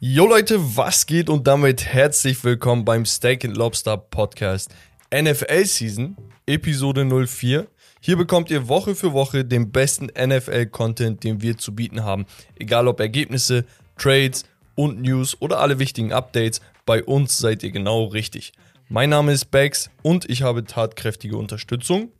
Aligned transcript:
Jo 0.00 0.26
Leute, 0.26 0.58
was 0.76 1.06
geht 1.06 1.30
und 1.30 1.46
damit 1.46 1.84
herzlich 1.84 2.44
willkommen 2.44 2.84
beim 2.84 3.06
Steak 3.06 3.44
and 3.44 3.56
Lobster 3.56 3.96
Podcast 3.96 4.74
NFL 5.12 5.64
Season 5.64 6.16
Episode 6.46 7.04
04. 7.26 7.66
Hier 8.00 8.16
bekommt 8.16 8.50
ihr 8.50 8.68
Woche 8.68 8.94
für 8.94 9.12
Woche 9.14 9.44
den 9.44 9.72
besten 9.72 10.06
NFL 10.06 10.66
Content, 10.66 11.24
den 11.24 11.40
wir 11.40 11.56
zu 11.56 11.74
bieten 11.74 12.04
haben. 12.04 12.26
Egal 12.56 12.86
ob 12.88 13.00
Ergebnisse, 13.00 13.64
Trades 13.96 14.44
und 14.74 15.00
News 15.00 15.40
oder 15.40 15.60
alle 15.60 15.78
wichtigen 15.78 16.12
Updates, 16.12 16.60
bei 16.84 17.02
uns 17.02 17.38
seid 17.38 17.62
ihr 17.62 17.70
genau 17.70 18.04
richtig. 18.04 18.52
Mein 18.88 19.08
Name 19.10 19.32
ist 19.32 19.50
Bex 19.50 19.88
und 20.02 20.28
ich 20.28 20.42
habe 20.42 20.64
tatkräftige 20.64 21.38
Unterstützung. 21.38 22.10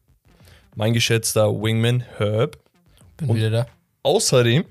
Mein 0.75 0.95
geschätzter 0.95 1.53
Wingman 1.53 2.01
Herb. 2.17 2.59
Bin 3.19 3.29
Und- 3.29 3.37
wieder 3.37 3.51
da. 3.51 3.67
Außerdem 4.03 4.65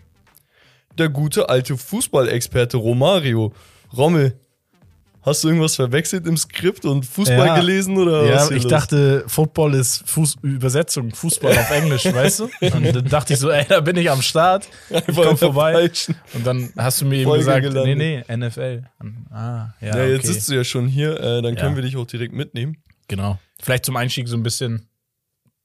der 0.97 1.09
gute 1.09 1.49
alte 1.49 1.77
Fußballexperte 1.77 2.77
Romario. 2.77 3.53
Rommel, 3.95 4.39
hast 5.21 5.43
du 5.43 5.47
irgendwas 5.49 5.75
verwechselt 5.75 6.27
im 6.27 6.35
Skript 6.37 6.83
und 6.85 7.05
Fußball 7.05 7.45
Ja. 7.47 7.55
gelesen 7.59 7.97
oder 7.97 8.23
was 8.23 8.29
Ja, 8.29 8.47
hier 8.49 8.57
ich 8.57 8.63
los? 8.63 8.69
dachte, 8.71 9.23
Football 9.27 9.75
ist 9.75 10.03
Fuß 10.09 10.35
Übersetzung, 10.41 11.13
Fußball 11.13 11.57
auf 11.57 11.71
Englisch, 11.71 12.05
weißt 12.13 12.39
du? 12.41 12.49
Und 12.61 12.95
dann 12.95 13.05
dachte 13.07 13.33
ich 13.33 13.39
so, 13.39 13.49
ey, 13.49 13.65
da 13.67 13.79
bin 13.79 13.95
ich 13.97 14.09
am 14.09 14.21
Start. 14.21 14.67
Ich 14.89 14.95
Einfach 14.95 15.13
komm 15.15 15.23
der 15.25 15.37
vorbei. 15.37 15.73
falschen. 15.73 16.15
Und 16.33 16.45
dann 16.45 16.73
hast 16.77 17.01
du 17.01 17.05
mir 17.05 17.15
eben 17.17 17.25
Folge 17.25 17.45
gesagt, 17.45 17.61
gelandet. 17.63 17.97
nee, 17.97 18.23
nee, 18.27 18.37
NFL. 18.37 18.83
Ah, 19.31 19.67
ja, 19.81 19.97
Ja, 19.97 20.03
jetzt 20.05 20.25
okay. 20.25 20.33
sitzt 20.33 20.49
du 20.49 20.55
ja 20.55 20.63
schon 20.63 20.87
hier, 20.87 21.19
äh, 21.19 21.41
dann 21.41 21.55
können 21.55 21.75
wir 21.75 21.83
dich 21.83 21.95
auch 21.97 22.05
direkt 22.07 22.33
mitnehmen. 22.33 22.77
Genau. 23.07 23.39
Vielleicht 23.61 23.85
zum 23.85 23.95
Einstieg 23.95 24.27
so 24.27 24.35
ein 24.35 24.43
bisschen 24.43 24.87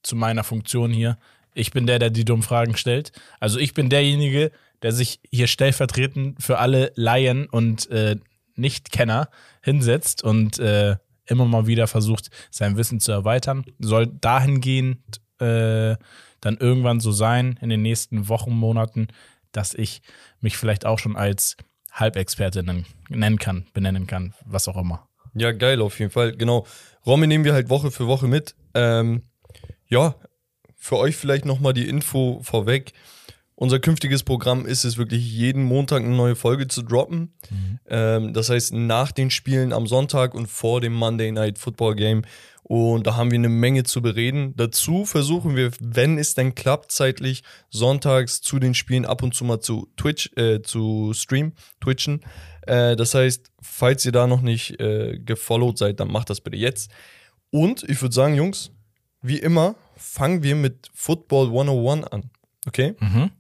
zu 0.03 0.15
meiner 0.15 0.45
Funktion 0.45 0.93
hier. 0.93 1.19
Ich 1.55 1.73
bin 1.73 1.87
der, 1.89 1.99
der 1.99 2.11
die 2.11 2.25
dummen 2.25 2.43
Fragen 2.45 2.77
stellt. 2.77 3.11
Also 3.41 3.59
ich 3.59 3.75
bin 3.75 3.89
derjenige, 3.91 4.53
der 4.83 4.93
sich 4.93 5.21
hier 5.31 5.47
stellvertretend 5.47 6.43
für 6.43 6.59
alle 6.59 6.93
Laien 6.95 7.47
und 7.47 7.91
äh, 7.91 8.17
Nichtkenner 8.55 9.29
hinsetzt 9.63 10.23
und 10.23 10.59
äh, 10.59 10.97
immer 11.27 11.45
mal 11.45 11.67
wieder 11.67 11.87
versucht, 11.87 12.31
sein 12.51 12.77
Wissen 12.77 13.01
zu 13.01 13.13
erweitern. 13.13 13.65
Soll 13.79 14.07
dahingehend 14.07 15.21
äh, 15.39 15.97
dann 16.41 16.57
irgendwann 16.59 17.01
so 17.01 17.13
sein 17.13 17.59
in 17.61 17.69
den 17.69 17.83
nächsten 17.83 18.29
Wochen, 18.29 18.53
Monaten, 18.53 19.09
dass 19.53 19.75
ich 19.75 20.03
mich 20.41 20.57
vielleicht 20.57 20.87
auch 20.87 20.99
schon 20.99 21.17
als 21.17 21.57
Halbexperte 21.93 22.63
nennen, 22.63 23.39
kann, 23.39 23.67
benennen 23.73 24.07
kann, 24.07 24.35
was 24.45 24.69
auch 24.69 24.77
immer. 24.77 25.09
Ja, 25.35 25.53
geil, 25.53 25.81
auf 25.81 25.99
jeden 25.99 26.11
Fall. 26.11 26.37
Genau. 26.37 26.67
Rommel 27.07 27.29
nehmen 27.29 27.45
wir 27.45 27.55
halt 27.55 27.69
Woche 27.69 27.91
für 27.91 28.07
Woche 28.07 28.27
mit. 28.27 28.55
Ähm, 28.75 29.23
ja, 29.89 30.15
für 30.77 30.97
euch 30.97 31.17
vielleicht 31.17 31.45
nochmal 31.45 31.73
die 31.73 31.89
Info 31.89 32.41
vorweg. 32.43 32.93
Unser 33.61 33.81
künftiges 33.81 34.23
Programm 34.23 34.67
ist 34.67 34.85
es 34.85 34.99
wirklich, 34.99 35.33
jeden 35.33 35.65
Montag 35.65 36.05
eine 36.05 36.15
neue 36.15 36.37
Folge 36.37 36.69
zu 36.69 36.81
droppen. 36.81 37.35
Ähm, 37.89 38.33
das 38.33 38.51
heißt, 38.51 38.73
nach 38.73 39.11
den 39.11 39.31
Spielen 39.31 39.73
am 39.73 39.89
Sonntag 39.89 40.33
und 40.33 40.47
vor 40.47 40.81
dem 40.81 40.93
Monday 40.93 41.33
Night 41.33 41.59
Football 41.59 41.97
Game. 41.97 42.23
Und 42.63 43.09
da 43.09 43.17
haben 43.17 43.33
wir 43.33 43.39
eine 43.39 43.49
Menge 43.49 43.83
zu 43.83 44.01
bereden. 44.01 44.55
Dazu 44.55 45.05
versuchen 45.05 45.57
wir, 45.57 45.73
wenn 45.81 46.19
es 46.19 46.35
denn 46.35 46.55
klappt, 46.55 46.93
zeitlich 46.93 47.43
sonntags 47.69 48.43
zu 48.43 48.61
den 48.61 48.75
Spielen 48.75 49.05
ab 49.05 49.25
und 49.25 49.35
zu 49.35 49.45
mal 49.45 49.59
zu 49.59 49.89
Twitch, 49.97 50.31
äh, 50.37 50.63
zu 50.63 51.13
streamen, 51.13 51.55
twitchen. 51.81 52.21
Äh, 52.65 52.95
das 52.95 53.13
heißt, 53.15 53.51
falls 53.61 54.07
ihr 54.07 54.13
da 54.13 54.29
noch 54.29 54.41
nicht 54.41 54.79
äh, 54.79 55.19
gefollowt 55.19 55.79
seid, 55.79 55.99
dann 55.99 56.13
macht 56.13 56.31
das 56.31 56.41
bitte 56.41 56.57
jetzt. 56.57 56.93
Und 57.51 57.83
ich 57.83 58.01
würde 58.03 58.15
sagen, 58.15 58.37
Jungs, 58.37 58.71
wie 59.21 59.41
immer, 59.41 59.75
fangen 59.97 60.45
wir 60.45 60.55
mit 60.55 60.89
Football 60.95 61.49
101 61.49 62.07
an. 62.07 62.31
Okay? 62.65 62.95
Mhm. 63.01 63.33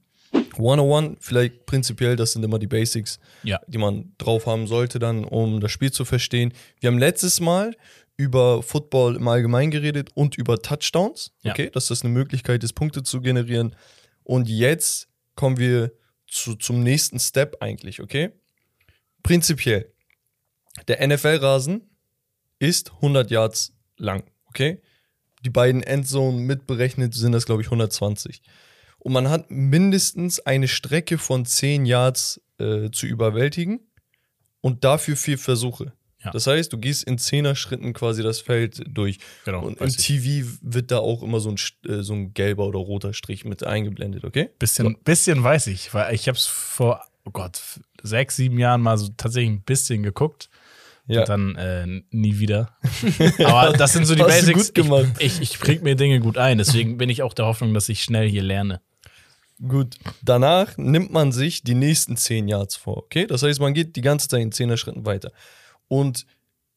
101, 0.59 1.17
vielleicht 1.20 1.67
prinzipiell, 1.67 2.17
das 2.17 2.33
sind 2.33 2.45
immer 2.45 2.59
die 2.59 2.67
Basics, 2.67 3.19
Ja. 3.42 3.61
die 3.67 3.78
man 3.78 4.12
drauf 4.19 4.47
haben 4.47 4.67
sollte, 4.67 4.98
dann, 4.98 5.25
um 5.25 5.61
das 5.61 5.70
Spiel 5.73 5.92
zu 5.92 6.05
verstehen. 6.05 6.53
Wir 6.81 6.89
haben 6.89 6.98
letztes 6.98 7.41
Mal 7.41 7.77
über 8.17 8.63
Football 8.63 9.17
im 9.17 9.29
Allgemeinen 9.29 9.70
geredet 9.70 10.11
und 10.14 10.36
über 10.36 10.61
Touchdowns. 10.61 11.33
Ja. 11.42 11.52
Okay, 11.52 11.70
dass 11.70 11.86
das 11.86 12.02
eine 12.02 12.13
Möglichkeit 12.13 12.64
ist, 12.64 12.73
Punkte 12.74 13.02
zu 13.02 13.20
generieren. 13.20 13.77
Und 14.24 14.48
jetzt 14.48 15.08
kommen 15.36 15.57
wir 15.58 15.92
zu, 16.27 16.57
zum 16.57 16.83
nächsten 16.83 17.18
Step 17.20 17.57
eigentlich, 17.61 18.02
okay? 18.02 18.30
Prinzipiell, 19.23 19.92
der 20.89 21.07
NFL-Rasen 21.07 21.83
ist 22.58 22.92
100 22.97 23.30
Yards 23.30 23.73
lang, 23.97 24.24
okay? 24.47 24.80
Die 25.45 25.51
beiden 25.51 25.83
Endzonen 25.83 26.41
mitberechnet 26.41 27.14
sind 27.14 27.33
das, 27.33 27.47
glaube 27.47 27.63
ich, 27.63 27.68
120. 27.68 28.42
Und 29.08 29.14
man 29.14 29.30
hat 29.30 29.51
mindestens 29.51 30.39
eine 30.39 30.69
Strecke 30.69 31.17
von 31.17 31.46
10 31.46 31.86
Yards 31.86 32.42
äh, 32.58 32.91
zu 32.91 33.07
überwältigen 33.07 33.80
und 34.61 34.85
dafür 34.85 35.17
vier 35.17 35.39
Versuche. 35.39 35.95
Ja. 36.23 36.30
Das 36.30 36.46
heißt, 36.46 36.70
du 36.74 36.77
gehst 36.77 37.05
in 37.05 37.17
10er 37.17 37.55
Schritten 37.55 37.95
quasi 37.95 38.23
das 38.23 38.42
Feld 38.42 38.83
durch. 38.86 39.17
Genau, 39.47 39.63
und 39.64 39.79
im 39.79 39.86
weiß 39.86 39.98
ich. 39.98 40.05
TV 40.05 40.47
wird 40.61 40.91
da 40.91 40.98
auch 40.98 41.23
immer 41.23 41.41
so 41.41 41.48
ein, 41.48 41.57
äh, 41.91 42.02
so 42.02 42.13
ein 42.13 42.35
gelber 42.35 42.67
oder 42.67 42.80
roter 42.80 43.14
Strich 43.14 43.47
mit 43.47 43.64
eingeblendet, 43.64 44.24
okay? 44.24 44.51
Bisschen, 44.58 44.98
bisschen 45.05 45.42
weiß 45.42 45.68
ich, 45.68 45.95
weil 45.95 46.14
ich 46.14 46.29
habe 46.29 46.36
es 46.36 46.45
vor, 46.45 47.02
oh 47.24 47.30
Gott, 47.30 47.63
sechs, 48.02 48.36
sieben 48.36 48.58
Jahren 48.58 48.83
mal 48.83 48.98
so 48.98 49.08
tatsächlich 49.17 49.52
ein 49.52 49.63
bisschen 49.63 50.02
geguckt. 50.02 50.51
Ja. 51.07 51.20
Und 51.20 51.29
dann 51.30 51.57
äh, 51.57 52.02
nie 52.11 52.39
wieder. 52.41 52.77
Aber 53.39 53.73
das 53.73 53.95
sind 53.95 54.05
so 54.05 54.14
die 54.14 54.23
Basics. 54.23 54.67
gut 54.67 54.74
gemacht. 54.74 55.07
Ich, 55.18 55.41
ich, 55.41 55.55
ich 55.55 55.58
präg 55.58 55.83
mir 55.83 55.95
Dinge 55.95 56.20
gut 56.20 56.36
ein. 56.36 56.58
Deswegen 56.58 56.98
bin 56.98 57.08
ich 57.08 57.23
auch 57.23 57.33
der 57.33 57.47
Hoffnung, 57.47 57.73
dass 57.73 57.89
ich 57.89 58.02
schnell 58.02 58.29
hier 58.29 58.42
lerne. 58.42 58.83
Gut, 59.67 59.98
danach 60.23 60.77
nimmt 60.77 61.13
man 61.13 61.33
sich 61.33 61.63
die 61.63 61.74
nächsten 61.74 62.17
10 62.17 62.46
Yards 62.48 62.77
vor, 62.77 62.98
okay? 62.98 63.27
Das 63.27 63.42
heißt, 63.42 63.58
man 63.61 63.74
geht 63.74 63.96
die 63.96 64.02
ganze 64.02 64.29
Zeit 64.29 64.41
in 64.42 64.52
10er 64.52 64.77
Schritten 64.77 65.05
weiter. 65.05 65.33
Und 65.89 66.27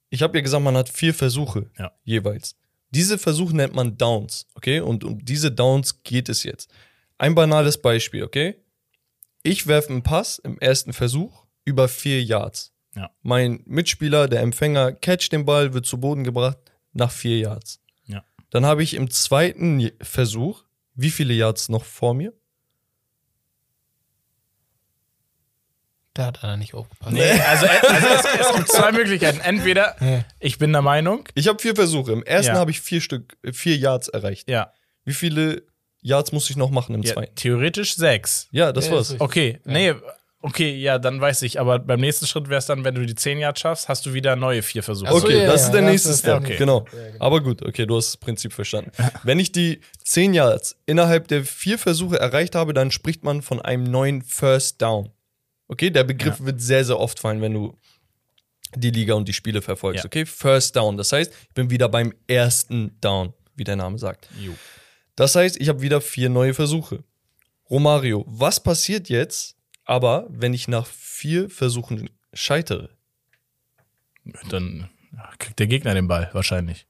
ich 0.09 0.21
habe 0.23 0.37
ja 0.37 0.41
gesagt, 0.41 0.63
man 0.63 0.75
hat 0.75 0.89
vier 0.89 1.13
Versuche 1.13 1.69
Ja. 1.77 1.91
jeweils. 2.03 2.55
Diese 2.89 3.17
Versuche 3.17 3.55
nennt 3.55 3.73
man 3.75 3.97
Downs, 3.97 4.47
okay? 4.55 4.79
Und 4.79 5.03
um 5.03 5.23
diese 5.23 5.51
Downs 5.51 6.03
geht 6.03 6.27
es 6.27 6.43
jetzt. 6.43 6.71
Ein 7.17 7.35
banales 7.35 7.79
Beispiel, 7.81 8.23
okay? 8.23 8.55
Ich 9.43 9.67
werfe 9.67 9.89
einen 9.89 10.03
Pass 10.03 10.39
im 10.39 10.59
ersten 10.59 10.91
Versuch 10.91 11.45
über 11.63 11.87
vier 11.87 12.23
Yards. 12.23 12.73
Ja. 12.95 13.11
Mein 13.21 13.61
Mitspieler, 13.65 14.27
der 14.27 14.41
Empfänger, 14.41 14.91
catcht 14.91 15.31
den 15.31 15.45
Ball, 15.45 15.73
wird 15.73 15.85
zu 15.85 15.99
Boden 15.99 16.23
gebracht 16.23 16.57
nach 16.93 17.11
vier 17.11 17.37
Yards. 17.37 17.79
Ja. 18.05 18.25
Dann 18.49 18.65
habe 18.65 18.83
ich 18.83 18.95
im 18.95 19.09
zweiten 19.09 19.91
Versuch, 20.01 20.63
wie 20.95 21.11
viele 21.11 21.33
Yards 21.33 21.69
noch 21.69 21.85
vor 21.85 22.13
mir? 22.13 22.33
Da 26.13 26.25
hat 26.25 26.39
er 26.43 26.57
nicht 26.57 26.73
aufgepasst. 26.73 27.13
Nee, 27.13 27.21
also, 27.47 27.65
also 27.67 28.07
es, 28.07 28.47
es 28.49 28.55
gibt 28.55 28.67
zwei 28.69 28.91
Möglichkeiten. 28.91 29.39
Entweder 29.39 29.95
ich 30.39 30.57
bin 30.57 30.71
der 30.73 30.81
Meinung, 30.81 31.27
Ich 31.35 31.47
habe 31.47 31.59
vier 31.61 31.75
Versuche. 31.75 32.11
Im 32.11 32.23
ersten 32.23 32.53
Ja. 32.53 32.59
habe 32.59 32.71
ich 32.71 32.81
vier 32.81 32.99
Stück, 33.01 33.37
vier 33.53 33.77
Yards 33.77 34.07
erreicht. 34.09 34.49
ja, 34.49 34.73
Wie 35.05 35.13
viele 35.13 35.63
Yards 36.01 36.31
muss 36.31 36.49
ich 36.49 36.57
noch 36.57 36.69
machen 36.71 36.95
im 36.95 37.03
ja 37.03 37.13
zweiten? 37.13 37.35
theoretisch 37.35 37.95
sechs. 37.95 38.47
Ja, 38.51 38.71
das 38.73 38.87
Ja, 38.87 38.93
war's. 38.93 39.15
Okay, 39.19 39.59
nee, 39.65 39.93
okay, 40.41 40.75
ja, 40.75 40.97
dann 40.99 41.21
weiß 41.21 41.43
ich. 41.43 41.59
Aber 41.59 41.77
beim 41.79 41.99
nächsten 42.01 42.25
Schritt 42.27 42.49
wäre 42.49 42.57
es 42.57 42.65
dann, 42.65 42.83
wenn 42.83 42.95
du 42.95 43.05
die 43.05 43.13
10 43.15 43.37
Yards 43.37 43.61
schaffst, 43.61 43.87
hast 43.87 44.05
du 44.07 44.13
wieder 44.13 44.35
neue 44.35 44.63
vier 44.63 44.81
Versuche. 44.83 45.13
Okay, 45.13 45.41
ja, 45.41 45.45
das 45.45 45.61
ja, 45.61 45.67
ist 45.67 45.71
der 45.73 45.81
nächste 45.83 46.13
Step. 46.13 46.39
okay. 46.41 46.57
Genau. 46.57 46.85
Ja, 46.91 47.05
genau. 47.11 47.23
Aber 47.23 47.41
gut, 47.41 47.61
okay, 47.63 47.85
du 47.85 47.95
hast 47.95 48.07
das 48.07 48.17
Prinzip 48.17 48.51
verstanden. 48.51 48.91
Wenn 49.23 49.39
ich 49.39 49.51
die 49.51 49.79
zehn 50.03 50.33
Yards 50.33 50.75
innerhalb 50.87 51.27
der 51.27 51.45
vier 51.45 51.77
Versuche 51.77 52.19
erreicht 52.19 52.55
habe, 52.55 52.73
dann 52.73 52.89
spricht 52.91 53.23
man 53.23 53.41
von 53.43 53.61
einem 53.61 53.83
neuen 53.83 54.23
First 54.23 54.81
Down. 54.81 55.09
Okay, 55.71 55.89
der 55.89 56.03
Begriff 56.03 56.41
wird 56.41 56.59
sehr, 56.59 56.83
sehr 56.83 56.99
oft 56.99 57.17
fallen, 57.17 57.41
wenn 57.41 57.53
du 57.53 57.79
die 58.75 58.91
Liga 58.91 59.13
und 59.13 59.25
die 59.29 59.33
Spiele 59.33 59.61
verfolgst. 59.61 60.03
Ja. 60.03 60.05
Okay, 60.05 60.25
First 60.25 60.75
Down. 60.75 60.97
Das 60.97 61.13
heißt, 61.13 61.31
ich 61.47 61.53
bin 61.53 61.69
wieder 61.69 61.87
beim 61.87 62.13
ersten 62.27 62.99
Down, 62.99 63.33
wie 63.55 63.63
der 63.63 63.77
Name 63.77 63.97
sagt. 63.97 64.27
Jo. 64.37 64.53
Das 65.15 65.33
heißt, 65.33 65.55
ich 65.61 65.69
habe 65.69 65.81
wieder 65.81 66.01
vier 66.01 66.27
neue 66.27 66.53
Versuche. 66.53 67.05
Romario, 67.69 68.25
was 68.27 68.61
passiert 68.61 69.07
jetzt 69.07 69.55
aber, 69.85 70.27
wenn 70.29 70.53
ich 70.53 70.67
nach 70.67 70.85
vier 70.87 71.49
Versuchen 71.49 72.09
scheitere? 72.33 72.89
Dann 74.49 74.89
ja, 75.13 75.29
kriegt 75.39 75.57
der 75.57 75.67
Gegner 75.67 75.93
den 75.93 76.09
Ball 76.09 76.29
wahrscheinlich. 76.33 76.85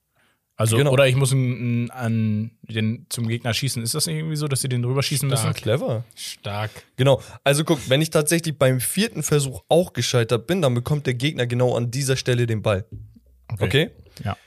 Also, 0.62 0.78
Genau. 0.78 0.92
oder 0.92 1.08
ich 1.08 1.16
muss 1.16 1.31
ihn, 1.31 1.90
an 1.92 2.52
den 2.63 3.06
zum 3.10 3.28
Gegner 3.28 3.54
schießen. 3.54 3.81
Ist 3.84 3.94
das 3.96 4.06
nicht 4.08 4.16
irgendwie 4.18 4.36
so, 4.36 4.48
dass 4.48 4.62
sie 4.62 4.69
den 4.69 4.81
drüber 4.81 5.04
schießen 5.04 5.28
müssen? 5.28 5.42
Stark. 5.42 5.56
Clever. 5.58 6.04
Stark. 6.16 6.72
Genau. 6.98 7.22
Also 7.44 7.63
guck, 7.63 7.80
wenn 7.90 8.02
ich 8.02 8.10
tatsächlich 8.10 8.58
beim 8.58 8.80
vierten 8.80 9.24
Versuch 9.24 9.62
auch 9.68 9.94
gescheitert 9.94 10.48
bin, 10.48 10.62
dann 10.62 10.74
bekommt 10.74 11.06
der 11.06 11.13
Gegner 11.13 11.46
genau 11.48 11.75
an 11.75 11.92
dieser 11.92 12.16
Stelle 12.16 12.48
den 12.48 12.62
Ball. 12.62 12.86
Okay? 13.60 13.92
Ja. 14.24 14.38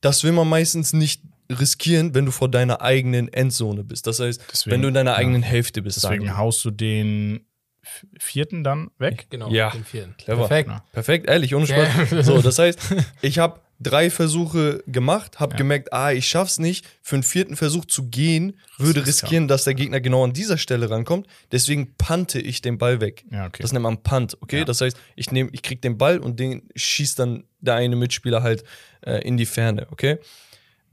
Das 0.00 0.24
will 0.24 0.32
man 0.32 0.48
meistens 0.48 0.92
nicht 0.92 1.22
riskieren, 1.50 2.14
wenn 2.14 2.26
du 2.26 2.30
vor 2.30 2.50
deiner 2.50 2.82
eigenen 2.82 3.32
Endzone 3.32 3.82
bist. 3.84 4.06
Das 4.06 4.20
heißt, 4.20 4.42
Deswegen- 4.52 4.72
wenn 4.74 4.82
du 4.82 4.88
in 4.88 4.94
deiner 4.94 5.12
ja. 5.12 5.16
eigenen 5.16 5.42
Hälfte 5.42 5.80
bist. 5.82 5.96
Deswegen 6.02 6.24
wir. 6.24 6.36
haust 6.36 6.64
du 6.64 6.70
den 6.70 7.46
vierten 8.18 8.64
dann 8.64 8.90
weg. 8.98 9.26
Genau, 9.30 9.48
Ja. 9.50 9.70
den 9.70 9.84
vierten. 9.84 10.14
Clever. 10.18 10.46
Perfekt. 10.46 10.68
Ja. 10.68 10.84
Perfekt, 10.92 11.28
ehrlich, 11.28 11.54
ohne 11.54 11.64
Ja. 11.66 11.86
Spaß. 12.06 12.26
So, 12.26 12.42
das 12.42 12.58
heißt, 12.58 12.78
ich 13.22 13.38
habe 13.38 13.60
drei 13.80 14.10
Versuche 14.10 14.82
gemacht, 14.86 15.38
habe 15.40 15.56
gemerkt, 15.56 15.92
ah, 15.92 16.12
ich 16.12 16.28
schaff's 16.28 16.58
nicht. 16.58 16.86
Für 17.00 17.16
einen 17.16 17.22
vierten 17.22 17.56
Versuch 17.56 17.84
zu 17.84 18.08
gehen, 18.08 18.58
würde 18.76 19.00
ist 19.00 19.06
riskieren, 19.06 19.48
dass 19.48 19.64
der 19.64 19.74
Gegner 19.74 20.00
genau 20.00 20.24
an 20.24 20.32
dieser 20.32 20.58
Stelle 20.58 20.90
rankommt. 20.90 21.26
Deswegen 21.52 21.94
pante 21.96 22.40
ich 22.40 22.60
den 22.60 22.78
Ball 22.78 23.00
weg. 23.00 23.24
Ja, 23.30 23.46
okay. 23.46 23.62
Das 23.62 23.72
nennt 23.72 23.84
man 23.84 24.02
Punt, 24.02 24.36
okay? 24.40 24.58
Ja. 24.58 24.64
Das 24.64 24.80
heißt, 24.80 24.96
ich 25.14 25.30
nehme, 25.30 25.50
ich 25.52 25.62
krieg 25.62 25.80
den 25.80 25.96
Ball 25.96 26.18
und 26.18 26.40
den 26.40 26.68
schießt 26.74 27.18
dann 27.18 27.44
der 27.60 27.74
eine 27.74 27.96
Mitspieler 27.96 28.42
halt 28.42 28.64
äh, 29.02 29.22
in 29.26 29.36
die 29.36 29.46
Ferne, 29.46 29.86
okay? 29.90 30.18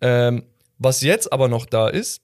Ähm, 0.02 0.44
was 0.78 1.02
jetzt 1.02 1.32
aber 1.34 1.48
noch 1.48 1.66
da 1.66 1.88
ist, 1.88 2.22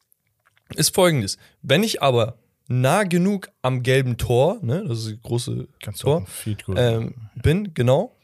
ist 0.75 0.93
folgendes. 0.93 1.37
Wenn 1.61 1.83
ich 1.83 2.01
aber 2.01 2.37
nah 2.67 3.03
genug 3.03 3.49
am 3.61 3.83
gelben 3.83 4.17
Tor, 4.17 4.59
ne, 4.61 4.85
das 4.87 4.99
ist 4.99 5.11
das 5.11 5.21
große 5.21 5.67
Kannst 5.83 6.01
Tor, 6.01 6.25
ähm, 6.75 7.15
bin, 7.35 7.73
genau. 7.73 8.15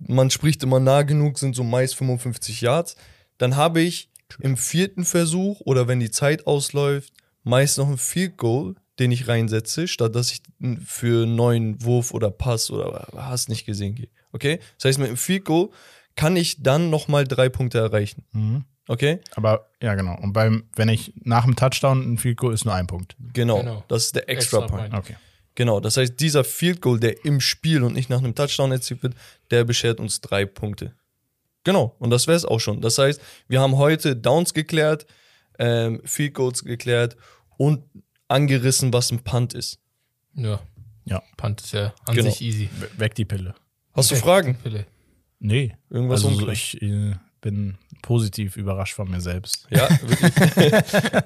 Man 0.00 0.30
spricht 0.30 0.62
immer 0.62 0.80
nah 0.80 1.02
genug, 1.02 1.38
sind 1.38 1.54
so 1.54 1.62
meist 1.62 1.94
55 1.96 2.60
Yards. 2.62 2.96
Dann 3.38 3.56
habe 3.56 3.80
ich 3.80 4.10
im 4.38 4.56
vierten 4.56 5.04
Versuch 5.04 5.60
oder 5.60 5.88
wenn 5.88 6.00
die 6.00 6.10
Zeit 6.10 6.46
ausläuft, 6.46 7.12
meist 7.42 7.78
noch 7.78 7.88
ein 7.88 7.98
Field 7.98 8.36
Goal, 8.36 8.74
den 8.98 9.12
ich 9.12 9.28
reinsetze, 9.28 9.88
statt 9.88 10.14
dass 10.14 10.30
ich 10.30 10.42
für 10.84 11.24
einen 11.24 11.36
neuen 11.36 11.82
Wurf 11.82 12.12
oder 12.12 12.30
Pass 12.30 12.70
oder 12.70 13.08
hast 13.16 13.48
nicht 13.48 13.66
gesehen 13.66 13.94
gehe. 13.94 14.08
Okay? 14.32 14.60
Das 14.76 14.86
heißt, 14.86 14.98
mit 14.98 15.08
dem 15.08 15.16
Field 15.16 15.44
Goal 15.44 15.70
kann 16.16 16.36
ich 16.36 16.62
dann 16.62 16.90
nochmal 16.90 17.24
drei 17.24 17.48
Punkte 17.48 17.78
erreichen. 17.78 18.24
Mhm. 18.32 18.64
Okay? 18.88 19.20
Aber 19.36 19.70
ja, 19.80 19.94
genau. 19.94 20.18
Und 20.20 20.32
beim, 20.32 20.64
wenn 20.74 20.88
ich 20.88 21.12
nach 21.22 21.44
dem 21.44 21.56
Touchdown 21.56 22.14
ein 22.14 22.18
Field 22.18 22.36
Goal 22.36 22.52
ist 22.52 22.64
nur 22.64 22.74
ein 22.74 22.86
Punkt. 22.86 23.16
Genau. 23.32 23.60
Genau. 23.60 23.84
Das 23.88 24.06
ist 24.06 24.16
der 24.16 24.28
Extra, 24.28 24.58
Extra 24.58 24.76
Point. 24.76 24.90
Point. 24.90 25.04
Okay. 25.04 25.16
Genau, 25.56 25.80
das 25.80 25.96
heißt, 25.96 26.18
dieser 26.20 26.44
Field 26.44 26.80
Goal, 26.80 27.00
der 27.00 27.24
im 27.24 27.40
Spiel 27.40 27.82
und 27.82 27.92
nicht 27.94 28.08
nach 28.08 28.18
einem 28.18 28.34
Touchdown 28.34 28.72
erzielt 28.72 29.02
wird, 29.02 29.14
der 29.50 29.64
beschert 29.64 29.98
uns 30.00 30.20
drei 30.20 30.46
Punkte. 30.46 30.94
Genau, 31.64 31.94
und 31.98 32.10
das 32.10 32.26
wäre 32.26 32.36
es 32.36 32.44
auch 32.44 32.60
schon. 32.60 32.80
Das 32.80 32.96
heißt, 32.98 33.20
wir 33.48 33.60
haben 33.60 33.76
heute 33.76 34.16
Downs 34.16 34.54
geklärt, 34.54 35.06
ähm, 35.58 36.00
Field 36.04 36.34
Goals 36.34 36.64
geklärt 36.64 37.16
und 37.58 37.84
angerissen, 38.28 38.92
was 38.92 39.10
ein 39.10 39.22
Punt 39.22 39.52
ist. 39.54 39.78
Ja. 40.34 40.60
Ja. 41.04 41.22
Punt 41.36 41.60
ist 41.60 41.72
ja 41.72 41.92
an 42.06 42.14
Genau. 42.14 42.30
sich 42.30 42.40
easy. 42.40 42.70
We- 42.78 42.88
Weg 42.98 43.14
die 43.16 43.24
Pille. 43.24 43.54
Hast 43.92 44.10
du 44.10 44.16
Fragen? 44.16 44.56
Pille. 44.56 44.86
Nee. 45.40 45.76
Irgendwas 45.90 46.24
also 46.24 46.28
unklar? 46.36 46.52
ich 46.52 46.80
äh, 46.80 47.14
bin 47.40 47.78
positiv 48.02 48.56
überrascht 48.56 48.94
von 48.94 49.10
mir 49.10 49.20
selbst. 49.20 49.66
Ja, 49.70 49.88
wirklich. 50.00 50.72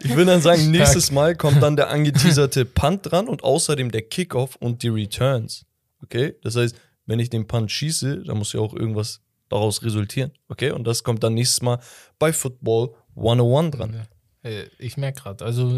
ich 0.04 0.10
würde 0.10 0.26
dann 0.26 0.42
sagen, 0.42 0.70
nächstes 0.70 1.10
Mal 1.10 1.34
kommt 1.36 1.62
dann 1.62 1.76
der 1.76 1.90
angeteaserte 1.90 2.64
Punt 2.64 3.10
dran 3.10 3.28
und 3.28 3.42
außerdem 3.44 3.90
der 3.90 4.02
Kickoff 4.02 4.56
und 4.56 4.82
die 4.82 4.88
Returns. 4.88 5.66
Okay? 6.02 6.34
Das 6.42 6.56
heißt, 6.56 6.76
wenn 7.06 7.18
ich 7.18 7.30
den 7.30 7.46
Punt 7.46 7.70
schieße, 7.70 8.24
dann 8.24 8.38
muss 8.38 8.52
ja 8.52 8.60
auch 8.60 8.74
irgendwas 8.74 9.20
daraus 9.48 9.82
resultieren. 9.82 10.32
Okay? 10.48 10.70
Und 10.70 10.84
das 10.86 11.02
kommt 11.04 11.22
dann 11.22 11.34
nächstes 11.34 11.62
Mal 11.62 11.78
bei 12.18 12.32
Football 12.32 12.94
101 13.16 13.76
dran. 13.76 14.06
Äh, 14.42 14.64
Ich 14.78 14.96
merke 14.96 15.22
gerade, 15.22 15.44
also 15.44 15.72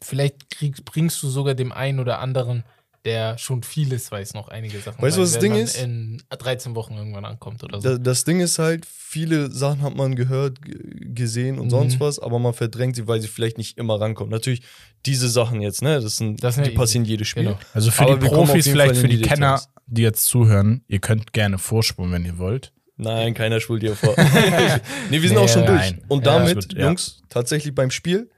vielleicht 0.00 0.50
kriegst, 0.50 0.84
bringst 0.84 1.22
du 1.22 1.28
sogar 1.28 1.54
dem 1.54 1.72
einen 1.72 2.00
oder 2.00 2.18
anderen, 2.18 2.64
der 3.04 3.36
schon 3.36 3.62
vieles 3.64 4.12
weiß, 4.12 4.34
noch 4.34 4.48
einige 4.48 4.78
Sachen. 4.78 5.02
Weißt 5.02 5.16
du, 5.16 5.22
was 5.22 5.32
das 5.32 5.40
Ding 5.40 5.54
ist? 5.56 5.76
In 5.76 6.22
13 6.30 6.74
Wochen 6.76 6.94
irgendwann 6.94 7.24
ankommt 7.24 7.64
oder 7.64 7.80
so. 7.80 7.88
Da- 7.88 7.98
Das 7.98 8.24
Ding 8.24 8.40
ist 8.40 8.58
halt, 8.60 8.86
viele 8.86 9.50
Sachen 9.50 9.82
hat 9.82 9.96
man 9.96 10.14
gehört, 10.14 10.58
gesehen 10.62 11.58
und 11.58 11.66
Mhm. 11.66 11.70
sonst 11.70 12.00
was, 12.00 12.18
aber 12.20 12.38
man 12.38 12.54
verdrängt 12.54 12.94
sie, 12.96 13.08
weil 13.08 13.20
sie 13.20 13.26
vielleicht 13.28 13.58
nicht 13.58 13.76
immer 13.78 14.00
rankommen. 14.00 14.30
Natürlich, 14.30 14.62
diese 15.04 15.28
Sachen 15.28 15.60
jetzt, 15.62 15.82
ne, 15.82 16.00
das 16.00 16.16
sind, 16.16 16.42
Das 16.44 16.54
sind 16.54 16.66
die 16.66 16.70
ja 16.70 16.76
passieren 16.78 17.04
jedes 17.04 17.26
Spiel. 17.28 17.44
Genau. 17.44 17.58
Also 17.74 17.90
für 17.90 18.02
Aber 18.02 18.16
die 18.18 18.26
Profis, 18.26 18.68
vielleicht 18.68 18.96
für 18.96 19.08
die 19.08 19.16
die 19.16 19.22
Kenner, 19.22 19.56
Details. 19.56 19.68
die 19.86 20.02
jetzt 20.02 20.24
zuhören, 20.26 20.84
ihr 20.86 21.00
könnt 21.00 21.32
gerne 21.32 21.58
vorspulen, 21.58 22.12
wenn 22.12 22.24
ihr 22.24 22.38
wollt. 22.38 22.72
Nein, 22.98 23.34
keiner 23.34 23.58
schwult 23.58 23.82
dir 23.82 23.96
vor. 23.96 24.14
nee, 25.10 25.20
wir 25.20 25.28
sind 25.28 25.32
Nee, 25.32 25.36
auch 25.44 25.48
schon 25.48 25.66
durch. 25.66 25.78
nein. 25.80 26.04
Und 26.08 26.24
Ja, 26.24 26.38
damit, 26.38 26.56
das 26.56 26.64
wird- 26.68 26.74
ja. 26.78 26.86
Jungs, 26.86 27.22
tatsächlich 27.30 27.74
beim 27.74 27.90
Spiel. 27.90 28.30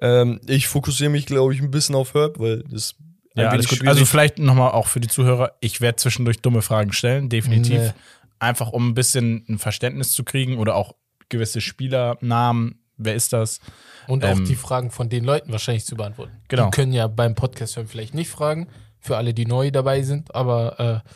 Ähm, 0.00 0.40
ich 0.46 0.66
fokussiere 0.66 1.10
mich, 1.10 1.26
glaube 1.26 1.54
ich, 1.54 1.60
ein 1.60 1.70
bisschen 1.70 1.94
auf 1.94 2.14
Herb, 2.14 2.38
weil 2.40 2.64
das 2.70 2.94
Ja, 3.42 3.50
alles 3.50 3.68
gut. 3.68 3.78
schwierig 3.78 3.88
Also 3.88 4.04
vielleicht 4.04 4.38
nochmal 4.38 4.72
auch 4.72 4.86
für 4.86 5.00
die 5.00 5.08
Zuhörer, 5.08 5.52
ich 5.60 5.80
werde 5.80 5.96
zwischendurch 5.96 6.40
dumme 6.40 6.62
Fragen 6.62 6.92
stellen, 6.92 7.28
definitiv. 7.28 7.78
Nee. 7.78 7.92
Einfach 8.38 8.70
um 8.70 8.88
ein 8.88 8.94
bisschen 8.94 9.44
ein 9.48 9.58
Verständnis 9.58 10.12
zu 10.12 10.24
kriegen 10.24 10.58
oder 10.58 10.76
auch 10.76 10.94
gewisse 11.28 11.60
Spielernamen, 11.60 12.80
wer 12.96 13.14
ist 13.14 13.32
das? 13.32 13.60
Und 14.06 14.24
auch 14.24 14.36
Ähm, 14.36 14.44
die 14.44 14.54
Fragen 14.54 14.90
von 14.90 15.08
den 15.08 15.24
Leuten 15.24 15.52
wahrscheinlich 15.52 15.84
zu 15.84 15.96
beantworten. 15.96 16.32
Genau. 16.48 16.66
Die 16.66 16.70
können 16.70 16.92
ja 16.92 17.06
beim 17.06 17.34
Podcast 17.34 17.76
hören 17.76 17.88
vielleicht 17.88 18.14
nicht 18.14 18.30
fragen, 18.30 18.68
für 19.00 19.16
alle, 19.16 19.34
die 19.34 19.46
neu 19.46 19.70
dabei 19.70 20.02
sind, 20.02 20.34
aber 20.34 21.04
äh, 21.04 21.10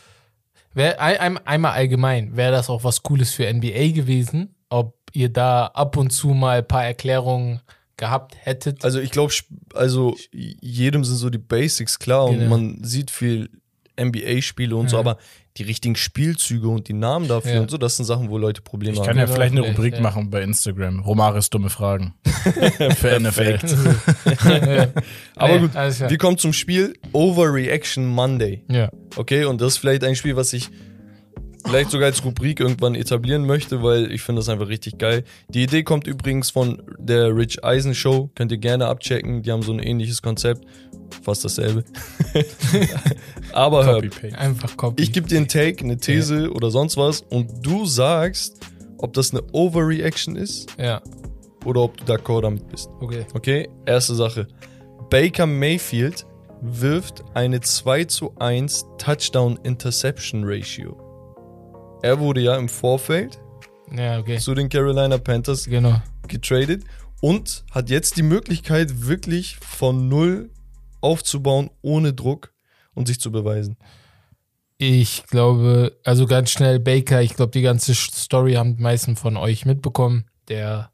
wär, 0.74 1.00
ein, 1.00 1.38
einmal 1.46 1.72
allgemein, 1.72 2.36
wäre 2.36 2.52
das 2.52 2.70
auch 2.70 2.84
was 2.84 3.02
Cooles 3.02 3.32
für 3.32 3.52
NBA 3.52 3.92
gewesen, 3.92 4.54
ob 4.68 4.96
ihr 5.12 5.28
da 5.28 5.66
ab 5.66 5.96
und 5.96 6.10
zu 6.10 6.28
mal 6.28 6.58
ein 6.58 6.68
paar 6.68 6.84
Erklärungen 6.84 7.60
gehabt 7.96 8.34
hättet. 8.40 8.84
Also 8.84 9.00
ich 9.00 9.10
glaube, 9.10 9.32
also 9.74 10.16
jedem 10.32 11.04
sind 11.04 11.16
so 11.16 11.30
die 11.30 11.38
Basics 11.38 11.98
klar 11.98 12.26
und 12.26 12.38
Genau. 12.38 12.50
man 12.50 12.82
sieht 12.84 13.10
viel 13.10 13.48
NBA-Spiele 14.00 14.74
und 14.74 14.88
so, 14.88 14.96
Ja. 14.96 15.00
aber 15.00 15.18
die 15.58 15.64
richtigen 15.64 15.96
Spielzüge 15.96 16.66
und 16.66 16.88
die 16.88 16.94
Namen 16.94 17.28
dafür 17.28 17.52
Ja. 17.52 17.60
und 17.60 17.70
so, 17.70 17.76
das 17.76 17.96
sind 17.96 18.06
Sachen, 18.06 18.30
wo 18.30 18.38
Leute 18.38 18.62
Probleme 18.62 18.94
Ich 18.94 19.00
haben. 19.00 19.06
kann 19.06 19.16
ja 19.18 19.24
Ja, 19.24 19.26
vielleicht 19.26 19.52
eine 19.52 19.60
vielleicht, 19.62 19.78
Rubrik 19.78 19.94
ja. 19.96 20.00
machen 20.00 20.30
bei 20.30 20.40
Instagram. 20.42 21.00
Romaris 21.00 21.50
dumme 21.50 21.68
Fragen. 21.68 22.14
Für 22.96 23.20
NFL. 23.20 23.58
ja. 24.48 24.88
Aber 25.36 25.58
gut, 25.58 25.74
wir 25.74 26.18
kommen 26.18 26.38
zum 26.38 26.54
Spiel 26.54 26.94
Overreaction 27.12 28.06
Monday. 28.06 28.64
ja. 28.70 28.90
Okay, 29.16 29.44
und 29.44 29.60
das 29.60 29.74
ist 29.74 29.78
vielleicht 29.78 30.04
ein 30.04 30.16
Spiel, 30.16 30.36
was 30.36 30.54
ich 30.54 30.70
vielleicht 31.64 31.90
sogar 31.90 32.06
als 32.06 32.24
Rubrik 32.24 32.60
irgendwann 32.60 32.94
etablieren 32.94 33.46
möchte, 33.46 33.82
weil 33.82 34.10
ich 34.12 34.22
finde 34.22 34.40
das 34.40 34.48
einfach 34.48 34.68
richtig 34.68 34.98
geil. 34.98 35.24
Die 35.48 35.62
Idee 35.62 35.82
kommt 35.82 36.06
übrigens 36.06 36.50
von 36.50 36.82
der 36.98 37.34
Rich 37.34 37.64
Eisen 37.64 37.94
Show, 37.94 38.30
könnt 38.34 38.52
ihr 38.52 38.58
gerne 38.58 38.86
abchecken, 38.86 39.42
die 39.42 39.52
haben 39.52 39.62
so 39.62 39.72
ein 39.72 39.78
ähnliches 39.78 40.22
Konzept, 40.22 40.64
fast 41.22 41.44
dasselbe. 41.44 41.84
Aber 43.52 43.84
hör. 43.84 44.02
Einfach 44.36 44.76
Copy. 44.76 45.02
ich 45.02 45.12
gebe 45.12 45.28
dir 45.28 45.38
einen 45.38 45.48
Take, 45.48 45.84
eine 45.84 45.98
These 45.98 46.50
oder 46.52 46.70
sonst 46.70 46.96
was 46.96 47.22
und 47.30 47.64
du 47.64 47.86
sagst, 47.86 48.60
ob 48.98 49.12
das 49.12 49.32
eine 49.32 49.42
Overreaction 49.52 50.36
ist 50.36 50.68
ja, 50.78 51.02
oder 51.64 51.82
ob 51.82 51.96
du 51.96 52.04
d'accord 52.12 52.42
damit 52.42 52.68
bist. 52.68 52.88
okay. 53.00 53.26
Okay, 53.34 53.68
erste 53.86 54.14
Sache. 54.14 54.46
Baker 55.10 55.46
Mayfield 55.46 56.26
wirft 56.62 57.24
eine 57.34 57.60
2 57.60 58.04
zu 58.04 58.32
1 58.38 58.86
Touchdown 58.98 59.58
Interception 59.64 60.44
Ratio. 60.44 61.01
Er 62.02 62.18
wurde 62.18 62.40
ja 62.40 62.56
im 62.56 62.68
Vorfeld 62.68 63.38
Ja, 63.94 64.18
okay. 64.18 64.38
zu 64.38 64.54
den 64.54 64.68
Carolina 64.68 65.18
Panthers 65.18 65.66
Genau. 65.66 66.00
getradet 66.28 66.84
und 67.20 67.64
hat 67.70 67.90
jetzt 67.90 68.16
die 68.16 68.22
Möglichkeit, 68.22 69.06
wirklich 69.06 69.56
von 69.56 70.08
null 70.08 70.50
aufzubauen, 71.00 71.70
ohne 71.82 72.12
Druck 72.12 72.52
und 72.94 73.06
sich 73.06 73.20
zu 73.20 73.30
beweisen. 73.30 73.76
Ich 74.78 75.24
glaube, 75.28 75.96
also 76.04 76.26
ganz 76.26 76.50
schnell 76.50 76.80
Baker, 76.80 77.22
ich 77.22 77.34
glaube, 77.36 77.52
die 77.52 77.62
ganze 77.62 77.94
Story 77.94 78.54
haben 78.54 78.76
die 78.76 78.82
meisten 78.82 79.14
von 79.14 79.36
euch 79.36 79.64
mitbekommen. 79.64 80.24
Der 80.48 80.90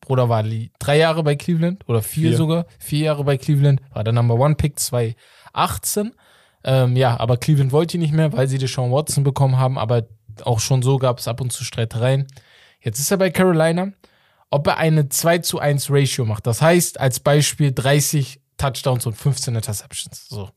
Bruder 0.00 0.30
war 0.30 0.42
drei 0.78 0.96
Jahre 0.98 1.22
bei 1.22 1.36
Cleveland 1.36 1.86
oder 1.86 2.00
vier, 2.00 2.30
Vier. 2.30 2.36
sogar, 2.38 2.66
vier 2.78 3.00
Jahre 3.06 3.24
bei 3.24 3.36
Cleveland, 3.36 3.82
war 3.92 4.02
der 4.04 4.14
Number 4.14 4.36
One 4.36 4.54
Pick 4.54 4.80
2018. 4.80 6.12
Ähm, 6.64 6.96
ja, 6.96 7.20
aber 7.20 7.36
Cleveland 7.36 7.72
wollte 7.72 7.98
ihn 7.98 8.00
nicht 8.00 8.14
mehr, 8.14 8.32
weil 8.32 8.48
sie 8.48 8.56
Deshaun 8.58 8.90
Watson 8.90 9.24
bekommen 9.24 9.58
haben, 9.58 9.76
aber 9.78 10.06
auch 10.46 10.60
schon 10.60 10.82
so 10.82 10.98
gab 10.98 11.18
es 11.18 11.28
ab 11.28 11.40
und 11.40 11.52
zu 11.52 11.64
Streitereien. 11.64 12.26
Jetzt 12.80 12.98
ist 13.00 13.10
er 13.10 13.16
bei 13.16 13.30
Carolina. 13.30 13.92
Ob 14.50 14.66
er 14.66 14.78
eine 14.78 15.08
2 15.08 15.38
zu 15.38 15.58
1 15.58 15.90
Ratio 15.90 16.24
macht, 16.24 16.46
das 16.46 16.62
heißt 16.62 16.98
als 17.00 17.20
Beispiel 17.20 17.72
30 17.72 18.40
Touchdowns 18.56 19.04
und 19.06 19.14
15 19.14 19.54
Interceptions. 19.54 20.26
So. 20.28 20.50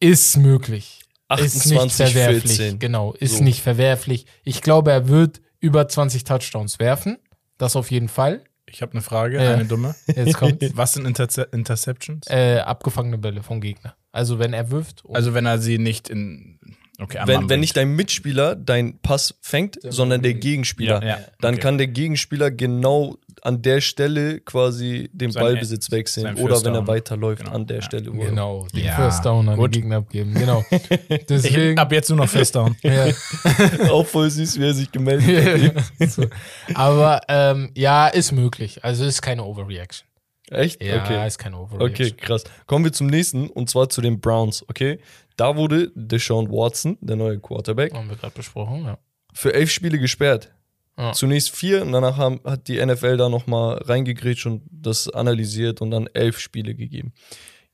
Ist 0.00 0.36
möglich. 0.36 1.00
ist 1.38 1.66
nicht 1.66 1.78
28, 1.80 1.96
verwerflich. 2.14 2.56
14. 2.56 2.78
Genau, 2.78 3.12
ist 3.12 3.36
So. 3.38 3.44
nicht 3.44 3.62
verwerflich. 3.62 4.26
Ich 4.44 4.62
glaube, 4.62 4.90
er 4.92 5.08
wird 5.08 5.40
über 5.60 5.86
20 5.88 6.24
Touchdowns 6.24 6.78
werfen. 6.78 7.18
Das 7.58 7.76
auf 7.76 7.90
jeden 7.90 8.08
Fall. 8.08 8.42
Ich 8.66 8.82
habe 8.82 8.92
eine 8.92 9.02
Frage, 9.02 9.42
Ja. 9.42 9.52
eine 9.54 9.64
dumme. 9.66 9.94
Jetzt 10.06 10.34
kommt 10.36 10.62
Was 10.76 10.92
sind 10.94 11.04
Interce 11.06 11.38
Interceptions? 11.52 12.26
äh, 12.28 12.58
abgefangene 12.60 13.18
Bälle 13.18 13.42
vom 13.42 13.60
Gegner. 13.60 13.94
Also 14.12 14.38
wenn 14.38 14.52
er 14.52 14.70
wirft. 14.70 15.02
Also 15.12 15.34
wenn 15.34 15.44
er 15.46 15.58
sie 15.58 15.78
nicht 15.78 16.08
in. 16.08 16.58
Okay, 17.02 17.18
Wenn, 17.24 17.48
wenn 17.48 17.60
nicht 17.60 17.76
dein 17.76 17.94
Mitspieler 17.96 18.54
deinen 18.56 18.98
Pass 19.00 19.34
fängt, 19.40 19.78
sondern 19.82 20.22
der 20.22 20.34
Gegenspieler, 20.34 21.02
Ja, 21.02 21.08
ja, 21.08 21.18
dann 21.40 21.54
okay. 21.54 21.62
kann 21.62 21.78
der 21.78 21.86
Gegenspieler 21.86 22.50
genau 22.50 23.16
an 23.42 23.62
der 23.62 23.80
Stelle 23.80 24.40
quasi 24.40 25.08
den 25.14 25.30
Sein- 25.30 25.42
Ballbesitz 25.42 25.90
wechseln 25.90 26.36
oder 26.36 26.62
wenn 26.62 26.74
er 26.74 26.86
weiterläuft 26.86 27.44
Genau. 27.44 27.54
an 27.56 27.66
der 27.66 27.76
Ja. 27.78 27.82
Stelle. 27.82 28.14
Wo 28.14 28.20
er- 28.22 28.28
genau, 28.28 28.66
den 28.74 28.84
Ja, 28.84 28.96
First 28.96 29.24
Down 29.24 29.48
an 29.48 29.56
gut. 29.56 29.74
den 29.74 29.80
Gegner 29.82 29.96
abgeben. 29.96 30.34
Genau. 30.34 30.62
Ich, 31.08 31.26
Deswegen. 31.26 31.78
ab 31.78 31.90
jetzt 31.92 32.08
nur 32.10 32.18
noch 32.18 32.28
First 32.28 32.54
Down. 32.54 32.76
Auch 33.90 34.06
voll 34.06 34.28
süß, 34.30 34.58
wie 34.60 34.64
er 34.64 34.74
sich 34.74 34.92
gemeldet 34.92 35.84
hat. 35.98 36.10
so. 36.10 36.26
Aber 36.74 37.20
ähm, 37.28 37.70
ja, 37.74 38.08
ist 38.08 38.32
möglich. 38.32 38.84
Also 38.84 39.04
ist 39.06 39.22
keine 39.22 39.44
Overreaction. 39.44 40.06
Echt? 40.50 40.82
Ja, 40.82 41.02
okay. 41.04 41.26
ist 41.26 41.38
keine 41.38 41.58
Overreaction. 41.58 42.06
Okay, 42.08 42.10
krass. 42.16 42.44
Kommen 42.66 42.84
wir 42.84 42.92
zum 42.92 43.06
nächsten 43.06 43.48
und 43.48 43.70
zwar 43.70 43.88
zu 43.88 44.00
den 44.00 44.20
Browns, 44.20 44.62
okay? 44.68 44.98
Da 45.36 45.56
wurde 45.56 45.90
Deshaun 45.94 46.50
Watson, 46.50 46.98
der 47.00 47.16
neue 47.16 47.38
Quarterback, 47.38 47.94
Haben 47.94 48.08
wir 48.10 48.16
gerade 48.16 48.34
besprochen, 48.34 48.84
ja. 48.84 48.98
für 49.32 49.54
elf 49.54 49.70
Spiele 49.70 49.98
gesperrt. 49.98 50.52
Ja. 50.98 51.12
Zunächst 51.12 51.50
vier 51.56 51.82
und 51.82 51.92
danach 51.92 52.16
haben, 52.18 52.40
hat 52.44 52.68
die 52.68 52.84
NFL 52.84 53.16
da 53.16 53.28
nochmal 53.28 53.78
reingegrätscht 53.78 54.44
und 54.46 54.62
das 54.70 55.08
analysiert 55.08 55.80
und 55.80 55.90
dann 55.92 56.08
elf 56.08 56.38
Spiele 56.38 56.74
gegeben. 56.74 57.12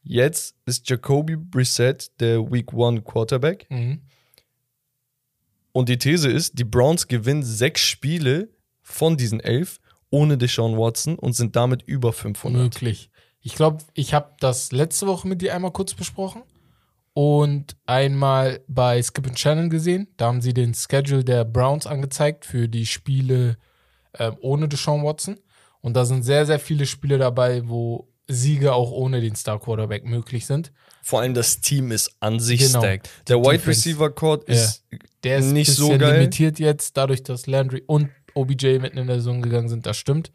Jetzt 0.02 0.54
ist 0.66 0.88
Jacoby 0.88 1.34
Brissett 1.36 2.12
der 2.20 2.40
Week 2.52 2.72
One 2.72 3.02
Quarterback 3.02 3.66
Mhm. 3.70 4.02
und 5.72 5.88
die 5.88 5.98
These 5.98 6.30
ist, 6.30 6.58
die 6.58 6.64
Browns 6.64 7.08
gewinnen 7.08 7.42
sechs 7.42 7.80
Spiele 7.80 8.48
von 8.82 9.16
diesen 9.16 9.40
elf 9.40 9.78
ohne 10.16 10.38
Deshaun 10.38 10.76
Watson 10.78 11.18
und 11.18 11.34
sind 11.34 11.56
damit 11.56 11.82
über 11.82 12.12
500. 12.12 12.62
Möglich. 12.62 13.10
Ich 13.40 13.54
glaube, 13.54 13.78
ich 13.94 14.14
habe 14.14 14.30
das 14.40 14.72
letzte 14.72 15.06
Woche 15.06 15.28
mit 15.28 15.42
dir 15.42 15.54
einmal 15.54 15.70
kurz 15.72 15.94
besprochen 15.94 16.42
und 17.12 17.76
einmal 17.86 18.60
bei 18.68 19.02
Skip 19.02 19.26
and 19.26 19.38
Shannon 19.38 19.70
gesehen. 19.70 20.08
Da 20.16 20.26
haben 20.26 20.42
sie 20.42 20.52
den 20.54 20.74
Schedule 20.74 21.24
der 21.24 21.44
Browns 21.44 21.86
angezeigt 21.86 22.44
für 22.44 22.68
die 22.68 22.86
Spiele 22.86 23.56
ähm, 24.18 24.36
ohne 24.40 24.68
Deshaun 24.68 25.04
Watson. 25.04 25.38
Und 25.80 25.94
da 25.94 26.04
sind 26.04 26.24
sehr, 26.24 26.46
sehr 26.46 26.58
viele 26.58 26.86
Spiele 26.86 27.18
dabei, 27.18 27.68
wo 27.68 28.08
Siege 28.28 28.72
auch 28.74 28.90
ohne 28.90 29.20
den 29.20 29.36
Star 29.36 29.60
Quarterback 29.60 30.04
möglich 30.04 30.46
sind. 30.46 30.72
Vor 31.02 31.20
allem 31.20 31.34
das 31.34 31.60
Team 31.60 31.92
ist 31.92 32.16
an 32.18 32.40
sich 32.40 32.60
Genau. 32.60 32.80
stacked. 32.80 33.08
Der 33.28 33.38
Wide. 33.38 33.64
Receiver 33.66 34.10
Court 34.10 34.42
ist 34.44 34.84
Der 35.22 35.38
ist 35.38 35.52
nicht 35.52 35.72
so 35.72 35.96
geil. 35.96 36.14
limitiert 36.18 36.58
jetzt, 36.58 36.96
dadurch, 36.96 37.22
dass 37.22 37.46
Landry 37.46 37.84
und 37.86 38.08
OBJ 38.36 38.78
mitten 38.78 38.98
in 38.98 39.06
der 39.06 39.16
Saison 39.16 39.42
gegangen 39.42 39.68
sind. 39.68 39.86
Das 39.86 39.96
stimmt. 39.96 40.32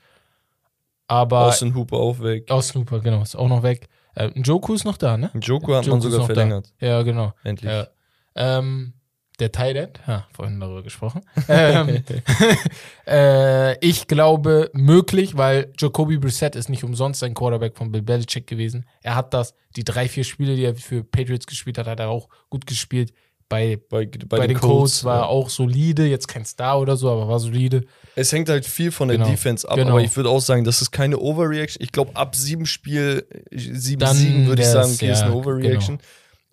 Aber 1.08 1.48
Austin 1.48 1.76
Hooper 1.76 1.98
auch 1.98 2.20
weg. 2.22 2.50
aus 2.50 2.74
Hooper, 2.74 3.00
genau, 3.00 3.22
ist 3.22 3.36
auch 3.36 3.50
noch 3.50 3.64
weg. 3.64 3.90
Äh, 4.16 4.30
Njoku 4.36 4.74
ist 4.74 4.86
noch 4.86 4.98
da, 4.98 5.18
ne? 5.18 5.30
Joker 5.42 5.78
hat 5.78 5.86
Njoku 5.86 5.90
man 5.90 6.02
sogar 6.02 6.20
noch 6.20 6.28
da. 6.28 6.34
verlängert. 6.34 6.74
Ja, 6.80 7.02
genau. 7.02 7.34
Endlich. 7.44 7.72
Ja. 7.72 7.88
Ähm, 8.36 8.94
der 9.40 9.52
Tight 9.52 9.76
End, 9.76 10.00
ja, 10.08 10.28
vorhin 10.34 10.60
darüber 10.60 10.84
gesprochen. 10.84 11.22
ähm, 11.50 12.04
äh, 13.08 13.78
ich 13.86 14.08
glaube, 14.08 14.70
möglich, 14.74 15.36
weil 15.36 15.74
Jacoby 15.78 16.18
Brissett 16.18 16.56
ist 16.56 16.70
nicht 16.70 16.84
umsonst 16.84 17.24
ein 17.24 17.34
Quarterback 17.34 17.76
von 17.76 17.92
Bill 17.92 18.04
Belichick 18.04 18.48
gewesen. 18.48 18.86
Er 19.02 19.16
hat 19.16 19.34
das, 19.34 19.56
die 19.76 19.84
drei, 19.84 20.08
vier 20.08 20.24
Spiele, 20.24 20.56
die 20.56 20.64
er 20.64 20.76
für 20.76 21.04
Patriots 21.04 21.48
gespielt 21.48 21.78
hat, 21.78 21.88
hat 21.88 22.00
er 22.00 22.10
auch 22.10 22.30
gut 22.50 22.68
gespielt. 22.68 23.14
Bei, 23.52 23.78
Bei, 23.90 24.06
bei, 24.08 24.38
bei, 24.40 24.48
den 24.48 24.58
Colts 24.58 25.04
war 25.04 25.18
ja. 25.22 25.26
auch 25.26 25.50
solide, 25.50 26.08
jetzt 26.08 26.28
kein 26.28 26.46
Star 26.46 26.80
oder 26.80 26.98
so, 26.98 27.10
aber 27.12 27.28
war 27.28 27.40
solide. 27.40 27.84
Es 28.16 28.32
hängt 28.32 28.50
halt 28.50 28.66
viel 28.66 28.92
von 28.92 29.10
der 29.10 29.18
Genau. 29.18 29.30
Defense 29.30 29.70
ab, 29.70 29.76
Genau. 29.76 29.92
aber 29.92 30.02
ich 30.02 30.16
würde 30.16 30.30
auch 30.30 30.40
sagen, 30.42 30.64
das 30.64 30.82
ist 30.82 30.92
keine 30.92 31.20
Overreaction. 31.20 31.84
Ich 31.84 31.92
glaube, 31.92 32.16
ab 32.16 32.36
sieben 32.36 32.66
Spiel, 32.66 33.28
sieben 33.52 34.00
Dann 34.00 34.16
Siegen 34.16 34.48
würde 34.48 34.62
ich 34.64 34.68
sagen, 34.70 34.92
okay, 34.94 35.12
ist 35.12 35.20
ja, 35.20 35.26
eine 35.28 35.36
Overreaction. 35.36 36.00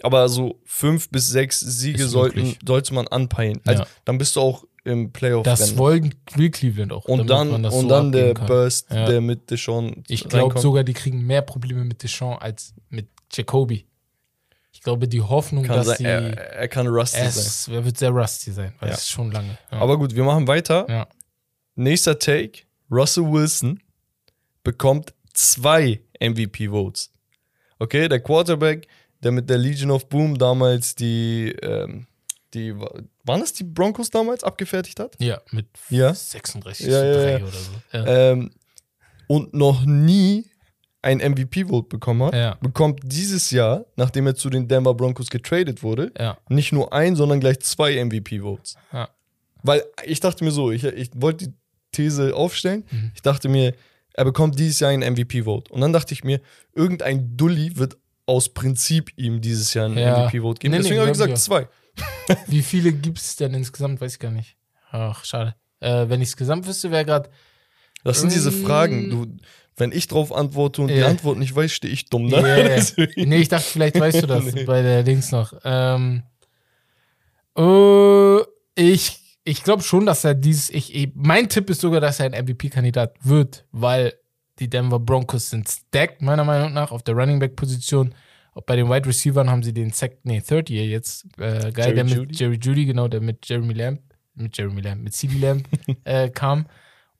Aber 0.02 0.28
so 0.28 0.61
fünf 0.64 1.09
bis 1.09 1.28
sechs 1.28 1.59
Siege 1.61 2.05
Ist 2.05 2.11
sollten, 2.11 2.38
möglich. 2.40 2.59
sollte 2.67 2.95
man 2.95 3.09
anpeilen. 3.09 3.61
Also 3.64 3.83
Ja. 3.83 3.88
dann 4.05 4.19
bist 4.19 4.37
du 4.37 4.40
auch 4.40 4.64
im 4.85 5.12
playoff 5.12 5.43
Das 5.45 5.76
wollen 5.76 6.14
will 6.35 6.50
Cleveland 6.50 6.93
auch. 6.93 7.05
Und 7.07 7.28
dann, 7.28 7.64
und 7.64 7.71
so 7.71 7.88
dann 7.88 8.12
der 8.12 8.35
kann. 8.35 8.47
Burst, 8.47 8.90
Ja. 8.90 9.07
der 9.07 9.21
mit 9.21 9.50
Deshaun 9.50 10.05
Ich 10.09 10.28
glaube 10.28 10.59
sogar, 10.61 10.85
die 10.85 10.95
kriegen 10.95 11.23
mehr 11.26 11.43
Probleme 11.43 11.85
mit 11.85 12.02
Deshaun 12.02 12.38
als 12.38 12.75
mit 12.90 13.09
Jacoby. 13.33 13.85
Ich 14.88 14.90
glaube, 14.90 15.07
die 15.09 15.21
Hoffnung, 15.21 15.64
kann 15.64 15.76
dass 15.76 15.87
sein, 15.88 15.97
sie. 15.99 16.04
er, 16.04 16.37
er 16.54 16.68
kann 16.68 16.87
rusty 16.87 17.18
sein. 17.18 17.26
es 17.28 17.68
er 17.68 17.85
wird 17.85 17.99
sehr 17.99 18.09
rusty 18.11 18.52
sein, 18.52 18.73
weil 18.80 18.88
Ja. 18.88 18.95
es 18.95 19.02
ist 19.02 19.11
schon 19.11 19.30
lange. 19.30 19.59
Ja. 19.71 19.78
Aber 19.80 19.99
gut, 19.99 20.14
wir 20.14 20.25
machen 20.25 20.47
weiter. 20.49 20.87
ja. 20.88 21.07
Nächster 21.75 22.18
Take. 22.18 22.61
Russell 22.90 23.30
Wilson 23.30 23.80
bekommt 24.64 25.12
zwei 25.35 26.00
MVP-Votes. 26.21 27.11
Okay, 27.78 28.09
der 28.09 28.21
Quarterback, 28.21 28.88
der 29.23 29.30
mit 29.33 29.49
der 29.50 29.59
Legion 29.59 29.90
of 29.90 30.09
Boom 30.09 30.38
damals 30.38 30.95
die, 30.95 31.54
ähm, 31.62 32.07
die, 32.54 32.75
waren 32.75 33.40
das 33.40 33.52
die 33.52 33.64
Broncos 33.64 34.09
damals 34.11 34.42
abgefertigt 34.42 34.99
hat? 35.00 35.14
ja, 35.21 35.40
mit 35.52 35.66
Ja. 35.90 36.14
36 36.14 36.87
Ja, 36.87 37.04
ja, 37.04 37.12
3 37.12 37.30
ja. 37.30 37.37
oder 37.38 37.52
so. 37.52 37.71
Ähm, 37.92 38.50
und 39.28 39.52
noch 39.54 39.85
nie 39.85 40.47
ein 41.02 41.19
MVP-Vote 41.19 41.88
bekommen 41.88 42.23
hat, 42.25 42.35
Ja. 42.35 42.57
bekommt 42.61 43.00
dieses 43.05 43.50
Jahr, 43.50 43.85
nachdem 43.97 44.26
er 44.26 44.35
zu 44.35 44.50
den 44.50 44.67
Denver 44.69 44.95
Broncos 44.95 45.31
getradet 45.31 45.83
wurde, 45.83 46.12
ja. 46.19 46.37
nicht 46.49 46.73
nur 46.73 46.93
ein, 46.93 47.14
sondern 47.17 47.40
gleich 47.40 47.61
zwei 47.61 47.95
MVP-Votes. 48.05 48.75
Ja. 48.93 49.09
Weil 49.62 49.85
ich 50.05 50.21
dachte 50.21 50.45
mir 50.45 50.50
so, 50.50 50.71
ich, 50.71 50.85
ich 50.85 51.11
wollte 51.14 51.49
die 51.49 51.55
These 51.93 52.35
aufstellen. 52.35 52.85
Mhm. 52.90 53.12
Ich 53.14 53.23
dachte 53.23 53.49
mir, 53.49 53.75
er 54.14 54.25
bekommt 54.25 54.59
dieses 54.59 54.81
Jahr 54.81 54.90
einen 54.90 55.02
MVP-Vote. 55.14 55.73
Und 55.73 55.81
dann 55.81 55.93
dachte 55.93 56.12
ich 56.14 56.25
mir, 56.25 56.40
irgendein 56.75 57.37
Dulli 57.37 57.76
wird 57.76 57.97
aus 58.26 58.49
Prinzip 58.49 59.12
ihm 59.17 59.40
dieses 59.40 59.73
Jahr 59.75 59.87
einen 59.87 59.99
Ja. 59.99 60.25
MVP-Vote 60.26 60.59
geben. 60.59 60.73
Nee, 60.73 60.78
nee, 60.78 60.83
Deswegen 60.83 61.00
habe 61.00 61.11
ich 61.11 61.14
gesagt, 61.19 61.38
zwei. 61.38 61.69
Wie 62.47 62.62
viele 62.62 62.93
gibt 62.93 63.19
es 63.19 63.37
denn 63.37 63.55
insgesamt? 63.55 64.00
Weiß 64.00 64.14
ich 64.14 64.19
gar 64.19 64.31
nicht. 64.31 64.57
Ach, 64.90 65.25
schade. 65.25 65.55
Äh, 65.81 66.09
wenn 66.09 66.21
ich 66.21 66.28
es 66.28 66.37
gesamt 66.37 66.67
wüsste, 66.67 66.90
wäre 66.90 67.05
gerade. 67.05 67.31
Das 68.05 68.21
sind 68.21 68.33
diese. 68.33 68.52
Fragen. 68.52 69.11
Du, 69.11 69.26
wenn 69.76 69.93
ich 69.93 70.09
drauf 70.09 70.33
antworte 70.35 70.83
und 70.83 70.88
die 70.88 70.95
Ja. 70.95 71.07
Antwort 71.07 71.38
nicht 71.38 71.55
weiß, 71.55 71.71
stehe 71.73 71.93
ich 71.93 72.07
dumm. 72.07 72.26
Ne? 72.26 72.37
Yeah. 72.43 72.57
Deswegen- 72.76 73.28
Nee, 73.28 73.37
ich 73.38 73.49
dachte, 73.49 73.64
vielleicht 73.69 73.99
weißt 74.00 74.23
du 74.23 74.26
das 74.26 74.45
Nee. 74.52 74.64
bei 74.64 74.83
der 74.83 75.02
Dings 75.05 75.31
noch. 75.31 75.52
Ähm, 75.64 76.23
äh, 77.57 78.38
ich 78.75 79.19
ich 79.45 79.62
glaube 79.64 79.83
schon, 79.83 80.05
dass 80.07 80.25
er 80.25 80.35
dieses. 80.35 80.69
Ich, 80.71 80.95
ich, 80.95 81.11
mein 81.14 81.49
Tipp 81.49 81.71
ist 81.71 81.81
sogar, 81.81 82.00
dass 82.00 82.21
er 82.21 82.26
ein 82.26 82.45
MVP-Kandidat 82.45 83.14
wird, 83.23 83.64
weil 83.73 84.12
die 84.59 84.69
Denver 84.69 84.99
Broncos 84.99 85.50
sind 85.50 85.69
stacked, 85.69 86.21
meiner 86.21 86.45
Meinung 86.45 86.73
nach, 86.75 86.90
auf 86.90 87.02
der 87.02 87.14
Running 87.14 87.38
Back-Position. 87.38 88.14
Bei 88.67 88.75
den 88.75 88.88
Wide 88.90 89.07
Receivers 89.09 89.47
haben 89.47 89.62
sie 89.62 89.73
den 89.73 89.93
Sec, 89.93 90.19
nee, 90.25 90.40
Third 90.40 90.69
Year 90.69 90.85
jetzt. 90.85 91.25
Äh, 91.38 91.71
geil, 91.73 91.73
Jerry 91.76 91.95
der 91.95 92.05
mit 92.05 92.14
Jeudy? 92.14 92.35
Jerry 92.35 92.59
Judy, 92.61 92.85
genau, 92.87 93.07
der 93.09 93.21
mit 93.21 93.49
Jeremy 93.49 93.73
Lamb, 93.73 94.00
mit 94.35 94.59
Jeremy 94.59 94.81
Lamb, 94.81 95.02
mit 95.05 95.14
CD 95.14 95.38
Lamb 95.38 95.64
äh, 96.05 96.28
kam. 96.28 96.67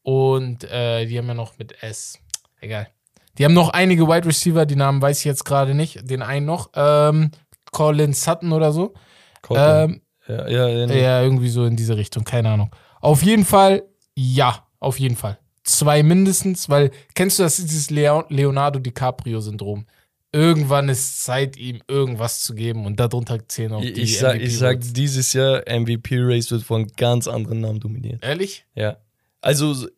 Und 0.09 0.65
äh, 0.65 1.05
die 1.05 1.19
haben 1.19 1.29
ja 1.29 1.35
noch 1.35 1.59
mit 1.59 1.83
S. 1.83 2.19
Egal. 2.63 2.89
Die 3.37 3.45
haben 3.45 3.53
noch 3.53 3.69
einige 3.69 4.09
Wide 4.09 4.27
Receiver, 4.27 4.65
die 4.65 4.75
Namen 4.75 5.03
weiß 5.03 5.19
ich 5.19 5.27
jetzt 5.27 5.45
gerade 5.45 5.75
nicht. 5.75 6.09
Den 6.09 6.23
einen 6.23 6.47
noch. 6.47 6.71
Ähm, 6.75 7.31
Colin 7.73 8.15
Sutton 8.15 8.53
oder 8.55 8.73
so. 8.73 8.95
Ähm, 9.51 10.01
ja, 10.27 10.49
ja, 10.49 10.67
ja, 10.67 10.87
nee. 10.87 11.03
ja, 11.03 11.21
irgendwie 11.21 11.51
so 11.51 11.67
in 11.67 11.77
diese 11.77 11.99
Richtung, 11.99 12.25
keine 12.25 12.49
Ahnung. 12.49 12.75
Auf 13.03 13.23
jeden 13.23 13.45
Fall, 13.45 13.83
ja, 14.15 14.67
auf 14.81 14.99
jeden 14.99 15.15
Fall. 15.15 15.39
Zwei 15.63 16.03
mindestens, 16.03 16.71
weil, 16.71 16.91
kennst 17.15 17.39
du 17.39 17.43
das, 17.43 17.57
dieses 17.57 17.91
Leo 17.91 18.25
Leonardo 18.31 18.79
DiCaprio-Syndrom? 18.79 19.85
Irgendwann 20.33 20.89
ist 20.89 21.23
Zeit, 21.23 21.59
ihm 21.59 21.83
irgendwas 21.87 22.41
zu 22.41 22.55
geben 22.55 22.87
und 22.87 22.99
darunter 22.99 23.47
zählen 23.47 23.75
auch 23.75 23.83
Ich, 23.83 23.93
die 23.93 24.01
ich, 24.01 24.19
sag, 24.19 24.41
ich 24.41 24.57
sag, 24.57 24.81
dieses 24.81 25.35
Jahr 25.35 25.65
MVP-Race 25.69 26.51
wird 26.51 26.63
von 26.63 26.87
ganz 26.97 27.29
anderen 27.29 27.61
Namen 27.61 27.81
dominiert. 27.81 28.25
Ehrlich? 28.25 28.65
Ja. 28.75 28.97
Also, 29.41 29.89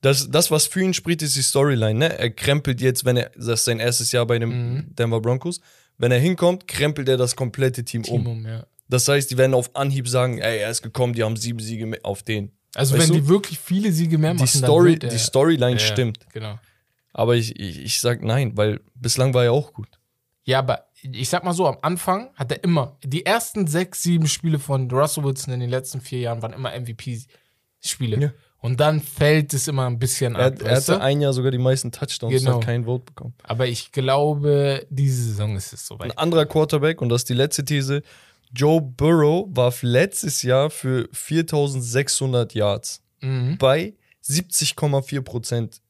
das, 0.00 0.30
das, 0.30 0.50
was 0.50 0.66
für 0.66 0.82
ihn 0.82 0.94
spricht, 0.94 1.22
ist 1.22 1.36
die 1.36 1.42
Storyline. 1.42 1.98
Ne? 1.98 2.18
Er 2.18 2.30
krempelt 2.30 2.80
jetzt, 2.80 3.04
wenn 3.04 3.16
er, 3.16 3.30
das 3.36 3.60
ist 3.60 3.64
sein 3.64 3.80
erstes 3.80 4.12
Jahr 4.12 4.26
bei 4.26 4.38
den 4.38 4.48
Mhm. 4.48 4.94
Denver 4.94 5.20
Broncos, 5.20 5.60
wenn 5.98 6.12
er 6.12 6.18
hinkommt, 6.18 6.68
krempelt 6.68 7.08
er 7.08 7.16
das 7.16 7.34
komplette 7.36 7.84
Team, 7.84 8.02
um. 8.04 8.24
Timum, 8.24 8.46
ja. 8.46 8.66
Das 8.88 9.08
heißt, 9.08 9.30
die 9.30 9.36
werden 9.36 9.54
auf 9.54 9.74
Anhieb 9.74 10.08
sagen, 10.08 10.38
ey, 10.38 10.58
er 10.58 10.70
ist 10.70 10.82
gekommen, 10.82 11.12
die 11.12 11.24
haben 11.24 11.36
sieben 11.36 11.58
Siege 11.58 11.98
auf 12.04 12.22
den. 12.22 12.52
Also, 12.74 12.94
Weißt 12.96 13.08
wenn 13.08 13.16
du? 13.16 13.22
die 13.22 13.28
wirklich 13.28 13.58
viele 13.58 13.90
Siege 13.90 14.16
mehr 14.18 14.34
Die, 14.34 14.40
machen, 14.40 14.60
dann 14.60 14.68
Story, 14.68 14.98
die 14.98 15.18
Storyline 15.18 15.72
Ja, 15.72 15.78
stimmt. 15.78 16.18
Genau. 16.32 16.58
Aber 17.12 17.34
ich, 17.34 17.58
ich, 17.58 17.82
ich 17.82 18.00
sag 18.00 18.22
nein, 18.22 18.52
weil 18.56 18.80
bislang 18.94 19.32
war 19.34 19.44
er 19.44 19.52
auch 19.52 19.72
gut. 19.72 19.88
Ja, 20.44 20.58
aber 20.60 20.86
ich 21.02 21.28
sag 21.28 21.42
mal 21.42 21.54
so, 21.54 21.66
am 21.66 21.78
Anfang 21.82 22.30
hat 22.34 22.52
er 22.52 22.62
immer, 22.62 22.98
die 23.02 23.24
ersten 23.26 23.66
sechs, 23.66 24.02
sieben 24.02 24.28
Spiele 24.28 24.58
von 24.58 24.90
Russell 24.90 25.24
Wilson 25.24 25.54
in 25.54 25.60
den 25.60 25.70
letzten 25.70 26.00
vier 26.00 26.20
Jahren 26.20 26.42
waren 26.42 26.52
immer 26.52 26.78
MVP-Spiele. 26.78 28.20
Ja. 28.20 28.32
Und 28.66 28.80
dann 28.80 29.00
fällt 29.00 29.54
es 29.54 29.68
immer 29.68 29.86
ein 29.86 29.98
bisschen 29.98 30.34
Er, 30.34 30.46
ab. 30.46 30.62
er 30.62 30.76
hatte 30.76 31.00
ein 31.00 31.20
Jahr 31.20 31.32
sogar 31.32 31.50
die 31.52 31.58
meisten 31.58 31.92
Touchdowns 31.92 32.34
und 32.34 32.40
Genau. 32.40 32.56
hat 32.56 32.64
keinen 32.64 32.84
Vote 32.84 33.04
bekommen. 33.04 33.34
Aber 33.44 33.66
ich 33.68 33.92
glaube, 33.92 34.86
diese 34.90 35.22
Saison 35.22 35.56
ist 35.56 35.72
es 35.72 35.86
soweit. 35.86 36.10
Ein 36.10 36.18
anderer 36.18 36.46
Quarterback, 36.46 37.00
und 37.00 37.08
das 37.08 37.20
ist 37.22 37.28
die 37.28 37.34
letzte 37.34 37.64
These, 37.64 38.02
Joe 38.52 38.80
Burrow 38.80 39.46
warf 39.50 39.82
letztes 39.82 40.42
Jahr 40.42 40.70
für 40.70 41.08
4600 41.12 42.54
Yards 42.54 43.02
Mhm. 43.22 43.56
bei 43.58 43.94
70,4% 44.22 45.80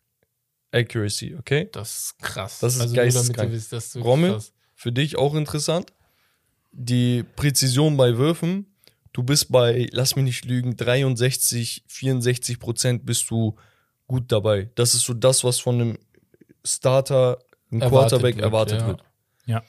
Accuracy, 0.73 1.35
okay? 1.38 1.68
Das 1.73 1.97
ist 1.99 2.18
krass. 2.18 2.59
Das 2.61 2.75
ist 2.75 2.80
also 2.83 2.95
geisteskrank. 2.95 3.52
wisst, 3.52 3.97
Rommel? 3.97 4.33
krass. 4.33 4.52
Für 4.75 4.92
dich 4.92 5.16
auch 5.16 5.35
interessant. 5.35 5.92
Die 6.73 7.25
Präzision 7.37 7.97
bei 7.97 8.16
Würfen, 8.18 8.66
du 9.17 9.23
bist 9.23 9.51
bei, 9.51 9.89
lass 9.93 10.15
mich 10.15 10.27
nicht 10.27 10.45
lügen, 10.45 10.77
63, 10.77 11.85
64 11.87 12.59
Prozent 12.59 13.07
bist 13.07 13.31
du 13.31 13.57
gut 14.07 14.31
dabei. 14.31 14.71
Das 14.75 14.95
ist 14.95 15.05
so 15.05 15.15
das, 15.15 15.43
was 15.43 15.59
von 15.59 15.81
einem 15.81 15.99
Starter, 16.63 17.39
einem 17.71 17.81
Erwartet 17.81 18.11
Quarterback 18.21 18.37
wird, 18.37 18.45
erwartet 18.45 18.81
ja. 18.81 18.87
wird. 18.87 19.05
Ja. 19.47 19.65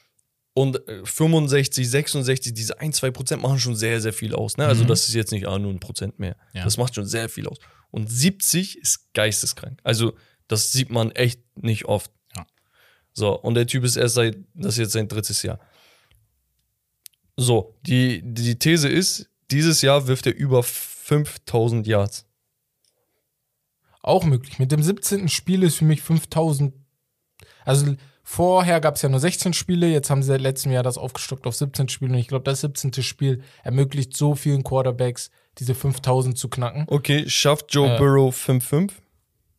Und 0.53 0.85
äh, 0.89 1.05
65, 1.05 1.89
66, 1.89 2.53
diese 2.53 2.77
1, 2.81 2.97
2 2.97 3.11
Prozent 3.11 3.41
machen 3.41 3.57
schon 3.57 3.77
sehr, 3.77 4.01
sehr 4.01 4.11
viel 4.11 4.35
aus. 4.35 4.57
Ne? 4.57 4.67
Also 4.67 4.83
Mhm. 4.83 4.87
das 4.89 5.07
ist 5.07 5.15
jetzt 5.15 5.31
nicht 5.31 5.47
ah, 5.47 5.57
nur 5.57 5.71
ein 5.71 5.79
Prozent 5.79 6.19
mehr. 6.19 6.35
Ja. 6.51 6.65
Das 6.65 6.75
macht 6.75 6.95
schon 6.95 7.05
sehr 7.05 7.29
viel 7.29 7.47
aus. 7.47 7.57
Und 7.89 8.11
70 8.11 8.77
ist 8.79 9.13
geisteskrank. 9.13 9.79
Also 9.85 10.13
das 10.49 10.73
sieht 10.73 10.89
man 10.89 11.11
echt 11.11 11.39
nicht 11.55 11.85
oft. 11.85 12.11
Ja. 12.35 12.45
So, 13.13 13.39
und 13.39 13.53
der 13.53 13.65
Typ 13.65 13.85
ist 13.85 13.95
erst 13.95 14.15
seit, 14.15 14.35
das 14.55 14.73
ist 14.73 14.79
jetzt 14.79 14.91
sein 14.91 15.07
drittes 15.07 15.41
Jahr. 15.41 15.61
So, 17.37 17.77
die, 17.83 18.21
die 18.25 18.59
These 18.59 18.89
ist, 18.89 19.29
dieses 19.51 19.81
Jahr 19.81 20.07
wirft 20.07 20.25
er 20.25 20.35
über 20.35 20.63
5000 20.63 21.87
Yards. 21.87 22.25
Auch 24.01 24.23
möglich. 24.23 24.59
Mit 24.59 24.71
dem 24.71 24.81
17. 24.81 25.27
Spiel 25.29 25.63
ist 25.63 25.75
für 25.75 25.85
mich 25.85 26.01
5000. 26.01 26.73
Also 27.65 27.95
vorher 28.23 28.79
gab 28.79 28.95
es 28.95 29.01
ja 29.01 29.09
nur 29.09 29.19
16 29.19 29.53
Spiele, 29.53 29.87
jetzt 29.87 30.09
haben 30.09 30.21
sie 30.23 30.27
seit 30.27 30.41
letztem 30.41 30.71
Jahr 30.71 30.83
das 30.83 30.97
aufgestockt 30.97 31.45
auf 31.45 31.55
17 31.55 31.89
Spiele 31.89 32.13
und 32.13 32.19
ich 32.19 32.27
glaube, 32.27 32.43
das 32.43 32.61
17. 32.61 33.03
Spiel 33.03 33.43
ermöglicht 33.63 34.15
so 34.15 34.35
vielen 34.35 34.63
Quarterbacks, 34.63 35.29
diese 35.57 35.75
5000 35.75 36.37
zu 36.37 36.49
knacken. 36.49 36.85
Okay, 36.87 37.29
schafft 37.29 37.73
Joe 37.73 37.87
Ja. 37.87 37.97
Burrow 37.97 38.33
5-5? 38.35 38.91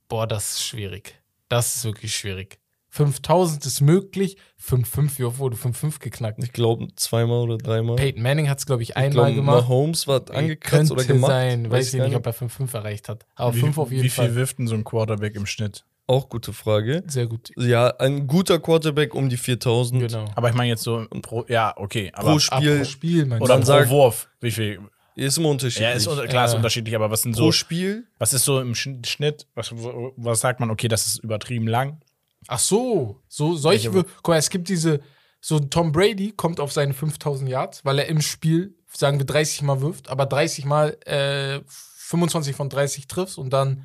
Boah, 0.09 0.27
das 0.27 0.53
ist 0.53 0.65
schwierig. 0.65 1.21
Das 1.49 1.77
ist 1.77 1.85
wirklich 1.85 2.15
schwierig. 2.15 2.59
5000 2.91 3.65
ist 3.67 3.81
möglich, 3.81 4.37
5-5, 4.63 5.19
wie 5.19 5.25
oft 5.25 5.39
wurde 5.39 5.57
5-5 5.57 6.01
geknackt? 6.01 6.43
Ich 6.43 6.53
glaube 6.53 6.89
zweimal 6.97 7.39
oder 7.43 7.59
dreimal. 7.59 7.97
Peyton 7.97 8.23
Manning 8.23 8.49
hat 8.49 8.59
es, 8.59 8.67
glaube 8.67 8.83
ich, 8.83 8.91
ich 8.91 8.97
einmal 8.97 9.27
glaube, 9.33 9.35
gemacht. 9.35 9.63
Mahomes 9.63 10.07
war 10.09 10.23
angekratzt 10.31 10.71
Könnte 10.75 10.93
oder 10.95 11.05
gemacht. 11.05 11.31
sein. 11.31 11.71
Weiß 11.71 11.93
ich 11.95 12.01
nicht, 12.01 12.17
ob 12.17 12.27
er 12.27 12.35
5-5 12.35 12.75
erreicht 12.75 13.09
hat. 13.09 13.27
Aber 13.37 13.55
wie, 13.55 13.61
5 13.61 13.79
auf 13.79 13.91
jeden 13.91 14.05
wie 14.05 14.09
Fall. 14.09 14.27
viel 14.29 14.35
wirft 14.37 14.59
denn 14.59 14.67
so 14.67 14.75
ein 14.75 14.85
Quarterback 14.85 15.35
im 15.37 15.47
Schnitt? 15.47 15.85
Auch 16.07 16.31
gute 16.31 16.55
Frage. 16.55 17.03
Sehr 17.07 17.27
gut. 17.27 17.51
Ja, 17.59 17.89
ein 17.99 18.27
guter 18.27 18.59
Quarterback 18.59 19.15
um 19.15 19.29
die 19.29 19.37
4000. 19.37 20.01
Genau. 20.09 20.25
Aber 20.35 20.49
ich 20.49 20.55
meine 20.55 20.71
jetzt 20.71 20.83
so 20.83 21.07
pro, 21.21 21.45
ja, 21.49 21.75
okay, 21.77 22.11
aber 22.15 22.29
Pro 22.31 22.35
Ab 22.37 22.41
Spiel 22.41 22.79
pro 22.79 22.85
Spiel, 22.85 23.33
oder 23.41 23.59
pro 23.59 23.65
sagt- 23.65 23.91
Wurf. 23.91 24.29
Wie 24.41 24.51
viel? 24.51 24.81
ist 25.15 25.37
immer 25.37 25.49
unterschiedlich. 25.49 25.83
Ja, 25.89 25.95
ist 25.95 26.05
klar, 26.29 26.45
ist 26.47 26.53
Ja. 26.53 26.57
unterschiedlich, 26.57 26.95
aber 26.95 27.11
was 27.11 27.23
sind 27.23 27.33
Pro 27.35 27.47
so, 27.47 27.53
Spiel 27.53 28.07
was 28.19 28.33
ist 28.33 28.45
so 28.45 28.61
im 28.61 28.73
Schn- 28.75 29.05
Schnitt, 29.05 29.47
was, 29.55 29.73
was 29.75 30.41
sagt 30.41 30.61
man, 30.61 30.71
okay, 30.71 30.87
das 30.89 31.07
ist 31.09 31.19
übertrieben 31.25 31.67
lang? 31.67 32.01
Ach 32.49 32.59
so, 32.59 33.21
so 33.29 33.55
solche. 33.55 33.95
Welche- 33.95 34.09
Guck 34.17 34.29
mal, 34.29 34.39
es 34.39 34.51
gibt 34.51 34.69
diese. 34.69 35.01
So 35.41 35.61
Tom 35.61 35.93
Brady 35.93 36.33
kommt 36.33 36.59
auf 36.59 36.73
seine 36.73 36.93
5000 36.95 37.49
Yards, 37.49 37.85
weil 37.85 38.01
er 38.01 38.07
im 38.07 38.21
Spiel, 38.21 38.75
sagen 38.93 39.19
wir, 39.21 39.27
30 39.27 39.63
Mal 39.63 39.81
wirft, 39.81 40.09
aber 40.11 40.27
30 40.27 40.65
Mal 40.65 40.97
äh, 41.07 41.61
25 41.69 42.57
von 42.57 42.69
30 42.69 43.07
triffst 43.07 43.39
und 43.39 43.51
dann 43.53 43.85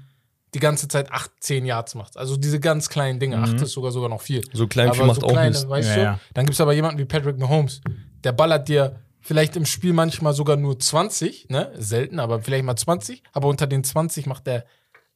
die 0.55 0.59
ganze 0.59 0.87
Zeit 0.87 1.11
8, 1.11 1.31
10 1.39 1.65
Yards 1.65 1.93
macht. 1.95 2.15
Also 2.17 2.37
diese 2.37 2.59
ganz 2.59 2.87
kleinen 2.89 3.19
Dinge. 3.19 3.37
8 3.39 3.61
ist 3.61 3.71
sogar 3.73 3.91
sogar 3.91 4.09
noch 4.09 4.21
viel. 4.21 4.41
So 4.53 4.67
klein 4.67 4.91
viel 4.93 5.01
aber 5.01 5.07
macht 5.07 5.21
so 5.21 5.27
auch 5.27 5.31
kleine, 5.31 5.49
Mist. 5.49 5.67
weißt 5.69 5.89
Ja, 5.89 5.95
du? 5.95 6.01
ja. 6.01 6.19
Dann 6.33 6.45
gibt 6.45 6.53
es 6.53 6.61
aber 6.61 6.73
jemanden 6.73 6.99
wie 6.99 7.05
Patrick 7.05 7.37
Mahomes. 7.39 7.81
Der 8.23 8.31
ballert 8.31 8.67
dir 8.69 8.99
vielleicht 9.19 9.55
im 9.55 9.65
Spiel 9.65 9.93
manchmal 9.93 10.33
sogar 10.33 10.55
nur 10.55 10.79
20, 10.79 11.49
ne? 11.49 11.71
Selten, 11.77 12.19
aber 12.19 12.41
vielleicht 12.41 12.63
mal 12.65 12.75
20. 12.75 13.23
Aber 13.33 13.47
unter 13.47 13.65
den 13.67 13.83
20 13.83 14.25
macht 14.27 14.47
er 14.47 14.65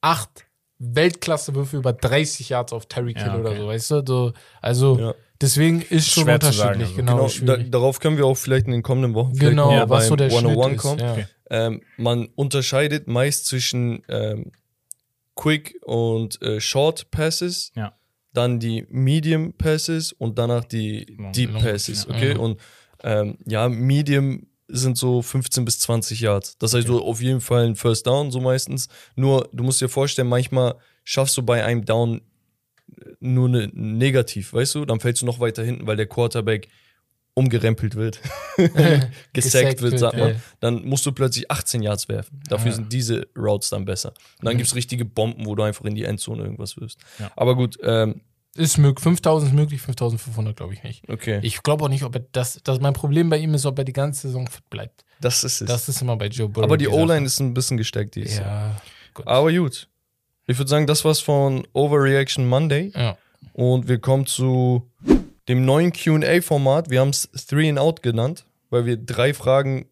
8 0.02 0.47
Weltklasse-Würfe 0.80 1.78
über 1.78 1.94
30 1.94 2.50
Yards 2.50 2.74
auf 2.74 2.86
Terry 2.86 3.14
Kill 3.14 3.24
Ja, 3.26 3.34
okay. 3.36 3.42
oder 3.42 3.56
so, 3.56 3.68
weißt 3.68 3.92
du? 3.92 4.04
So, 4.06 4.34
also 4.62 5.00
Ja. 5.00 5.16
deswegen 5.42 5.82
ist 5.82 6.10
schon 6.10 6.24
Schwer 6.26 6.40
zu 6.40 6.52
sagen, 6.52 6.82
unterschiedlich, 6.82 7.08
also. 7.08 7.40
genau. 7.40 7.56
Genau, 7.56 7.64
da, 7.64 7.70
darauf 7.70 8.00
können 8.00 8.18
wir 8.18 8.26
auch 8.26 8.38
vielleicht 8.38 8.68
in 8.68 8.74
den 8.74 8.84
kommenden 8.84 9.14
Wochen 9.14 9.34
vielleicht 9.36 9.52
genau, 9.52 9.68
noch 9.72 9.74
Ja, 9.78 9.90
was 9.90 10.06
so 10.08 10.16
beim 10.16 10.30
der 10.30 10.30
Schnitt 10.40 10.74
ist. 10.76 10.82
kommen. 10.82 11.00
Ja. 11.00 11.12
Okay. 11.14 11.26
Ähm, 11.50 11.82
man 11.98 12.28
unterscheidet 12.36 13.08
meist 13.08 13.46
zwischen 13.48 14.04
ähm, 14.10 14.52
Quick 15.36 15.76
und 15.84 16.42
äh, 16.42 16.60
Short 16.60 17.10
Passes, 17.12 17.72
Ja. 17.76 17.94
dann 18.34 18.60
die 18.60 18.86
Medium 18.90 19.54
Passes 19.54 20.12
und 20.12 20.38
danach 20.38 20.66
die 20.66 21.16
Long- 21.18 21.32
Deep 21.32 21.54
long- 21.54 21.62
Passes, 21.64 22.06
ja. 22.10 22.16
okay? 22.16 22.34
Mhm. 22.34 22.40
Und 22.40 22.60
ähm, 23.04 23.38
ja, 23.46 23.70
Medium 23.70 24.48
sind 24.70 24.98
so 24.98 25.22
15 25.22 25.64
bis 25.66 25.80
20 25.80 26.20
Yards. 26.20 26.58
Das 26.58 26.74
heißt 26.74 26.88
so 26.88 27.04
auf 27.04 27.22
jeden 27.22 27.42
Fall 27.42 27.66
ein 27.68 27.76
First 27.76 28.06
Down, 28.08 28.32
so 28.32 28.40
meistens. 28.42 28.90
Nur, 29.16 29.50
du 29.54 29.64
musst 29.64 29.80
dir 29.82 29.90
vorstellen, 29.90 30.28
manchmal 30.28 30.76
schaffst 31.04 31.38
du 31.38 31.44
bei 31.44 31.64
einem 31.64 31.86
Down 31.86 32.22
nur 33.20 33.48
eine 33.48 33.70
negativ, 33.74 34.54
weißt 34.54 34.76
du? 34.76 34.86
Dann 34.86 35.00
fällst 35.00 35.22
du 35.22 35.26
noch 35.26 35.40
weiter 35.40 35.64
hinten, 35.64 35.88
weil 35.88 35.96
der 35.98 36.08
Quarterback 36.08 36.68
umgerempelt 37.34 37.96
wird, 37.96 38.20
gesackt 39.34 39.82
wird, 39.82 40.00
sagt 40.00 40.18
man. 40.18 40.30
ja. 40.30 40.36
Dann 40.60 40.84
musst 40.86 41.06
du 41.06 41.12
plötzlich 41.12 41.50
18 41.52 41.84
Yards 41.84 42.10
werfen. 42.10 42.42
Dafür 42.50 42.70
Ja. 42.72 42.76
sind 42.76 42.92
diese 42.92 43.28
Routes 43.38 43.70
dann 43.70 43.86
besser. 43.86 44.10
Und 44.40 44.46
dann 44.46 44.54
Mhm. 44.56 44.58
gibt's 44.58 44.76
richtige 44.76 45.06
Bomben, 45.06 45.46
wo 45.46 45.54
du 45.56 45.64
einfach 45.64 45.86
in 45.86 45.96
die 45.96 46.04
Endzone 46.04 46.44
irgendwas 46.44 46.78
wirst. 46.78 47.00
Ja. 47.20 47.32
Aber 47.36 47.56
gut, 47.56 47.78
ähm, 47.84 48.22
Ist 48.58 48.78
möglich. 48.78 49.04
5000 49.04 49.52
ist 49.52 49.56
möglich, 49.56 49.82
5500 49.82 50.56
glaube 50.56 50.74
ich 50.74 50.84
nicht. 50.84 51.08
okay. 51.10 51.40
Ich 51.44 51.62
glaube 51.64 51.86
auch 51.86 51.90
nicht, 51.90 52.04
ob 52.04 52.16
er 52.16 52.26
das, 52.32 52.60
das. 52.64 52.80
Mein 52.80 52.94
Problem 52.94 53.30
bei 53.30 53.38
ihm 53.38 53.54
ist, 53.54 53.66
ob 53.66 53.78
er 53.78 53.86
die 53.86 53.94
ganze 53.94 54.28
Saison 54.28 54.48
fit 54.48 54.70
bleibt. 54.70 55.06
das 55.22 55.44
ist 55.44 55.62
es. 55.62 55.68
Das 55.68 55.88
ist 55.90 56.02
immer 56.02 56.16
bei 56.18 56.28
Joe 56.28 56.50
Burrow. 56.50 56.66
Aber 56.66 56.78
die. 56.78 56.88
O-Line 56.88 57.26
ist 57.26 57.40
ein 57.40 57.54
bisschen 57.54 57.78
gesteckt 57.78 58.16
dieses. 58.16 58.38
Ja, 58.40 58.80
gut. 59.14 59.28
Aber 59.28 59.52
gut. 59.54 59.88
Ich 60.48 60.58
würde 60.58 60.70
sagen, 60.70 60.88
das 60.88 61.04
war's 61.06 61.20
von 61.20 61.68
Overreaction 61.74 62.48
Monday. 62.48 62.92
Ja. 62.96 63.18
Und 63.54 63.88
wir 63.88 64.00
kommen 64.00 64.26
zu 64.26 64.90
dem 65.48 65.66
neuen 65.66 65.92
QA-Format. 65.94 66.90
Wir 66.90 67.02
haben 67.02 67.10
es 67.10 67.30
Three 67.48 67.70
and 67.70 67.80
Out 67.80 68.02
genannt, 68.02 68.46
weil 68.70 68.86
wir 68.86 68.98
drei 68.98 69.34
Fragen 69.34 69.86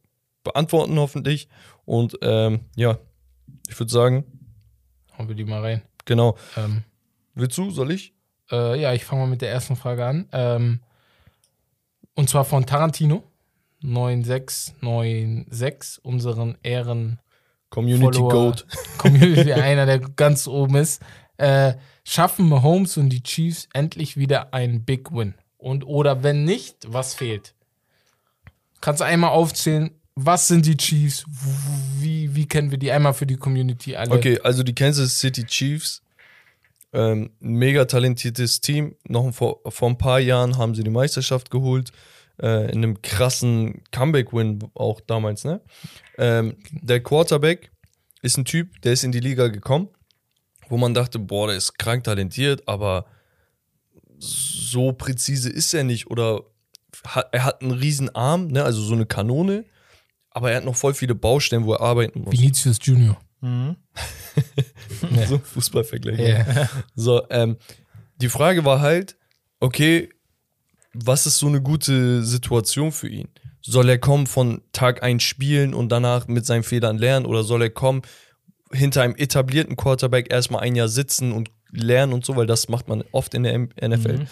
beantworten, 0.43 0.97
hoffentlich. 0.97 1.47
Und 1.85 2.17
ähm, 2.21 2.61
ja, 2.75 2.97
ich 3.69 3.77
würde 3.79 3.91
sagen, 3.91 4.25
Hauen 5.17 5.27
wir 5.27 5.35
die 5.35 5.45
mal 5.45 5.61
rein. 5.61 5.81
genau. 6.05 6.35
Ähm, 6.57 6.83
Willst 7.35 7.57
du? 7.57 7.69
Soll 7.69 7.91
ich? 7.91 8.13
Äh, 8.51 8.79
ja, 8.79 8.93
ich 8.93 9.05
fange 9.05 9.21
mal 9.21 9.27
mit 9.27 9.41
der 9.41 9.51
ersten 9.51 9.75
Frage 9.75 10.05
an. 10.05 10.27
Ähm, 10.31 10.81
und 12.13 12.29
zwar 12.29 12.45
von 12.45 12.65
Tarantino. 12.65 13.23
9696, 13.81 15.99
unseren 16.03 16.57
Ehren 16.63 17.19
Community 17.69 18.17
Follower. 18.17 18.31
Goat. 18.31 18.65
Community, 18.97 19.53
einer, 19.53 19.85
der 19.85 19.99
ganz 19.99 20.47
oben 20.47 20.77
ist. 20.77 21.03
Äh, 21.37 21.73
schaffen 22.03 22.47
Mahomes 22.47 22.97
und 22.97 23.09
die 23.09 23.21
Chiefs 23.21 23.67
endlich 23.73 24.17
wieder 24.17 24.53
einen 24.53 24.85
Big 24.85 25.11
Win? 25.11 25.35
Und 25.57 25.85
oder 25.85 26.23
wenn 26.23 26.45
nicht, 26.45 26.77
was 26.87 27.13
fehlt? 27.13 27.53
Kannst 28.81 29.01
du 29.01 29.05
einmal 29.05 29.31
aufzählen, 29.31 29.91
was 30.15 30.47
sind 30.47 30.65
die 30.65 30.77
Chiefs? 30.77 31.25
Wie, 31.99 32.33
wie 32.35 32.47
kennen 32.47 32.71
wir 32.71 32.77
die 32.77 32.91
einmal 32.91 33.13
für 33.13 33.25
die 33.25 33.35
Community 33.35 33.95
alle? 33.95 34.11
Okay, 34.11 34.39
also 34.41 34.63
die 34.63 34.73
Kansas 34.73 35.19
City 35.19 35.43
Chiefs, 35.43 36.01
ähm, 36.95 37.31
mega 37.39 37.85
talentiertes 37.85 38.61
Team. 38.61 38.95
Noch 39.07 39.31
vor, 39.33 39.59
vor 39.67 39.89
ein 39.89 39.97
paar 39.97 40.19
Jahren 40.19 40.57
haben 40.57 40.73
sie 40.73 40.83
die 40.83 40.89
Meisterschaft 40.89 41.51
geholt. 41.51 41.91
Äh, 42.41 42.71
in 42.71 42.83
einem 42.83 43.01
krassen 43.01 43.83
Comeback-Win 43.91 44.59
auch 44.73 45.01
damals, 45.01 45.43
ne? 45.43 45.61
Ähm, 46.17 46.57
der 46.71 47.01
Quarterback 47.01 47.71
ist 48.21 48.37
ein 48.37 48.45
Typ, 48.45 48.81
der 48.81 48.93
ist 48.93 49.03
in 49.03 49.11
die 49.11 49.19
Liga 49.19 49.47
gekommen, 49.47 49.89
wo 50.69 50.77
man 50.77 50.93
dachte, 50.93 51.19
boah, 51.19 51.47
der 51.47 51.57
ist 51.57 51.77
krank 51.77 52.05
talentiert, 52.05 52.67
aber 52.67 53.05
so 54.17 54.91
präzise 54.93 55.49
ist 55.49 55.73
er 55.73 55.83
nicht. 55.83 56.07
Oder 56.07 56.41
hat, 57.05 57.29
er 57.31 57.45
hat 57.45 57.61
einen 57.61 57.71
riesen 57.71 58.13
Arm, 58.15 58.47
ne? 58.47 58.63
Also 58.63 58.81
so 58.81 58.93
eine 58.93 59.05
Kanone, 59.05 59.65
aber 60.29 60.51
er 60.51 60.57
hat 60.57 60.65
noch 60.65 60.75
voll 60.75 60.93
viele 60.93 61.15
Baustellen, 61.15 61.65
wo 61.65 61.73
er 61.73 61.81
arbeiten 61.81 62.21
muss. 62.21 62.33
Vinicius 62.33 62.79
Junior. 62.81 63.17
Mhm. 63.45 63.75
So 65.27 65.37
Fußballvergleich. 65.37 66.19
Ja. 66.19 66.69
So, 66.95 67.23
ähm, 67.29 67.57
die 68.17 68.29
Frage 68.29 68.65
war 68.65 68.81
halt, 68.81 69.17
okay, 69.59 70.09
was 70.93 71.25
ist 71.25 71.37
so 71.37 71.47
eine 71.47 71.61
gute 71.61 72.23
Situation 72.23 72.91
für 72.91 73.09
ihn? 73.09 73.27
Soll 73.61 73.89
er 73.89 73.97
kommen 73.97 74.27
von 74.27 74.61
Tag 74.71 75.03
1 75.03 75.21
spielen 75.23 75.73
und 75.73 75.89
danach 75.91 76.27
mit 76.27 76.45
seinen 76.45 76.63
Fehlern 76.63 76.97
lernen 76.97 77.25
oder 77.25 77.43
soll 77.43 77.61
er 77.61 77.69
kommen, 77.69 78.01
hinter 78.71 79.03
einem 79.03 79.15
etablierten 79.15 79.75
Quarterback 79.75 80.31
erstmal 80.31 80.61
ein 80.61 80.75
Jahr 80.75 80.87
sitzen 80.87 81.31
und 81.31 81.51
lernen 81.71 82.13
und 82.13 82.25
so, 82.25 82.35
weil 82.35 82.47
das 82.47 82.69
macht 82.69 82.87
man 82.87 83.03
oft 83.11 83.33
in 83.33 83.43
der 83.43 83.57
NFL. 83.57 84.19
Mhm. 84.19 84.27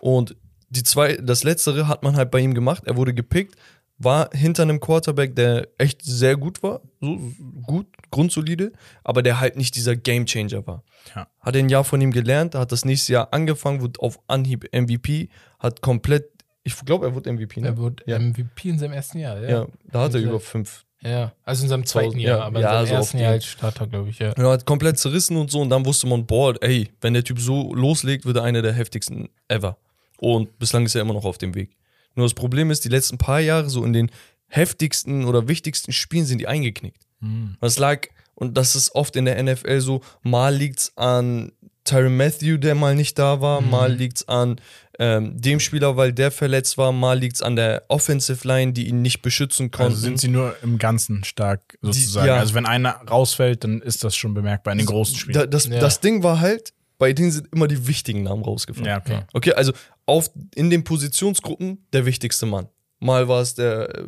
Und 0.00 0.36
die 0.68 0.82
zwei, 0.82 1.16
das 1.16 1.44
letztere 1.44 1.88
hat 1.88 2.02
man 2.02 2.16
halt 2.16 2.30
bei 2.30 2.40
ihm 2.40 2.54
gemacht. 2.54 2.84
Er 2.86 2.96
wurde 2.96 3.14
gepickt, 3.14 3.56
war 3.98 4.28
hinter 4.32 4.62
einem 4.62 4.78
Quarterback, 4.80 5.34
der 5.36 5.68
echt 5.78 6.02
sehr 6.02 6.36
gut 6.36 6.62
war, 6.62 6.82
so 7.00 7.18
gut, 7.62 7.86
grundsolide, 8.10 8.72
aber 9.04 9.22
der 9.22 9.40
halt 9.40 9.56
nicht 9.56 9.74
dieser 9.76 9.96
Gamechanger 9.96 10.66
war. 10.66 10.82
Ja. 11.14 11.26
Hat 11.40 11.56
ein 11.56 11.68
Jahr 11.68 11.84
von 11.84 12.00
ihm 12.00 12.10
gelernt, 12.12 12.54
hat 12.54 12.72
das 12.72 12.84
nächste 12.84 13.14
Jahr 13.14 13.32
angefangen, 13.32 13.80
wurde 13.80 14.00
auf 14.00 14.18
Anhieb 14.26 14.68
MVP, 14.72 15.28
hat 15.58 15.80
komplett, 15.80 16.30
ich 16.62 16.76
glaube, 16.84 17.06
er 17.06 17.14
wurde 17.14 17.32
MVP, 17.32 17.60
ne? 17.60 17.68
Er 17.68 17.76
wird 17.78 18.02
Ja. 18.06 18.18
MVP 18.18 18.68
in 18.68 18.78
seinem 18.78 18.92
ersten 18.92 19.18
Jahr, 19.18 19.40
ja. 19.42 19.48
Ja, 19.48 19.66
da 19.90 20.00
hat 20.02 20.14
er 20.14 20.20
Ja. 20.20 20.28
über 20.28 20.40
fünf. 20.40 20.84
Ja, 21.02 21.32
also 21.44 21.62
in 21.62 21.68
seinem 21.68 21.86
zweiten 21.86 22.06
Tausend, 22.08 22.22
Jahr, 22.22 22.38
ja. 22.38 22.44
aber 22.44 22.60
Ja, 22.60 22.80
in 22.80 22.86
so 22.86 22.90
seinem 22.90 22.96
auf 22.98 23.04
ersten 23.04 23.18
Jahr 23.18 23.32
als 23.32 23.44
Starter, 23.44 23.86
glaube 23.86 24.10
ich, 24.10 24.18
ja. 24.18 24.32
Er 24.32 24.48
hat 24.50 24.66
komplett 24.66 24.98
zerrissen 24.98 25.36
und 25.36 25.50
so 25.50 25.60
und 25.60 25.70
dann 25.70 25.84
wusste 25.86 26.06
man, 26.06 26.26
boah, 26.26 26.54
ey, 26.62 26.88
wenn 27.00 27.14
der 27.14 27.22
Typ 27.24 27.38
so 27.38 27.72
loslegt, 27.74 28.24
wird 28.26 28.36
er 28.36 28.42
einer 28.42 28.62
der 28.62 28.72
heftigsten 28.72 29.28
ever. 29.48 29.76
Und 30.18 30.58
bislang 30.58 30.84
ist 30.86 30.94
er 30.94 31.02
immer 31.02 31.12
noch 31.14 31.24
auf 31.26 31.38
dem 31.38 31.54
Weg. 31.54 31.76
Nur 32.16 32.26
das 32.26 32.34
Problem 32.34 32.70
ist, 32.70 32.84
die 32.84 32.88
letzten 32.88 33.18
paar 33.18 33.40
Jahre 33.40 33.70
so 33.70 33.84
in 33.84 33.92
den 33.92 34.10
heftigsten 34.48 35.24
oder 35.24 35.48
wichtigsten 35.48 35.92
Spielen 35.92 36.24
sind 36.26 36.38
die 36.38 36.48
eingeknickt. 36.48 37.02
Mhm. 37.20 37.56
Das 37.60 37.78
lag, 37.78 38.06
und 38.34 38.56
das 38.56 38.74
ist 38.76 38.94
oft 38.94 39.16
in 39.16 39.24
der 39.24 39.42
NFL 39.42 39.80
so, 39.80 40.00
mal 40.22 40.54
liegt's 40.54 40.92
an 40.96 41.52
Tyron 41.84 42.16
Matthew, 42.16 42.56
der 42.56 42.74
mal 42.74 42.94
nicht 42.96 43.16
da 43.18 43.40
war, 43.40 43.60
Mhm. 43.60 43.70
mal 43.70 43.92
liegt's 43.92 44.26
an 44.28 44.56
ähm, 44.98 45.38
dem 45.40 45.60
Spieler, 45.60 45.96
weil 45.98 46.12
der 46.12 46.30
verletzt 46.30 46.78
war, 46.78 46.90
mal 46.90 47.18
liegt's 47.18 47.42
an 47.42 47.54
der 47.54 47.84
Offensive 47.88 48.48
Line, 48.48 48.72
die 48.72 48.88
ihn 48.88 49.02
nicht 49.02 49.20
beschützen 49.20 49.70
konnten. 49.70 49.92
Also 49.92 50.00
sind 50.02 50.18
sie 50.20 50.28
nur 50.28 50.56
im 50.62 50.78
Ganzen 50.78 51.22
stark 51.22 51.76
sozusagen. 51.82 52.26
ja. 52.28 52.36
Also 52.36 52.54
wenn 52.54 52.64
einer 52.66 52.92
rausfällt, 53.08 53.62
dann 53.62 53.82
ist 53.82 54.02
das 54.04 54.16
schon 54.16 54.32
bemerkbar 54.32 54.72
in 54.72 54.78
den 54.78 54.86
großen 54.86 55.16
Spielen. 55.16 55.34
da, 55.34 55.46
das, 55.46 55.66
Ja. 55.66 55.78
das 55.80 56.00
Ding 56.00 56.22
war 56.22 56.40
halt, 56.40 56.72
bei 56.98 57.12
denen 57.12 57.30
sind 57.30 57.48
immer 57.52 57.68
die 57.68 57.86
wichtigen 57.86 58.22
Namen 58.22 58.42
rausgefallen. 58.42 58.86
ja, 58.86 58.98
okay. 58.98 59.20
Okay, 59.32 59.52
also 59.52 59.72
auf, 60.06 60.30
in 60.54 60.70
den 60.70 60.84
Positionsgruppen 60.84 61.86
der 61.92 62.06
wichtigste 62.06 62.46
Mann. 62.46 62.68
Mal 62.98 63.28
war 63.28 63.42
es 63.42 63.54
der 63.54 63.94
äh, 63.94 64.04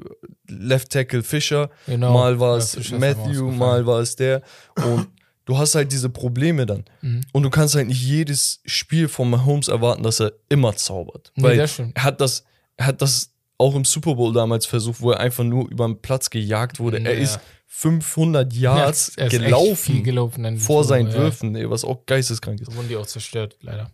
Left 0.48 0.90
Tackle 0.90 1.22
Fischer, 1.22 1.70
Genau. 1.87 2.12
mal 2.14 2.40
war 2.40 2.57
Ja, 2.59 2.64
es 2.64 2.90
mir 2.90 2.98
Matthew, 2.98 3.51
mal 3.51 3.85
war 3.87 4.01
es 4.01 4.16
der. 4.16 4.40
Und 4.77 5.09
du 5.44 5.59
hast 5.59 5.74
halt 5.74 5.92
diese 5.92 6.09
Probleme 6.09 6.64
dann. 6.64 6.85
Mhm. 7.03 7.20
Und 7.33 7.42
du 7.42 7.51
kannst 7.51 7.74
halt 7.74 7.88
nicht 7.88 8.03
jedes 8.03 8.61
Spiel 8.64 9.09
von 9.09 9.29
Mahomes 9.29 9.68
erwarten, 9.68 10.03
dass 10.03 10.20
er 10.20 10.33
immer 10.48 10.74
zaubert. 10.74 11.33
Nee, 11.37 11.42
Weil 11.44 11.59
er 11.61 11.68
hat 12.03 12.20
das, 12.22 12.44
er 12.79 12.87
hat 12.87 13.03
das 13.03 13.33
auch 13.59 13.75
im 13.75 13.85
Super 13.85 14.14
Bowl 14.14 14.33
damals 14.33 14.66
versucht, 14.66 15.01
wo 15.01 15.11
er 15.11 15.21
einfach 15.21 15.44
nur 15.44 15.68
über 15.71 15.87
den 15.87 16.01
Platz 16.01 16.31
gejagt 16.31 16.79
wurde. 16.79 16.99
Er 17.05 17.14
Ja. 17.14 17.21
ist 17.21 17.40
500 17.66 18.53
Yards 18.55 19.11
er 19.16 19.27
echt 19.27 19.33
gelaufen 19.42 20.03
gelaufen 20.03 20.59
vor 20.59 20.83
Super 20.85 20.88
seinen 20.97 21.09
ja. 21.11 21.14
Würfen, 21.14 21.55
ey, 21.57 21.68
was 21.68 21.85
auch 21.85 22.07
geisteskrank 22.07 22.61
ist. 22.61 22.71
Da 22.71 22.77
wurden 22.77 22.88
die 22.88 22.97
auch 22.97 23.07
zerstört, 23.07 23.57
leider. 23.61 23.90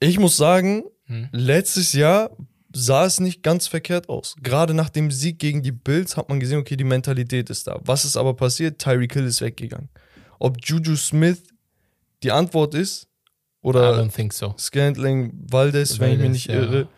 Ich 0.00 0.18
muss 0.18 0.36
sagen, 0.36 0.84
Hm. 1.06 1.28
letztes 1.32 1.92
Jahr 1.92 2.30
sah 2.74 3.06
es 3.06 3.20
nicht 3.20 3.42
ganz 3.42 3.68
verkehrt 3.68 4.08
aus. 4.08 4.34
Gerade 4.42 4.74
nach 4.74 4.90
dem 4.90 5.10
Sieg 5.10 5.38
gegen 5.38 5.62
die 5.62 5.72
Bills 5.72 6.16
hat 6.16 6.28
man 6.28 6.40
gesehen, 6.40 6.58
okay, 6.58 6.76
die 6.76 6.84
Mentalität 6.84 7.48
ist 7.48 7.66
da. 7.68 7.80
Was 7.84 8.04
ist 8.04 8.16
aber 8.16 8.34
passiert? 8.34 8.78
Tyreek 8.80 9.12
Hill 9.14 9.24
ist 9.26 9.40
weggegangen. 9.40 9.88
Ob 10.38 10.58
Juju 10.62 10.96
Smith 10.96 11.42
die 12.22 12.32
Antwort 12.32 12.74
ist 12.74 13.08
oder 13.62 14.08
so. 14.30 14.54
Scantling 14.58 15.32
Valdez, 15.50 15.98
wenn 16.00 16.12
ich 16.12 16.18
mich 16.18 16.30
nicht 16.30 16.46
ja. 16.48 16.56
irre, 16.56 16.88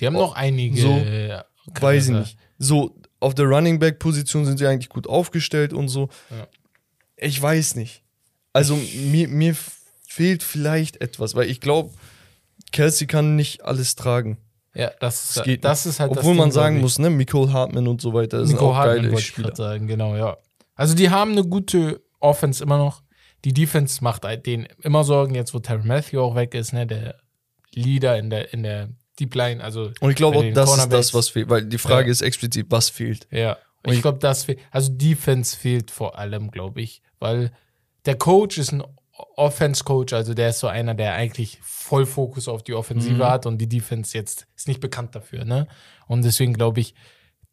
Die 0.00 0.06
haben 0.06 0.14
noch 0.14 0.34
einige. 0.34 0.80
so, 0.80 0.96
äh, 0.96 1.38
weiß 1.80 2.08
ich 2.08 2.14
nicht. 2.14 2.38
So, 2.58 2.94
auf 3.20 3.34
der 3.34 3.46
Running 3.46 3.78
Back 3.78 3.98
Position 3.98 4.44
sind 4.44 4.58
sie 4.58 4.66
eigentlich 4.66 4.88
gut 4.88 5.06
aufgestellt 5.06 5.72
und 5.72 5.88
so. 5.88 6.08
Ja. 6.30 6.46
Ich 7.16 7.40
weiß 7.40 7.74
nicht. 7.76 8.02
Also 8.52 8.78
mir, 9.10 9.28
mir 9.28 9.56
fehlt 10.06 10.42
vielleicht 10.42 11.00
etwas, 11.00 11.34
weil 11.34 11.50
ich 11.50 11.60
glaube, 11.60 11.90
Kelsey 12.72 13.06
kann 13.06 13.36
nicht 13.36 13.64
alles 13.64 13.94
tragen. 13.94 14.38
Ja, 14.74 14.92
das, 15.00 15.36
ist, 15.36 15.44
geht 15.44 15.64
das 15.64 15.86
ist 15.86 15.98
halt 15.98 16.12
das 16.12 16.18
Obwohl 16.18 16.34
man 16.34 16.50
Ding, 16.50 16.52
sagen 16.52 16.80
muss, 16.80 16.98
ne, 16.98 17.10
Nicole 17.10 17.52
Hartman 17.52 17.88
und 17.88 18.00
so 18.00 18.12
weiter 18.14 18.46
sind 18.46 18.58
auch 18.60 18.76
Hartman 18.76 19.10
geile 19.10 19.18
Spieler. 19.18 19.56
sagen, 19.56 19.86
genau, 19.86 20.14
ja. 20.16 20.36
Also 20.74 20.94
die 20.94 21.10
haben 21.10 21.32
eine 21.32 21.44
gute 21.44 22.00
Offense 22.20 22.62
immer 22.62 22.78
noch. 22.78 23.02
Die 23.44 23.52
Defense 23.52 24.02
macht 24.04 24.24
halt 24.24 24.46
denen 24.46 24.68
immer 24.82 25.04
Sorgen, 25.04 25.34
jetzt 25.34 25.54
wo 25.54 25.58
Terry 25.58 25.84
Matthew 25.84 26.20
auch 26.20 26.34
weg 26.34 26.54
ist, 26.54 26.72
ne, 26.72 26.86
der 26.86 27.16
Leader 27.72 28.18
in 28.18 28.30
der, 28.30 28.52
in 28.52 28.62
der 28.62 28.90
Deep 29.18 29.34
Line, 29.34 29.62
also 29.62 29.90
Und 30.00 30.10
ich 30.10 30.16
glaube 30.16 30.38
auch, 30.38 30.44
das 30.54 30.76
ist 30.78 30.92
das, 30.92 31.14
was 31.14 31.28
fehlt, 31.28 31.48
weil 31.50 31.64
die 31.64 31.78
Frage 31.78 32.06
Ja. 32.06 32.12
ist 32.12 32.22
explizit, 32.22 32.66
was 32.70 32.88
fehlt. 32.90 33.26
Ja, 33.30 33.56
Und 33.84 33.92
ich 33.92 33.96
ich- 33.98 34.02
glaube, 34.02 34.18
das 34.18 34.44
fehlt. 34.44 34.58
Also 34.70 34.90
Defense 34.92 35.56
fehlt 35.56 35.90
vor 35.90 36.18
allem, 36.18 36.50
glaube 36.50 36.80
ich, 36.80 37.02
weil 37.18 37.50
der 38.06 38.16
Coach 38.16 38.58
ist 38.58 38.72
ein 38.72 38.82
Offense-Coach, 39.36 40.12
also 40.12 40.32
der 40.34 40.50
ist 40.50 40.60
so 40.60 40.68
einer, 40.68 40.94
der 40.94 41.14
eigentlich 41.14 41.58
voll 41.62 42.06
Fokus 42.06 42.46
auf 42.48 42.62
die 42.62 42.74
Offensive 42.74 43.14
Mhm. 43.16 43.24
hat 43.24 43.46
und 43.46 43.58
die 43.58 43.68
Defense 43.68 44.16
jetzt 44.16 44.46
ist 44.56 44.68
nicht 44.68 44.80
bekannt 44.80 45.14
dafür, 45.14 45.44
ne? 45.44 45.66
Und 46.06 46.24
deswegen 46.24 46.54
glaube 46.54 46.80
ich, 46.80 46.94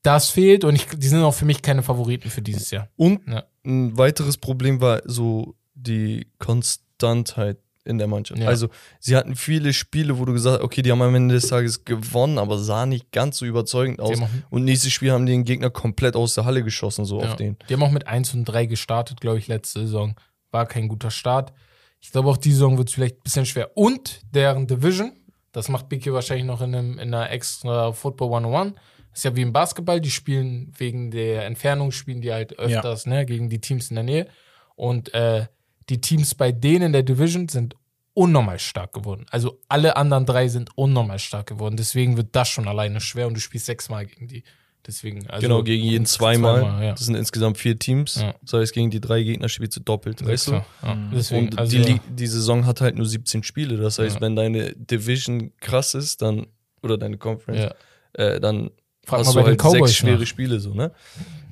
das 0.04 0.30
fehlt 0.30 0.64
und 0.64 0.76
ich, 0.76 0.86
die 0.86 1.08
sind 1.08 1.24
auch 1.24 1.34
für 1.34 1.46
mich 1.46 1.64
keine 1.64 1.82
Favoriten 1.82 2.30
für 2.30 2.44
dieses 2.44 2.70
Jahr. 2.70 2.90
Und 2.96 3.28
Ja. 3.28 3.46
ein 3.66 3.98
weiteres 3.98 4.38
Problem 4.38 4.80
war 4.80 5.02
so 5.06 5.56
die 5.74 6.28
Konstantheit 6.38 7.58
in 7.86 7.98
der 7.98 8.08
Mannschaft. 8.08 8.42
Ja. 8.42 8.48
Also 8.48 8.70
sie 9.00 9.16
hatten 9.16 9.36
viele 9.36 9.72
Spiele, 9.74 10.18
wo 10.20 10.26
du 10.26 10.34
gesagt 10.34 10.58
hast, 10.58 10.64
okay, 10.64 10.82
die 10.82 10.92
haben 10.92 11.02
am 11.02 11.16
Ende 11.16 11.36
des 11.36 11.48
Tages 11.48 11.86
gewonnen, 11.86 12.38
aber 12.38 12.58
sah 12.58 12.86
nicht 12.86 13.12
ganz 13.12 13.38
so 13.38 13.46
überzeugend 13.46 14.02
aus. 14.02 14.20
Und 14.50 14.66
nächstes 14.66 14.92
Spiel 14.92 15.12
haben 15.12 15.26
die 15.26 15.32
den 15.32 15.46
Gegner 15.46 15.70
komplett 15.70 16.16
aus 16.16 16.34
der 16.34 16.46
Halle 16.46 16.64
geschossen, 16.64 17.06
so 17.06 17.22
Ja. 17.22 17.30
auf 17.30 17.36
den. 17.36 17.58
Die 17.70 17.74
haben 17.74 17.84
auch 17.84 17.92
mit 17.92 18.08
1 18.08 18.34
und 18.34 18.46
3 18.46 18.66
gestartet, 18.66 19.22
glaube 19.22 19.38
ich, 19.38 19.48
letzte 19.48 19.82
Saison. 19.82 20.16
War 20.52 20.66
kein 20.66 20.88
guter 20.88 21.12
Start. 21.12 21.54
Ich 22.02 22.12
glaube, 22.12 22.30
auch 22.30 22.38
die 22.38 22.52
Saison 22.52 22.78
wird 22.78 22.90
es 22.90 22.94
vielleicht 22.96 23.18
ein 23.18 23.24
bisschen 23.24 23.46
schwer. 23.46 23.72
Und 23.76 24.22
deren 24.34 24.68
Division, 24.68 25.14
das 25.52 25.70
macht 25.70 25.90
Biki 25.90 26.12
wahrscheinlich 26.12 26.46
noch 26.46 26.62
in, 26.62 26.76
einem, 26.76 26.94
in 27.00 27.14
einer 27.14 27.30
extra 27.32 27.92
Football 27.94 28.28
101. 28.36 28.74
Das 29.12 29.20
ist 29.20 29.24
ja 29.24 29.36
wie 29.36 29.42
im 29.42 29.54
Basketball, 29.54 30.02
die 30.02 30.12
spielen 30.12 30.74
wegen 30.78 31.10
der 31.12 31.46
Entfernung, 31.46 31.92
spielen 31.92 32.22
die 32.22 32.34
halt 32.34 32.60
öfters 32.60 33.06
ne, 33.06 33.26
gegen 33.26 33.50
die 33.50 33.60
Teams 33.62 33.90
in 33.90 33.96
der 33.96 34.04
Nähe. 34.04 34.28
Und 34.76 35.14
äh, 35.14 35.46
die 35.90 36.02
Teams 36.02 36.36
bei 36.36 36.52
denen 36.52 36.88
in 36.88 36.94
der 36.94 37.04
Division 37.04 37.48
sind 37.48 37.76
unnormal 38.14 38.60
stark 38.60 38.94
geworden. 38.94 39.26
Also 39.30 39.60
alle 39.68 39.98
anderen 39.98 40.26
drei 40.26 40.48
sind 40.48 40.70
unnormal 40.76 41.20
stark 41.20 41.48
geworden. 41.48 41.76
Deswegen 41.78 42.16
wird 42.18 42.30
das 42.32 42.48
schon 42.48 42.68
alleine 42.68 43.02
schwer 43.02 43.28
und 43.28 43.34
du 43.36 43.42
spielst 43.42 43.66
sechsmal 43.66 44.06
gegen 44.06 44.28
die. 44.28 44.44
Deswegen, 44.88 45.28
also 45.28 45.42
genau, 45.42 45.64
gegen 45.64 45.84
jeden 45.84 46.06
zweimal. 46.06 46.62
ja. 46.84 46.92
Das 46.92 47.02
sind 47.06 47.16
insgesamt 47.16 47.58
vier 47.58 47.78
Teams. 47.80 48.22
Ja. 48.22 48.36
Das 48.44 48.54
heißt, 48.54 48.72
gegen 48.74 48.92
die 48.92 49.02
drei 49.02 49.24
Gegner 49.24 49.50
spielst 49.50 49.76
du 49.78 49.80
doppelt, 49.82 50.24
weißt 50.26 50.50
du? 50.50 50.52
Ja, 50.54 50.64
deswegen, 51.12 51.48
Und 51.50 51.58
also, 51.58 51.76
die, 51.76 52.00
die 52.08 52.28
Saison 52.28 52.68
hat 52.68 52.82
halt 52.82 52.96
nur 52.96 53.08
17 53.08 53.42
Spiele. 53.42 53.78
Das 53.78 53.98
heißt, 53.98 54.18
Ja. 54.18 54.22
wenn 54.22 54.36
deine 54.36 54.74
Division 54.76 55.52
krass 55.60 55.96
ist, 55.96 56.22
dann, 56.22 56.46
oder 56.84 57.00
deine 57.00 57.18
Conference, 57.18 57.74
ja. 58.16 58.24
äh, 58.24 58.40
dann 58.40 58.70
Frag 59.04 59.22
hast 59.22 59.34
mal 59.34 59.42
du 59.42 59.48
halt 59.48 59.60
Cowboys 59.60 59.90
sechs 59.90 59.96
schwere 59.96 60.20
nach. 60.20 60.28
Spiele 60.28 60.60
so, 60.60 60.76
ne? 60.76 60.92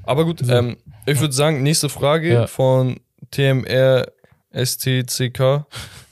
Aber 0.04 0.26
gut, 0.26 0.46
So. 0.46 0.54
ähm, 0.54 0.78
ich 1.08 1.20
würde 1.20 1.34
sagen, 1.34 1.64
nächste 1.64 1.90
Frage 1.90 2.32
Ja. 2.34 2.48
von 2.48 3.00
TMR 3.32 4.12
STCK. 4.54 5.66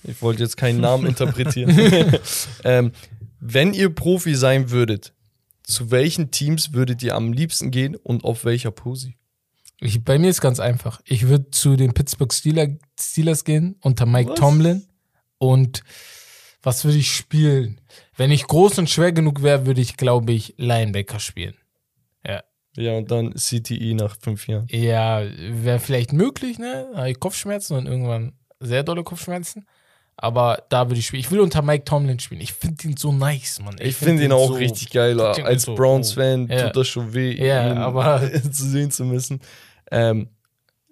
Ich 0.04 0.22
wollte 0.22 0.44
jetzt 0.44 0.58
keinen 0.58 0.82
Namen 0.82 1.06
interpretieren. 1.06 2.18
ähm, 2.64 2.92
wenn 3.40 3.74
ihr 3.74 3.90
Profi 3.94 4.36
sein 4.36 4.72
würdet, 4.72 5.14
zu 5.64 5.92
welchen 5.92 6.32
Teams 6.32 6.74
würdet 6.74 7.02
ihr 7.04 7.16
am 7.16 7.34
liebsten 7.34 7.72
gehen 7.72 7.96
und 7.96 8.24
auf 8.24 8.46
welcher 8.46 8.72
Posi? 8.72 9.16
Ich, 9.80 10.04
bei 10.04 10.20
mir 10.20 10.30
ist 10.30 10.42
ganz 10.42 10.60
einfach. 10.60 11.02
Ich 11.06 11.28
würde 11.28 11.50
zu 11.50 11.76
den 11.76 11.94
Pittsburgh 11.94 12.34
Steeler, 12.34 12.68
Steelers 13.00 13.44
gehen 13.44 13.78
unter 13.82 14.06
Mike 14.06 14.32
Was? 14.32 14.40
Tomlin. 14.40 14.86
Und 15.40 15.84
was 16.62 16.86
würde 16.86 17.00
ich 17.00 17.12
spielen? 17.12 17.82
Wenn 18.16 18.30
ich 18.30 18.46
groß 18.46 18.78
und 18.78 18.90
schwer 18.90 19.12
genug 19.12 19.42
wäre, 19.42 19.66
würde 19.66 19.82
ich, 19.82 19.98
glaube 19.98 20.34
ich, 20.34 20.54
Linebacker 20.58 21.20
spielen. 21.20 21.56
Ja. 22.76 22.94
Und 22.94 23.12
dann 23.12 23.34
CTI 23.34 23.94
nach 23.96 24.16
fünf 24.20 24.48
Jahren. 24.48 24.68
Ja, 24.70 25.22
wäre 25.50 25.80
vielleicht 25.80 26.14
möglich, 26.14 26.58
ne? 26.60 26.88
Da 26.94 27.00
hab 27.02 27.08
ich 27.08 27.20
Kopfschmerzen 27.20 27.76
und 27.78 27.86
irgendwann 27.86 28.34
sehr 28.60 28.84
dolle 28.84 29.04
Kopfschmerzen. 29.04 29.66
Aber 30.18 30.64
da 30.70 30.88
würde 30.88 31.00
ich 31.00 31.08
spielen. 31.08 31.22
Ich 31.22 31.32
will 31.32 31.40
unter 31.40 31.62
Mike 31.64 31.84
Tomlin 31.84 32.20
spielen. 32.20 32.42
Ich 32.42 32.54
finde 32.54 32.88
ihn 32.90 32.96
so 32.98 33.12
nice, 33.12 33.60
Mann. 33.60 33.76
Ich 33.80 33.96
finde 33.96 34.24
ihn 34.24 34.32
auch 34.32 34.50
so- 34.50 34.54
richtig 34.54 34.92
geil. 34.92 35.20
Als 35.20 35.64
so- 35.64 35.74
Browns-Fan 35.76 36.48
Ja. 36.48 36.66
tut 36.68 36.76
das 36.78 36.88
schon 36.88 37.14
weh, 37.14 37.34
Ja, 37.44 37.72
ihn 37.72 37.78
aber- 37.78 38.22
zu 38.52 38.70
sehen 38.70 38.92
zu 38.92 39.04
müssen. 39.04 39.42
Ähm, 39.90 40.30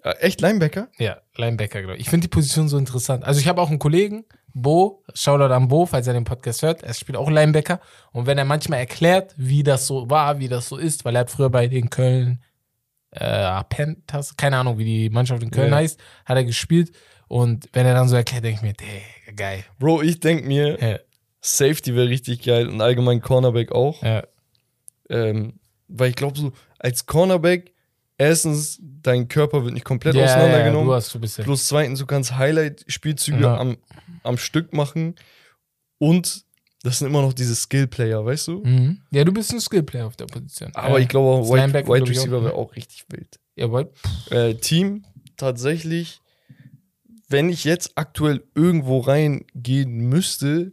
äh, 0.04 0.12
echt 0.22 0.42
Linebacker? 0.42 0.88
Ja, 0.98 1.18
Linebacker, 1.36 1.82
glaube 1.82 1.96
ich. 1.98 2.02
Ich 2.02 2.10
finde 2.10 2.26
die 2.26 2.30
Position 2.30 2.68
so 2.70 2.78
interessant. 2.78 3.24
Also 3.24 3.40
ich 3.40 3.48
habe 3.48 3.62
auch 3.62 3.70
einen 3.70 3.78
Kollegen, 3.80 4.26
Bo, 4.62 5.04
Shoutout 5.14 5.54
an 5.54 5.68
Bo, 5.68 5.86
falls 5.86 6.08
er 6.08 6.14
den 6.14 6.24
Podcast 6.24 6.62
hört. 6.62 6.84
Er 6.84 6.94
spielt 6.94 7.18
auch 7.18 7.30
Linebacker. 7.30 7.80
Und 8.12 8.26
wenn 8.26 8.38
er 8.38 8.46
manchmal 8.46 8.80
erklärt, 8.80 9.34
wie 9.38 9.64
das 9.64 9.88
so 9.88 10.10
war, 10.10 10.40
wie 10.40 10.48
das 10.48 10.70
so 10.70 10.78
ist, 10.78 11.06
weil 11.06 11.16
er 11.16 11.22
hat 11.22 11.32
früher 11.32 11.50
bei 11.50 11.68
den 11.68 11.90
Köln 11.90 12.42
äh, 13.12 13.64
Panthers, 13.70 14.38
keine 14.38 14.58
Ahnung, 14.58 14.78
wie 14.78 14.86
die 14.86 15.10
Mannschaft 15.10 15.42
in 15.42 15.52
Köln 15.52 15.72
Ja. 15.72 15.78
heißt, 15.78 16.00
hat 16.26 16.38
er 16.38 16.44
gespielt. 16.44 16.92
Und 17.28 17.70
wenn 17.74 17.86
er 17.86 17.94
dann 17.94 18.08
so 18.08 18.16
erklärt, 18.16 18.44
denke 18.44 18.58
ich 18.58 18.62
mir, 18.62 18.74
Digga, 18.74 19.32
geil. 19.36 19.64
Bro, 19.80 20.02
ich 20.04 20.20
denke 20.20 20.46
mir, 20.48 20.78
Ja, 20.80 21.00
Safety 21.42 21.96
wäre 21.96 22.08
richtig 22.10 22.44
geil 22.44 22.68
und 22.68 22.82
allgemein 22.82 23.22
Cornerback 23.22 23.72
auch. 23.72 24.02
ja, 24.04 24.24
Ähm, 25.10 25.60
weil 25.88 26.10
ich 26.10 26.16
glaube, 26.16 26.38
so 26.38 26.52
als 26.78 27.06
Cornerback, 27.06 27.74
erstens, 28.20 28.80
dein 28.82 29.28
Körper 29.28 29.64
wird 29.64 29.74
nicht 29.74 29.86
komplett 29.86 30.14
ja, 30.14 30.22
ja, 30.22 30.28
auseinandergenommen. 30.28 30.88
du 30.88 30.94
hast, 30.94 31.14
du 31.16 31.20
bist 31.20 31.40
ja. 31.40 31.44
Plus 31.44 31.68
zweitens, 31.68 31.98
du 31.98 32.06
kannst 32.06 32.36
Highlight-Spielzüge 32.36 33.42
Ja. 33.42 33.58
am, 33.58 33.78
am 34.22 34.38
Stück 34.38 34.74
machen. 34.74 35.16
Und 35.98 36.46
das 36.84 37.00
sind 37.00 37.08
immer 37.08 37.22
noch 37.22 37.34
diese 37.34 37.56
Skill-Player, 37.56 38.24
weißt 38.24 38.48
du? 38.50 38.64
Mhm. 38.64 39.02
Ja, 39.12 39.24
du 39.24 39.34
bist 39.34 39.52
ein 39.52 39.60
Skillplayer 39.60 40.06
auf 40.08 40.16
der 40.16 40.28
Position. 40.28 40.72
Aber 40.76 40.98
ja. 40.98 41.00
ich 41.00 41.08
glaube 41.10 41.46
Wide, 41.48 41.74
Wide 41.74 42.04
auch, 42.04 42.08
Receiver 42.08 42.44
wäre 42.44 42.54
auch 42.54 42.76
richtig 42.76 43.06
wild. 43.10 43.40
Ja, 43.56 43.72
weil, 43.72 43.90
Äh, 44.30 44.54
Team, 44.56 45.04
tatsächlich, 45.36 46.22
wenn 47.28 47.50
ich 47.50 47.64
jetzt 47.64 47.92
aktuell 47.96 48.44
irgendwo 48.56 49.00
reingehen 49.00 50.08
müsste, 50.08 50.72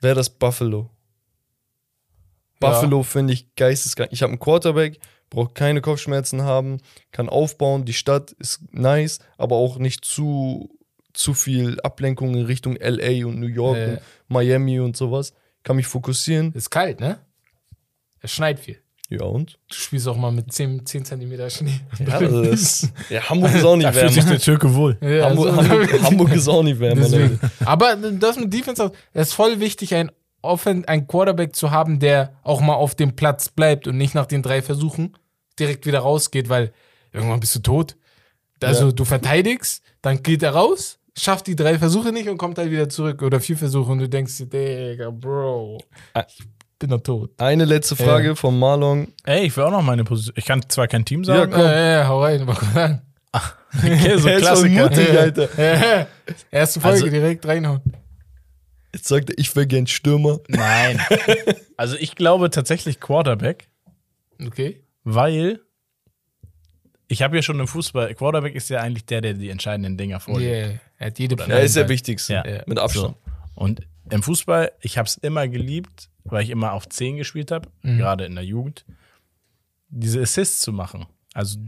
wäre 0.00 0.16
das 0.16 0.30
Buffalo. 0.30 0.90
Ja. 2.60 2.70
Buffalo 2.70 3.02
finde 3.02 3.34
ich 3.34 3.54
geisteskrank. 3.54 4.10
Ich 4.12 4.22
habe 4.22 4.30
einen 4.32 4.40
Quarterback, 4.40 4.98
braucht 5.36 5.54
keine 5.54 5.80
Kopfschmerzen 5.82 6.42
haben, 6.42 6.78
kann 7.12 7.28
aufbauen. 7.28 7.84
Die 7.84 7.92
Stadt 7.92 8.32
ist 8.38 8.60
nice, 8.72 9.18
aber 9.36 9.56
auch 9.56 9.78
nicht 9.78 10.04
zu, 10.04 10.70
zu 11.12 11.34
viel 11.34 11.78
Ablenkung 11.82 12.34
in 12.34 12.46
Richtung 12.46 12.76
LA 12.80 13.26
und 13.26 13.38
New 13.38 13.46
York 13.46 13.76
Äh. 13.76 13.86
und 13.90 14.00
Miami 14.28 14.80
und 14.80 14.96
sowas. 14.96 15.32
Kann 15.62 15.76
mich 15.76 15.86
fokussieren. 15.86 16.52
ist 16.54 16.70
kalt, 16.70 17.00
ne? 17.00 17.18
Es 18.20 18.32
schneit 18.32 18.58
viel. 18.60 18.78
Ja, 19.08 19.24
und? 19.24 19.58
Du 19.68 19.74
spielst 19.74 20.08
auch 20.08 20.16
mal 20.16 20.32
mit 20.32 20.52
10, 20.52 20.84
10 20.86 21.04
Zentimeter 21.04 21.48
Schnee. 21.50 21.80
Ja, 22.04 22.18
das, 22.18 22.90
ja 23.10 23.20
Hamburg 23.28 23.54
ist 23.54 23.64
auch 23.64 23.76
nicht 23.76 23.86
Da 23.86 23.92
fühlt 23.92 24.08
sich 24.08 24.16
wärmer. 24.24 24.30
der 24.30 24.40
Türke 24.40 24.74
wohl. 24.74 24.96
Ja, 25.02 25.28
Hamburg, 25.30 25.48
also- 25.48 25.62
Hamburg, 25.68 26.02
Hamburg 26.02 26.32
ist 26.32 26.48
auch 26.48 26.62
nicht 26.62 26.80
wärmer. 26.80 27.08
Leute. 27.08 27.38
Aber 27.64 27.94
das 27.94 28.36
mit 28.38 28.52
Defense, 28.52 28.90
es 29.12 29.28
ist 29.28 29.34
voll 29.34 29.60
wichtig, 29.60 29.94
ein, 29.94 30.10
Offen 30.42 30.84
ein 30.86 31.06
Quarterback 31.08 31.54
zu 31.56 31.70
haben, 31.72 31.98
der 31.98 32.32
auch 32.42 32.60
mal 32.60 32.74
auf 32.74 32.94
dem 32.94 33.14
Platz 33.16 33.48
bleibt 33.48 33.86
und 33.88 33.96
nicht 33.96 34.14
nach 34.14 34.26
den 34.26 34.42
drei 34.42 34.62
Versuchen 34.62 35.12
direkt 35.58 35.86
wieder 35.86 36.00
rausgeht, 36.00 36.48
weil 36.48 36.72
irgendwann 37.12 37.40
bist 37.40 37.54
du 37.54 37.60
tot. 37.60 37.96
Also 38.62 38.86
Ja. 38.86 38.92
du 38.92 39.04
verteidigst, 39.04 39.82
dann 40.02 40.22
geht 40.22 40.42
er 40.42 40.50
raus, 40.52 40.98
schafft 41.16 41.46
die 41.46 41.56
drei 41.56 41.78
Versuche 41.78 42.12
nicht 42.12 42.28
und 42.28 42.38
kommt 42.38 42.58
halt 42.58 42.70
wieder 42.70 42.88
zurück 42.88 43.22
oder 43.22 43.40
vier 43.40 43.56
Versuche 43.56 43.90
und 43.92 43.98
du 43.98 44.08
denkst 44.08 44.36
dir, 44.38 44.46
Digga, 44.46 45.10
Bro. 45.10 45.78
bin 46.78 46.90
er 46.90 47.02
tot. 47.02 47.30
Eine 47.38 47.64
letzte 47.64 47.96
Frage 47.96 48.28
Ja. 48.28 48.34
von 48.34 48.58
Marlon. 48.58 49.12
Ey, 49.24 49.46
ich 49.46 49.56
will 49.56 49.64
auch 49.64 49.70
noch 49.70 49.82
meine 49.82 50.04
Position. 50.04 50.34
Ich 50.38 50.44
kann 50.44 50.62
zwar 50.68 50.88
kein 50.88 51.04
Team 51.04 51.22
Ja, 51.22 51.36
sagen. 51.36 51.52
komm. 51.52 51.60
Ja, 51.62 51.90
ja, 52.00 52.08
hau 52.08 52.22
rein. 52.22 52.44
mal 52.44 52.54
kurz 52.54 52.76
an. 52.76 53.02
okay, 53.76 54.16
so 54.18 54.28
Er 54.28 54.36
ist 54.38 54.42
so 54.44 54.46
Klassiker. 54.46 54.82
mutig, 54.82 55.18
Alter. 55.18 55.48
Ja, 56.00 56.06
Erste 56.50 56.80
Folge 56.80 56.96
Also- 56.98 57.08
direkt 57.10 57.46
reinhauen. 57.46 57.80
Jetzt 58.94 59.08
sagt 59.08 59.28
er, 59.30 59.38
ich 59.38 59.54
wäre 59.54 59.66
gern 59.66 59.86
Stürmer. 59.86 60.40
Nein. 60.48 61.00
Also 61.78 61.96
ich 61.98 62.14
glaube 62.14 62.48
tatsächlich 62.48 63.00
Quarterback, 63.00 63.68
Okay. 64.42 64.82
Weil 65.06 65.60
ich 67.08 67.22
habe 67.22 67.36
ja 67.36 67.42
schon 67.42 67.60
im 67.60 67.68
Fußball, 67.68 68.14
Quarterback 68.14 68.54
ist 68.56 68.68
ja 68.68 68.80
eigentlich 68.80 69.06
der, 69.06 69.20
der 69.20 69.34
die 69.34 69.48
entscheidenden 69.48 69.96
Dinger 69.96 70.18
vorlegt. 70.18 70.50
Yeah. 70.50 70.80
Er 70.98 71.06
hat 71.06 71.18
jede 71.20 71.36
Er 71.48 71.62
ist 71.62 71.76
der 71.76 71.88
Wichtigste. 71.88 72.32
Ja. 72.34 72.44
Mit 72.66 72.78
Abstand. 72.78 73.14
Und 73.54 73.82
im 74.10 74.22
Fußball, 74.24 74.72
ich 74.80 74.98
habe 74.98 75.06
es 75.06 75.16
immer 75.16 75.46
geliebt, 75.46 76.08
weil 76.24 76.42
ich 76.42 76.50
immer 76.50 76.72
auf 76.72 76.88
10 76.88 77.16
gespielt 77.16 77.52
habe, 77.52 77.68
Mhm. 77.82 77.98
gerade 77.98 78.24
in 78.24 78.34
der 78.34 78.44
Jugend, 78.44 78.84
diese 79.88 80.20
Assists 80.20 80.60
zu 80.60 80.72
machen. 80.72 81.06
Also 81.32 81.58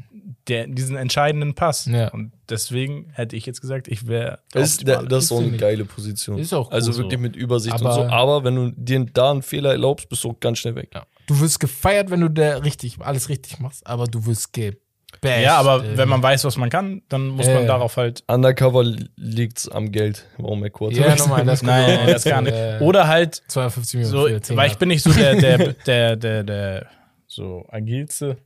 der, 0.48 0.66
diesen 0.66 0.96
entscheidenden 0.96 1.54
Pass. 1.54 1.84
Ja. 1.86 2.08
Und 2.08 2.32
deswegen 2.48 3.10
hätte 3.12 3.36
ich 3.36 3.46
jetzt 3.46 3.60
gesagt, 3.60 3.86
ich 3.86 4.08
wäre. 4.08 4.40
Das 4.50 4.78
das 4.78 5.24
ist 5.24 5.28
so 5.28 5.38
eine 5.38 5.56
geile 5.56 5.84
Position. 5.84 6.38
Ist 6.38 6.52
auch 6.54 6.70
Also 6.72 6.90
gut 6.90 6.98
wirklich 7.02 7.18
so. 7.18 7.22
mit 7.22 7.36
Übersicht 7.36 7.74
Aber- 7.74 7.88
und 7.90 7.94
so. 7.94 8.02
Aber 8.14 8.44
wenn 8.44 8.56
du 8.56 8.70
dir 8.72 9.04
da 9.04 9.30
einen 9.30 9.42
Fehler 9.42 9.70
erlaubst, 9.72 10.08
bist 10.08 10.24
du 10.24 10.30
auch 10.30 10.40
ganz 10.40 10.58
schnell 10.58 10.74
weg. 10.74 10.90
Ja. 10.94 11.06
Du 11.28 11.38
wirst 11.40 11.60
gefeiert, 11.60 12.10
wenn 12.10 12.20
du 12.22 12.28
da 12.28 12.56
richtig, 12.58 12.96
alles 13.00 13.28
richtig 13.28 13.60
machst, 13.60 13.86
aber 13.86 14.06
du 14.06 14.26
wirst 14.26 14.52
gebasht. 14.52 14.78
Ja, 15.24 15.56
aber 15.58 15.84
äh, 15.84 15.96
wenn 15.96 16.08
man 16.08 16.22
weiß, 16.22 16.44
was 16.44 16.56
man 16.56 16.70
kann, 16.70 17.02
dann 17.08 17.28
muss 17.28 17.46
Ja, 17.46 17.54
man 17.54 17.66
darauf 17.66 17.96
halt. 17.96 18.24
Undercover 18.28 18.84
liegt's 19.16 19.68
am 19.68 19.90
Geld, 19.92 20.26
warum 20.38 20.62
er 20.64 20.70
kurz 20.70 20.96
Ja, 20.96 21.14
nochmal, 21.16 21.44
das 21.44 21.62
Nein, 21.62 22.06
das 22.06 22.24
gar 22.24 22.40
nicht. 22.42 22.54
äh, 22.54 22.78
Oder 22.80 23.08
halt 23.08 23.42
250 23.48 24.00
Millionen 24.00 24.20
so, 24.22 24.28
für 24.28 24.40
10 24.42 24.56
weil 24.56 24.70
ich 24.70 24.76
bin 24.78 24.88
nicht 24.88 25.02
so 25.02 25.12
der, 25.12 25.36
der, 25.36 25.58
der, 25.86 26.16
der, 26.16 26.44
der 26.44 26.86
so 27.26 27.64
agilste. 27.70 28.36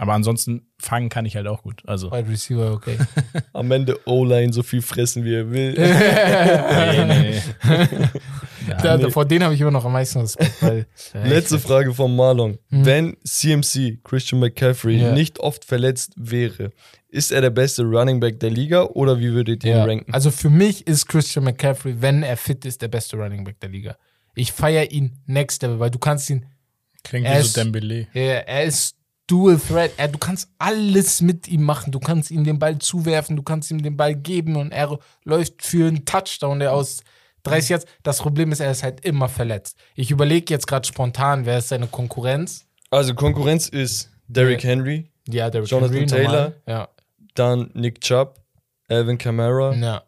Aber 0.00 0.12
ansonsten 0.12 0.68
fangen 0.78 1.08
kann 1.08 1.26
ich 1.26 1.34
halt 1.34 1.48
auch 1.48 1.62
gut. 1.62 1.82
Also. 1.86 2.12
Wide 2.12 2.28
Receiver, 2.28 2.72
okay. 2.72 2.96
Am 3.52 3.68
Ende 3.72 3.98
O-Line 4.06 4.52
so 4.52 4.62
viel 4.62 4.80
fressen, 4.80 5.24
wie 5.24 5.34
er 5.34 5.50
will. 5.50 5.74
Nee, 5.78 7.04
nee, 7.04 7.40
da, 8.74 8.96
nee. 8.96 9.10
vor 9.10 9.24
denen 9.24 9.44
habe 9.44 9.54
ich 9.54 9.60
immer 9.60 9.70
noch 9.70 9.84
am 9.84 9.92
meisten 9.92 10.20
Respekt, 10.20 10.54
weil. 10.62 10.86
Letzte 11.12 11.58
Frage 11.58 11.92
von 11.94 12.14
Marlon. 12.14 12.58
Wenn 12.70 13.16
CMC, 13.24 13.98
Christian 14.04 14.40
McCaffrey. 14.40 14.96
Ja. 14.98 15.12
nicht 15.12 15.38
oft 15.40 15.64
verletzt 15.64 16.12
wäre, 16.16 16.70
ist 17.08 17.32
er 17.32 17.40
der 17.40 17.50
beste 17.50 17.82
Running 17.84 18.20
Back 18.20 18.40
der 18.40 18.50
Liga 18.50 18.82
oder 18.84 19.18
wie 19.18 19.32
würdet 19.32 19.64
ihr 19.64 19.72
ihn 19.72 19.76
Ja. 19.78 19.84
ranken? 19.84 20.12
Also 20.12 20.30
für 20.30 20.50
mich 20.50 20.86
ist 20.86 21.06
Christian 21.06 21.44
McCaffrey, 21.44 22.00
wenn 22.00 22.22
er 22.22 22.36
fit 22.36 22.64
ist, 22.64 22.82
der 22.82 22.88
beste 22.88 23.16
Running 23.16 23.44
Back 23.44 23.60
der 23.60 23.70
Liga. 23.70 23.96
Ich 24.34 24.52
feiere 24.52 24.90
ihn 24.90 25.18
next 25.26 25.62
level, 25.62 25.78
weil 25.80 25.90
du 25.90 25.98
kannst 25.98 26.28
ihn, 26.30 26.46
Klingt 27.04 27.26
Er 27.26 27.38
wie 27.40 27.44
so 27.46 27.60
Dembele. 27.60 28.06
er, 28.12 28.46
er 28.48 28.64
ist 28.64 28.96
Dual 29.28 29.58
Threat, 29.58 29.92
er, 29.98 30.08
du 30.08 30.18
kannst 30.18 30.48
alles 30.58 31.20
mit 31.20 31.48
ihm 31.48 31.62
machen. 31.62 31.92
Du 31.92 32.00
kannst 32.00 32.30
ihm 32.30 32.44
den 32.44 32.58
Ball 32.58 32.78
zuwerfen, 32.78 33.36
du 33.36 33.42
kannst 33.42 33.70
ihm 33.70 33.82
den 33.82 33.96
Ball 33.96 34.14
geben 34.14 34.56
und 34.56 34.72
er 34.72 34.98
läuft 35.24 35.62
für 35.62 35.86
einen 35.88 36.04
Touchdown, 36.04 36.58
der 36.60 36.72
aus 36.72 37.02
30 37.44 37.70
Yards. 37.70 37.84
Das 38.02 38.18
Problem 38.18 38.52
ist, 38.52 38.60
er 38.60 38.70
ist 38.70 38.82
halt 38.82 39.04
immer 39.04 39.28
verletzt. 39.28 39.78
Ich 39.94 40.10
überlege 40.10 40.52
jetzt 40.52 40.66
gerade 40.66 40.86
spontan, 40.86 41.46
wer 41.46 41.58
ist 41.58 41.68
seine 41.68 41.86
Konkurrenz? 41.86 42.66
Also 42.90 43.14
Konkurrenz 43.14 43.68
ist 43.68 44.10
Derrick 44.28 44.62
Henry, 44.64 45.10
Ja, 45.28 45.50
der 45.50 45.62
Jonathan 45.64 46.06
Taylor. 46.06 46.52
Ja. 46.66 46.88
dann 47.34 47.70
Nick 47.74 48.00
Chubb, 48.00 48.40
Alvin 48.88 49.18
Kamara. 49.18 49.74
ja. 49.74 50.02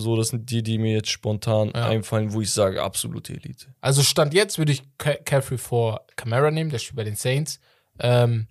So, 0.00 0.16
das 0.16 0.28
sind 0.28 0.48
die, 0.50 0.62
die 0.62 0.78
mir 0.78 0.92
jetzt 0.92 1.10
spontan 1.10 1.72
Ja. 1.74 1.88
einfallen, 1.88 2.32
wo 2.32 2.40
ich 2.40 2.52
sage, 2.52 2.80
absolute 2.82 3.32
Elite. 3.32 3.66
Also 3.80 4.04
Stand 4.04 4.32
jetzt 4.32 4.56
würde 4.56 4.70
ich 4.70 4.82
Ca- 4.96 5.16
Caffrey 5.24 5.58
vor 5.58 6.06
Camara 6.14 6.52
nehmen, 6.52 6.70
der 6.70 6.78
spielt 6.78 6.94
bei 6.94 7.02
den 7.02 7.16
Saints. 7.16 7.58
Ähm, 7.98 8.46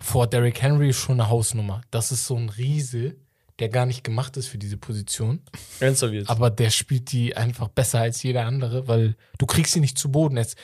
vor 0.00 0.26
Derrick 0.26 0.62
Henry 0.62 0.88
ist 0.88 0.96
schon 0.96 1.20
eine 1.20 1.28
Hausnummer. 1.28 1.82
Das 1.90 2.10
ist 2.10 2.26
so 2.26 2.36
ein 2.36 2.48
Riese, 2.48 3.16
der 3.58 3.68
gar 3.68 3.86
nicht 3.86 4.04
gemacht 4.04 4.36
ist 4.36 4.48
für 4.48 4.58
diese 4.58 4.76
Position. 4.76 5.40
Ernsthaft 5.80 6.14
jetzt. 6.14 6.30
Aber 6.30 6.50
der 6.50 6.70
spielt 6.70 7.12
die 7.12 7.36
einfach 7.36 7.68
besser 7.68 8.00
als 8.00 8.22
jeder 8.22 8.46
andere, 8.46 8.88
weil 8.88 9.16
du 9.38 9.46
kriegst 9.46 9.72
sie 9.72 9.80
nicht 9.80 9.98
zu 9.98 10.10
Boden. 10.10 10.36
Es 10.36 10.56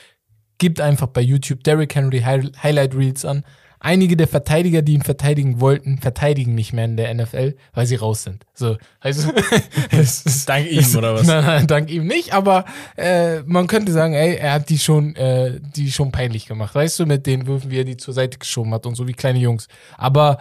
gibt 0.57 0.81
einfach 0.81 1.07
bei 1.07 1.21
YouTube 1.21 1.63
Derrick 1.63 1.95
Henry 1.95 2.21
Hi 2.21 2.41
Highlight 2.61 2.95
Reels 2.95 3.25
an. 3.25 3.43
Einige 3.81 4.17
der 4.17 4.27
Verteidiger, 4.27 4.81
die 4.81 4.93
ihn 4.93 5.03
verteidigen 5.03 5.61
wollten, 5.61 5.99
verteidigen 5.99 6.53
nicht 6.53 6.73
mehr 6.73 6.83
in 6.83 6.97
der 6.97 7.13
NFL, 7.13 7.55
weil 7.73 7.85
sie 7.85 7.95
raus 7.95 8.23
sind. 8.23 8.45
So, 8.53 8.75
also, 8.99 9.31
Dank 10.45 10.69
ihm, 10.69 10.95
oder 10.97 11.15
was? 11.15 11.25
Nein, 11.25 11.45
nein, 11.45 11.67
dank 11.67 11.89
ihm 11.89 12.05
nicht, 12.05 12.33
aber 12.33 12.65
äh, 12.97 13.39
man 13.43 13.67
könnte 13.67 13.93
sagen, 13.93 14.15
ey, 14.15 14.35
er 14.35 14.51
hat 14.51 14.69
die 14.69 14.79
schon, 14.79 15.15
äh, 15.15 15.61
die 15.61 15.93
schon 15.93 16.11
peinlich 16.11 16.45
gemacht. 16.45 16.75
Weißt 16.75 16.99
du, 16.99 17.05
mit 17.05 17.25
den 17.25 17.47
Würfen, 17.47 17.71
wie 17.71 17.77
er 17.77 17.85
die 17.85 17.95
zur 17.95 18.13
Seite 18.13 18.37
geschoben 18.37 18.73
hat 18.73 18.85
und 18.85 18.95
so 18.95 19.07
wie 19.07 19.13
kleine 19.13 19.39
Jungs. 19.39 19.69
Aber 19.97 20.39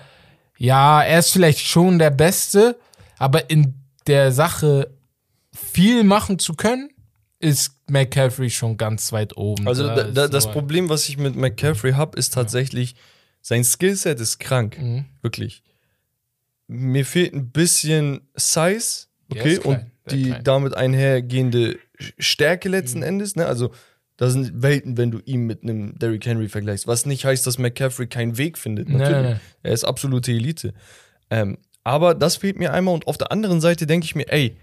ja, 0.59 1.03
er 1.03 1.21
ist 1.21 1.31
vielleicht 1.31 1.61
schon 1.61 1.99
der 1.99 2.11
Beste, 2.11 2.79
aber 3.17 3.49
in 3.49 3.75
der 4.07 4.33
Sache 4.33 4.91
viel 5.53 6.05
machen 6.05 6.39
zu 6.39 6.55
können, 6.55 6.91
ist 7.39 7.77
McCaffrey 7.89 8.51
schon 8.51 8.77
ganz 8.77 9.13
weit 9.13 9.37
oben. 9.37 9.69
Also 9.69 9.87
Da 9.87 10.05
da, 10.05 10.29
das 10.29 10.51
Problem, 10.51 10.89
was 10.89 11.09
ich 11.09 11.17
mit 11.17 11.37
McCaffrey 11.37 11.93
habe, 11.93 12.19
ist 12.19 12.35
tatsächlich, 12.35 12.97
sein 13.41 13.63
Skillset 13.65 14.21
ist 14.21 14.39
krank. 14.39 14.77
Mhm. 14.79 15.05
Wirklich. 15.23 15.63
Mir 16.67 17.07
fehlt 17.07 17.33
ein 17.35 17.51
bisschen 17.51 18.29
Size, 18.35 19.07
okay, 19.31 19.59
und 19.59 19.87
die 20.11 20.35
damit 20.43 20.75
einhergehende 20.75 21.79
Stärke 22.19 22.69
letzten 22.69 23.03
Endes, 23.03 23.37
ne? 23.37 23.47
Also, 23.47 23.73
da 24.19 24.29
sind 24.29 24.63
Welten, 24.63 24.99
wenn 24.99 25.11
du 25.11 25.21
ihn 25.25 25.47
mit 25.47 25.63
einem 25.63 25.99
Derrick 25.99 26.27
Henry 26.27 26.49
vergleichst. 26.49 26.87
Was 26.87 27.07
nicht 27.07 27.25
heißt, 27.25 27.47
dass 27.47 27.59
McCaffrey 27.59 28.07
keinen 28.07 28.37
Weg 28.37 28.59
findet. 28.59 28.91
Natürlich. 28.91 29.23
nein. 29.23 29.41
Er 29.63 29.73
ist 29.73 29.85
absolute 29.85 30.33
Elite. 30.33 30.75
Ähm, 31.31 31.57
aber 31.85 32.15
das 32.15 32.37
fehlt 32.37 32.59
mir 32.59 32.75
einmal 32.75 32.95
und 32.95 33.07
auf 33.07 33.17
der 33.17 33.33
anderen 33.33 33.63
Seite 33.63 33.87
denke 33.87 34.05
ich 34.05 34.15
mir, 34.15 34.31
ey, 34.31 34.59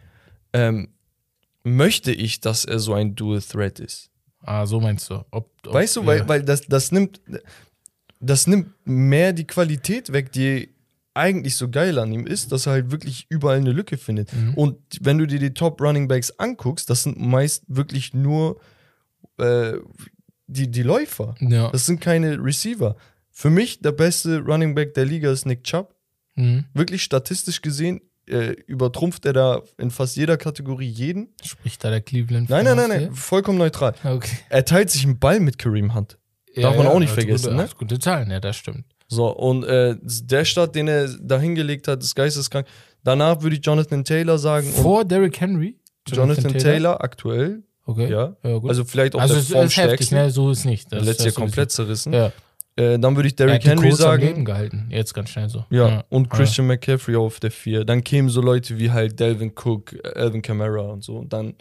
ähm, 0.54 0.90
möchte 1.64 2.12
ich, 2.12 2.42
dass 2.42 2.66
er 2.66 2.78
so 2.78 2.94
ein 2.94 3.16
Dual 3.16 3.42
Threat 3.42 3.80
ist? 3.80 4.12
Ah, 4.44 4.68
so 4.68 4.80
meinst 4.80 5.10
du. 5.10 5.16
Ob, 5.32 5.50
ob, 5.66 5.74
Weißt 5.74 5.96
du, 5.96 6.02
ja. 6.02 6.08
weil, 6.08 6.28
weil 6.28 6.44
das, 6.44 6.62
das 6.68 6.92
nimmt 6.92 7.20
das 8.20 8.48
nimmt 8.48 8.68
mehr 8.86 9.34
die 9.34 9.46
Qualität 9.48 10.12
weg, 10.12 10.32
die 10.32 10.70
eigentlich 11.14 11.56
so 11.56 11.70
geil 11.70 11.98
an 11.98 12.12
ihm 12.12 12.28
ist, 12.28 12.52
dass 12.52 12.66
er 12.66 12.74
halt 12.74 12.92
wirklich 12.92 13.26
überall 13.30 13.58
eine 13.58 13.72
Lücke 13.72 13.98
findet. 13.98 14.34
Mhm. 14.34 14.54
Und 14.56 14.78
wenn 15.00 15.18
du 15.18 15.26
dir 15.26 15.40
die 15.40 15.54
Top 15.54 15.80
Running 15.82 16.08
Backs 16.08 16.32
anguckst, 16.40 16.90
das 16.90 17.04
sind 17.04 17.20
meist 17.20 17.64
wirklich 17.68 18.14
nur 18.14 18.60
äh, 19.38 19.74
die, 20.48 20.70
die 20.70 20.84
Läufer. 20.84 21.36
Ja. 21.40 21.70
Das 21.72 21.86
sind 21.86 22.02
keine 22.02 22.44
Receiver. 22.44 22.96
Für 23.32 23.50
mich 23.50 23.80
der 23.80 23.92
beste 23.92 24.40
Running 24.40 24.76
Back 24.76 24.94
der 24.94 25.06
Liga 25.06 25.32
ist 25.32 25.46
Nick 25.46 25.64
Chubb. 25.64 25.96
Mhm. 26.36 26.66
Wirklich 26.74 27.04
statistisch 27.04 27.62
gesehen 27.62 28.02
äh, 28.28 28.52
übertrumpft 28.68 29.26
er 29.26 29.34
da 29.34 29.62
in 29.78 29.92
fast 29.92 30.16
jeder 30.16 30.38
Kategorie 30.38 30.88
jeden. 30.88 31.30
Spricht 31.44 31.84
da 31.84 31.90
der 31.90 32.02
Cleveland 32.02 32.50
Nein, 32.50 32.66
nein, 32.66 32.78
nein, 32.78 32.90
nein, 32.90 33.14
vollkommen 33.14 33.58
neutral. 33.58 33.94
Okay. 34.04 34.38
Er 34.50 34.66
teilt 34.66 34.90
sich 34.90 35.04
einen 35.04 35.20
Ball 35.20 35.40
mit 35.40 35.58
Kareem 35.58 35.94
Hunt. 35.94 36.18
Darf 36.56 36.78
man 36.78 36.88
auch 36.88 37.00
nicht 37.00 37.12
vergessen, 37.12 37.52
gute, 37.52 37.56
ne? 37.56 37.70
Gute 37.78 38.00
Zahlen, 38.00 38.32
ja, 38.32 38.40
das 38.40 38.56
stimmt. 38.56 38.86
So, 39.08 39.28
und 39.28 39.66
äh, 39.66 39.98
der 40.02 40.46
Start, 40.46 40.74
den 40.74 40.88
er 40.88 41.10
da 41.22 41.40
hingelegt 41.40 41.88
hat, 41.88 42.02
ist 42.02 42.16
geisteskrank. 42.16 42.66
Danach 43.04 43.42
würde 43.42 43.58
ich 43.58 43.66
Jonathan 43.66 44.04
Taylor 44.04 44.40
sagen. 44.40 44.68
Vor 44.72 45.06
Derrick 45.06 45.40
Henry? 45.40 45.78
und 46.08 46.16
Jonathan 46.16 46.54
Taylor, 46.54 47.04
aktuell, 47.04 47.64
Okay. 47.86 48.10
ja. 48.12 48.36
Ja, 48.44 48.58
gut. 48.58 48.70
Also 48.70 48.84
vielleicht 48.84 49.16
auch 49.16 49.20
also 49.22 49.36
der 49.36 49.42
ist 49.42 49.48
heftig, 49.50 49.58
formstärkste. 50.10 50.16
ne? 50.16 50.32
So 50.32 50.50
ist 50.52 50.66
nicht. 50.66 50.92
Das, 50.92 51.06
Letztes 51.06 51.26
Jahr 51.28 51.34
komplett 51.36 51.72
zerrissen. 51.72 52.14
Ja. 52.14 52.32
Äh, 52.78 53.00
dann 53.00 53.16
würde 53.16 53.28
ich 53.28 53.40
Er 53.40 53.46
Derrick 53.46 53.62
die 53.62 53.70
Henry 53.70 53.90
Colts 53.90 54.02
am 54.04 54.18
Leben 54.20 54.28
sagen. 54.34 54.46
gehalten. 54.46 54.88
Jetzt 54.90 55.14
ganz 55.14 55.30
schnell 55.30 55.48
so. 55.50 55.66
Ja, 55.70 56.04
und 56.10 56.30
Christian 56.30 56.68
McCaffrey 56.68 57.16
auf 57.16 57.40
der 57.40 57.52
4. 57.52 57.86
Dann 57.86 58.04
kämen 58.04 58.30
so 58.30 58.42
Leute 58.42 58.78
wie 58.80 58.92
halt 58.92 59.20
Delvin 59.20 59.54
Cook, 59.56 59.96
Alvin 60.16 60.42
Kamara 60.42 60.82
und 60.82 61.04
so. 61.04 61.16
Und 61.18 61.32
dann 61.32 61.54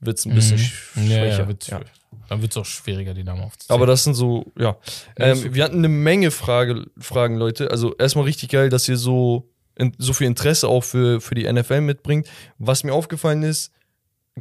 wird 0.00 0.18
es 0.18 0.24
ein 0.26 0.34
bisschen 0.34 0.58
sch 0.58 0.96
Mhm. 0.96 1.02
Ja, 1.10 1.16
schwächer. 1.18 1.38
ja, 1.40 1.48
wird's, 1.48 1.66
Ja. 1.66 1.80
Dann 2.28 2.40
wird 2.40 2.52
es 2.52 2.56
auch 2.56 2.64
schwieriger, 2.64 3.12
die 3.12 3.24
Namen 3.24 3.42
aufzuzählen. 3.42 3.76
Aber 3.76 3.86
das 3.86 4.04
sind 4.04 4.14
so, 4.14 4.52
ja. 4.58 4.76
Ja, 5.18 5.26
ist 5.32 5.44
Ähm, 5.44 5.54
wir 5.54 5.64
hatten 5.64 5.78
eine 5.78 5.88
Menge 5.88 6.30
Frage, 6.30 6.86
Fragen, 6.98 7.36
Leute. 7.36 7.70
Also 7.70 7.94
erstmal 7.96 8.24
richtig 8.24 8.48
geil, 8.50 8.70
dass 8.70 8.88
ihr 8.88 8.96
so, 8.96 9.50
so 9.98 10.12
viel 10.14 10.28
Interesse 10.28 10.68
auch 10.68 10.84
für, 10.84 11.20
für 11.20 11.34
die 11.34 11.52
NFL 11.52 11.80
mitbringt. 11.82 12.26
Was 12.58 12.84
mir 12.84 12.94
aufgefallen 12.94 13.42
ist, 13.42 13.72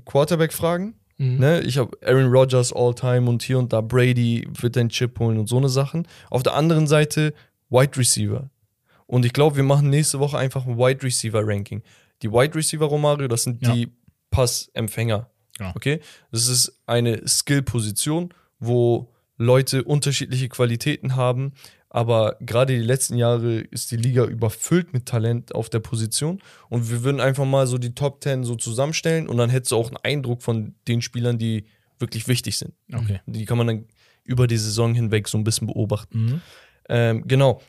Quarterback-Fragen. 0.06 0.96
Mhm. 1.18 1.38
Ne? 1.40 1.62
Ich 1.62 1.78
habe 1.78 1.98
Aaron 2.06 2.32
Rodgers 2.32 2.74
All-Time 2.74 3.30
und 3.30 3.44
hier 3.44 3.60
und 3.60 3.72
da 3.74 3.82
Brady 3.82 4.48
wird 4.60 4.76
den 4.76 4.90
Chip 4.90 5.20
holen 5.20 5.38
und 5.38 5.48
so 5.48 5.58
eine 5.58 5.70
Sachen. 5.70 6.08
Auf 6.30 6.44
der 6.44 6.56
anderen 6.56 6.88
Seite 6.88 7.34
Wide 7.70 7.98
Receiver. 7.98 8.50
Und 9.06 9.26
ich 9.26 9.34
glaube, 9.34 9.56
wir 9.58 9.64
machen 9.64 9.90
nächste 9.90 10.20
Woche 10.20 10.38
einfach 10.38 10.66
ein 10.66 10.78
Wide 10.78 11.04
Receiver 11.04 11.42
Ranking. 11.46 11.84
Die 12.22 12.32
Wide 12.32 12.56
Receiver, 12.56 12.86
Romario, 12.86 13.28
das 13.28 13.44
sind 13.44 13.62
Ja. 13.66 13.74
die 13.74 13.92
Passempfänger. 14.32 15.30
Ja. 15.60 15.74
Okay? 15.76 16.00
Das 16.32 16.48
ist 16.48 16.80
eine 16.86 17.28
Skill-Position, 17.28 18.34
wo 18.60 19.10
Leute 19.38 19.84
unterschiedliche 19.84 20.50
Qualitäten 20.50 21.16
haben. 21.16 21.54
Aber 21.94 22.38
gerade 22.40 22.74
die 22.74 22.84
letzten 22.84 23.18
Jahre 23.18 23.60
ist 23.60 23.92
die 23.92 23.98
Liga 23.98 24.26
überfüllt 24.26 24.94
mit 24.94 25.06
Talent 25.06 25.54
auf 25.54 25.70
der 25.70 25.80
Position. 25.80 26.42
Und 26.68 26.90
wir 26.90 27.04
würden 27.04 27.22
einfach 27.22 27.46
mal 27.46 27.68
so 27.68 27.78
die 27.78 27.94
Top 27.94 28.24
10 28.24 28.44
so 28.44 28.56
zusammenstellen 28.56 29.30
und 29.30 29.38
dann 29.38 29.52
hättest 29.52 29.72
du 29.74 29.78
auch 29.78 29.90
einen 29.90 29.98
Eindruck 29.98 30.42
von 30.42 30.74
den 30.88 31.04
Spielern, 31.04 31.38
die 31.38 31.68
wirklich 32.00 32.28
wichtig 32.28 32.58
sind. 32.58 32.74
Okay. 32.92 33.22
Die 33.28 33.46
kann 33.46 33.60
man 33.60 33.68
dann 33.68 33.86
über 34.24 34.48
die 34.48 34.58
Saison 34.58 34.96
hinweg 34.96 35.28
so 35.28 35.38
ein 35.38 35.44
bisschen 35.44 35.68
beobachten. 35.68 36.26
Mhm. 36.26 36.42
Ähm, 36.90 37.28
genau. 37.28 37.62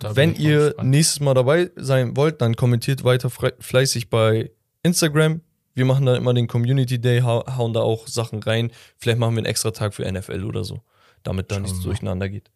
Da 0.00 0.16
Wenn 0.16 0.34
ihr 0.34 0.66
gespannt. 0.70 0.90
nächstes 0.90 1.20
Mal 1.20 1.34
dabei 1.34 1.70
sein 1.76 2.16
wollt, 2.16 2.40
dann 2.40 2.56
kommentiert 2.56 3.04
weiter 3.04 3.30
fleißig 3.30 4.10
bei 4.10 4.50
Instagram. 4.82 5.42
Wir 5.74 5.84
machen 5.84 6.06
da 6.06 6.16
immer 6.16 6.34
den 6.34 6.48
Community 6.48 7.00
Day, 7.00 7.20
hau 7.20 7.44
hauen 7.56 7.72
da 7.72 7.82
auch 7.82 8.08
Sachen 8.08 8.42
rein. 8.42 8.72
Vielleicht 8.98 9.20
machen 9.20 9.34
wir 9.34 9.38
einen 9.38 9.46
extra 9.46 9.70
Tag 9.70 9.94
für 9.94 10.10
NFL 10.10 10.42
oder 10.42 10.64
so, 10.64 10.82
damit 11.22 11.52
da 11.52 11.60
nichts 11.60 11.80
durcheinander 11.82 12.28
geht. 12.28 12.50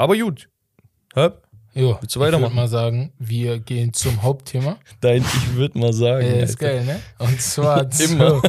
Aber 0.00 0.16
gut. 0.16 0.48
Hab, 1.14 1.42
Jo, 1.74 1.98
Willst 2.00 2.16
du 2.16 2.20
Ich 2.20 2.26
weitermachen? 2.26 2.50
würde 2.52 2.56
mal 2.56 2.68
sagen, 2.68 3.12
wir 3.18 3.60
gehen 3.60 3.92
zum 3.92 4.22
Hauptthema. 4.22 4.78
dein, 5.00 5.22
ich 5.22 5.54
würde 5.54 5.78
mal 5.78 5.92
sagen. 5.92 6.26
Äh, 6.26 6.42
ist 6.42 6.60
Alter. 6.62 6.74
geil, 6.76 6.84
ne? 6.84 7.00
Und 7.18 7.40
zwar 7.40 7.92
so, 7.92 8.42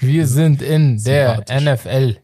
wir 0.00 0.26
sind 0.26 0.62
in 0.62 1.02
der. 1.04 1.44
NFL. 1.48 2.16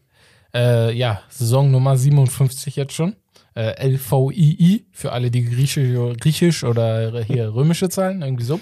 Äh, 0.53 0.91
ja, 0.97 1.21
Saison 1.29 1.71
Nummer 1.71 1.95
57 1.97 2.75
jetzt 2.75 2.93
schon. 2.93 3.15
Äh, 3.55 3.87
LVII 3.87 4.85
für 4.91 5.11
alle, 5.11 5.29
die 5.31 5.45
griechisch, 5.45 6.17
griechisch 6.19 6.63
oder 6.63 7.23
hier 7.23 7.49
römische 7.53 7.89
Zahlen, 7.89 8.21
irgendwie 8.23 8.43
so. 8.43 8.59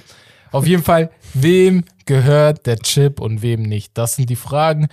Auf 0.51 0.67
jeden 0.67 0.83
Fall, 0.83 1.09
wem 1.33 1.85
gehört 2.05 2.65
der 2.67 2.77
Chip 2.79 3.21
und 3.21 3.41
wem 3.41 3.63
nicht? 3.63 3.97
Das 3.97 4.17
sind 4.17 4.29
die 4.29 4.35
Fragen, 4.35 4.89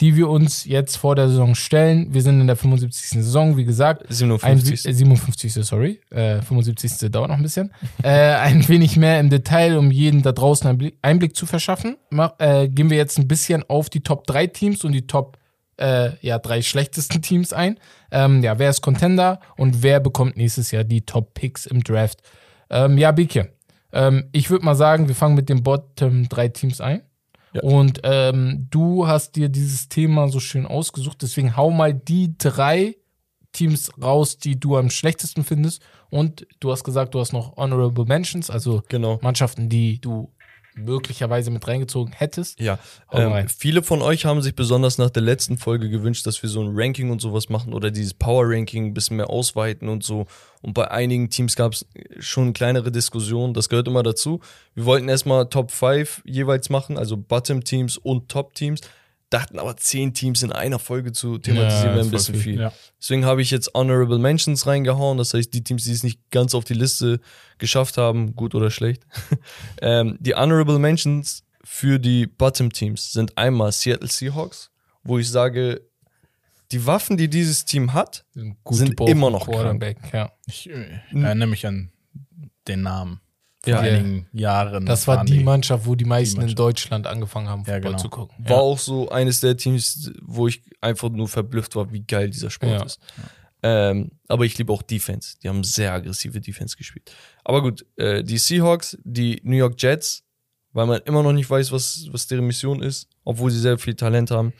die 0.00 0.14
wir 0.14 0.28
uns 0.28 0.64
jetzt 0.64 0.96
vor 0.96 1.16
der 1.16 1.28
Saison 1.28 1.54
stellen. 1.54 2.14
Wir 2.14 2.22
sind 2.22 2.40
in 2.40 2.46
der 2.46 2.56
75. 2.56 3.10
Saison, 3.10 3.56
wie 3.56 3.64
gesagt. 3.64 4.04
Ein, 4.08 4.16
57. 4.16 4.86
äh, 4.86 4.92
57. 4.92 5.52
sorry. 5.54 6.00
Äh, 6.10 6.40
75. 6.42 7.10
dauert 7.10 7.30
noch 7.30 7.36
ein 7.36 7.42
bisschen. 7.42 7.72
äh, 8.02 8.08
ein 8.08 8.66
wenig 8.68 8.96
mehr 8.96 9.18
im 9.18 9.28
Detail, 9.28 9.76
um 9.76 9.90
jeden 9.90 10.22
da 10.22 10.32
draußen 10.32 10.68
einen 10.68 10.78
Blick, 10.78 10.98
Einblick 11.02 11.34
zu 11.34 11.46
verschaffen. 11.46 11.96
Mach, 12.10 12.32
äh, 12.38 12.68
gehen 12.68 12.90
wir 12.90 12.96
jetzt 12.96 13.18
ein 13.18 13.26
bisschen 13.26 13.64
auf 13.68 13.90
die 13.90 14.00
Top 14.00 14.26
3 14.26 14.46
Teams 14.48 14.84
und 14.84 14.92
die 14.92 15.06
Top 15.06 15.36
äh, 15.78 16.10
ja, 16.20 16.38
drei 16.38 16.62
schlechtesten 16.62 17.22
Teams 17.22 17.52
ein. 17.52 17.78
Ähm, 18.10 18.42
ja, 18.42 18.58
wer 18.58 18.70
ist 18.70 18.82
Contender 18.82 19.40
und 19.56 19.82
wer 19.82 20.00
bekommt 20.00 20.36
nächstes 20.36 20.70
Jahr 20.70 20.84
die 20.84 21.02
Top 21.02 21.34
Picks 21.34 21.66
im 21.66 21.82
Draft? 21.82 22.20
Ähm, 22.70 22.98
ja, 22.98 23.12
Bike. 23.12 23.52
Ähm, 23.92 24.28
ich 24.32 24.50
würde 24.50 24.64
mal 24.64 24.74
sagen, 24.74 25.08
wir 25.08 25.14
fangen 25.14 25.34
mit 25.34 25.48
den 25.48 25.62
Bottom 25.62 26.28
3 26.28 26.48
Teams 26.48 26.80
ein. 26.80 27.02
Ja. 27.62 27.70
Und 27.70 28.00
ähm, 28.04 28.66
du 28.70 29.06
hast 29.06 29.36
dir 29.36 29.48
dieses 29.48 29.88
Thema 29.88 30.28
so 30.28 30.40
schön 30.40 30.66
ausgesucht, 30.66 31.22
deswegen 31.22 31.56
hau 31.56 31.70
mal 31.70 31.94
die 31.94 32.36
drei 32.38 32.96
Teams 33.52 33.90
raus, 34.00 34.38
die 34.38 34.58
du 34.58 34.76
am 34.76 34.90
schlechtesten 34.90 35.44
findest. 35.44 35.82
Und 36.10 36.46
du 36.60 36.70
hast 36.70 36.84
gesagt, 36.84 37.14
du 37.14 37.20
hast 37.20 37.32
noch 37.32 37.56
Honorable 37.56 38.04
Mentions, 38.04 38.50
also 38.50 38.82
Genau. 38.88 39.18
Mannschaften, 39.22 39.68
die 39.68 40.00
du 40.00 40.32
möglicherweise 40.78 41.50
mit 41.50 41.66
reingezogen 41.66 42.12
hättest. 42.12 42.60
Ja, 42.60 42.78
ähm, 43.12 43.48
viele 43.48 43.82
von 43.82 44.02
euch 44.02 44.24
haben 44.24 44.42
sich 44.42 44.54
besonders 44.54 44.98
nach 44.98 45.10
der 45.10 45.22
letzten 45.22 45.58
Folge 45.58 45.88
gewünscht, 45.90 46.26
dass 46.26 46.42
wir 46.42 46.50
so 46.50 46.62
ein 46.62 46.70
Ranking 46.72 47.10
und 47.10 47.20
sowas 47.20 47.48
machen 47.48 47.72
oder 47.72 47.90
dieses 47.90 48.14
Power-Ranking 48.14 48.86
ein 48.86 48.94
bisschen 48.94 49.16
mehr 49.16 49.30
ausweiten 49.30 49.88
und 49.88 50.04
so. 50.04 50.26
Und 50.62 50.74
bei 50.74 50.90
einigen 50.90 51.30
Teams 51.30 51.56
gab 51.56 51.72
es 51.72 51.86
schon 52.18 52.52
kleinere 52.52 52.90
Diskussionen, 52.90 53.54
das 53.54 53.68
gehört 53.68 53.88
immer 53.88 54.02
dazu. 54.02 54.40
Wir 54.74 54.84
wollten 54.84 55.08
erstmal 55.08 55.48
Top 55.48 55.70
5 55.70 56.22
jeweils 56.24 56.70
machen, 56.70 56.98
also 56.98 57.16
Bottom-Teams 57.16 57.96
und 57.98 58.28
Top-Teams. 58.28 58.80
Dachten 59.30 59.58
aber 59.58 59.76
zehn 59.76 60.14
Teams 60.14 60.42
in 60.42 60.52
einer 60.52 60.78
Folge 60.78 61.12
zu 61.12 61.36
thematisieren 61.38 61.90
Ja, 61.90 61.94
wäre 61.96 62.06
ein 62.06 62.10
bisschen 62.10 62.34
viel. 62.34 62.42
viel. 62.54 62.60
Ja. 62.60 62.72
Deswegen 62.98 63.26
habe 63.26 63.42
ich 63.42 63.50
jetzt 63.50 63.74
Honorable 63.74 64.18
Mentions 64.18 64.66
reingehauen. 64.66 65.18
Das 65.18 65.34
heißt, 65.34 65.52
die 65.52 65.62
Teams, 65.62 65.84
die 65.84 65.92
es 65.92 66.02
nicht 66.02 66.30
ganz 66.30 66.54
auf 66.54 66.64
die 66.64 66.74
Liste 66.74 67.20
geschafft 67.58 67.98
haben, 67.98 68.34
gut 68.36 68.54
oder 68.54 68.70
schlecht. 68.70 69.06
ähm, 69.82 70.16
die 70.20 70.34
Honorable 70.34 70.78
Mentions 70.78 71.44
für 71.62 71.98
die 71.98 72.26
Bottom 72.26 72.72
Teams 72.72 73.12
sind 73.12 73.36
einmal 73.36 73.72
Seattle 73.72 74.08
Seahawks, 74.08 74.70
wo 75.02 75.18
ich 75.18 75.28
sage, 75.28 75.82
die 76.72 76.86
Waffen, 76.86 77.16
die 77.16 77.28
dieses 77.28 77.64
Team 77.64 77.92
hat, 77.92 78.24
Sind 78.34 78.56
gebauten 78.90 79.12
immer 79.12 79.30
noch 79.30 79.46
Quarterback, 79.46 79.98
ja. 80.12 80.32
Ich 80.46 80.68
äh, 80.68 81.00
erinnere 81.12 81.48
mich 81.48 81.66
an 81.66 81.90
den 82.66 82.82
Namen. 82.82 83.20
Vor 83.64 83.72
Ja. 83.72 83.80
einigen 83.80 84.28
Jahren. 84.32 84.86
Das 84.86 85.06
war 85.08 85.24
die 85.24 85.40
Mannschaft, 85.42 85.84
wo 85.86 85.94
die 85.96 86.04
meisten 86.04 86.36
in 86.36 86.42
Mannschaft. 86.42 86.58
Deutschland 86.60 87.06
angefangen 87.06 87.48
haben, 87.48 87.64
Ja, 87.66 87.74
Football 87.74 87.90
genau. 87.92 88.02
zu 88.02 88.08
gucken. 88.08 88.48
war 88.48 88.58
auch 88.58 88.78
so 88.78 89.08
eines 89.10 89.40
der 89.40 89.56
Teams, 89.56 90.12
wo 90.22 90.46
ich 90.46 90.62
einfach 90.80 91.08
nur 91.10 91.26
verblüfft 91.28 91.74
war, 91.74 91.92
wie 91.92 92.02
geil 92.04 92.30
dieser 92.30 92.50
Sport 92.50 92.72
Ja. 92.72 92.84
ist. 92.84 93.00
Ähm, 93.64 94.12
aber 94.28 94.44
ich 94.44 94.56
liebe 94.56 94.72
auch 94.72 94.82
Defense. 94.82 95.36
Die 95.42 95.48
haben 95.48 95.64
sehr 95.64 95.92
aggressive 95.92 96.40
Defense 96.40 96.76
gespielt. 96.76 97.10
Aber 97.44 97.60
gut, 97.60 97.84
äh, 97.96 98.22
die 98.22 98.38
Seahawks, 98.38 98.96
die 99.02 99.40
New 99.42 99.56
York 99.56 99.74
Jets, 99.82 100.22
weil 100.72 100.86
man 100.86 101.00
immer 101.06 101.24
noch 101.24 101.32
nicht 101.32 101.50
weiß, 101.50 101.72
was, 101.72 102.06
was 102.12 102.28
deren 102.28 102.46
Mission 102.46 102.80
ist, 102.80 103.08
obwohl 103.24 103.50
sie 103.50 103.58
sehr 103.58 103.76
viel 103.78 103.94
Talent 103.94 104.30
haben. 104.30 104.52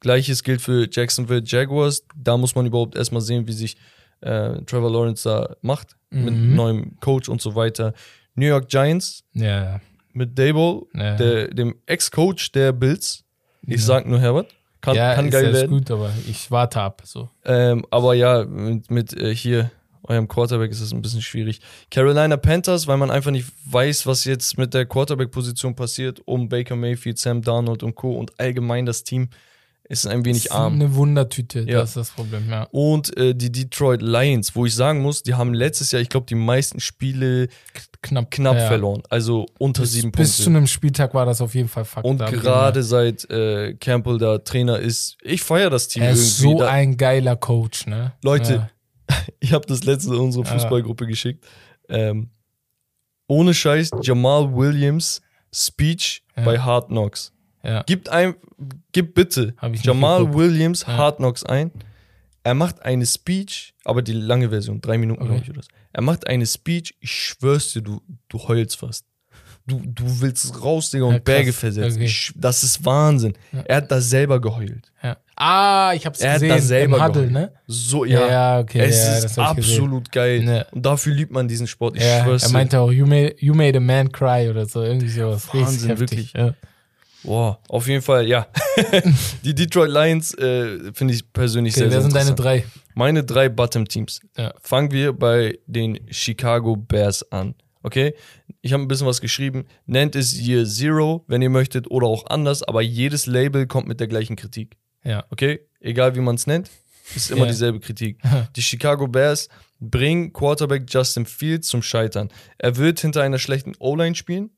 Gleiches 0.00 0.42
gilt 0.42 0.60
für 0.60 0.86
Jacksonville 0.90 1.42
Jaguars. 1.46 2.04
Da 2.14 2.36
muss 2.36 2.54
man 2.54 2.66
überhaupt 2.66 2.94
erstmal 2.96 3.22
sehen, 3.22 3.48
wie 3.48 3.52
sich 3.52 3.78
äh, 4.20 4.60
Trevor 4.66 4.90
Lawrence 4.90 5.26
da 5.28 5.56
macht, 5.62 5.96
mit 6.10 6.34
Mhm. 6.34 6.54
neuem 6.54 7.00
Coach 7.00 7.28
und 7.28 7.40
so 7.42 7.54
weiter. 7.54 7.92
New 8.34 8.46
York 8.46 8.68
Giants 8.68 9.24
Ja, 9.32 9.80
mit 10.12 10.38
Dable, 10.38 10.82
Ja. 10.94 11.16
der, 11.16 11.48
dem 11.48 11.74
Ex-Coach 11.86 12.52
der 12.52 12.72
Bills. 12.72 13.24
Ich 13.66 13.80
Ja. 13.80 13.86
sag 13.86 14.06
nur 14.06 14.20
Herbert. 14.20 14.54
Kann, 14.80 14.96
ja 14.96 15.14
kann 15.14 15.26
ist 15.26 15.32
geil 15.32 15.44
sehr 15.44 15.52
werden. 15.54 15.70
gut, 15.70 15.90
aber 15.90 16.10
ich 16.28 16.50
warte 16.50 16.80
ab. 16.80 17.00
So. 17.04 17.30
Ähm, 17.44 17.86
aber 17.90 18.14
ja, 18.14 18.44
mit, 18.44 18.90
mit 18.90 19.12
äh, 19.14 19.34
hier 19.34 19.70
eurem 20.02 20.28
Quarterback 20.28 20.70
ist 20.70 20.82
das 20.82 20.92
ein 20.92 21.00
bisschen 21.00 21.22
schwierig. 21.22 21.60
Carolina 21.90 22.36
Panthers, 22.36 22.86
weil 22.86 22.98
man 22.98 23.10
einfach 23.10 23.30
nicht 23.30 23.50
weiß, 23.64 24.06
was 24.06 24.26
jetzt 24.26 24.58
mit 24.58 24.74
der 24.74 24.84
Quarterback-Position 24.84 25.74
passiert, 25.74 26.20
um 26.26 26.50
Baker 26.50 26.76
Mayfield, 26.76 27.18
Sam 27.18 27.40
Darnold 27.40 27.82
und 27.82 27.94
Co. 27.94 28.12
und 28.18 28.38
allgemein 28.38 28.84
das 28.84 29.02
Team 29.04 29.30
ist 29.88 30.06
ein 30.06 30.24
wenig 30.24 30.46
ist 30.46 30.50
arm. 30.52 30.74
Eine 30.74 30.94
Wundertüte, 30.94 31.60
Ja. 31.60 31.80
das 31.80 31.90
ist 31.90 31.96
das 31.96 32.10
Problem, 32.10 32.48
ja. 32.50 32.64
Und 32.70 33.16
äh, 33.16 33.34
die 33.34 33.52
Detroit 33.52 34.00
Lions, 34.02 34.54
wo 34.56 34.64
ich 34.66 34.74
sagen 34.74 35.02
muss, 35.02 35.22
die 35.22 35.34
haben 35.34 35.52
letztes 35.54 35.92
Jahr, 35.92 36.00
ich 36.00 36.08
glaube, 36.08 36.26
die 36.26 36.34
meisten 36.34 36.80
Spiele 36.80 37.48
Knapp, 38.02 38.30
knapp 38.30 38.56
ja. 38.56 38.66
verloren. 38.66 39.02
Also 39.08 39.46
unter 39.58 39.82
Bis, 39.82 39.92
sieben 39.92 40.12
bis 40.12 40.36
zu 40.36 40.50
einem 40.50 40.66
Spieltag 40.66 41.14
war 41.14 41.24
das 41.24 41.40
auf 41.40 41.54
jeden 41.54 41.68
Fall 41.68 41.84
Fakt. 41.86 42.06
Und 42.06 42.18
gerade 42.18 42.82
seit 42.82 43.28
äh, 43.30 43.74
Campbell 43.74 44.18
da 44.18 44.38
Trainer 44.38 44.78
ist, 44.78 45.16
ich 45.22 45.42
feiere 45.42 45.70
das 45.70 45.88
Team 45.88 46.02
er 46.02 46.10
irgendwie. 46.10 46.22
ist 46.26 46.38
so 46.38 46.58
da, 46.58 46.68
ein 46.68 46.96
geiler 46.98 47.36
Coach, 47.36 47.86
ne? 47.86 48.12
Leute, 48.22 48.68
Ja. 49.10 49.16
ich 49.40 49.52
habe 49.52 49.66
das 49.66 49.84
letzte 49.84 50.14
in 50.14 50.20
unsere. 50.20 50.44
Fußballgruppe 50.44 51.06
geschickt. 51.06 51.44
Ähm, 51.88 52.30
ohne 53.26 53.54
Scheiß, 53.54 53.90
Jamal 54.02 54.54
Williams 54.54 55.20
Speech 55.52 56.24
bei 56.36 56.58
Hard 56.58 56.88
Knocks. 56.88 57.32
Ja. 57.64 57.82
Gib 57.86 58.08
ein, 58.10 58.34
gib 58.92 59.14
bitte 59.14 59.54
Jamal. 59.82 60.32
Williams 60.34 60.82
Ja. 60.86 60.96
Hard 60.96 61.16
Knocks 61.16 61.44
ein. 61.44 61.70
Er 62.42 62.54
macht 62.54 62.82
eine 62.82 63.06
Speech, 63.06 63.74
aber 63.84 64.02
die 64.02 64.12
lange 64.12 64.50
Version, 64.50 64.80
drei 64.80 64.98
Minuten, 64.98 65.22
Okay. 65.22 65.30
glaube 65.30 65.44
ich, 65.44 65.50
oder 65.50 65.62
so. 65.62 65.68
Er 65.94 66.02
macht 66.02 66.26
eine 66.26 66.44
Speech, 66.46 66.94
ich 67.00 67.10
schwör's 67.10 67.72
dir, 67.72 67.80
du, 67.82 68.02
du 68.28 68.38
heulst 68.48 68.76
fast. 68.76 69.06
Du, 69.66 69.80
du 69.82 70.04
willst 70.20 70.62
raus, 70.62 70.90
Digga, 70.90 71.06
und 71.06 71.14
Ja. 71.14 71.18
Berge 71.20 71.54
versetzen. 71.54 71.94
Okay. 71.96 72.04
Ich, 72.04 72.32
das 72.36 72.62
ist 72.64 72.84
Wahnsinn. 72.84 73.32
Ja. 73.50 73.60
Er 73.60 73.76
hat 73.76 73.90
da 73.90 73.98
selber 73.98 74.38
geheult. 74.38 74.92
Ja. 75.02 75.16
Ah, 75.36 75.92
ich 75.94 76.04
hab's 76.04 76.20
Er 76.20 76.32
hat 76.34 76.40
gesehen 76.40 76.48
da 76.50 76.58
selber 76.60 76.96
im 76.98 77.02
Huddle, 77.02 77.12
geheult. 77.28 77.32
ne? 77.32 77.52
So, 77.66 78.04
Ja, 78.04 78.20
ja. 78.20 78.28
ja, 78.28 78.60
okay. 78.60 78.80
es 78.80 78.96
ja, 78.98 79.12
ist 79.14 79.18
ich 79.24 79.28
gesehen. 79.30 79.44
absolut 79.44 80.12
geil. 80.12 80.42
Ja. 80.44 80.66
Und 80.70 80.84
dafür 80.84 81.14
liebt 81.14 81.32
man 81.32 81.48
diesen 81.48 81.66
Sport. 81.66 81.96
Ich 81.96 82.02
Ja, 82.02 82.24
schwör's 82.24 82.42
er 82.42 82.48
dir. 82.48 82.52
meinte 82.52 82.78
auch, 82.78 82.92
you 82.92 83.06
made, 83.06 83.36
you 83.38 83.54
made 83.54 83.74
a 83.78 83.80
man 83.80 84.12
cry 84.12 84.50
oder 84.50 84.66
so, 84.66 84.82
irgendwie 84.82 85.08
sowas. 85.08 85.48
Wahnsinn, 85.54 85.98
wirklich. 85.98 86.34
Boah, 87.24 87.58
auf 87.68 87.88
jeden 87.88 88.02
Fall, 88.02 88.26
ja. 88.28 88.46
die 89.44 89.54
Detroit 89.54 89.90
Lions 89.90 90.34
äh, 90.34 90.92
finde 90.92 91.14
ich 91.14 91.32
persönlich 91.32 91.74
Okay, 91.74 91.80
sehr, 91.80 91.90
sehr 91.90 91.98
wer 91.98 92.02
sind 92.02 92.14
deine 92.14 92.34
drei? 92.34 92.64
Meine 92.94 93.24
drei 93.24 93.48
Bottom-Teams. 93.48 94.20
Ja. 94.36 94.52
Fangen 94.62 94.90
wir 94.92 95.12
bei 95.12 95.58
den 95.66 95.98
Chicago 96.10 96.76
Bears 96.76 97.30
an. 97.32 97.54
Okay? 97.82 98.14
Ich 98.60 98.72
habe 98.72 98.82
ein 98.82 98.88
bisschen 98.88 99.06
was 99.06 99.20
geschrieben. 99.20 99.66
Nennt 99.86 100.16
es 100.16 100.38
Year 100.38 100.64
Zero, 100.64 101.24
wenn 101.26 101.42
ihr 101.42 101.50
möchtet, 101.50 101.90
oder 101.90 102.06
auch 102.06 102.26
anders, 102.26 102.62
aber 102.62 102.82
jedes 102.82 103.26
Label 103.26 103.66
kommt 103.66 103.88
mit 103.88 104.00
der 104.00 104.06
gleichen 104.06 104.36
Kritik. 104.36 104.76
Ja. 105.02 105.24
Okay? 105.30 105.60
Egal 105.80 106.14
wie 106.14 106.20
man 106.20 106.36
es 106.36 106.46
nennt, 106.46 106.70
ist 107.14 107.30
immer 107.30 107.44
Ja. 107.46 107.50
dieselbe 107.50 107.80
Kritik. 107.80 108.18
Die 108.56 108.62
Chicago 108.62 109.06
Bears 109.08 109.48
bringen 109.80 110.32
Quarterback 110.32 110.84
Justin 110.88 111.26
Fields 111.26 111.68
zum 111.68 111.82
Scheitern. 111.82 112.30
Er 112.58 112.76
wird 112.76 113.00
hinter 113.00 113.22
einer 113.22 113.38
schlechten 113.38 113.74
O-Line 113.78 114.14
spielen. 114.14 114.50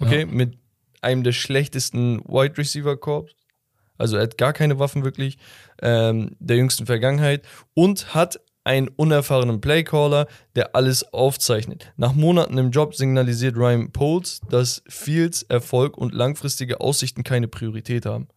Okay? 0.00 0.20
Ja. 0.20 0.26
Mit 0.26 0.58
einem 1.02 1.22
der 1.22 1.32
schlechtesten 1.32 2.20
Wide 2.24 2.56
Receiver 2.56 2.96
Corps. 2.96 3.30
Also 3.98 4.16
er 4.16 4.22
hat 4.22 4.38
gar 4.38 4.52
keine 4.52 4.78
Waffen 4.78 5.04
wirklich 5.04 5.38
ähm, 5.80 6.36
der 6.40 6.56
jüngsten 6.56 6.86
Vergangenheit 6.86 7.44
und 7.74 8.14
hat 8.14 8.40
einen 8.64 8.88
unerfahrenen 8.88 9.60
Playcaller, 9.60 10.26
der 10.54 10.76
alles 10.76 11.12
aufzeichnet. 11.12 11.92
Nach 11.96 12.14
Monaten 12.14 12.58
im 12.58 12.70
Job 12.70 12.94
signalisiert 12.94 13.56
Ryan 13.56 13.90
Poles, 13.92 14.40
dass 14.48 14.82
Fields 14.86 15.42
Erfolg 15.42 15.98
und 15.98 16.14
langfristige 16.14 16.80
Aussichten 16.80 17.24
keine 17.24 17.48
Priorität 17.48 18.06
haben. 18.06 18.28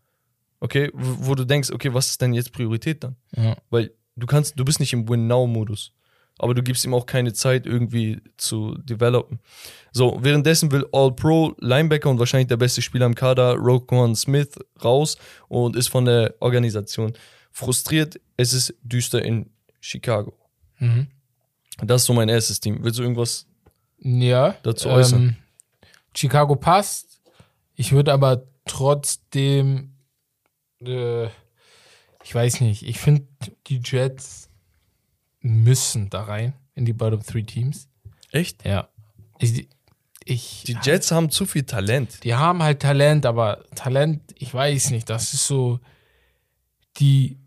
Okay, 0.59 0.89
wo, 0.93 1.27
wo 1.27 1.35
du 1.35 1.45
denkst, 1.45 1.71
okay, 1.71 1.93
was 1.93 2.07
ist 2.07 2.21
denn 2.21 2.33
jetzt 2.33 2.53
Priorität 2.53 3.03
dann? 3.03 3.17
Ja. 3.35 3.55
Weil 3.69 3.91
du 4.15 4.25
kannst, 4.25 4.59
du 4.59 4.65
bist 4.65 4.79
nicht 4.79 4.93
im 4.93 5.07
Win-Now-Modus. 5.07 5.93
Aber 6.37 6.53
du 6.53 6.63
gibst 6.63 6.85
ihm 6.85 6.93
auch 6.93 7.05
keine 7.05 7.33
Zeit 7.33 7.65
irgendwie 7.65 8.21
zu 8.37 8.75
developen. 8.79 9.39
So, 9.91 10.17
währenddessen 10.21 10.71
will 10.71 10.85
All-Pro 10.91 11.55
Linebacker 11.59 12.09
und 12.09 12.19
wahrscheinlich 12.19 12.47
der 12.47 12.57
beste 12.57 12.81
Spieler 12.81 13.05
im 13.05 13.15
Kader, 13.15 13.55
Roquan 13.55 14.15
Smith, 14.15 14.59
raus 14.83 15.17
und 15.47 15.75
ist 15.75 15.87
von 15.87 16.05
der 16.05 16.35
Organisation 16.39 17.13
frustriert. 17.51 18.19
Es 18.35 18.51
ist 18.51 18.73
düster 18.83 19.23
in 19.23 19.49
Chicago. 19.79 20.33
Mhm. 20.79 21.07
Das 21.81 22.01
ist 22.01 22.07
so 22.07 22.13
mein 22.13 22.29
erstes 22.29 22.59
Team. 22.59 22.79
Willst 22.81 22.99
du 22.99 23.03
irgendwas 23.03 23.45
Ja. 23.99 24.55
Dazu 24.63 24.89
äußern. 24.89 25.21
Ähm, 25.21 25.35
Chicago 26.13 26.55
passt. 26.55 27.21
Ich 27.75 27.91
würde 27.91 28.13
aber 28.13 28.43
trotzdem, 28.65 29.93
äh, 30.81 31.25
ich 32.23 32.33
weiß 32.33 32.61
nicht, 32.61 32.83
ich 32.83 32.99
finde, 32.99 33.27
die 33.67 33.81
Jets 33.83 34.49
müssen 35.45 36.09
da 36.09 36.23
rein 36.23 36.53
in 36.73 36.85
die 36.85 36.93
Bottom 36.93 37.21
Three 37.23 37.43
Teams. 37.43 37.87
echt? 38.31 38.65
Ja. 38.65 38.89
Ich, 39.39 39.67
ich, 40.23 40.63
Die 40.65 40.77
Jets 40.81 41.11
haben 41.11 41.29
zu 41.29 41.45
viel 41.45 41.63
Talent. 41.63 42.23
die 42.23 42.33
haben 42.33 42.63
halt 42.63 42.81
Talent, 42.81 43.25
aber 43.25 43.63
Talent, 43.75 44.21
ich 44.37 44.53
weiß 44.53 44.89
nicht, 44.91 45.09
das 45.09 45.33
ist 45.33 45.45
so, 45.45 45.79
die, 46.97 47.37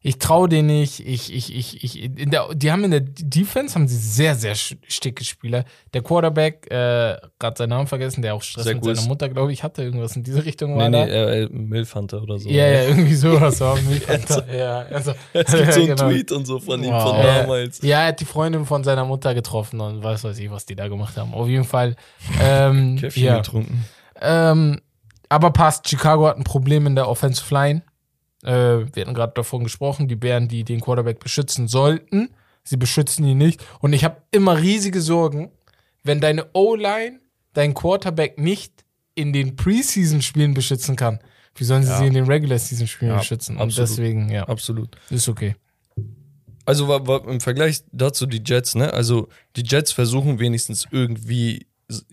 ich 0.00 0.18
traue 0.18 0.48
denen 0.48 0.68
nicht, 0.68 1.00
ich, 1.00 1.34
ich, 1.34 1.54
ich, 1.54 1.82
ich, 1.82 2.02
in 2.02 2.30
der, 2.30 2.54
die 2.54 2.70
haben 2.70 2.84
in 2.84 2.92
der 2.92 3.00
Defense, 3.00 3.74
haben 3.74 3.88
sie 3.88 3.96
sehr, 3.96 4.36
sehr 4.36 4.54
sticke 4.54 5.24
Spieler. 5.24 5.64
Der 5.92 6.02
Quarterback, 6.02 6.66
äh, 6.70 7.16
gerade 7.38 7.56
seinen 7.56 7.70
Namen 7.70 7.88
vergessen, 7.88 8.22
der 8.22 8.34
auch 8.34 8.42
Stress 8.42 8.64
Sehr 8.64 8.74
mit 8.74 8.84
gut. 8.84 8.96
seiner 8.96 9.08
Mutter, 9.08 9.28
glaube 9.28 9.52
ich, 9.52 9.64
hatte 9.64 9.82
irgendwas 9.82 10.14
in 10.14 10.22
diese 10.22 10.44
Richtung. 10.44 10.74
Nee, 10.74 10.78
war 10.82 10.88
nee, 10.88 11.02
äh, 11.02 11.42
äh, 11.44 11.48
Milf 11.50 11.94
Hunter 11.96 12.22
oder 12.22 12.38
so. 12.38 12.48
Ja, 12.48 12.66
ja, 12.68 12.82
irgendwie 12.84 13.14
sowas 13.14 13.60
war 13.60 13.76
Milchpanther. 13.80 14.44
ja, 14.56 14.78
also, 14.82 15.14
Es 15.32 15.52
gibt 15.52 15.72
so 15.72 15.80
einen 15.80 15.88
genau. 15.88 16.08
Tweet 16.08 16.30
und 16.32 16.46
so 16.46 16.60
von 16.60 16.82
ihm 16.82 16.92
Wow. 16.92 17.10
von 17.10 17.18
Ja, 17.18 17.40
damals. 17.40 17.82
Ja, 17.82 18.02
er 18.02 18.08
hat 18.08 18.20
die 18.20 18.24
Freundin 18.24 18.64
von 18.66 18.84
seiner 18.84 19.04
Mutter 19.04 19.34
getroffen 19.34 19.80
und 19.80 20.02
weiß 20.04 20.22
weiß 20.22 20.38
ich, 20.38 20.50
was 20.50 20.64
die 20.64 20.76
da 20.76 20.86
gemacht 20.86 21.16
haben. 21.16 21.34
Auf 21.34 21.48
jeden 21.48 21.64
Fall. 21.64 21.96
Ähm, 22.40 22.96
Käffchen 23.00 23.24
ja. 23.24 23.38
getrunken. 23.38 23.84
Ähm, 24.20 24.80
aber 25.28 25.50
passt, 25.50 25.88
Chicago 25.88 26.26
hat 26.28 26.36
ein 26.38 26.44
Problem 26.44 26.86
in 26.86 26.94
der 26.94 27.08
Offensive 27.08 27.52
Line. 27.52 27.82
Äh, 28.44 28.50
wir 28.94 29.02
hatten 29.02 29.14
gerade 29.14 29.32
davon 29.34 29.64
gesprochen, 29.64 30.08
die 30.08 30.16
Bären, 30.16 30.48
die 30.48 30.64
den 30.64 30.80
Quarterback 30.80 31.18
beschützen 31.20 31.68
sollten. 31.68 32.30
Sie 32.64 32.76
beschützen 32.76 33.24
ihn 33.26 33.38
nicht. 33.38 33.64
Und 33.80 33.92
ich 33.92 34.04
habe 34.04 34.22
immer 34.30 34.58
riesige 34.58 35.00
Sorgen, 35.00 35.50
wenn 36.04 36.20
deine 36.20 36.46
O-Line 36.52 37.20
deinen 37.54 37.74
Quarterback 37.74 38.38
nicht 38.38 38.84
in 39.14 39.32
den 39.32 39.56
Preseason-Spielen 39.56 40.54
beschützen 40.54 40.94
kann. 40.94 41.18
Wie 41.56 41.64
sollen 41.64 41.82
sie 41.82 41.90
Ja. 41.90 41.98
sie 41.98 42.06
in 42.06 42.14
den 42.14 42.26
Regular-Season-Spielen 42.26 43.10
Ja, 43.12 43.18
beschützen? 43.18 43.56
Und 43.56 43.62
absolut. 43.62 43.90
deswegen, 43.90 44.28
ja, 44.30 44.44
Absolut. 44.44 44.96
ist 45.10 45.28
okay. 45.28 45.56
Also 46.64 46.86
wa- 46.86 47.04
wa- 47.06 47.24
im 47.28 47.40
Vergleich 47.40 47.82
dazu 47.92 48.26
die 48.26 48.42
Jets, 48.44 48.74
ne? 48.74 48.92
Also 48.92 49.28
die 49.56 49.62
Jets 49.64 49.90
versuchen 49.90 50.38
wenigstens 50.38 50.86
irgendwie 50.90 51.66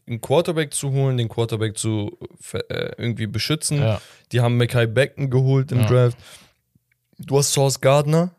einen 0.07 0.21
Quarterback 0.21 0.73
zu 0.73 0.91
holen, 0.91 1.17
den 1.17 1.27
Quarterback 1.29 1.77
zu 1.77 2.17
äh, 2.53 2.91
irgendwie 2.97 3.27
beschützen. 3.27 3.79
Ja. 3.79 4.01
Die 4.31 4.39
haben 4.41 4.57
Mackay 4.57 4.87
Becken 4.87 5.29
geholt 5.29 5.71
im 5.71 5.79
Ja. 5.81 5.85
Draft. 5.87 6.17
Du 7.17 7.37
hast 7.37 7.51
Sauce 7.53 7.79
Gardner 7.81 8.31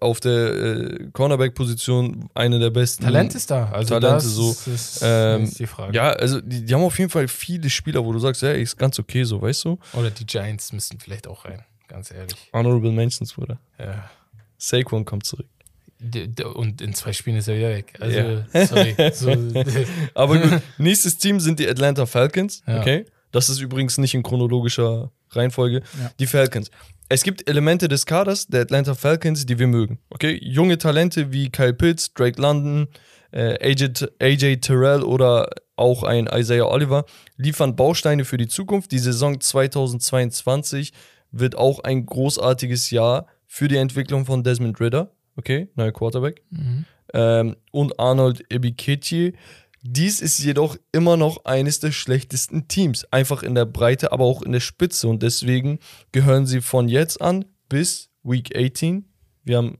auf 0.00 0.20
der 0.20 0.54
äh, 0.54 1.08
Cornerback-Position, 1.12 2.28
eine 2.34 2.58
der 2.58 2.70
besten. 2.70 3.04
Talent 3.04 3.34
ist 3.34 3.50
da. 3.50 3.70
Also 3.70 3.94
Talente 3.98 4.14
das 4.16 4.24
so. 4.24 4.50
ist, 4.50 4.66
ist, 4.68 5.00
Ähm, 5.02 5.44
ist 5.44 5.58
die 5.58 5.66
Frage. 5.66 5.96
Ja, 5.96 6.10
also 6.10 6.40
die, 6.40 6.64
die 6.64 6.74
haben 6.74 6.82
auf 6.82 6.98
jeden 6.98 7.10
Fall 7.10 7.26
viele 7.26 7.68
Spieler, 7.70 8.04
wo 8.04 8.12
du 8.12 8.18
sagst, 8.18 8.42
ja, 8.42 8.52
ist 8.52 8.76
ganz 8.76 8.98
okay 8.98 9.24
so, 9.24 9.40
weißt 9.42 9.64
du? 9.64 9.78
Oder 9.94 10.10
die 10.10 10.26
Giants 10.26 10.72
müssten 10.72 10.98
vielleicht 11.00 11.26
auch 11.26 11.44
rein, 11.44 11.64
ganz 11.88 12.10
ehrlich. 12.12 12.36
Honorable 12.52 12.92
Mentions, 12.92 13.32
Bruder. 13.32 13.58
Ja. 13.78 14.08
Saquon 14.58 15.04
kommt 15.04 15.24
zurück. 15.26 15.46
Und 16.54 16.80
in 16.80 16.94
zwei 16.94 17.12
Spielen 17.12 17.36
ist 17.36 17.48
er 17.48 17.56
wieder 17.56 17.70
weg. 17.70 17.94
Also, 18.00 18.18
Ja. 18.18 18.66
sorry. 18.66 18.94
So, 19.12 19.30
Aber 20.14 20.38
gut, 20.38 20.60
nächstes 20.78 21.16
Team 21.18 21.40
sind 21.40 21.58
die 21.58 21.68
Atlanta 21.68 22.06
Falcons. 22.06 22.62
Ja. 22.66 22.80
Okay. 22.80 23.06
Das 23.32 23.48
ist 23.48 23.60
übrigens 23.60 23.98
nicht 23.98 24.14
in 24.14 24.22
chronologischer 24.22 25.10
Reihenfolge. 25.30 25.82
Ja. 26.00 26.10
Die 26.18 26.26
Falcons. 26.26 26.70
Es 27.08 27.22
gibt 27.22 27.48
Elemente 27.48 27.88
des 27.88 28.04
Kaders 28.06 28.46
der 28.46 28.62
Atlanta 28.62 28.94
Falcons, 28.94 29.46
die 29.46 29.58
wir 29.58 29.66
mögen. 29.66 29.98
Okay. 30.10 30.38
Junge 30.42 30.78
Talente 30.78 31.32
wie 31.32 31.50
Kyle 31.50 31.74
Pitts, 31.74 32.12
Drake 32.14 32.40
London, 32.40 32.88
äh, 33.32 33.56
AJ, 33.70 34.06
AJ 34.20 34.56
Terrell 34.58 35.02
oder 35.02 35.50
auch 35.76 36.02
ein 36.02 36.26
Isaiah 36.32 36.66
Oliver 36.66 37.04
liefern 37.36 37.76
Bausteine 37.76 38.24
für 38.24 38.38
die 38.38 38.48
Zukunft. 38.48 38.92
Die 38.92 38.98
Saison 38.98 39.40
2022 39.40 40.92
wird 41.32 41.56
auch 41.56 41.80
ein 41.80 42.06
großartiges 42.06 42.90
Jahr 42.90 43.26
für 43.46 43.68
die 43.68 43.76
Entwicklung 43.76 44.24
von 44.26 44.42
Desmond 44.42 44.80
Ritter. 44.80 45.12
Okay, 45.36 45.68
neuer 45.74 45.92
Quarterback 45.92 46.42
ähm, 47.12 47.56
und 47.72 47.98
Arnold 47.98 48.44
Ebiketie. 48.50 49.34
Dies 49.82 50.20
ist 50.20 50.42
jedoch 50.42 50.76
immer 50.92 51.16
noch 51.16 51.44
eines 51.44 51.78
der 51.78 51.92
schlechtesten 51.92 52.66
Teams. 52.66 53.04
Einfach 53.12 53.42
in 53.42 53.54
der 53.54 53.66
Breite, 53.66 54.12
aber 54.12 54.24
auch 54.24 54.42
in 54.42 54.52
der 54.52 54.60
Spitze. 54.60 55.06
Und 55.06 55.22
deswegen 55.22 55.78
gehören 56.10 56.46
sie 56.46 56.60
von 56.60 56.88
jetzt 56.88 57.20
an 57.20 57.44
bis 57.68 58.10
Week 58.24 58.56
18. 58.56 59.04
Wir 59.44 59.58
haben 59.58 59.78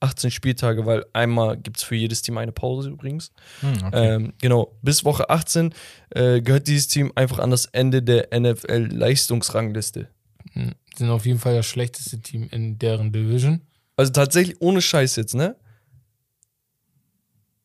18 0.00 0.30
Spieltage, 0.30 0.86
weil 0.86 1.04
einmal 1.12 1.56
gibt 1.56 1.78
es 1.78 1.82
für 1.82 1.96
jedes 1.96 2.22
Team 2.22 2.38
eine 2.38 2.52
Pause 2.52 2.90
übrigens. 2.90 3.32
Hm, 3.60 3.72
okay. 3.84 4.14
Ähm, 4.14 4.32
genau, 4.40 4.78
bis 4.80 5.04
Woche 5.04 5.28
18 5.28 5.74
äh, 6.10 6.40
gehört 6.40 6.68
dieses 6.68 6.86
Team 6.86 7.10
einfach 7.16 7.40
an 7.40 7.50
das 7.50 7.66
Ende 7.66 8.00
der 8.00 8.28
NFL-Leistungsrangliste. 8.32 10.08
Mhm. 10.54 10.74
sind 10.96 11.10
auf 11.10 11.26
jeden 11.26 11.40
Fall 11.40 11.56
das 11.56 11.66
schlechteste 11.66 12.20
Team 12.20 12.48
in 12.52 12.78
deren 12.78 13.12
Division. 13.12 13.62
Also 13.98 14.12
tatsächlich 14.12 14.56
ohne 14.60 14.80
Scheiß 14.80 15.16
jetzt, 15.16 15.34
ne? 15.34 15.56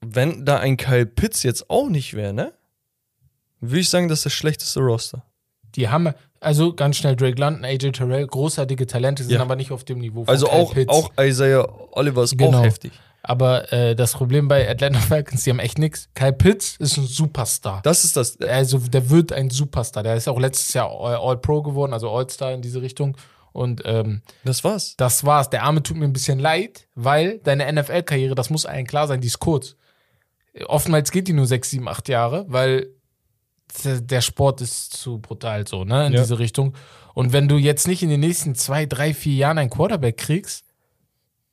Wenn 0.06 0.46
da 0.46 0.60
ein 0.60 0.78
Kyle 0.78 1.06
Pitts 1.06 1.44
jetzt 1.44 1.70
auch 1.70 1.88
nicht 1.90 2.14
wäre, 2.14 2.34
ne? 2.34 2.54
Würde 3.62 3.80
ich 3.80 3.90
sagen, 3.90 4.10
das 4.10 4.20
ist 4.20 4.26
das 4.26 4.34
schlechteste 4.34 4.82
Roster. 4.82 5.24
Die 5.76 5.88
haben, 5.88 6.14
also 6.42 6.74
ganz 6.74 6.98
schnell 6.98 7.16
Drake 7.16 7.40
London, 7.40 7.64
AJ 7.64 7.94
Terrell, 7.94 8.28
großartige 8.28 8.86
Talente, 8.86 9.24
sind 9.24 9.34
Ja. 9.34 9.42
aber 9.42 9.56
nicht 9.56 9.72
auf 9.72 9.86
dem 9.86 10.00
Niveau 10.00 10.26
von 10.26 10.30
Also 10.34 10.48
Kyle 10.48 10.56
auch, 10.60 10.74
Pitts. 10.74 10.90
auch 10.94 11.12
Isaiah 11.20 11.68
Oliver 11.92 12.24
ist 12.24 12.38
Genau. 12.38 12.60
auch 12.60 12.64
heftig. 12.64 12.92
Aber 13.26 13.72
äh, 13.72 13.96
das 13.96 14.12
Problem 14.12 14.50
bei 14.50 14.70
Atlanta 14.70 15.00
Falcons, 15.00 15.46
die 15.46 15.50
haben 15.52 15.60
echt 15.60 15.78
nix. 15.80 16.10
Kyle 16.14 16.34
Pitts 16.34 16.76
ist 16.80 16.98
ein 16.98 17.06
Superstar. 17.08 17.80
Das 17.84 18.04
ist 18.04 18.18
das. 18.18 18.38
also 18.42 18.78
der 18.80 19.10
wird 19.10 19.32
ein 19.32 19.50
Superstar. 19.50 20.04
Der 20.04 20.16
ist 20.18 20.28
auch 20.28 20.38
letztes 20.40 20.74
Jahr 20.74 20.90
All- 20.92 21.16
All-Pro 21.16 21.62
geworden, 21.62 21.94
also 21.94 22.12
All-Star 22.12 22.52
in 22.52 22.62
diese 22.62 22.82
Richtung. 22.82 23.16
Und 23.54 23.82
ähm, 23.86 24.22
Das 24.44 24.64
war's. 24.64 24.96
das 24.98 25.24
war's. 25.24 25.50
Der 25.50 25.64
Arme 25.64 25.82
tut 25.84 25.96
mir 25.98 26.06
ein 26.06 26.14
bisschen 26.14 26.40
leid, 26.40 26.88
weil 26.96 27.40
deine 27.40 27.72
NFL-Karriere, 27.72 28.36
das 28.36 28.50
muss 28.50 28.66
allen 28.66 28.86
klar 28.88 29.08
sein, 29.08 29.22
die 29.22 29.28
ist 29.28 29.40
kurz. 29.40 29.76
Oftmals 30.66 31.12
geht 31.12 31.28
die 31.28 31.34
nur 31.34 31.46
sechs, 31.48 31.70
sieben, 31.70 31.88
acht 31.88 32.10
Jahre, 32.10 32.46
weil 32.48 32.90
der- 33.86 34.22
Sport 34.22 34.62
ist 34.62 34.94
zu 34.98 35.18
brutal 35.20 35.66
so, 35.68 35.84
ne, 35.84 36.08
in 36.08 36.14
Ja. 36.14 36.22
diese 36.22 36.38
Richtung. 36.40 36.76
Und 37.16 37.32
wenn 37.34 37.48
du 37.48 37.58
jetzt 37.58 37.88
nicht 37.88 38.04
in 38.04 38.10
den 38.10 38.20
nächsten 38.20 38.54
zwei, 38.56 38.86
drei, 38.86 39.14
vier 39.14 39.34
Jahren 39.36 39.58
einen 39.58 39.70
Quarterback 39.70 40.18
kriegst, 40.18 40.66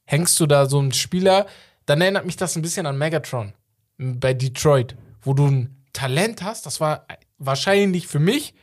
hängst 0.04 0.38
du 0.40 0.46
da 0.46 0.66
so 0.66 0.78
einen 0.78 0.92
Spieler, 0.92 1.46
dann 1.86 2.00
erinnert 2.00 2.26
mich 2.26 2.36
das 2.36 2.56
ein 2.56 2.62
bisschen 2.62 2.86
an 2.86 2.98
Megatron 2.98 3.52
bei 3.98 4.34
Detroit, 4.34 4.96
wo 5.22 5.34
du 5.34 5.46
ein 5.46 5.84
Talent 5.92 6.42
hast, 6.42 6.66
das 6.66 6.80
war 6.80 7.06
wahrscheinlich 7.38 8.06
für 8.06 8.18
mich, 8.20 8.54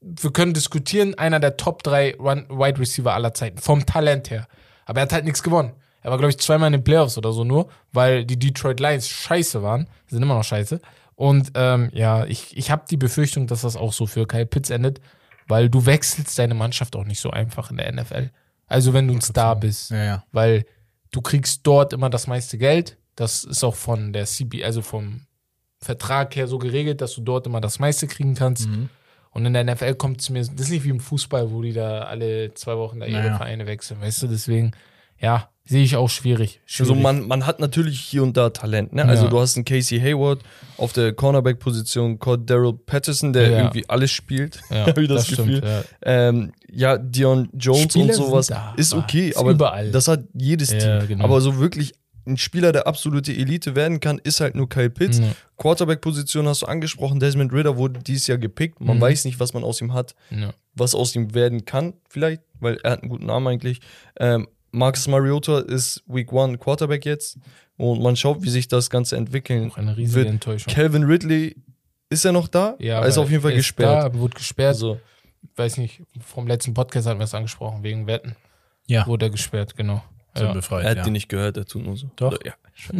wir 0.00 0.32
können 0.32 0.54
diskutieren, 0.54 1.14
einer 1.16 1.40
der 1.40 1.56
Top 1.56 1.82
3 1.82 2.16
Run 2.16 2.46
Wide 2.48 2.78
Receiver 2.78 3.12
aller 3.12 3.34
Zeiten, 3.34 3.58
vom 3.58 3.84
Talent 3.84 4.30
her. 4.30 4.46
Aber 4.86 5.00
er 5.00 5.02
hat 5.02 5.12
halt 5.12 5.24
nichts 5.24 5.42
gewonnen. 5.42 5.72
Er 6.02 6.10
war, 6.10 6.18
glaube 6.18 6.30
ich, 6.30 6.38
zweimal 6.38 6.68
in 6.68 6.74
den 6.74 6.84
Playoffs 6.84 7.18
oder 7.18 7.32
so 7.32 7.44
nur, 7.44 7.68
weil 7.92 8.24
die 8.24 8.38
Detroit 8.38 8.80
Lions 8.80 9.08
scheiße 9.08 9.62
waren. 9.62 9.88
Sind 10.06 10.22
immer 10.22 10.34
noch 10.34 10.44
scheiße. 10.44 10.80
Und 11.16 11.50
ähm, 11.54 11.90
ja, 11.92 12.24
ich, 12.26 12.56
ich 12.56 12.70
habe 12.70 12.84
die 12.88 12.96
Befürchtung, 12.96 13.48
dass 13.48 13.62
das 13.62 13.76
auch 13.76 13.92
so 13.92 14.06
für 14.06 14.26
Kyle 14.26 14.46
Pitts 14.46 14.70
endet, 14.70 15.00
weil 15.48 15.68
du 15.68 15.84
wechselst 15.84 16.38
deine 16.38 16.54
Mannschaft 16.54 16.94
auch 16.94 17.04
nicht 17.04 17.20
so 17.20 17.30
einfach 17.30 17.70
in 17.70 17.78
der 17.78 17.92
NFL. 17.92 18.30
Also 18.68 18.92
wenn 18.92 19.08
du 19.08 19.14
ein 19.14 19.20
Star 19.20 19.56
bist 19.56 19.90
ja, 19.90 20.04
ja. 20.04 20.24
weil 20.30 20.64
du 21.10 21.20
kriegst 21.20 21.66
dort 21.66 21.92
immer 21.92 22.10
das 22.10 22.26
meiste 22.26 22.58
Geld. 22.58 22.96
Das 23.16 23.42
ist 23.42 23.64
auch 23.64 23.74
von 23.74 24.12
der 24.12 24.26
CB, 24.26 24.62
also 24.62 24.80
vom 24.80 25.22
Vertrag 25.80 26.36
her 26.36 26.46
so 26.46 26.58
geregelt, 26.58 27.00
dass 27.00 27.14
du 27.14 27.22
dort 27.22 27.46
immer 27.46 27.60
das 27.60 27.80
meiste 27.80 28.06
kriegen 28.06 28.34
kannst. 28.34 28.68
Mhm. 28.68 28.88
Und 29.30 29.46
in 29.46 29.52
der 29.52 29.64
NFL 29.64 29.94
kommt 29.94 30.20
es 30.20 30.30
mir, 30.30 30.40
das 30.40 30.48
ist 30.50 30.70
nicht 30.70 30.84
wie 30.84 30.90
im 30.90 31.00
Fußball, 31.00 31.50
wo 31.50 31.62
die 31.62 31.72
da 31.72 32.02
alle 32.02 32.54
zwei 32.54 32.76
Wochen 32.76 33.00
da 33.00 33.06
ihre 33.06 33.20
Naja. 33.20 33.36
Vereine 33.36 33.66
wechseln, 33.66 34.00
weißt 34.00 34.22
du? 34.22 34.26
Deswegen, 34.26 34.72
ja, 35.20 35.48
sehe 35.64 35.82
ich 35.84 35.96
auch 35.96 36.08
schwierig. 36.08 36.60
schwierig. 36.64 36.90
Also 36.90 36.94
man, 37.00 37.26
man 37.28 37.44
hat 37.46 37.60
natürlich 37.60 38.00
hier 38.00 38.22
und 38.22 38.36
da 38.36 38.48
Talent, 38.50 38.94
ne? 38.94 39.04
Also 39.04 39.24
Ja. 39.24 39.30
du 39.30 39.38
hast 39.38 39.56
einen 39.56 39.64
Casey 39.66 40.00
Hayward 40.00 40.40
auf 40.78 40.92
der 40.94 41.12
Cornerback-Position, 41.12 42.18
Daryl 42.46 42.72
Patterson, 42.72 43.32
der 43.32 43.50
Ja. 43.50 43.58
irgendwie 43.58 43.84
alles 43.88 44.10
spielt, 44.10 44.60
ja, 44.70 44.86
habe 44.86 45.02
ich 45.02 45.08
das, 45.08 45.26
Gefühl. 45.28 45.62
ja. 45.62 45.82
Ähm, 46.02 46.52
ja, 46.70 46.96
Dion 46.96 47.48
Jones 47.52 47.82
Spieler 47.82 48.04
und 48.06 48.12
sowas 48.14 48.46
da, 48.46 48.72
ist 48.76 48.94
okay, 48.94 49.34
aber 49.36 49.50
überall. 49.50 49.90
das 49.90 50.08
hat 50.08 50.24
jedes 50.34 50.70
Team. 50.70 51.06
genau. 51.06 51.24
Aber 51.24 51.40
so 51.40 51.58
wirklich 51.58 51.92
ein 52.28 52.36
Spieler, 52.36 52.72
der 52.72 52.86
absolute 52.86 53.32
Elite 53.32 53.74
werden 53.74 54.00
kann, 54.00 54.18
ist 54.22 54.40
halt 54.40 54.54
nur 54.54 54.68
Kyle 54.68 54.90
Pitts. 54.90 55.18
Ja. 55.18 55.32
Quarterback-Position 55.56 56.46
hast 56.46 56.62
du 56.62 56.66
angesprochen, 56.66 57.20
Desmond 57.20 57.52
Ritter 57.52 57.76
wurde 57.76 58.00
dieses 58.00 58.26
Jahr 58.26 58.38
gepickt. 58.38 58.80
Man 58.80 58.96
Mhm. 58.98 59.00
weiß 59.00 59.24
nicht, 59.24 59.40
was 59.40 59.52
man 59.54 59.64
aus 59.64 59.80
ihm 59.80 59.92
hat, 59.92 60.14
Ja. 60.30 60.52
was 60.74 60.94
aus 60.94 61.14
ihm 61.16 61.34
werden 61.34 61.64
kann, 61.64 61.94
vielleicht, 62.08 62.42
weil 62.60 62.78
er 62.82 62.92
hat 62.92 63.02
einen 63.02 63.10
guten 63.10 63.26
Namen 63.26 63.46
eigentlich. 63.48 63.80
Ähm, 64.20 64.46
Marcus 64.70 65.08
Mariota 65.08 65.60
ist 65.60 66.02
Week 66.06 66.32
One 66.32 66.58
Quarterback 66.58 67.04
jetzt 67.06 67.38
und 67.76 68.02
man 68.02 68.16
schaut, 68.16 68.42
wie 68.42 68.50
sich 68.50 68.68
das 68.68 68.90
Ganze 68.90 69.16
entwickeln 69.16 69.70
Auch 69.72 69.78
eine 69.78 69.96
riesige 69.96 70.16
wird. 70.20 70.28
Enttäuschung. 70.28 70.72
Calvin 70.72 71.04
Ridley, 71.04 71.56
ist 72.10 72.24
er 72.24 72.32
noch 72.32 72.48
da? 72.48 72.76
Ja, 72.78 73.00
er 73.00 73.06
ist 73.06 73.18
auf 73.18 73.30
jeden 73.30 73.42
Fall 73.42 73.52
er 73.52 73.56
ist 73.58 73.64
gesperrt. 73.64 74.14
Da, 74.14 74.18
wurde 74.18 74.34
gesperrt. 74.36 74.68
Also, 74.74 75.00
weiß 75.56 75.76
nicht, 75.78 76.02
vom 76.20 76.46
letzten 76.46 76.74
Podcast 76.74 77.06
hatten 77.06 77.18
wir 77.18 77.24
es 77.24 77.34
angesprochen, 77.34 77.82
wegen 77.82 78.06
Wetten. 78.06 78.36
Ja. 78.86 79.06
Wurde 79.06 79.26
er 79.26 79.30
gesperrt, 79.30 79.76
genau. 79.76 80.02
Sind 80.38 80.46
Ja. 80.48 80.52
befreit. 80.54 80.84
er 80.84 80.90
hat 80.90 80.96
ja. 80.98 81.02
die 81.04 81.10
nicht 81.10 81.28
gehört, 81.28 81.56
er 81.56 81.66
tut 81.66 81.84
nur 81.84 81.96
so. 81.96 82.10
Doch. 82.16 82.38
Ja. 82.44 82.54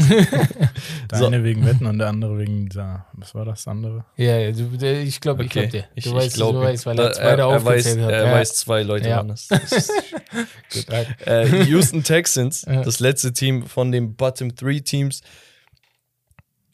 Der 1.11 1.19
So. 1.19 1.27
eine 1.27 1.45
wegen 1.45 1.65
Wetten 1.65 1.87
und 1.87 1.99
der 1.99 2.09
andere 2.09 2.37
wegen 2.39 2.69
dieser, 2.69 3.07
was 3.13 3.33
war 3.35 3.45
das 3.45 3.67
andere? 3.69 4.05
Ja, 4.17 4.37
ja, 4.37 4.51
du, 4.51 4.77
der, 4.77 5.03
ich 5.03 5.21
glaube, 5.21 5.45
ich 5.45 5.51
Okay. 5.51 5.69
glaube 5.69 5.85
dir. 5.85 5.89
Ich, 5.95 6.05
Du 6.05 6.11
ich 6.11 6.17
weißt, 6.17 6.35
glaub 6.35 6.53
du 6.55 6.61
weißt, 6.61 6.85
weil 6.87 6.97
Da- 6.97 7.05
er 7.07 7.13
zwei 7.13 7.37
da 7.37 7.51
er, 7.53 7.65
weiß, 7.65 7.87
hat. 7.91 8.11
er 8.11 8.27
ja. 8.27 8.33
weiß, 8.33 8.55
zwei 8.57 8.83
Leute 8.83 9.09
Ja. 9.09 9.23
Gut. 10.73 10.87
äh, 11.27 11.65
Houston 11.67 12.03
Texans, 12.03 12.65
Ja. 12.67 12.83
das 12.83 12.99
letzte 13.01 13.33
Team 13.33 13.67
von 13.67 13.93
den 13.93 14.15
Bottom 14.17 14.55
Three 14.55 14.81
Teams, 14.81 15.21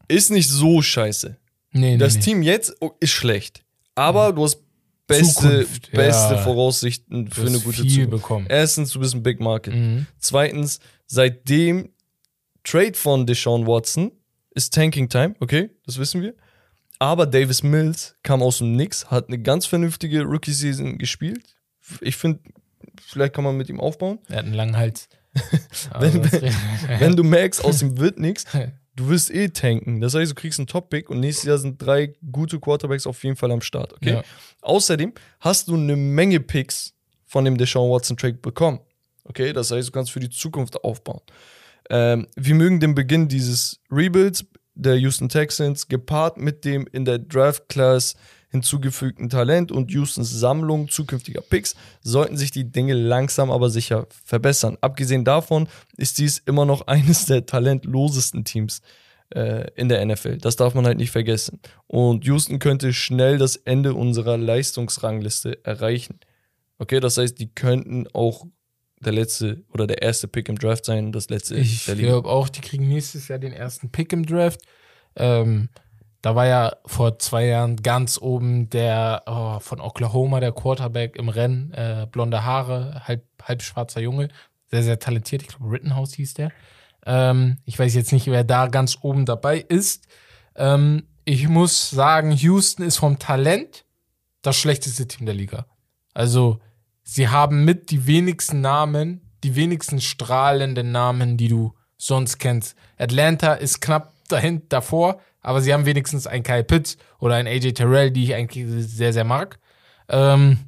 ist 0.09 0.31
nicht 0.31 0.49
so 0.49 0.81
scheiße. 0.83 1.37
Nee, 1.73 1.81
nee, 1.93 1.97
Das 1.99 2.15
nee. 2.15 2.21
Team 2.21 2.43
jetzt 2.43 2.75
oh, 2.81 2.93
ist 3.01 3.11
schlecht, 3.13 3.63
aber 3.95 4.33
du 4.33 4.45
hast 4.45 4.63
beste, 5.07 5.35
Zukunft, 5.65 5.89
ja. 5.93 5.97
beste 5.97 6.39
Voraussichten 6.39 7.27
Du 7.27 7.35
für 7.35 7.47
eine 7.47 7.61
gute 7.61 7.83
viel 7.83 7.91
Zukunft. 7.91 8.11
bekommen. 8.11 8.47
Erstens, 8.49 8.93
du 8.93 9.01
bist 9.01 9.15
ein 9.15 9.23
Big 9.23 9.41
Market. 9.41 9.75
Mhm. 9.75 10.07
Zweitens, 10.19 10.81
seit 11.07 11.49
dem 11.49 11.91
Trade 12.65 12.95
von 12.95 13.27
Deshaun 13.27 13.67
Watson 13.67 14.13
ist 14.55 14.73
Tanking 14.73 15.09
Time, 15.09 15.35
okay, 15.41 15.71
das 15.85 15.99
wissen 15.99 16.23
wir. 16.23 16.35
Aber 16.99 17.27
Davis 17.27 17.63
Mills 17.63 18.17
kam 18.23 18.41
aus 18.43 18.59
dem 18.59 18.77
Nix, 18.77 19.11
hat 19.11 19.29
eine 19.29 19.39
ganz 19.39 19.67
vernünftige 19.67 20.23
Rookie-Season 20.23 20.97
gespielt. 20.97 21.43
Ich 22.01 22.17
finde, 22.17 22.41
vielleicht 23.07 23.35
kann 23.35 23.45
man 23.45 23.57
mit 23.57 23.69
ihm 23.69 23.81
aufbauen. 23.81 24.21
Er 24.29 24.37
hat 24.39 24.45
einen 24.47 24.55
langen 24.55 24.77
Hals. 24.77 25.09
Aber 25.91 26.03
Wenn- 26.13 26.23
das- 26.23 26.41
Wenn 27.01 27.17
du 27.17 27.25
merkst, 27.25 27.63
aus 27.65 27.83
ihm 27.83 27.99
wird 27.99 28.19
nichts, 28.19 28.47
du 28.97 29.09
wirst 29.09 29.31
eh 29.31 29.49
tanken. 29.49 30.01
Das 30.01 30.15
heißt, 30.15 30.31
du 30.31 30.35
kriegst 30.35 30.59
einen 30.59 30.67
Top-Pick 30.67 31.11
und 31.11 31.21
nächstes 31.21 31.47
Jahr 31.47 31.59
sind 31.59 31.81
drei 31.81 32.15
gute 32.31 32.61
Quarterbacks 32.61 33.07
auf 33.07 33.23
jeden 33.25 33.37
Fall 33.37 33.51
am 33.51 33.61
Start, 33.61 33.93
okay? 33.93 34.15
Ja. 34.15 34.23
Außerdem 34.63 35.13
hast 35.41 35.69
du 35.69 35.75
eine 35.75 35.97
Menge 35.97 36.41
Picks 36.41 36.95
von 37.25 37.45
dem 37.45 37.57
Deshaun 37.57 37.91
Watson 37.91 38.17
Trade 38.17 38.35
bekommen. 38.35 38.81
Okay, 39.25 39.53
das 39.53 39.71
heißt, 39.71 39.89
du 39.89 39.93
kannst 39.93 40.13
für 40.13 40.21
die 40.21 40.31
Zukunft 40.31 40.83
aufbauen. 40.85 41.23
Ähm, 41.91 42.27
wir 42.37 42.55
mögen 42.55 42.81
den 42.81 42.95
Beginn 42.95 43.29
dieses 43.29 43.81
Rebuilds 43.91 44.45
der 44.75 44.97
Houston 44.97 45.29
Texans 45.29 45.89
gepaart 45.89 46.37
mit 46.37 46.65
dem 46.65 46.87
in 46.93 47.05
der 47.05 47.19
Draft 47.19 47.69
Class 47.69 48.15
hinzugefügten 48.55 49.29
Talent 49.29 49.73
und 49.73 49.93
Houstons 49.93 50.31
Sammlung 50.31 50.89
zukünftiger 50.89 51.41
Picks 51.41 51.75
sollten 52.03 52.37
sich 52.37 52.53
die 52.53 52.71
Dinge 52.71 52.95
langsam 52.95 53.51
aber 53.51 53.69
sicher 53.69 54.07
verbessern. 54.25 54.79
Abgesehen 54.81 55.25
davon 55.25 55.69
ist 55.97 56.19
dies 56.19 56.39
immer 56.47 56.65
noch 56.65 56.87
eines 56.87 57.27
der 57.27 57.47
talentlosesten 57.47 58.45
Teams 58.45 58.81
äh, 59.35 59.67
in 59.75 59.89
der 59.89 60.05
NFL. 60.07 60.39
Das 60.39 60.55
darf 60.55 60.75
man 60.75 60.87
halt 60.87 60.99
nicht 60.99 61.11
vergessen. 61.11 61.59
Und 61.89 62.25
Houston 62.27 62.61
könnte 62.61 62.93
schnell 62.93 63.39
das 63.39 63.57
Ende 63.57 63.95
unserer 63.95 64.39
Leistungsrangliste 64.39 65.65
erreichen. 65.65 66.21
Okay, 66.79 67.01
das 67.01 67.19
heißt, 67.19 67.37
die 67.41 67.53
könnten 67.53 68.07
auch 68.13 68.47
der 69.01 69.13
letzte 69.13 69.65
oder 69.73 69.89
der 69.89 70.01
erste 70.01 70.29
Pick 70.29 70.49
im 70.49 70.59
Draft 70.59 70.85
sein, 70.85 71.11
das 71.11 71.29
letzte 71.29 71.57
Ich 71.57 71.87
glaube 71.87 72.29
auch, 72.29 72.49
die 72.49 72.61
kriegen 72.61 72.87
nächstes 72.87 73.27
Jahr 73.27 73.41
den 73.41 73.53
ersten 73.53 73.91
Pick 73.91 74.13
im 74.13 74.25
Draft. 74.25 74.61
Ähm, 75.17 75.69
da 76.25 76.35
war 76.35 76.47
ja 76.47 76.73
vor 76.87 77.19
zwei 77.19 77.45
Jahren 77.45 77.77
ganz 77.77 78.17
oben 78.19 78.71
der 78.71 79.25
oh, 79.27 79.61
von 79.61 79.79
Oklahoma, 79.79 80.41
der 80.41 80.53
Quarterback 80.53 81.17
im 81.17 81.29
Rennen, 81.29 81.71
äh, 81.75 82.07
blonde 82.11 82.45
Haare, 82.45 83.03
halb, 83.07 83.27
halb 83.43 83.61
schwarzer 83.61 84.01
Junge, 84.01 84.29
sehr, 84.71 84.83
sehr 84.83 84.99
talentiert. 84.99 85.43
Ich 85.43 85.49
glaube, 85.49 85.71
Rittenhouse 85.71 86.15
hieß 86.15 86.33
der. 86.33 86.51
Ähm, 87.05 87.59
ich 87.67 87.79
weiß 87.79 87.95
jetzt 87.95 88.11
nicht, 88.11 88.27
wer 88.29 88.43
da 88.43 88.69
ganz 88.69 88.97
oben 89.03 89.27
dabei 89.27 89.59
ist. 89.59 90.07
Ähm, 90.57 91.09
ich 91.27 91.47
muss 91.47 91.91
sagen, 91.91 92.33
Houston 92.33 92.87
ist 92.87 92.97
vom 92.97 93.19
Talent 93.19 93.85
das 94.41 94.57
schlechteste 94.57 95.07
Team 95.07 95.27
der 95.27 95.35
Liga. 95.35 95.67
Also, 96.15 96.59
sie 97.03 97.29
haben 97.29 97.67
mit 97.67 97.91
die 97.91 98.07
wenigsten 98.07 98.63
Namen, 98.63 99.31
die 99.43 99.57
wenigsten 99.57 100.01
strahlenden 100.01 100.91
Namen, 100.91 101.37
die 101.37 101.49
du 101.49 101.75
sonst 101.99 102.39
kennst. 102.39 102.77
Atlanta 102.97 103.53
ist 103.53 103.83
knapp 103.83 104.15
dahin, 104.31 104.63
davor, 104.71 105.21
aber 105.45 105.61
sie 105.61 105.73
haben 105.73 105.87
wenigstens 105.87 106.27
einen 106.27 106.43
Kyle 106.43 106.65
Pitts 106.65 106.97
oder 107.21 107.37
einen 107.37 107.47
AJ 107.49 107.73
Terrell, 107.75 108.11
die 108.11 108.25
ich 108.25 108.35
eigentlich 108.35 108.65
sehr, 108.69 109.13
sehr 109.13 109.25
mag. 109.25 109.59
Ähm, 110.09 110.59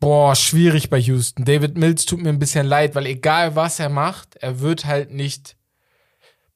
boah, 0.00 0.34
schwierig 0.34 0.90
bei 0.90 0.98
Houston. 0.98 1.44
David 1.44 1.76
Mills 1.76 2.06
tut 2.06 2.20
mir 2.20 2.30
ein 2.30 2.38
bisschen 2.38 2.66
leid, 2.66 2.94
weil 2.94 3.06
egal 3.06 3.54
was 3.56 3.78
er 3.78 3.88
macht, 3.88 4.36
er 4.36 4.60
wird 4.60 4.84
halt 4.86 5.12
nicht. 5.12 5.56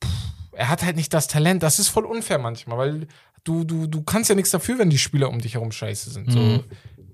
Pff, 0.02 0.10
er 0.52 0.68
hat 0.70 0.82
halt 0.82 0.96
nicht 0.96 1.12
das 1.14 1.28
Talent. 1.28 1.62
Das 1.62 1.78
ist 1.78 1.88
voll 1.88 2.04
unfair 2.06 2.38
manchmal, 2.38 2.78
weil 2.78 3.06
du, 3.44 3.64
du, 3.64 3.86
du 3.86 4.02
kannst 4.02 4.30
ja 4.30 4.34
nichts 4.34 4.50
dafür, 4.50 4.78
wenn 4.78 4.90
die 4.90 4.98
Spieler 4.98 5.28
um 5.28 5.40
dich 5.40 5.54
herum 5.54 5.72
scheiße 5.72 6.10
sind. 6.10 6.32
So, 6.32 6.64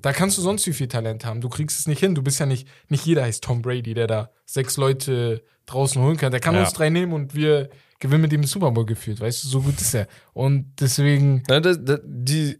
da 0.02 0.12
kannst 0.12 0.38
du 0.38 0.42
sonst 0.42 0.66
wie 0.66 0.72
viel 0.72 0.88
Talent 0.88 1.24
haben. 1.24 1.40
Du 1.40 1.48
kriegst 1.48 1.78
es 1.78 1.86
nicht 1.86 2.00
hin. 2.00 2.14
Du 2.14 2.22
bist 2.22 2.38
ja 2.40 2.46
nicht, 2.46 2.66
nicht 2.88 3.04
jeder 3.04 3.22
heißt 3.24 3.42
Tom 3.44 3.60
Brady, 3.62 3.94
der 3.94 4.06
da 4.06 4.30
sechs 4.46 4.76
Leute 4.76 5.42
draußen 5.66 6.00
holen 6.00 6.16
kann. 6.16 6.30
Der 6.30 6.40
kann 6.40 6.54
Ja. 6.54 6.60
uns 6.62 6.72
drei 6.72 6.90
nehmen 6.90 7.12
und 7.12 7.34
wir 7.34 7.70
gewinnen 8.00 8.22
mit 8.22 8.32
ihm 8.32 8.40
den 8.42 8.48
Super 8.48 8.70
Bowl 8.70 8.84
geführt. 8.86 9.20
Weißt 9.20 9.44
du, 9.44 9.48
so 9.48 9.60
gut 9.62 9.80
ist 9.80 9.94
er. 9.94 10.08
Und 10.32 10.72
deswegen, 10.80 11.42
Ja, 11.48 11.60
das, 11.60 11.78
das, 11.82 12.00
die, 12.04 12.58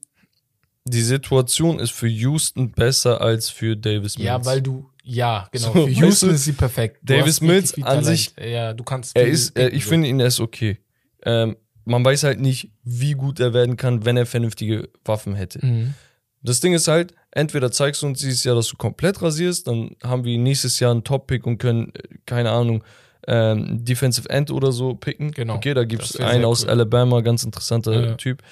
die 0.84 1.03
Situation 1.03 1.78
ist 1.78 1.93
für 1.93 2.09
Houston 2.09 2.70
besser 2.72 3.20
als 3.20 3.51
für 3.51 3.76
Davis 3.76 4.16
Mills. 4.18 4.26
ja, 4.26 4.45
weil 4.45 4.62
du, 4.62 4.88
ja, 5.03 5.49
genau. 5.51 5.66
So, 5.68 5.72
Für 5.72 5.86
weißt 5.88 5.99
Houston 6.01 6.28
du, 6.30 6.34
ist 6.34 6.45
sie 6.45 6.53
perfekt. 6.53 6.99
Du 7.03 7.14
Davis 7.16 7.41
Mills 7.41 7.74
an 7.74 7.82
Talent. 7.82 8.07
sich- 8.07 8.32
ja, 8.38 8.72
du 8.74 8.84
kannst. 8.84 9.16
er 9.16 9.26
ist, 9.26 9.57
er, 9.57 9.64
picken, 9.64 9.78
ich 9.78 9.84
so. 9.84 9.91
finde 9.91 10.09
ihn, 10.09 10.20
er 10.20 10.26
ist 10.26 10.41
okay. 10.41 10.78
Ähm, 11.24 11.57
man 11.84 12.05
weiß 12.05 12.22
halt 12.24 12.41
nicht, 12.41 12.70
wie 12.84 13.12
gut 13.12 13.41
er 13.41 13.53
werden 13.55 13.76
kann, 13.76 14.05
wenn 14.05 14.16
er 14.16 14.26
vernünftige 14.26 14.88
Waffen 15.05 15.34
hätte. 15.34 15.64
Mhm. 15.64 15.95
Das 16.43 16.61
Ding 16.61 16.72
ist 16.72 16.88
halt, 16.88 17.14
entweder 17.32 17.70
zeigst 17.72 18.03
du 18.03 18.07
uns 18.07 18.20
dieses 18.20 18.45
Jahr, 18.45 18.55
dass 18.55 18.68
du 18.68 18.76
komplett 18.76 19.20
rasierst, 19.20 19.66
dann 19.66 19.97
haben 20.03 20.24
wir 20.24 20.38
nächstes 20.38 20.78
Jahr 20.80 20.91
einen 20.93 21.05
Top-Pick 21.05 21.47
und 21.47 21.59
können, 21.59 21.93
äh, 21.95 22.03
keine 22.26 22.51
Ahnung, 22.51 22.84
ähm, 23.33 23.85
Defensive 23.85 24.28
End 24.28 24.51
oder 24.51 24.72
so 24.72 24.95
picken. 24.95 25.31
Genau. 25.31 25.55
Okay, 25.55 25.72
da 25.74 25.85
gibt 25.85 26.03
es 26.03 26.16
einen 26.16 26.45
aus 26.45 26.64
cool. 26.64 26.70
Alabama, 26.70 27.20
ganz 27.20 27.45
interessanter 27.45 27.93
Ja. 28.09 28.14
Typ. 28.14 28.43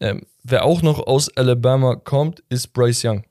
Ähm, 0.00 0.22
wer 0.42 0.64
auch 0.64 0.82
noch 0.82 1.06
aus 1.06 1.34
Alabama 1.36 1.94
kommt, 1.94 2.42
ist 2.48 2.72
Bryce 2.72 3.04
Young. 3.04 3.24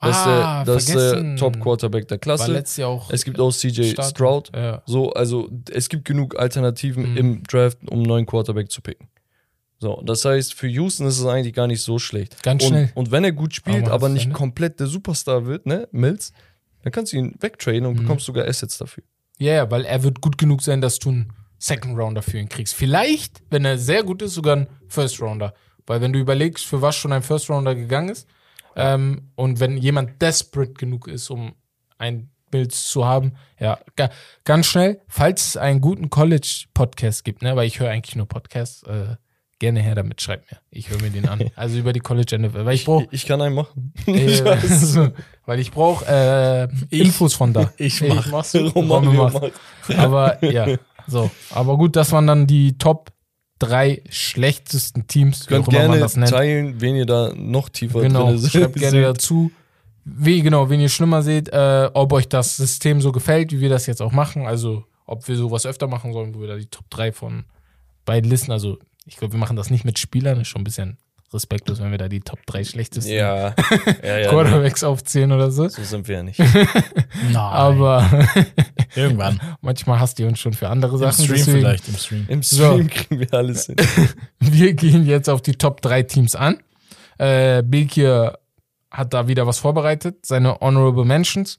Das 0.00 0.14
Ah, 0.16 0.60
ist 0.62 0.66
der, 0.68 0.74
das 0.74 0.88
ist 0.88 0.94
der. 1.14 1.36
Top-Quarterback 1.36 2.06
der 2.08 2.16
War 2.16 2.20
Klasse. 2.20 2.52
letztes 2.52 2.76
Jahr 2.76 2.90
auch. 2.90 3.10
Es 3.10 3.24
gibt 3.24 3.40
auch 3.40 3.50
CJ 3.50 3.90
Start- 3.92 4.10
Stroud. 4.10 4.50
Ja. 4.54 4.82
So, 4.86 5.10
also 5.12 5.50
es 5.70 5.88
gibt 5.88 6.04
genug 6.04 6.38
Alternativen 6.38 7.10
Mhm. 7.12 7.16
im 7.16 7.42
Draft, 7.44 7.78
um 7.90 7.98
einen 7.98 8.02
neuen 8.06 8.26
Quarterback 8.26 8.70
zu 8.70 8.82
picken. 8.82 9.08
So, 9.78 10.00
das 10.06 10.24
heißt, 10.24 10.54
für 10.54 10.68
Houston 10.68 11.06
ist 11.06 11.18
es 11.18 11.26
eigentlich 11.26 11.54
gar 11.54 11.66
nicht 11.66 11.82
so 11.82 11.98
schlecht. 11.98 12.42
Ganz 12.42 12.62
und, 12.62 12.68
schnell. 12.68 12.90
Und 12.94 13.10
wenn 13.10 13.24
er 13.24 13.32
gut 13.32 13.54
spielt, 13.54 13.84
Aber 13.86 13.92
aber 13.94 14.08
nicht 14.10 14.32
komplett 14.32 14.78
der 14.80 14.86
Superstar 14.86 15.44
wird, 15.46 15.66
ne, 15.66 15.88
Mills, 15.92 16.32
dann 16.82 16.92
kannst 16.92 17.12
du 17.12 17.16
ihn 17.16 17.34
wegtraden 17.40 17.84
und 17.86 17.94
Mhm. 17.96 18.02
bekommst 18.02 18.26
sogar 18.26 18.46
Assets 18.46 18.78
dafür. 18.78 19.02
Ja, 19.38 19.52
ja, 19.54 19.70
weil 19.70 19.84
er 19.84 20.02
wird 20.02 20.20
gut 20.20 20.38
genug 20.38 20.62
sein, 20.62 20.80
dass 20.80 20.98
du 20.98 21.10
einen 21.10 21.32
Second 21.58 21.98
Rounder 21.98 22.22
für 22.22 22.38
ihn 22.38 22.48
kriegst. 22.48 22.74
Vielleicht, 22.74 23.42
wenn 23.50 23.64
er 23.64 23.78
sehr 23.78 24.02
gut 24.02 24.22
ist, 24.22 24.34
sogar 24.34 24.56
einen 24.56 24.66
First 24.88 25.20
Rounder. 25.20 25.54
Weil 25.86 26.00
wenn 26.00 26.12
du 26.12 26.18
überlegst, 26.18 26.64
für 26.64 26.82
was 26.82 26.96
schon 26.96 27.12
ein 27.12 27.22
First 27.22 27.50
Rounder 27.50 27.74
gegangen 27.74 28.08
ist, 28.08 28.26
ähm, 28.74 29.30
und 29.36 29.58
wenn 29.60 29.78
jemand 29.78 30.20
desperate 30.20 30.74
genug 30.74 31.08
ist, 31.08 31.30
um 31.30 31.54
ein 31.98 32.30
Bild 32.50 32.72
zu 32.72 33.06
haben, 33.06 33.32
ja, 33.58 33.78
ga, 33.96 34.10
ganz 34.44 34.66
schnell, 34.66 35.00
falls 35.08 35.48
es 35.48 35.56
einen 35.56 35.80
guten 35.80 36.10
College-Podcast 36.10 37.24
gibt, 37.24 37.42
ne, 37.42 37.56
weil 37.56 37.66
ich 37.66 37.80
höre 37.80 37.90
eigentlich 37.90 38.16
nur 38.16 38.26
Podcasts, 38.26 38.82
äh, 38.82 39.16
gerne 39.58 39.80
her 39.80 39.94
damit, 39.94 40.20
schreibt 40.20 40.50
mir. 40.50 40.58
Ich 40.70 40.90
höre 40.90 41.00
mir 41.00 41.10
den 41.10 41.28
an. 41.28 41.50
Also 41.56 41.78
über 41.78 41.92
die 41.92 42.00
College 42.00 42.38
NFL. 42.38 42.66
Weil 42.66 42.74
ich 42.74 42.86
Ich, 42.86 43.06
ich 43.10 43.26
kann 43.26 43.40
einen 43.40 43.54
machen. 43.54 43.94
äh, 44.06 44.58
so, 44.66 45.08
weil 45.46 45.60
ich 45.60 45.70
brauche 45.70 46.04
äh, 46.06 46.68
Infos 46.90 47.34
von 47.34 47.52
da. 47.52 47.72
ich 47.78 48.02
mach. 48.02 48.30
mach's 48.30 48.52
so. 48.52 48.66
Romario 48.66 49.10
Romario 49.10 49.40
macht. 49.40 49.52
Aber 49.96 50.44
ja, 50.44 50.76
so. 51.06 51.30
Aber 51.50 51.76
gut, 51.78 51.96
das 51.96 52.12
waren 52.12 52.26
dann 52.26 52.46
die 52.46 52.76
Top 52.76 53.12
drei 53.58 54.02
schlechtesten 54.10 55.06
Teams, 55.06 55.46
wie 55.46 55.54
Könnt 55.54 55.68
gerne 55.68 55.98
das 55.98 56.16
nennt. 56.16 56.30
teilen, 56.30 56.80
wen 56.80 56.96
ihr 56.96 57.06
da 57.06 57.32
noch 57.34 57.68
tiefer 57.68 58.02
Genau, 58.02 58.26
drin 58.26 58.50
schreibt 58.50 58.74
gerne 58.76 59.02
dazu. 59.02 59.50
Wie, 60.04 60.42
genau, 60.42 60.68
wenn 60.68 60.80
ihr 60.80 60.88
schlimmer 60.88 61.22
seht, 61.22 61.48
äh, 61.48 61.90
ob 61.94 62.12
euch 62.12 62.28
das 62.28 62.56
System 62.56 63.00
so 63.00 63.10
gefällt, 63.12 63.50
wie 63.52 63.60
wir 63.60 63.68
das 63.70 63.86
jetzt 63.86 64.02
auch 64.02 64.12
machen. 64.12 64.46
Also, 64.46 64.84
ob 65.06 65.26
wir 65.26 65.36
sowas 65.36 65.66
öfter 65.66 65.88
machen 65.88 66.12
sollen, 66.12 66.34
wo 66.34 66.40
wir 66.40 66.48
da 66.48 66.56
die 66.56 66.66
Top 66.66 66.88
3 66.90 67.12
von 67.12 67.44
beiden 68.04 68.30
Listen, 68.30 68.52
also 68.52 68.78
ich 69.04 69.16
glaube, 69.16 69.34
wir 69.34 69.40
machen 69.40 69.56
das 69.56 69.70
nicht 69.70 69.84
mit 69.84 69.98
Spielern, 69.98 70.40
ist 70.40 70.48
schon 70.48 70.60
ein 70.60 70.64
bisschen 70.64 70.98
respektlos, 71.36 71.80
wenn 71.80 71.92
wir 71.92 71.98
da 71.98 72.08
die 72.08 72.20
Top 72.20 72.40
3 72.46 72.64
schlechtesten 72.64 73.12
Ja, 73.12 73.54
ja, 74.02 74.18
ja. 74.18 74.28
Quarterbacks 74.30 74.82
aufzählen 74.82 75.30
oder 75.30 75.52
so. 75.52 75.68
So 75.68 75.82
sind 75.84 76.08
wir 76.08 76.16
ja 76.16 76.22
nicht. 76.24 76.38
Nein. 77.30 77.36
Aber 77.36 78.04
irgendwann. 78.96 79.40
manchmal 79.60 80.00
hasst 80.00 80.18
ihr 80.18 80.26
uns 80.26 80.40
schon 80.40 80.52
für 80.54 80.68
andere 80.68 80.94
Im 80.94 80.98
Sachen. 80.98 81.24
Stream 81.24 81.36
deswegen- 81.38 81.58
vielleicht, 81.58 81.88
im 81.88 81.96
Stream. 81.96 82.24
Im 82.28 82.42
So. 82.42 82.72
Stream 82.72 82.88
kriegen 82.90 83.20
wir 83.20 83.32
alles 83.34 83.66
hin. 83.66 83.76
Wir 84.40 84.74
gehen 84.74 85.06
jetzt 85.06 85.28
auf 85.28 85.42
die 85.42 85.52
Top 85.54 85.80
3 85.82 86.02
Teams 86.02 86.34
an. 86.34 86.58
Äh, 87.18 87.62
Bilkir 87.62 88.38
hat 88.90 89.12
da 89.14 89.28
wieder 89.28 89.46
was 89.46 89.58
vorbereitet, 89.58 90.24
seine 90.26 90.58
Honorable 90.60 91.04
Mentions 91.04 91.58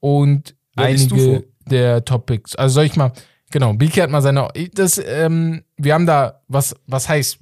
und 0.00 0.54
Wer 0.74 0.86
du 0.86 0.90
einige. 1.14 1.44
der 1.66 2.04
Topics. 2.04 2.54
Also 2.56 2.74
soll 2.76 2.84
ich 2.84 2.96
mal, 2.96 3.12
genau, 3.50 3.72
BK 3.74 4.02
hat 4.02 4.10
mal 4.10 4.22
seine, 4.22 4.48
das, 4.74 4.98
ähm, 5.04 5.64
wir 5.76 5.94
haben 5.94 6.06
da, 6.06 6.40
was, 6.48 6.74
was 6.86 7.08
heißt, 7.08 7.38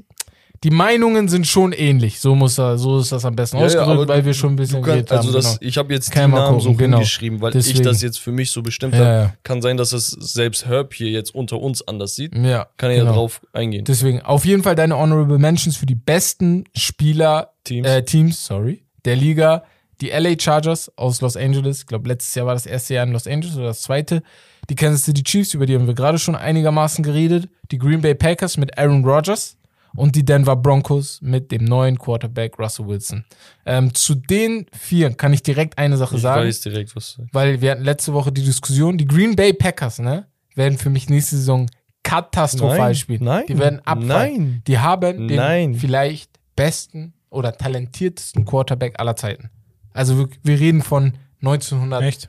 die 0.65 0.71
Meinungen 0.71 1.29
sind 1.29 1.47
schon 1.47 1.73
ähnlich. 1.73 2.21
So 2.21 2.35
muss 2.35 2.59
er, 2.59 2.79
so 2.79 2.99
ist 2.99 3.13
das 3.13 3.25
am 3.25 3.37
besten 3.37 3.57
Ja, 3.57 3.63
ja, 3.63 3.67
ausgedrückt, 3.67 3.91
aber 3.91 4.09
weil 4.09 4.25
wir 4.25 4.35
schon 4.35 4.55
ein 4.55 4.57
bisschen 4.57 4.83
kann, 4.83 5.05
also 5.09 5.29
haben. 5.29 5.33
das, 5.35 5.45
genau. 5.59 5.69
ich 5.69 5.77
habe 5.79 5.93
jetzt 5.93 6.11
Kann 6.11 6.31
die 6.31 6.37
ja 6.37 6.43
Namen 6.45 6.61
so 6.61 6.73
genau. 6.75 6.97
rumgeschrieben, 6.97 7.41
weil 7.41 7.51
ich 7.57 7.67
Deswegen. 7.67 7.85
das 7.85 8.03
jetzt 8.03 8.19
für 8.19 8.33
mich 8.33 8.51
so 8.51 8.63
bestimmt 8.63 8.95
Ja, 8.95 9.01
habe. 9.01 9.11
ja. 9.11 9.35
Kann 9.43 9.61
sein, 9.63 9.77
dass 9.77 9.91
das 9.91 10.07
selbst 10.09 10.67
Herb 10.67 10.95
hier 10.95 11.11
jetzt 11.11 11.35
unter 11.35 11.61
uns 11.61 11.87
anders 11.87 12.15
sieht. 12.15 12.35
Ja, 12.37 12.67
Kann 12.77 12.91
ich 12.91 12.97
ja 12.99 13.05
genau. 13.05 13.15
drauf 13.17 13.41
eingehen. 13.53 13.85
Deswegen 13.85 14.23
auf 14.23 14.45
jeden 14.45 14.63
Fall 14.63 14.75
deine 14.75 14.97
Honorable 14.97 15.39
Mentions 15.39 15.77
für 15.77 15.87
die 15.87 15.95
besten 15.95 16.65
Spieler 16.75 17.53
Teams. 17.65 17.87
Äh, 17.89 18.03
Teams, 18.05 18.45
sorry, 18.47 18.83
der 19.05 19.17
Liga. 19.17 19.65
Die 20.03 20.11
LA 20.11 20.39
Chargers 20.39 20.93
aus 20.97 21.23
Los 21.23 21.39
Angeles. 21.39 21.79
Ich 21.79 21.87
glaube, 21.87 22.07
letztes 22.09 22.35
Jahr 22.35 22.45
war 22.45 22.53
das 22.53 22.67
erste 22.67 22.93
Jahr 22.93 23.07
in 23.07 23.13
Los 23.13 23.27
Angeles 23.27 23.57
oder 23.57 23.69
das 23.69 23.81
zweite. 23.81 24.23
Die 24.69 24.75
Kansas 24.75 25.05
City 25.07 25.23
Chiefs, 25.23 25.55
über 25.55 25.65
die 25.65 25.75
haben 25.75 25.87
wir 25.87 25.95
gerade 25.95 26.19
schon 26.19 26.35
einigermaßen 26.37 27.03
geredet. 27.03 27.49
Die 27.71 27.79
Green 27.79 28.03
Bay 28.03 28.15
Packers 28.15 28.59
mit 28.59 28.77
Aaron 28.77 29.07
Rodgers 29.07 29.57
und 29.97 30.15
die 30.17 30.25
Denver 30.25 30.57
Broncos 30.57 31.21
mit 31.23 31.51
dem 31.53 31.65
neuen 31.65 31.99
Quarterback 31.99 32.59
Russell 32.59 32.87
Wilson. 32.87 33.25
Ähm, 33.65 33.95
zu 33.95 34.15
den 34.15 34.67
vier 34.73 35.13
kann 35.15 35.33
ich 35.33 35.43
direkt 35.43 35.79
eine 35.79 35.97
Sache 35.97 36.17
ich 36.17 36.23
sagen 36.23 36.47
weiß 36.47 36.61
direkt, 36.61 36.95
was 36.97 37.15
du 37.17 37.23
sagst. 37.23 37.35
weil 37.35 37.61
wir 37.61 37.73
hatten 37.73 37.85
letzte 37.85 38.13
Woche 38.13 38.31
die 38.33 38.43
Diskussion, 38.45 38.99
die 38.99 39.07
Green 39.07 39.35
Bay 39.37 39.53
Packers, 39.53 39.99
ne, 39.99 40.27
werden 40.55 40.79
für 40.79 40.91
mich 40.91 41.09
nächste 41.09 41.37
Saison 41.37 41.67
katastrophal 42.03 42.79
Nein, 42.79 42.95
spielen. 42.95 43.25
nein, 43.25 43.45
die 43.49 43.59
werden 43.59 43.81
abfallen. 43.85 44.07
nein. 44.07 44.63
Die 44.67 44.79
haben 44.79 45.27
den 45.29 45.37
Nein. 45.37 45.75
vielleicht 45.75 46.31
besten 46.55 47.15
oder 47.31 47.53
talentiertesten 47.53 48.45
Quarterback 48.45 48.99
aller 49.01 49.17
Zeiten. 49.17 49.51
Also 49.93 50.17
wir, 50.19 50.29
wir 50.43 50.61
reden 50.61 50.83
von 50.83 51.15
1901, 51.43 52.05
Echt? 52.07 52.29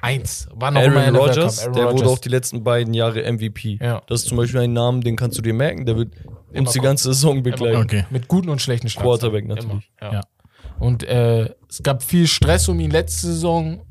Wann 0.00 0.76
auch 0.76 0.82
immer 0.82 1.00
Aaron 1.00 1.14
NFL 1.14 1.16
Rodgers. 1.16 1.60
Aaron 1.60 1.72
der 1.74 1.84
wurde 1.84 1.94
Rodgers. 1.94 2.08
auch 2.12 2.18
die 2.18 2.28
letzten 2.28 2.64
beiden 2.64 2.94
Jahre 2.94 3.32
MVP. 3.32 3.78
Ja. 3.80 4.02
Das 4.06 4.22
ist 4.22 4.28
zum 4.28 4.36
Beispiel 4.36 4.60
ein 4.60 4.72
Name, 4.72 5.00
den 5.00 5.16
kannst 5.16 5.38
du 5.38 5.42
dir 5.42 5.54
merken, 5.54 5.86
der 5.86 5.96
wird 5.96 6.14
Immer 6.52 6.60
uns 6.60 6.72
die 6.72 6.80
ganze 6.80 7.04
Saison 7.12 7.42
begleiten. 7.42 7.82
Okay. 7.82 8.04
mit 8.10 8.28
guten 8.28 8.48
und 8.48 8.60
schlechten 8.62 8.88
Schlagzeilen. 8.88 9.18
Quarterback 9.18 9.46
natürlich. 9.46 9.90
Immer, 10.00 10.12
ja. 10.12 10.20
Ja. 10.20 10.20
Und 10.78 11.02
äh, 11.04 11.54
es 11.68 11.82
gab 11.82 12.02
viel 12.02 12.26
Stress 12.26 12.68
um 12.68 12.78
ihn 12.80 12.90
letzte 12.90 13.28
Saison. 13.28 13.82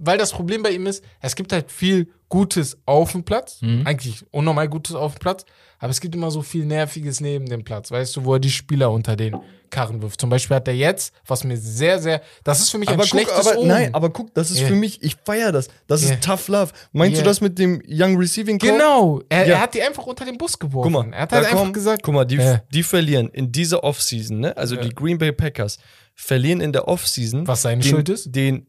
Weil 0.00 0.16
das 0.16 0.32
Problem 0.32 0.62
bei 0.62 0.70
ihm 0.70 0.86
ist, 0.86 1.04
es 1.20 1.36
gibt 1.36 1.52
halt 1.52 1.70
viel 1.70 2.08
Gutes 2.30 2.78
auf 2.86 3.12
dem 3.12 3.22
Platz. 3.24 3.60
Mhm. 3.60 3.82
Eigentlich 3.86 4.24
unnormal 4.30 4.68
Gutes 4.68 4.94
auf 4.94 5.14
dem 5.14 5.18
Platz. 5.18 5.44
Aber 5.78 5.90
es 5.90 6.00
gibt 6.00 6.14
immer 6.14 6.30
so 6.30 6.42
viel 6.42 6.64
Nerviges 6.64 7.20
neben 7.20 7.46
dem 7.46 7.64
Platz. 7.64 7.90
Weißt 7.90 8.16
du, 8.16 8.24
wo 8.24 8.34
er 8.34 8.40
die 8.40 8.50
Spieler 8.50 8.90
unter 8.90 9.14
den 9.14 9.36
Karren 9.70 10.00
wirft. 10.02 10.20
Zum 10.20 10.30
Beispiel 10.30 10.56
hat 10.56 10.68
er 10.68 10.74
jetzt, 10.74 11.12
was 11.26 11.44
mir 11.44 11.56
sehr, 11.56 11.98
sehr. 12.00 12.20
Das 12.44 12.60
ist 12.60 12.70
für 12.70 12.78
mich 12.78 12.88
ein 12.88 12.94
Aber 12.94 13.02
guck, 13.04 13.10
schlechtes 13.10 13.46
aber, 13.46 13.58
Omen. 13.58 13.68
nein, 13.68 13.94
aber 13.94 14.10
guck, 14.10 14.32
das 14.34 14.50
ist 14.50 14.58
Yeah. 14.60 14.68
für 14.68 14.74
mich, 14.74 15.02
ich 15.02 15.16
feiere 15.24 15.52
das. 15.52 15.68
Das 15.86 16.02
Yeah. 16.04 16.14
ist 16.14 16.24
Tough 16.24 16.48
Love. 16.48 16.72
Meinst 16.92 17.16
Yeah. 17.16 17.24
du 17.24 17.28
das 17.30 17.40
mit 17.40 17.58
dem 17.58 17.82
Young 17.86 18.16
Receiving 18.16 18.58
Core? 18.58 18.72
Genau. 18.72 19.22
Er, 19.28 19.46
er 19.46 19.60
hat 19.60 19.74
die 19.74 19.82
einfach 19.82 20.06
unter 20.06 20.24
den 20.24 20.38
Bus 20.38 20.58
geworfen. 20.58 20.92
Guck 20.92 21.06
mal, 21.06 21.12
er 21.14 21.22
hat 21.22 21.32
halt 21.32 21.44
einfach 21.46 21.58
kommen- 21.58 21.72
gesagt. 21.72 22.02
guck 22.02 22.14
mal, 22.14 22.24
die, 22.24 22.56
die 22.72 22.82
verlieren 22.82 23.28
in 23.30 23.50
dieser 23.52 23.84
Offseason, 23.84 24.40
ne? 24.40 24.56
Also 24.56 24.76
die 24.76 24.90
Green 24.94 25.18
Bay 25.18 25.32
Packers 25.32 25.78
verlieren 26.14 26.60
in 26.60 26.72
der 26.72 26.88
Offseason. 26.88 27.46
Was 27.46 27.62
seine 27.62 27.82
den, 27.82 27.90
Schuld 27.90 28.08
ist? 28.08 28.32
Den 28.34 28.66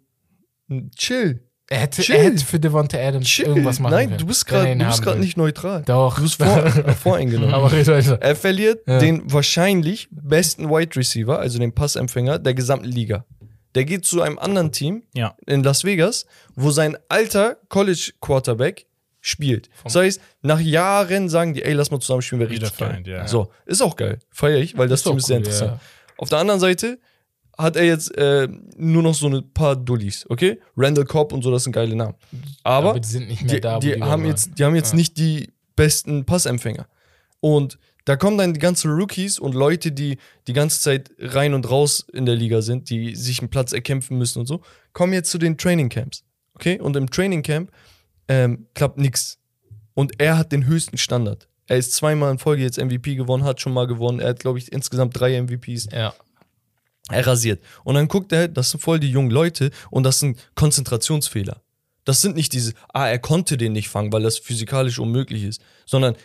chill, 0.95 1.41
Er 1.71 1.79
hätte, 1.81 2.01
Chill. 2.01 2.15
er 2.15 2.23
hätte 2.23 2.43
für 2.45 2.59
Devonta 2.59 2.97
Adams 2.97 3.27
chill. 3.27 3.45
irgendwas 3.45 3.79
machen 3.79 3.91
Nein, 3.93 4.07
können. 4.07 4.17
du 4.19 4.25
bist 4.25 4.51
er 4.51 4.73
gerade, 4.99 5.19
nicht 5.19 5.37
neutral. 5.37 5.83
Doch. 5.83 6.15
Du 6.15 6.23
bist 6.23 6.35
vor, 6.41 6.65
äh, 6.65 6.93
voreingenommen. 6.93 7.53
Aber 7.53 7.71
red 7.71 7.85
weiter. 7.87 8.17
er 8.21 8.35
verliert 8.35 8.81
Ja. 8.87 8.97
den 8.99 9.31
wahrscheinlich 9.31 10.07
besten 10.11 10.69
Wide 10.69 10.95
Receiver, 10.95 11.37
also 11.39 11.59
den 11.59 11.73
Passempfänger 11.73 12.39
der 12.39 12.55
gesamten 12.55 12.87
Liga. 12.87 13.25
Der 13.75 13.85
geht 13.85 14.03
zu 14.05 14.21
einem 14.23 14.39
anderen 14.39 14.71
Team 14.71 15.03
Ja. 15.13 15.35
in 15.45 15.61
Las 15.63 15.83
Vegas, 15.83 16.25
wo 16.55 16.71
sein 16.71 16.97
alter 17.07 17.57
College 17.69 18.13
Quarterback 18.19 18.87
spielt. 19.21 19.69
Das 19.83 19.95
heißt, 19.95 20.19
nach 20.41 20.59
Jahren 20.59 21.29
sagen 21.29 21.53
die, 21.53 21.61
ey, 21.63 21.73
lass 21.73 21.91
mal 21.91 21.99
zusammen 21.99 22.23
spielen, 22.23 22.39
wäre 22.41 22.49
richtig 22.49 22.75
geil. 22.77 23.03
Ja. 23.05 23.27
So, 23.27 23.51
ist 23.67 23.81
auch 23.83 23.95
geil. 23.95 24.17
Feier 24.31 24.57
ich, 24.57 24.75
weil 24.77 24.87
das 24.87 25.01
Ist 25.01 25.03
Team 25.07 25.17
ist 25.17 25.27
sehr 25.27 25.35
cool, 25.37 25.43
interessant. 25.43 25.71
ja. 25.73 25.79
Auf 26.17 26.29
der 26.29 26.39
anderen 26.39 26.59
Seite 26.59 26.97
hat 27.59 27.75
er 27.75 27.83
jetzt 27.83 28.15
äh, 28.17 28.47
nur 28.77 29.03
noch 29.03 29.13
so 29.13 29.27
ein 29.27 29.53
paar 29.53 29.75
Dullis, 29.75 30.25
okay? 30.29 30.59
Randall 30.77 31.05
Cobb 31.05 31.33
und 31.33 31.43
so, 31.43 31.51
das 31.51 31.63
sind 31.65 31.73
geile 31.73 31.95
Namen. 31.95 32.15
Aber, 32.63 32.91
Aber 32.91 32.99
die 32.99 33.07
sind 33.07 33.27
nicht 33.27 33.43
mehr 33.43 33.55
die, 33.55 33.61
da, 33.61 33.79
die, 33.79 33.93
die 33.95 34.01
haben 34.03 34.25
jetzt, 34.25 34.57
die 34.57 34.63
haben 34.63 34.75
jetzt 34.75 34.91
Ja. 34.91 34.95
nicht 34.97 35.17
die 35.17 35.51
besten 35.75 36.25
Passempfänger. 36.25 36.87
Und 37.41 37.77
da 38.05 38.15
kommen 38.15 38.37
dann 38.37 38.53
die 38.53 38.59
ganzen 38.59 38.91
Rookies 38.91 39.37
und 39.39 39.53
Leute, 39.53 39.91
die 39.91 40.17
die 40.47 40.53
ganze 40.53 40.79
Zeit 40.81 41.11
rein 41.19 41.53
und 41.53 41.69
raus 41.69 42.05
in 42.11 42.25
der 42.25 42.35
Liga 42.35 42.61
sind, 42.61 42.89
die 42.89 43.13
sich 43.15 43.39
einen 43.39 43.49
Platz 43.49 43.71
erkämpfen 43.73 44.17
müssen 44.17 44.39
und 44.39 44.45
so, 44.47 44.61
kommen 44.93 45.13
jetzt 45.13 45.29
zu 45.29 45.37
den 45.37 45.57
Training 45.57 45.89
Camps. 45.89 46.23
Okay? 46.55 46.79
Und 46.79 46.95
im 46.95 47.09
Training 47.11 47.43
Camp 47.43 47.71
ähm, 48.27 48.67
klappt 48.73 48.97
nichts. 48.97 49.37
Und 49.93 50.13
er 50.19 50.37
hat 50.37 50.51
den 50.51 50.65
höchsten 50.65 50.97
Standard. 50.97 51.47
Er 51.67 51.77
ist 51.77 51.93
zweimal 51.93 52.31
in 52.31 52.39
Folge 52.39 52.63
jetzt 52.63 52.79
MVP 52.83 53.15
gewonnen, 53.15 53.43
hat 53.43 53.61
schon 53.61 53.73
mal 53.73 53.85
gewonnen. 53.85 54.19
Er 54.19 54.29
hat, 54.29 54.39
glaube 54.39 54.57
ich, 54.59 54.71
insgesamt 54.71 55.19
drei 55.19 55.39
MVPs. 55.39 55.89
Ja. 55.91 56.13
Er 57.09 57.25
rasiert. 57.25 57.61
Und 57.83 57.95
dann 57.95 58.07
guckt 58.07 58.31
er, 58.31 58.47
das 58.47 58.71
sind 58.71 58.81
voll 58.81 58.99
die 58.99 59.09
jungen 59.09 59.31
Leute 59.31 59.71
und 59.89 60.03
das 60.03 60.19
sind 60.19 60.37
Konzentrationsfehler. 60.55 61.61
Das 62.05 62.21
sind 62.21 62.35
nicht 62.35 62.53
diese, 62.53 62.73
ah, 62.93 63.07
er 63.07 63.19
konnte 63.19 63.57
den 63.57 63.73
nicht 63.73 63.89
fangen, 63.89 64.11
weil 64.11 64.23
das 64.23 64.37
physikalisch 64.37 64.99
unmöglich 64.99 65.43
ist, 65.43 65.61
sondern 65.85 66.15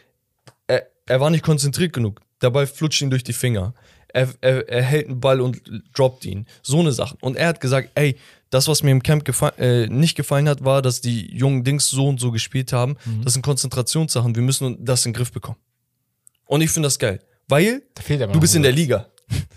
er, 0.67 0.87
er 1.07 1.21
war 1.21 1.31
nicht 1.31 1.45
konzentriert 1.45 1.93
genug. 1.93 2.21
Dabei 2.39 2.67
flutscht 2.67 3.03
ihn 3.03 3.11
durch 3.11 3.25
die 3.25 3.33
Finger. 3.33 3.75
Er, 4.09 4.29
er, 4.41 4.69
er 4.69 4.83
hält 4.83 5.09
einen 5.09 5.21
Ball 5.21 5.41
und 5.41 5.61
droppt 5.95 6.25
ihn. 6.25 6.47
So 6.63 6.81
eine 6.81 6.93
Sache. 6.93 7.17
Und 7.21 7.37
er 7.37 7.49
hat 7.49 7.61
gesagt, 7.61 7.91
ey, 7.97 8.17
das, 8.51 8.69
was 8.69 8.83
mir 8.83 8.93
im 8.93 9.03
Camp 9.03 9.25
gefa 9.25 9.49
äh, 9.59 9.89
nicht 9.89 10.15
gefallen 10.15 10.49
hat, 10.49 10.65
war, 10.65 10.81
dass 10.81 11.01
die 11.01 11.37
jungen 11.37 11.65
Dings 11.65 11.89
so 11.89 12.07
und 12.07 12.21
so 12.21 12.31
gespielt 12.31 12.73
haben. 12.73 12.97
Das 13.25 13.33
sind 13.33 13.43
Konzentrationssachen. 13.43 14.37
Wir 14.37 14.43
müssen 14.43 14.85
das 14.85 15.05
in 15.05 15.11
den 15.13 15.17
Griff 15.17 15.33
bekommen. 15.33 15.59
Und 16.47 16.61
ich 16.61 16.71
finde 16.71 16.87
das 16.87 16.99
geil. 16.99 17.21
Weil 17.49 17.83
fehlt 18.01 18.23
aber 18.23 18.33
du 18.35 18.41
bist 18.41 18.55
in 18.55 18.63
der 18.63 18.73
Liga. 18.73 19.09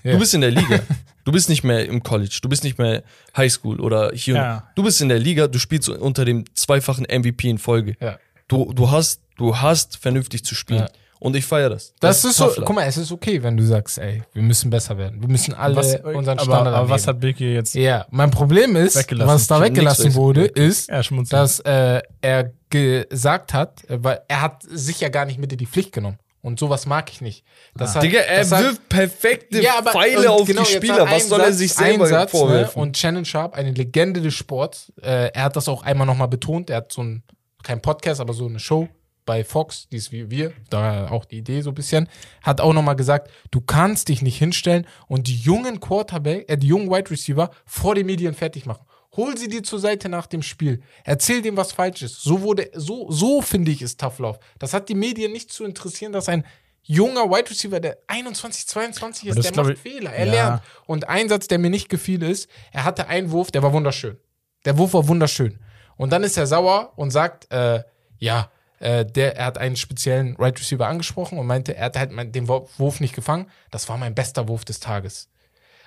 Du 0.04 0.18
bist 0.18 0.34
in 0.34 0.42
der 0.42 0.52
Liga. 0.52 0.80
Du 1.28 1.34
bist 1.34 1.50
nicht 1.50 1.66
mehr 1.66 1.86
im 1.86 2.04
College, 2.04 2.40
du 2.42 2.48
bist 2.48 2.64
nicht 2.64 2.78
mehr 2.78 3.04
Highschool 3.36 3.82
oder 3.82 4.12
hier. 4.14 4.36
Ja. 4.36 4.64
Du 4.76 4.84
bist 4.84 5.02
in 5.02 5.10
der 5.10 5.20
Liga, 5.20 5.48
du 5.48 5.60
spielst 5.60 5.90
unter 5.90 6.24
dem 6.24 6.46
zweifachen 6.56 7.04
MVP 7.04 7.50
in 7.50 7.58
Folge. 7.58 7.98
Ja. 8.00 8.18
Du, 8.48 8.72
du 8.72 8.92
hast, 8.92 9.20
du 9.36 9.58
hast 9.58 9.98
vernünftig 9.98 10.46
zu 10.46 10.56
spielen. 10.56 10.84
Ja. 10.84 10.88
Und 11.20 11.36
ich 11.36 11.44
feiere 11.46 11.72
das. 11.72 11.94
Das, 12.00 12.24
ist 12.24 12.38
so, 12.38 12.50
guck 12.64 12.74
mal, 12.74 12.84
es 12.84 12.96
ist 12.96 13.12
okay, 13.12 13.44
wenn 13.44 13.58
du 13.58 13.66
sagst, 13.66 13.98
ey, 13.98 14.24
wir 14.32 14.42
müssen 14.42 14.70
besser 14.70 14.98
werden. 14.98 15.20
Wir 15.20 15.28
müssen 15.28 15.54
alle 15.54 15.76
Was, 15.76 15.96
unseren 15.96 16.40
aber, 16.40 16.46
Standard 16.46 16.74
aber 16.74 16.90
was 16.90 17.02
anheben. 17.02 17.08
hat 17.08 17.20
Bilke 17.20 17.54
jetzt? 17.54 17.76
Ja, 17.76 18.06
mein 18.10 18.32
Problem 18.32 18.78
ist, 18.78 18.96
was 18.96 19.48
da 19.48 19.60
weggelassen 19.60 20.14
wurde, 20.14 20.46
ist, 20.46 20.88
Ja, 20.88 21.02
dass 21.30 21.60
äh, 21.60 22.04
er 22.22 22.54
gesagt 22.70 23.54
hat, 23.54 23.84
äh, 23.90 24.02
weil 24.02 24.22
er 24.30 24.42
hat 24.42 24.64
sich 24.64 25.02
ja 25.02 25.10
gar 25.10 25.26
nicht 25.26 25.40
mit 25.40 25.52
in 25.52 25.58
die 25.58 25.66
Pflicht 25.66 25.92
genommen. 25.92 26.20
Und 26.48 26.60
sowas 26.60 26.86
mag 26.86 27.12
ich 27.12 27.20
nicht. 27.20 27.44
Das 27.76 27.94
hat, 27.94 28.04
Digga, 28.04 28.20
er 28.20 28.40
das 28.40 28.54
hat- 28.54 28.64
wirft 28.64 28.88
perfekte 28.88 29.62
ja, 29.62 29.80
aber, 29.80 29.92
Pfeile 29.92 30.32
auf 30.32 30.48
genau, 30.48 30.64
die 30.64 30.72
Spieler. 30.72 31.02
Was 31.06 31.24
ein 31.24 31.28
soll 31.28 31.42
er 31.42 31.48
Satz- 31.48 31.58
sich 31.58 31.74
selber 31.74 32.08
Satz, 32.08 32.32
vorwerfen? 32.32 32.80
Ne? 32.80 32.88
Und 32.88 32.98
Shannon 32.98 33.26
Sharp, 33.26 33.54
eine 33.54 33.72
Legende 33.72 34.22
des 34.22 34.34
Sports, 34.34 34.94
äh, 35.02 35.30
er 35.34 35.44
hat 35.44 35.58
das 35.58 35.68
auch 35.68 35.84
einmal 35.84 36.08
nochmal 36.08 36.30
betont. 36.30 36.70
Er 36.70 36.78
hat 36.78 36.94
so 36.94 37.04
ein, 37.04 37.24
kein 37.64 37.82
Podcast, 37.82 38.22
aber 38.22 38.32
so 38.34 38.46
eine 38.46 38.60
Show 38.62 38.88
bei 39.26 39.44
Fox, 39.44 39.90
die 39.90 39.98
ist 39.98 40.14
wie 40.14 40.32
wir, 40.32 40.54
da 40.70 41.10
auch 41.10 41.26
die 41.26 41.40
Idee 41.40 41.60
so 41.60 41.72
ein 41.72 41.76
bisschen, 41.76 42.08
hat 42.44 42.62
auch 42.62 42.72
nochmal 42.72 42.96
gesagt, 42.96 43.30
du 43.52 43.60
kannst 43.60 44.08
dich 44.08 44.22
nicht 44.22 44.38
hinstellen 44.38 44.88
und 45.10 45.28
die 45.28 45.36
jungen 45.36 45.82
Quarterback, 45.82 46.50
äh, 46.50 46.56
die 46.58 46.68
jungen 46.68 46.90
Wide 46.90 47.12
Receiver 47.12 47.52
vor 47.66 47.94
den 47.94 48.06
Medien 48.06 48.34
fertig 48.34 48.66
machen. 48.66 48.86
Hol 49.18 49.38
sie 49.38 49.48
dir 49.50 49.64
zur 49.64 49.80
Seite 49.80 50.08
nach 50.10 50.28
dem 50.28 50.42
Spiel. 50.44 50.82
Erzähl 51.04 51.42
dem, 51.42 51.58
was 51.58 51.72
falsch 51.74 52.04
ist. 52.04 52.22
So 52.24 52.42
wurde, 52.42 52.70
so, 52.74 53.12
so 53.12 53.42
finde 53.42 53.72
ich, 53.72 53.82
ist 53.82 54.00
Tough 54.00 54.20
Love. 54.20 54.40
Das 54.60 54.74
hat 54.74 54.88
die 54.90 54.96
Medien 54.96 55.32
nicht 55.34 55.52
zu 55.52 55.66
interessieren, 55.66 56.12
dass 56.14 56.30
ein 56.30 56.46
junger 56.84 57.24
Wide 57.30 57.50
Receiver, 57.50 57.80
der 57.80 57.98
21, 58.08 58.68
22 58.68 59.28
ist, 59.30 59.44
der 59.44 59.56
macht 59.56 59.74
ich- 59.74 59.80
Fehler. 59.80 60.14
Er 60.14 60.26
ja. 60.28 60.32
lernt. 60.32 60.62
Und 60.86 61.10
ein 61.10 61.28
Satz, 61.28 61.48
der 61.48 61.58
mir 61.60 61.70
nicht 61.70 61.90
gefiel, 61.90 62.24
ist, 62.24 62.50
er 62.72 62.84
hatte 62.86 63.08
einen 63.08 63.32
Wurf, 63.32 63.52
der 63.52 63.64
war 63.64 63.74
wunderschön. 63.74 64.18
Der 64.66 64.78
Wurf 64.78 64.94
war 64.94 65.08
wunderschön. 65.08 65.60
Und 65.98 66.12
dann 66.12 66.24
ist 66.24 66.38
er 66.38 66.48
sauer 66.48 66.94
und 66.96 67.12
sagt, 67.12 67.52
äh, 67.52 67.84
ja, 68.20 68.52
äh, 68.80 69.04
der, 69.04 69.36
er 69.36 69.46
hat 69.48 69.58
einen 69.58 69.76
speziellen 69.76 70.36
Right 70.38 70.60
Receiver 70.60 70.86
angesprochen 70.88 71.40
und 71.40 71.48
meinte, 71.48 71.76
er 71.76 71.86
hat 71.86 71.98
halt 71.98 72.12
mein- 72.12 72.32
den 72.32 72.48
Wurf 72.48 73.00
nicht 73.00 73.16
gefangen. 73.16 73.50
Das 73.72 73.90
war 73.90 73.98
mein 73.98 74.14
bester 74.14 74.48
Wurf 74.48 74.64
des 74.64 74.80
Tages. 74.80 75.30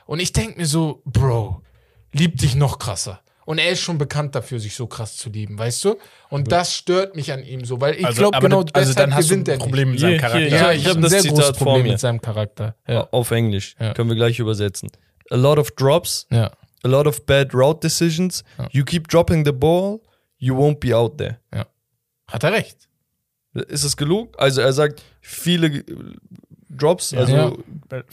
Und 0.06 0.18
ich 0.18 0.32
denke 0.32 0.58
mir 0.58 0.66
so, 0.66 1.00
Bro, 1.04 1.62
lieb 2.12 2.36
dich 2.38 2.54
noch 2.54 2.78
krasser. 2.78 3.20
Und 3.46 3.58
er 3.58 3.70
ist 3.70 3.80
schon 3.80 3.98
bekannt 3.98 4.34
dafür, 4.36 4.60
sich 4.60 4.76
so 4.76 4.86
krass 4.86 5.16
zu 5.16 5.28
lieben, 5.28 5.58
weißt 5.58 5.84
du? 5.84 5.96
Und 6.28 6.52
das 6.52 6.74
stört 6.76 7.16
mich 7.16 7.32
an 7.32 7.42
ihm 7.42 7.64
so, 7.64 7.80
weil 7.80 7.96
ich 7.96 8.06
Also, 8.06 8.18
glaube, 8.30 8.38
genau 8.38 8.62
du- 8.62 8.72
also 8.74 8.90
deshalb 8.92 9.08
dann 9.10 9.14
hast 9.16 9.24
du 9.28 9.34
gewinnt 9.34 9.48
ein 9.48 9.54
nicht. 9.56 9.62
Problem 9.64 9.90
mit 9.90 9.98
Hier, 9.98 10.08
seinem 10.08 10.10
hier, 10.12 10.20
Charakter. 10.20 10.38
hier. 10.48 10.56
Ja, 10.56 10.72
ich 10.72 10.78
ich 10.78 10.84
hab 10.84 10.90
habe 10.90 10.98
ein 11.00 11.02
das 11.02 11.10
sehr 11.12 11.20
Zitat 11.22 11.36
großes 11.36 11.56
vor 11.58 11.66
Problem 11.66 11.82
mir. 11.84 11.90
mit 11.92 12.00
seinem 12.00 12.20
Charakter. 12.20 12.76
Ja. 12.86 13.08
Auf 13.10 13.30
Englisch. 13.32 13.74
Ja. 13.80 13.92
Können 13.94 14.08
wir 14.08 14.16
gleich 14.16 14.38
übersetzen. 14.38 14.90
A 15.30 15.36
lot 15.36 15.58
of 15.58 15.70
drops, 15.72 16.26
ja. 16.30 16.52
a 16.84 16.88
lot 16.88 17.06
of 17.08 17.26
bad 17.26 17.52
route 17.54 17.80
decisions. 17.80 18.44
You 18.70 18.84
keep 18.84 19.08
dropping 19.08 19.44
the 19.44 19.52
ball, 19.52 20.00
you 20.38 20.54
won't 20.56 20.78
be 20.78 20.94
out 20.96 21.18
there. 21.18 21.38
Hat 22.30 22.44
er 22.44 22.52
recht. 22.52 22.76
Ist 23.54 23.82
es 23.82 23.96
gelogen? 23.96 24.32
Also 24.38 24.60
er 24.60 24.72
sagt, 24.72 25.02
viele 25.20 25.66
äh, 25.78 25.84
Drops, 26.68 27.12
also 27.14 27.32
Ja. 27.32 27.52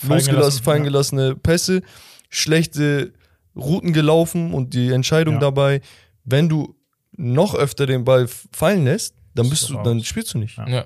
losgelassen, 0.02 0.64
fallen 0.64 0.84
gelassene 0.84 1.36
Pässe, 1.36 1.84
schlechte 2.32 3.14
Routen 3.58 3.94
gelaufen 3.94 4.54
und 4.54 4.74
die 4.74 4.92
Entscheidung 4.92 5.36
Ja. 5.36 5.40
dabei, 5.42 5.82
wenn 6.24 6.48
du 6.50 6.76
noch 7.14 7.56
öfter 7.56 7.86
den 7.86 8.04
Ball 8.04 8.28
fallen 8.52 8.86
lässt, 8.86 9.16
dann 9.34 9.50
bist 9.50 9.70
du, 9.70 9.74
du 9.74 9.84
dann 9.84 10.04
spielst 10.04 10.34
du 10.34 10.38
nicht. 10.40 10.58
Ja. 10.58 10.86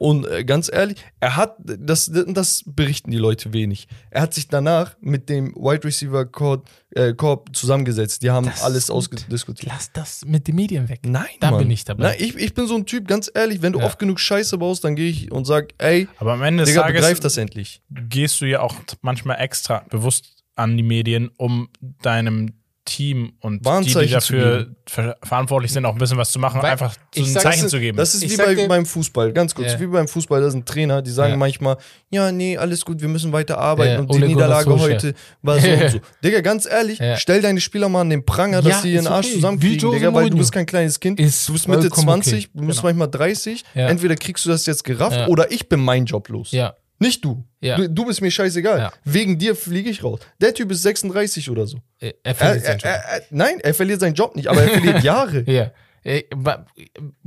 Und 0.00 0.28
äh, 0.28 0.44
ganz 0.44 0.70
ehrlich, 0.72 0.98
er 1.18 1.34
hat, 1.34 1.56
das, 1.58 2.08
das 2.12 2.62
berichten 2.64 3.10
die 3.10 3.16
Leute 3.16 3.52
wenig. 3.52 3.88
Er 4.10 4.22
hat 4.22 4.32
sich 4.32 4.46
danach 4.46 4.94
mit 5.00 5.28
dem 5.28 5.52
Wide 5.56 5.82
Receiver 5.82 6.24
Korb, 6.24 6.70
äh, 6.90 7.14
Korb 7.14 7.54
zusammengesetzt. 7.56 8.22
Die 8.22 8.30
haben 8.30 8.46
Das 8.46 8.62
alles 8.62 8.90
ausdiskutiert. 8.90 9.72
Lass 9.72 9.90
das 9.92 10.24
mit 10.24 10.46
den 10.46 10.54
Medien 10.54 10.88
weg. 10.88 11.00
Nein, 11.04 11.26
Da 11.40 11.50
Mann. 11.50 11.58
bin 11.60 11.70
ich 11.72 11.84
dabei. 11.84 12.04
Nein, 12.10 12.16
ich, 12.20 12.36
ich 12.36 12.54
bin 12.54 12.68
so 12.68 12.76
ein 12.76 12.86
Typ, 12.86 13.08
ganz 13.08 13.28
ehrlich, 13.34 13.60
wenn 13.60 13.72
du 13.72 13.80
Ja. 13.80 13.86
oft 13.86 13.98
genug 13.98 14.20
Scheiße 14.20 14.56
baust, 14.58 14.84
dann 14.84 14.94
gehe 14.94 15.10
ich 15.10 15.32
und 15.32 15.46
sag, 15.46 15.74
ey, 15.78 16.06
Aber 16.18 16.34
am 16.34 16.42
Ende 16.42 16.64
Digga, 16.64 16.82
Tages 16.82 17.00
begreif 17.00 17.20
das 17.20 17.36
endlich. 17.36 17.82
gehst 17.90 18.40
du 18.40 18.44
ja 18.44 18.60
auch 18.60 18.76
manchmal 19.02 19.40
extra 19.40 19.84
bewusst 19.90 20.37
an 20.58 20.76
die 20.76 20.82
Medien, 20.82 21.30
um 21.36 21.68
deinem 22.02 22.52
Team 22.84 23.34
und 23.40 23.66
die, 23.66 23.94
die 23.94 24.08
dafür 24.08 24.74
ver 24.86 25.18
verantwortlich 25.22 25.70
sind, 25.72 25.84
auch 25.84 25.92
ein 25.92 25.98
bisschen 25.98 26.16
was 26.16 26.32
zu 26.32 26.38
machen, 26.38 26.62
Weil- 26.62 26.70
einfach 26.72 26.94
so 27.14 27.20
ein 27.22 27.26
sag- 27.26 27.42
Zeichen 27.42 27.56
Das 27.58 27.64
ist, 27.66 27.70
zu 27.72 27.80
geben. 27.80 27.98
das 27.98 28.14
ist 28.14 28.22
Ich 28.22 28.32
wie 28.32 28.36
bei, 28.38 28.66
beim 28.66 28.86
Fußball, 28.86 29.34
ganz 29.34 29.54
kurz, 29.54 29.72
Ja. 29.72 29.80
wie 29.80 29.88
beim 29.88 30.08
Fußball, 30.08 30.40
da 30.40 30.48
sind 30.50 30.64
Trainer, 30.64 31.02
die 31.02 31.10
sagen 31.10 31.32
Ja. 31.32 31.36
manchmal, 31.36 31.76
ja, 32.08 32.32
nee, 32.32 32.56
alles 32.56 32.86
gut, 32.86 33.02
wir 33.02 33.08
müssen 33.08 33.30
weiter 33.30 33.58
arbeiten 33.58 33.92
Ja, 33.92 33.98
und 33.98 34.10
die 34.10 34.16
Ole 34.16 34.26
Gunnar 34.28 34.48
Niederlage 34.62 34.80
heute 34.80 35.14
war 35.42 35.60
so 35.60 35.68
und 35.68 35.90
so. 35.90 35.98
Digga, 36.24 36.40
ganz 36.40 36.64
ehrlich, 36.64 36.98
stell 37.16 37.42
deine 37.42 37.60
Spieler 37.60 37.90
mal 37.90 38.00
an 38.00 38.08
den 38.08 38.24
Pranger, 38.24 38.62
dass 38.62 38.72
Ja, 38.72 38.80
sie 38.80 38.92
ihren 38.94 39.04
ist 39.04 39.10
Arsch 39.10 39.26
okay. 39.26 39.34
zusammenkriegen, 39.34 39.90
Digga, 39.92 40.14
weil 40.14 40.30
du 40.30 40.38
bist 40.38 40.52
kein 40.52 40.64
kleines 40.64 40.98
Kind, 40.98 41.20
Ist 41.20 41.46
du 41.46 41.52
bist 41.52 41.68
Mitte 41.68 41.82
vollkommen 41.82 42.04
20, 42.22 42.46
okay. 42.46 42.50
du 42.54 42.66
bist 42.68 42.78
Genau. 42.80 42.88
manchmal 42.88 43.08
30, 43.10 43.64
Ja. 43.74 43.88
entweder 43.88 44.16
kriegst 44.16 44.46
du 44.46 44.48
das 44.48 44.64
jetzt 44.64 44.82
gerafft 44.84 45.28
oder 45.28 45.52
ich 45.52 45.68
bin 45.68 45.80
mein 45.80 46.06
Job 46.06 46.26
los. 46.30 46.52
Ja. 46.52 46.74
Nicht 46.98 47.24
du. 47.24 47.44
Ja. 47.60 47.76
du. 47.76 47.88
Du 47.88 48.06
bist 48.06 48.20
mir 48.20 48.30
scheißegal. 48.30 48.78
Ja. 48.78 48.92
Wegen 49.04 49.38
dir 49.38 49.54
fliege 49.54 49.88
ich 49.90 50.02
raus. 50.02 50.20
Der 50.40 50.52
Typ 50.54 50.70
ist 50.72 50.82
36 50.82 51.48
oder 51.50 51.66
so. 51.66 51.78
Er, 52.00 52.08
er 52.08 52.14
Er, 52.24 52.34
verliert 52.34 52.64
er, 52.64 52.66
seinen 52.66 52.78
Job. 52.78 52.84
er, 52.84 53.04
er, 53.18 53.22
nein, 53.30 53.60
er 53.60 53.74
verliert 53.74 54.00
seinen 54.00 54.14
Job 54.14 54.34
nicht, 54.36 54.48
aber 54.48 54.62
er 54.62 54.68
verliert 54.68 55.02
Jahre. 55.04 55.44
Ja. 55.50 55.70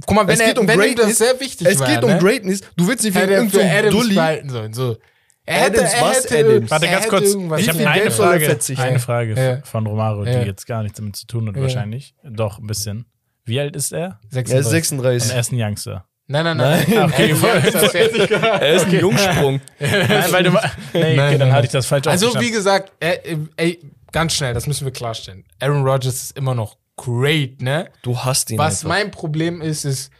Guck 0.05 0.15
mal, 0.15 0.27
wenn, 0.27 0.33
Es 0.33 0.39
er, 0.39 0.47
geht 0.47 0.57
um 0.59 0.67
wenn 0.67 0.79
Greatness. 0.79 1.07
das 1.07 1.17
sehr 1.17 1.39
wichtig 1.39 1.67
Es 1.67 1.79
war, 1.79 1.87
geht 1.87 2.03
um 2.03 2.09
ne? 2.09 2.17
Greatness. 2.19 2.61
Du 2.75 2.87
willst 2.87 3.03
nicht 3.03 3.15
wegen 3.15 3.29
er 3.29 3.37
irgendeinem 3.37 3.91
Dulli. 3.91 4.15
sollen. 4.49 4.73
So. 4.73 4.97
Er 5.45 5.61
hätte, 5.61 5.79
Adams, 5.79 5.93
er 5.93 6.01
was 6.01 6.23
hätte, 6.25 6.37
Adams? 6.37 6.71
Warte, 6.71 6.87
ganz 6.87 7.07
kurz. 7.07 7.35
Ich 7.61 7.69
habe 7.69 7.87
eine 7.89 8.11
Frage, 8.11 8.59
eine 8.77 8.99
Frage 8.99 9.33
Ja. 9.35 9.61
von 9.63 9.85
Romaro, 9.87 10.23
die 10.23 10.31
jetzt 10.31 10.65
gar 10.67 10.83
nichts 10.83 10.97
damit 10.97 11.15
zu 11.15 11.27
tun 11.27 11.47
hat, 11.47 11.55
Ja. 11.55 11.61
wahrscheinlich. 11.61 12.15
Doch, 12.23 12.59
ein 12.59 12.67
bisschen. 12.67 13.05
Wie 13.45 13.59
alt 13.59 13.75
ist 13.75 13.91
er? 13.91 14.19
Er 14.31 14.41
ist 14.43 14.49
36. 14.69 14.71
36. 14.71 15.33
Er 15.33 15.39
ist 15.39 15.51
ein 15.51 15.59
Youngster. 15.61 16.05
Nein, 16.31 16.45
nein, 16.45 16.57
nein. 16.57 16.85
Nein. 16.87 17.03
Okay, 17.11 17.29
Ey, 17.31 17.35
fertig? 17.35 18.31
Er 18.31 18.73
ist 18.73 18.85
ein 18.85 18.99
Jungsprung. 18.99 19.61
Nein, 19.79 20.31
weil 20.31 20.43
du. 20.43 20.51
Nee, 20.51 20.57
okay, 20.57 21.15
Nein, 21.15 21.17
dann 21.17 21.39
nein, 21.39 21.53
hatte 21.53 21.65
ich 21.65 21.71
das 21.71 21.85
falsch 21.85 22.07
Also, 22.07 22.39
wie 22.39 22.51
gesagt, 22.51 22.93
er, 23.01 23.19
ey, 23.57 23.79
ganz 24.11 24.33
schnell, 24.33 24.53
das 24.53 24.65
müssen 24.65 24.85
wir 24.85 24.93
klarstellen. 24.93 25.43
Aaron 25.59 25.83
Rodgers 25.85 26.15
ist 26.23 26.37
immer 26.37 26.55
noch 26.55 26.77
great, 26.95 27.61
ne? 27.61 27.89
Du 28.01 28.17
hast 28.17 28.49
ihn 28.49 28.57
Was 28.57 28.85
einfach. 28.85 28.87
mein 28.87 29.11
Problem 29.11 29.61
ist, 29.61 29.83
ist, 29.83 30.11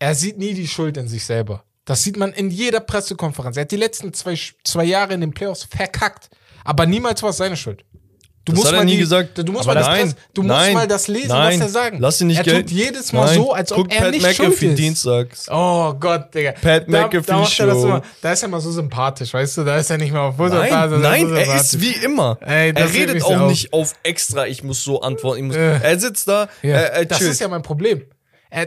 er 0.00 0.14
sieht 0.14 0.38
nie 0.38 0.54
die 0.54 0.66
Schuld 0.66 0.96
in 0.96 1.06
sich 1.06 1.24
selber. 1.24 1.64
Das 1.84 2.02
sieht 2.02 2.16
man 2.16 2.32
in 2.32 2.50
jeder 2.50 2.80
Pressekonferenz. 2.80 3.56
Er 3.56 3.62
hat 3.62 3.70
die 3.70 3.76
letzten 3.76 4.12
zwei, 4.12 4.36
zwei 4.64 4.84
Jahre 4.84 5.14
in 5.14 5.20
den 5.20 5.32
Playoffs 5.32 5.64
verkackt. 5.64 6.30
Aber 6.64 6.86
niemals 6.86 7.22
war 7.22 7.30
es 7.30 7.36
seine 7.36 7.56
Schuld. 7.56 7.84
Du 8.46 8.52
Das 8.52 8.66
hat 8.66 8.74
er 8.74 8.84
nie 8.84 8.92
die, 8.92 8.98
gesagt. 8.98 9.38
Du 9.38 9.52
musst, 9.52 9.66
mal 9.66 9.72
das, 9.74 9.86
nein, 9.86 10.14
du 10.34 10.42
musst 10.42 10.54
nein, 10.54 10.74
mal 10.74 10.86
das 10.86 11.08
lesen, 11.08 11.28
nein. 11.28 11.58
was 11.58 11.66
er 11.66 11.68
sagt. 11.70 11.96
Lass 11.98 12.20
ihn 12.20 12.26
nicht 12.26 12.46
er 12.46 12.60
tut 12.60 12.70
jedes 12.70 13.10
Mal 13.14 13.24
Nein. 13.24 13.34
so, 13.36 13.52
als 13.54 13.72
ob 13.72 13.90
er 13.90 14.00
Pat 14.02 14.10
nicht 14.10 14.34
schuld 14.36 14.48
McAfee 14.50 14.66
ist. 14.68 14.78
dienstags. 14.78 15.46
Oh 15.50 15.94
Gott, 15.94 16.34
Digga. 16.34 16.52
Pat 16.52 16.84
da, 16.86 17.06
McAfee 17.06 17.22
da, 17.26 17.44
Show. 17.46 17.64
immer, 17.86 18.02
da 18.20 18.32
ist 18.32 18.42
er 18.42 18.48
mal 18.48 18.60
so 18.60 18.70
sympathisch, 18.70 19.32
weißt 19.32 19.56
du? 19.56 19.64
Da 19.64 19.78
ist 19.78 19.88
er 19.88 19.96
nicht 19.96 20.12
mehr 20.12 20.20
auf 20.20 20.36
Fußball. 20.36 20.68
Nein, 20.70 21.00
nein, 21.00 21.34
er 21.34 21.56
ist 21.56 21.80
wie 21.80 21.92
immer. 21.92 22.36
Ey, 22.42 22.72
er 22.74 22.92
redet 22.92 23.22
auch 23.22 23.40
auf. 23.40 23.50
nicht 23.50 23.72
auf 23.72 23.94
extra, 24.02 24.46
ich 24.46 24.62
muss 24.62 24.84
so 24.84 25.00
antworten. 25.00 25.46
Muss, 25.46 25.56
Äh. 25.56 25.80
Er 25.82 25.98
sitzt 25.98 26.28
da, 26.28 26.48
Ja, 26.62 26.74
er, 26.76 26.92
er 26.92 27.04
das 27.06 27.22
ist 27.22 27.40
ja 27.40 27.48
mein 27.48 27.62
Problem. 27.62 28.02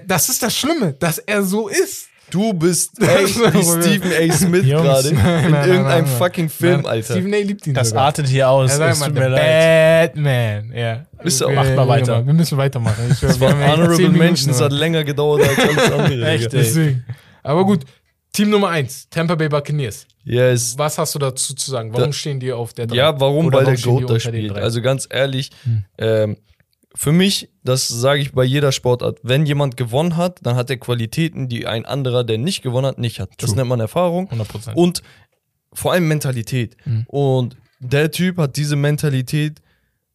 Das 0.07 0.27
ist 0.29 0.41
das 0.41 0.55
Schlimme, 0.57 0.93
dass 0.93 1.19
er 1.19 1.43
so 1.43 1.67
ist. 1.67 2.07
Du 2.31 2.53
bist 2.53 2.91
mein 2.99 3.25
wie. 3.25 3.81
Stephen 3.81 4.11
A. 4.11 4.33
Smith 4.33 4.65
gerade 4.65 5.07
in 5.09 5.15
irgendeinem 5.17 5.51
nein, 5.51 5.83
nein. 5.83 6.05
fucking 6.07 6.49
Film, 6.49 6.81
Nein, 6.81 6.85
Alter. 6.85 7.13
Stephen 7.13 7.33
A. 7.33 7.37
liebt 7.37 7.67
ihn 7.67 7.73
Das 7.73 7.89
sogar. 7.89 8.05
artet 8.05 8.27
hier 8.27 8.49
aus. 8.49 8.75
Sagt 8.75 8.93
Es 8.93 8.99
tut 8.99 9.15
der 9.15 9.23
mir 9.23 9.29
leid. 9.29 10.13
Batman. 10.13 10.71
Ja. 10.75 11.05
Bist 11.23 11.41
du 11.41 11.45
auch- 11.45 11.49
Wir- 11.49 11.55
Macht 11.55 11.75
mal 11.75 11.87
weiter. 11.87 12.25
Wir 12.25 12.33
müssen 12.33 12.57
weitermachen. 12.57 13.03
Ich, 13.11 13.19
Das 13.19 13.39
war 13.39 13.51
Honorable 13.51 14.09
Mention, 14.09 14.51
es 14.51 14.61
hat 14.61 14.71
länger 14.71 15.03
gedauert 15.03 15.41
als 15.47 15.57
alles 15.59 15.91
andere. 15.91 16.27
Echt, 16.29 16.43
ey. 16.45 16.49
Deswegen. 16.59 17.05
Aber 17.43 17.65
gut, 17.65 17.83
Team 18.33 18.49
Nummer 18.49 18.69
1, 18.69 19.09
Tampa 19.09 19.35
Bay 19.35 19.49
Buccaneers. 19.49 20.05
Yes. 20.23 20.75
Was 20.77 20.97
hast 20.97 21.15
du 21.15 21.19
dazu 21.19 21.55
zu 21.55 21.71
sagen? 21.71 21.91
Warum 21.93 22.07
Da- 22.07 22.13
stehen 22.13 22.39
die 22.39 22.51
auf 22.51 22.73
der 22.73 22.85
drei? 22.87 22.97
Ja, 22.97 23.19
warum? 23.19 23.45
Oder 23.47 23.59
Weil 23.59 23.65
der 23.65 23.77
stehen 23.77 23.97
die 23.97 24.03
Goat 24.03 24.15
da 24.15 24.19
spielt. 24.19 24.55
Also 24.57 24.81
ganz 24.81 25.07
ehrlich, 25.09 25.49
Hm. 25.63 25.85
ähm, 25.97 26.37
für 26.97 27.11
mich, 27.11 27.49
das 27.63 27.87
sage 27.87 28.21
ich 28.21 28.31
bei 28.31 28.43
jeder 28.43 28.71
Sportart, 28.71 29.19
wenn 29.21 29.45
jemand 29.45 29.77
gewonnen 29.77 30.17
hat, 30.17 30.39
dann 30.41 30.55
hat 30.55 30.69
er 30.71 30.77
Qualitäten, 30.77 31.47
die 31.47 31.67
ein 31.67 31.85
anderer, 31.85 32.23
der 32.23 32.39
nicht 32.39 32.63
gewonnen 32.63 32.87
hat, 32.87 32.97
nicht 32.97 33.19
hat. 33.19 33.29
Das 33.37 33.51
True. 33.51 33.57
nennt 33.57 33.69
man 33.69 33.79
Erfahrung 33.79 34.27
100%. 34.31 34.73
und 34.73 35.03
vor 35.73 35.91
allem 35.93 36.07
Mentalität. 36.07 36.75
Mhm. 36.85 37.03
Und 37.07 37.57
der 37.79 38.09
Typ 38.09 38.37
hat 38.37 38.57
diese 38.57 38.75
Mentalität, 38.75 39.61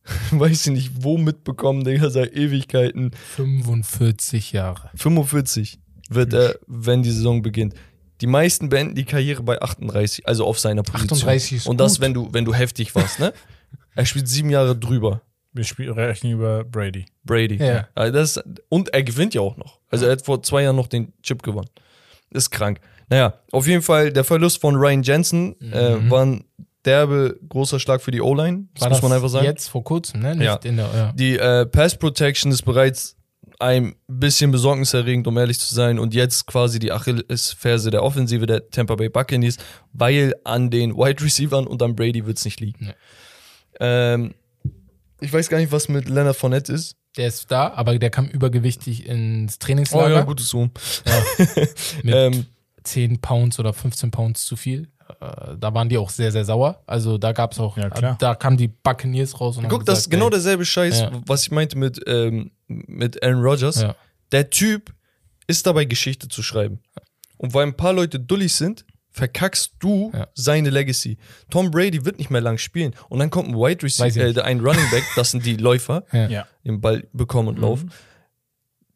weiß 0.33 0.67
ich 0.67 0.73
nicht, 0.73 0.91
wo 1.05 1.19
mitbekommen, 1.19 1.85
Digga, 1.85 2.11
seit 2.11 2.33
Ewigkeiten. 2.33 3.13
45 3.37 4.51
Jahre. 4.51 4.91
45 4.97 5.79
wird 6.11 6.33
er, 6.33 6.57
wenn 6.67 7.03
die 7.05 7.13
Saison 7.13 7.43
beginnt. 7.43 7.75
Die 8.21 8.27
meisten 8.27 8.69
beenden 8.69 8.97
die 8.97 9.05
Karriere 9.05 9.43
bei 9.45 9.61
38, 9.63 10.27
also 10.27 10.47
auf 10.47 10.59
seiner 10.59 10.83
Position. 10.83 11.19
38 11.19 11.53
ist 11.59 11.67
Und 11.69 11.79
das, 11.79 11.95
gut. 11.95 12.01
wenn 12.01 12.15
du, 12.15 12.29
wenn 12.33 12.45
du 12.45 12.53
heftig 12.55 12.95
warst, 12.95 13.21
ne? 13.21 13.33
Er 13.95 14.07
spielt 14.07 14.27
sieben 14.27 14.49
Jahre 14.51 14.75
drüber. 14.75 15.23
Wir 15.53 15.65
spielen 15.65 15.93
rechnen 15.93 16.33
über 16.33 16.65
Brady. 16.65 17.05
Brady. 17.25 17.57
Ja. 17.57 17.89
Also 17.95 18.13
das, 18.13 18.43
und 18.69 18.93
er 18.95 19.03
gewinnt 19.03 19.35
ja 19.35 19.41
auch 19.43 19.57
noch. 19.57 19.79
Also 19.91 20.07
er 20.07 20.13
hat 20.13 20.25
vor 20.25 20.43
zwei 20.43 20.63
Jahren 20.63 20.77
noch 20.77 20.87
den 20.87 21.13
Chip 21.23 21.43
gewonnen. 21.43 21.69
Ist 22.31 22.51
krank. 22.51 22.81
Naja, 23.11 23.35
auf 23.51 23.67
jeden 23.67 23.83
Fall, 23.83 24.11
der 24.13 24.25
Verlust 24.25 24.61
von 24.61 24.75
Ryan 24.77 25.03
Jensen 25.03 25.55
äh, 25.73 25.97
Mhm. 25.97 26.11
war 26.11 26.25
ein 26.25 26.45
derbe 26.87 27.39
großer 27.49 27.79
Schlag 27.79 28.01
für 28.01 28.11
die 28.11 28.23
O-Line. 28.23 28.69
Das 28.75 28.83
War 28.83 28.89
muss 28.91 29.03
man 29.03 29.13
einfach 29.13 29.29
sagen. 29.29 29.45
Jetzt 29.45 29.69
vor 29.69 29.85
kurzem, 29.85 30.21
ne? 30.21 30.35
Nicht 30.35 30.47
Ja. 30.47 30.57
in 30.65 30.77
der, 30.79 30.87
ja. 30.95 31.13
Die 31.13 31.37
äh, 31.39 31.67
Pass 31.67 31.97
Protection 31.99 32.51
ist 32.51 32.63
bereits 32.63 33.17
ein 33.59 33.95
bisschen 34.09 34.51
besorgniserregend, 34.51 35.27
um 35.29 35.37
ehrlich 35.37 35.61
zu 35.61 35.73
sein. 35.75 35.99
Und 35.99 36.15
jetzt 36.15 36.47
quasi 36.47 36.79
die 36.79 36.91
Achillesferse 36.91 37.91
der 37.91 38.03
Offensive 38.03 38.47
der 38.47 38.69
Tampa 38.71 38.95
Bay 38.97 39.09
Buccaneers, 39.11 39.59
weil 39.93 40.35
an 40.45 40.71
den 40.71 40.97
Wide 40.97 41.23
Receivern 41.23 41.67
und 41.67 41.81
an 41.83 41.95
Brady 41.95 42.27
wird 42.27 42.39
es 42.39 42.45
nicht 42.45 42.59
liegen. 42.61 42.87
Nee. 42.87 42.95
Ähm, 43.79 44.35
ich 45.23 45.33
weiß 45.33 45.49
gar 45.49 45.59
nicht, 45.59 45.73
was 45.73 45.89
mit 45.89 46.09
Leonard 46.09 46.37
Fournette 46.37 46.73
ist. 46.73 46.97
Der 47.17 47.29
ist 47.29 47.51
da, 47.51 47.73
aber 47.75 47.99
der 47.99 48.11
kam 48.11 48.27
übergewichtig 48.29 49.07
ins 49.07 49.55
Oh 49.57 49.65
Trainingslager. 49.67 50.15
ja, 50.15 50.23
gutes 50.23 50.49
Zoom. 50.49 50.71
mit 52.03 52.15
Ähm, 52.15 52.47
10 52.85 53.21
Pounds 53.21 53.59
oder 53.59 53.73
15 53.73 54.11
Pounds 54.11 54.45
zu 54.45 54.57
viel. 54.57 54.89
Äh, 55.21 55.57
Da 55.59 55.75
waren 55.75 55.89
die 55.89 55.99
auch 55.99 56.11
sehr, 56.11 56.33
sehr 56.33 56.45
sauer. 56.45 56.83
Also 56.87 57.19
da 57.19 57.33
gab 57.33 57.53
es 57.53 57.59
auch, 57.61 57.77
Ja, 57.77 57.91
klar. 57.91 58.17
da 58.19 58.35
kamen 58.35 58.57
die 58.57 58.69
Buccaneers 58.69 59.41
raus 59.41 59.57
und 59.59 59.65
Guck, 59.69 59.81
haben 59.81 59.85
das 59.85 59.99
ist 60.01 60.05
gesagt, 60.07 60.13
genau 60.13 60.27
ey, 60.27 60.31
derselbe 60.31 60.65
Scheiß, 60.65 61.01
Ja. 61.01 61.11
was 61.27 61.43
ich 61.43 61.51
meinte 61.51 61.77
mit, 61.79 62.01
ähm, 62.07 62.51
mit 62.67 63.23
Aaron 63.23 63.43
Rodgers. 63.43 63.83
Ja. 63.83 63.95
Der 64.33 64.49
Typ 64.51 64.93
ist 65.47 65.67
dabei, 65.67 65.85
Geschichte 65.85 66.29
zu 66.29 66.43
schreiben. 66.43 66.81
Und 67.37 67.53
weil 67.55 67.67
ein 67.67 67.77
paar 67.77 67.93
Leute 67.93 68.19
dullig 68.19 68.55
sind, 68.55 68.85
verkackst 69.13 69.73
du 69.79 70.11
Ja. 70.15 70.27
seine 70.35 70.71
Legacy. 70.71 71.19
Tom 71.51 71.71
Brady 71.71 72.05
wird 72.05 72.19
nicht 72.19 72.31
mehr 72.31 72.41
lang 72.41 72.59
spielen. 72.59 72.95
Und 73.09 73.19
dann 73.19 73.31
kommt 73.31 73.49
ein 73.51 73.55
Wide 73.55 73.83
Receiver, 73.83 74.21
äh, 74.37 74.41
ein 74.43 74.61
Running 74.61 74.91
Back, 74.91 75.05
das 75.17 75.31
sind 75.31 75.45
die 75.47 75.57
Läufer, 75.57 76.05
Ja. 76.13 76.29
Ja. 76.29 76.47
den 76.65 76.81
Ball 76.81 77.07
bekommen 77.13 77.49
Mhm. 77.49 77.55
und 77.57 77.61
laufen. 77.61 77.93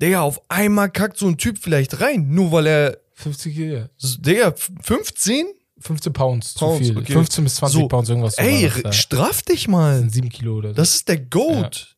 Digga, 0.01 0.21
auf 0.23 0.41
einmal 0.51 0.91
kackt 0.91 1.17
so 1.19 1.27
ein 1.27 1.39
Typ 1.39 1.59
vielleicht 1.59 2.01
rein, 2.01 2.29
nur 2.31 2.53
weil 2.53 2.67
er, 2.67 2.99
50 3.15 3.57
Jahre. 3.57 3.91
Digga, 4.19 4.53
15? 4.83 5.47
15 5.79 6.13
Pounds, 6.13 6.55
Pounds, 6.55 6.79
zu 6.79 6.85
viel. 6.95 6.99
okay. 6.99 7.13
15 7.13 7.45
bis 7.45 7.55
20 7.57 7.81
So, 7.81 7.89
Pounds, 7.89 8.09
irgendwas. 8.09 8.37
so 8.37 8.43
Ey, 8.43 8.63
das 8.71 8.83
da. 8.83 8.93
straff 8.93 9.43
dich 9.43 9.65
Das 9.65 9.71
mal. 9.71 9.99
sind 9.99 10.13
7 10.13 10.29
Kilo 10.31 10.57
oder 10.57 10.71
so. 10.71 10.75
Das 10.75 10.95
ist 10.95 11.09
der 11.09 11.19
Goat. 11.21 11.97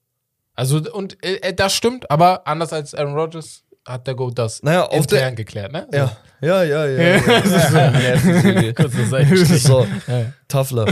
also, 0.54 0.78
und 0.92 1.16
äh, 1.24 1.36
äh, 1.36 1.54
das 1.54 1.74
stimmt, 1.74 2.10
aber 2.10 2.46
anders 2.46 2.72
als 2.72 2.94
Aaron 2.94 3.14
Rodgers 3.14 3.62
hat 3.88 4.06
der 4.06 4.14
Goat 4.14 4.38
das 4.38 4.62
Naja, 4.62 4.84
auf 4.86 5.06
der, 5.06 5.20
intern 5.20 5.36
geklärt, 5.36 5.72
ne? 5.72 5.86
So. 5.90 5.96
Ja, 5.96 6.12
ja, 6.40 6.64
ja, 6.64 6.86
ja. 6.86 7.02
ja. 7.16 8.72
Kurze 8.74 9.06
Seitenstrich. 9.06 9.62
so, 9.62 9.86
Ja. 10.06 10.32
Tougher. 10.46 10.86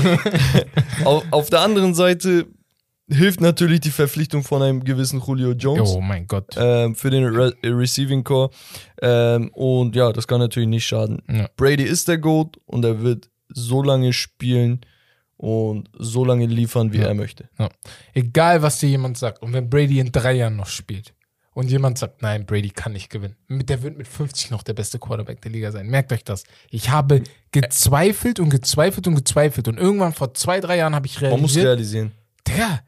auf, 1.04 1.24
auf 1.30 1.50
der 1.50 1.60
anderen 1.60 1.94
Seite 1.94 2.46
hilft 3.08 3.40
natürlich 3.40 3.80
die 3.80 3.90
Verpflichtung 3.90 4.42
von 4.42 4.62
einem 4.62 4.82
gewissen 4.82 5.22
Julio 5.24 5.52
Jones 5.52 5.90
Oh 5.94 6.00
mein 6.00 6.26
Gott. 6.26 6.54
ähm, 6.56 6.96
für 6.96 7.10
den 7.10 7.24
Re 7.24 7.52
Receiving 7.64 8.24
Core. 8.24 8.50
Ähm, 9.00 9.50
und 9.52 9.94
ja, 9.94 10.12
das 10.12 10.26
kann 10.26 10.40
natürlich 10.40 10.68
nicht 10.68 10.86
schaden. 10.86 11.22
Ja. 11.30 11.48
Brady 11.56 11.84
ist 11.84 12.08
der 12.08 12.18
GOAT 12.18 12.56
und 12.66 12.84
er 12.84 13.02
wird 13.02 13.28
so 13.48 13.82
lange 13.82 14.12
spielen 14.12 14.80
und 15.36 15.88
so 15.96 16.24
lange 16.24 16.46
liefern, 16.46 16.92
wie 16.92 16.98
Ja. 16.98 17.06
er 17.08 17.14
möchte. 17.14 17.48
Egal, 18.14 18.62
was 18.62 18.80
dir 18.80 18.88
jemand 18.88 19.18
sagt. 19.18 19.40
Und 19.42 19.52
wenn 19.52 19.70
Brady 19.70 20.00
in 20.00 20.10
drei 20.10 20.32
Jahren 20.32 20.56
noch 20.56 20.66
spielt 20.66 21.12
und 21.56 21.70
jemand 21.70 21.96
sagt, 21.96 22.20
nein, 22.20 22.44
Brady 22.44 22.68
kann 22.68 22.92
nicht 22.92 23.08
gewinnen, 23.08 23.34
mit- 23.48 23.70
der 23.70 23.82
wird 23.82 23.96
mit 23.96 24.06
50 24.06 24.50
noch 24.50 24.62
der 24.62 24.74
beste 24.74 24.98
Quarterback 24.98 25.40
der 25.40 25.50
Liga 25.50 25.72
sein. 25.72 25.86
Merkt 25.86 26.12
euch 26.12 26.22
das. 26.22 26.44
Ich 26.70 26.90
habe 26.90 27.22
gezweifelt 27.50 28.38
und 28.40 28.50
gezweifelt 28.50 29.06
und 29.06 29.14
gezweifelt. 29.14 29.66
Und 29.68 29.78
irgendwann 29.78 30.12
vor 30.12 30.34
zwei, 30.34 30.60
drei 30.60 30.76
Jahren 30.76 30.94
habe 30.94 31.06
ich 31.06 31.18
Man 31.20 31.30
muss 31.40 31.56
realisiert, 31.56 31.64
realisieren. 31.66 32.12
Digga, 32.46 32.80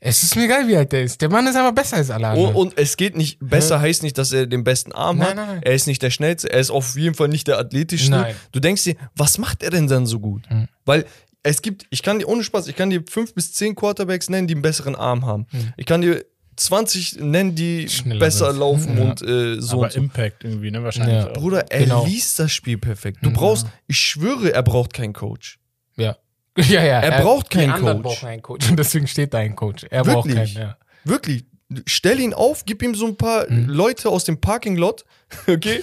Es 0.00 0.22
ist 0.22 0.34
mir 0.36 0.44
egal, 0.44 0.66
wie 0.68 0.76
alt 0.76 0.92
der 0.92 1.04
ist. 1.04 1.20
Der 1.22 1.30
Mann 1.30 1.46
ist 1.46 1.56
aber 1.56 1.72
besser 1.72 1.96
als 1.96 2.10
alle 2.10 2.26
Und, 2.32 2.36
anderen. 2.36 2.54
und 2.56 2.78
es 2.78 2.96
geht 2.96 3.16
nicht, 3.16 3.38
besser 3.40 3.80
heißt 3.80 4.02
nicht, 4.02 4.18
dass 4.18 4.32
er 4.32 4.46
den 4.46 4.62
besten 4.64 4.92
Arm 4.92 5.18
Nein, 5.18 5.28
hat. 5.28 5.36
nein, 5.36 5.46
nein. 5.46 5.60
Er 5.62 5.74
ist 5.74 5.86
nicht 5.86 6.02
der 6.02 6.10
schnellste, 6.10 6.50
er 6.52 6.60
ist 6.60 6.70
auf 6.70 6.96
jeden 6.98 7.14
Fall 7.14 7.28
nicht 7.28 7.46
der 7.48 7.58
athletischste. 7.58 8.10
Nein. 8.10 8.34
Du 8.52 8.60
denkst 8.60 8.82
dir, 8.84 8.96
was 9.14 9.38
macht 9.38 9.62
er 9.62 9.70
denn 9.70 9.86
dann 9.86 10.04
so 10.06 10.18
gut? 10.20 10.42
Weil 10.84 11.06
es 11.44 11.62
gibt, 11.62 11.86
ich 11.90 12.02
kann 12.02 12.18
dir 12.18 12.28
ohne 12.28 12.42
Spaß, 12.42 12.66
ich 12.66 12.74
kann 12.76 12.90
dir 12.90 13.04
fünf 13.08 13.34
bis 13.34 13.52
zehn 13.52 13.74
Quarterbacks 13.76 14.28
nennen, 14.28 14.48
die 14.48 14.54
einen 14.54 14.62
besseren 14.62 14.96
Arm 14.96 15.24
haben. 15.24 15.46
Ich 15.76 15.86
kann 15.86 16.00
dir 16.02 16.24
20 16.56 17.20
nennen, 17.20 17.54
die 17.54 17.88
Schneller 17.88 18.20
besser 18.20 18.50
sind. 18.50 18.60
laufen 18.60 18.96
Ja. 18.98 19.04
und 19.04 19.22
äh, 19.22 19.60
so 19.60 19.76
Aber 19.76 19.82
und 19.84 19.92
so. 19.92 19.98
Impact 20.00 20.44
irgendwie, 20.44 20.70
ne? 20.70 20.82
Wahrscheinlich. 20.82 21.14
Ja. 21.16 21.28
auch. 21.28 21.32
Bruder, 21.34 21.70
er 21.70 21.80
Genau. 21.84 22.04
liest 22.06 22.38
das 22.38 22.52
Spiel 22.52 22.78
perfekt. 22.78 23.18
Du 23.22 23.30
brauchst, 23.30 23.66
ich 23.86 23.98
schwöre, 23.98 24.52
er 24.52 24.62
braucht 24.62 24.92
keinen 24.92 25.12
Coach. 25.12 25.58
ja. 25.96 26.16
Ja, 26.58 26.82
ja. 26.82 27.00
Er 27.00 27.20
braucht 27.22 27.52
die 27.52 27.58
keinen 27.58 28.02
Coach. 28.02 28.24
einen 28.24 28.40
Coach. 28.40 28.66
Und 28.70 28.78
deswegen 28.78 29.06
steht 29.06 29.34
da 29.34 29.38
ein 29.38 29.54
Coach. 29.54 29.84
Er 29.90 30.02
braucht 30.04 30.26
Wirklich? 30.26 30.54
keinen, 30.54 30.68
ja. 30.68 30.76
Wirklich. 31.04 31.44
Stell 31.86 32.18
ihn 32.20 32.32
auf, 32.32 32.64
gib 32.64 32.80
ihm 32.82 32.94
so 32.94 33.06
ein 33.08 33.16
paar 33.16 33.44
Mhm. 33.50 33.68
Leute 33.68 34.08
aus 34.08 34.24
dem 34.24 34.40
Parking-Lot, 34.40 35.04
okay, 35.48 35.82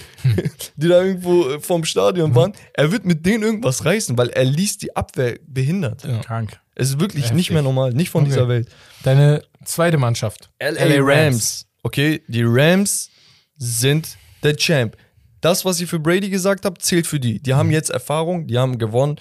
die 0.76 0.88
da 0.88 1.00
irgendwo 1.02 1.48
äh, 1.50 1.60
vorm 1.60 1.84
Stadion 1.84 2.30
Mhm. 2.30 2.34
waren. 2.34 2.52
Er 2.72 2.90
wird 2.90 3.04
mit 3.04 3.24
denen 3.24 3.44
irgendwas 3.44 3.84
reißen, 3.84 4.18
weil 4.18 4.30
er 4.30 4.44
liest 4.44 4.82
die 4.82 4.96
Abwehr 4.96 5.38
behindert. 5.46 6.02
Ja. 6.04 6.18
Krank. 6.22 6.58
Es 6.74 6.88
ist 6.90 7.00
wirklich 7.00 7.24
Heftig. 7.24 7.36
nicht 7.36 7.50
mehr 7.50 7.62
normal, 7.62 7.92
nicht 7.92 8.10
von 8.10 8.22
Okay. 8.22 8.30
dieser 8.32 8.48
Welt. 8.48 8.68
Deine 9.02 9.42
zweite 9.64 9.96
Mannschaft. 9.98 10.50
LA 10.60 10.96
Rams. 11.00 11.66
Okay, 11.82 12.22
die 12.28 12.42
Rams 12.44 13.10
sind 13.56 14.16
der 14.42 14.56
Champ. 14.56 14.96
Das, 15.40 15.64
was 15.64 15.80
ich 15.80 15.88
für 15.88 15.98
Brady 16.00 16.30
gesagt 16.30 16.64
habe, 16.64 16.78
zählt 16.80 17.06
für 17.06 17.20
die. 17.20 17.40
Die 17.40 17.52
Mhm. 17.52 17.56
haben 17.56 17.70
jetzt 17.70 17.90
Erfahrung, 17.90 18.46
die 18.46 18.58
haben 18.58 18.78
gewonnen, 18.78 19.16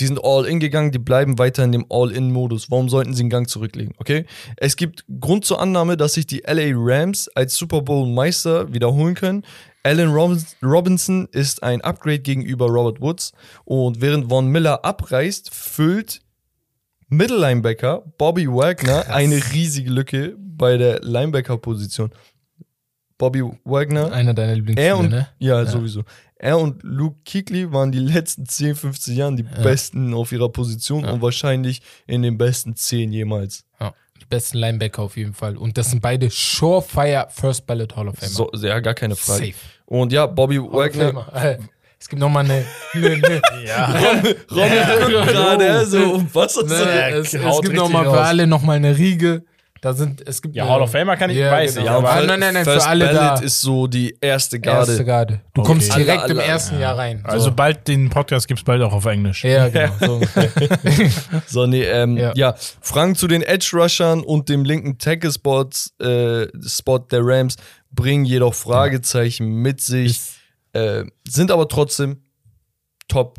die 0.00 0.06
sind 0.06 0.22
all 0.22 0.44
in 0.46 0.60
gegangen, 0.60 0.90
die 0.92 0.98
bleiben 0.98 1.38
weiter 1.38 1.64
in 1.64 1.72
dem 1.72 1.86
All-in-Modus. 1.88 2.70
Warum 2.70 2.88
sollten 2.88 3.14
sie 3.14 3.20
einen 3.22 3.30
Gang 3.30 3.48
zurücklegen? 3.48 3.94
Okay? 3.98 4.26
Es 4.56 4.76
gibt 4.76 5.04
Grund 5.20 5.44
zur 5.44 5.60
Annahme, 5.60 5.96
dass 5.96 6.14
sich 6.14 6.26
die 6.26 6.42
LA 6.46 6.72
Rams 6.74 7.28
als 7.34 7.56
Super 7.56 7.80
Bowl-Meister 7.82 8.72
wiederholen 8.74 9.14
können. 9.14 9.44
Allen 9.82 10.10
Robins- 10.10 10.56
Robinson 10.62 11.28
ist 11.32 11.62
ein 11.62 11.80
Upgrade 11.82 12.18
gegenüber 12.18 12.66
Robert 12.66 13.00
Woods 13.00 13.32
und 13.64 14.00
während 14.00 14.28
Von 14.28 14.48
Miller 14.48 14.84
abreißt, 14.84 15.54
füllt 15.54 16.20
Mittellinebacker 17.08 18.02
Bobby 18.18 18.48
Wagner 18.48 19.08
eine 19.08 19.36
riesige 19.52 19.90
Lücke 19.90 20.36
bei 20.38 20.76
der 20.76 21.00
Linebacker-Position. 21.00 22.10
Bobby 23.18 23.42
Wagner, 23.64 24.12
Einer 24.12 24.34
deiner 24.34 24.50
er 24.50 24.56
Lieblingsspieler, 24.56 25.02
ne? 25.02 25.28
ja, 25.38 25.64
sowieso. 25.64 26.02
Er 26.38 26.58
und 26.58 26.82
Luke 26.82 27.16
Kuechly 27.26 27.72
waren 27.72 27.90
die 27.90 27.98
letzten 27.98 28.44
10, 28.44 28.74
15 28.74 29.16
Jahren 29.16 29.36
die 29.36 29.42
besten 29.42 30.12
auf 30.12 30.32
ihrer 30.32 30.50
Position 30.50 31.04
und 31.06 31.22
wahrscheinlich 31.22 31.80
in 32.06 32.20
den 32.22 32.36
besten 32.36 32.76
10 32.76 33.12
jemals. 33.12 33.64
Ja. 33.80 33.94
Die 34.20 34.26
besten 34.26 34.58
Linebacker 34.58 35.02
auf 35.02 35.16
jeden 35.16 35.32
Fall. 35.32 35.56
Und 35.56 35.78
das 35.78 35.90
sind 35.90 36.02
beide 36.02 36.28
Surefire 36.30 37.28
First 37.30 37.66
Ballot 37.66 37.96
Hall 37.96 38.08
of 38.08 38.16
Famer. 38.16 38.30
So, 38.30 38.50
ja, 38.54 38.80
gar 38.80 38.94
keine 38.94 39.16
Frage. 39.16 39.46
Safe. 39.46 39.54
Und 39.86 40.12
ja, 40.12 40.26
Bobby 40.26 40.56
Hall 40.56 40.72
Wagner. 40.72 41.58
Es 42.06 42.10
gibt 42.10 42.20
nochmal 42.20 42.44
eine. 42.44 42.64
eine, 42.94 43.14
eine 43.14 43.42
Ja. 43.66 43.86
Ron 43.86 44.22
guckt 44.22 45.26
gerade, 45.26 45.64
er 45.66 45.84
so, 45.86 45.98
um 46.14 46.28
was 46.32 46.56
ist 46.56 46.68
ne, 46.68 46.78
das? 46.78 47.34
es, 47.34 47.34
es 47.34 47.60
gibt 47.62 47.74
nochmal 47.74 48.04
für 48.04 48.20
alle 48.20 48.46
nochmal 48.46 48.76
eine 48.76 48.96
Riege. 48.96 49.42
Da 49.80 49.92
sind, 49.92 50.22
es 50.26 50.40
gibt 50.40 50.54
Ja, 50.54 50.62
eine- 50.64 50.72
Hall 50.72 50.82
of 50.82 50.92
Famer 50.92 51.16
kann 51.16 51.30
ich, 51.30 51.36
Ja, 51.36 51.50
weiß 51.50 51.74
genau. 51.74 51.80
ich. 51.84 51.86
Ja, 51.90 51.96
aber 52.14 52.26
nein, 52.26 52.38
nein, 52.38 52.54
nein, 52.54 52.64
für 52.64 52.70
First 52.74 52.86
alle 52.86 53.06
Ballot 53.06 53.20
da. 53.20 53.34
ist 53.40 53.60
so 53.60 53.88
die 53.88 54.16
erste 54.20 54.58
Erste 54.58 54.60
Garde. 54.60 55.04
Garde. 55.04 55.40
Du 55.52 55.62
Okay. 55.62 55.66
kommst 55.68 55.96
direkt 55.96 56.22
Alle, 56.22 56.32
im 56.32 56.38
alle. 56.38 56.46
ersten 56.48 56.78
Jahr 56.80 56.96
rein. 56.96 57.22
So. 57.26 57.32
also 57.32 57.50
bald 57.52 57.88
den 57.88 58.08
Podcast 58.08 58.46
gibt 58.46 58.60
es 58.60 58.64
bald 58.64 58.80
auch 58.82 58.92
auf 58.92 59.04
Englisch. 59.06 59.42
ja, 59.42 59.68
genau. 59.68 59.92
So. 60.00 60.20
So, 61.48 61.66
nee, 61.66 61.82
ähm, 61.82 62.16
ja. 62.16 62.32
Ja. 62.36 62.54
Fragen 62.80 63.16
zu 63.16 63.26
den 63.26 63.42
Edge-Rushern 63.42 64.22
und 64.22 64.48
dem 64.48 64.64
linken 64.64 64.98
Tackle-Spot 64.98 65.70
äh, 66.00 66.46
Spot 66.64 66.98
der 67.00 67.20
Rams 67.24 67.56
bringen 67.90 68.24
jedoch 68.24 68.54
Fragezeichen 68.54 69.46
mit 69.62 69.80
sich, 69.80 70.20
äh, 70.76 71.04
sind 71.28 71.50
aber 71.50 71.68
trotzdem 71.68 72.22
top. 73.08 73.36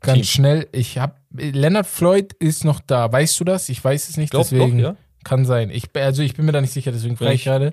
Ganz 0.00 0.16
Team. 0.18 0.24
schnell. 0.24 0.68
Ich 0.72 0.98
hab. 0.98 1.18
Leonard 1.32 1.86
Floyd 1.86 2.32
ist 2.34 2.64
noch 2.64 2.80
da. 2.80 3.10
Weißt 3.12 3.38
du 3.40 3.44
das? 3.44 3.68
Ich 3.68 3.82
weiß 3.84 4.08
es 4.08 4.16
nicht, 4.16 4.30
Glaub 4.30 4.42
deswegen. 4.44 4.78
doch, 4.78 4.90
ja. 4.90 4.96
Kann 5.24 5.44
sein. 5.44 5.70
Ich, 5.70 5.90
also 5.94 6.22
ich 6.22 6.34
bin 6.34 6.46
mir 6.46 6.52
da 6.52 6.60
nicht 6.60 6.72
sicher, 6.72 6.90
deswegen 6.92 7.16
frage 7.16 7.34
ich 7.34 7.44
gerade. 7.44 7.72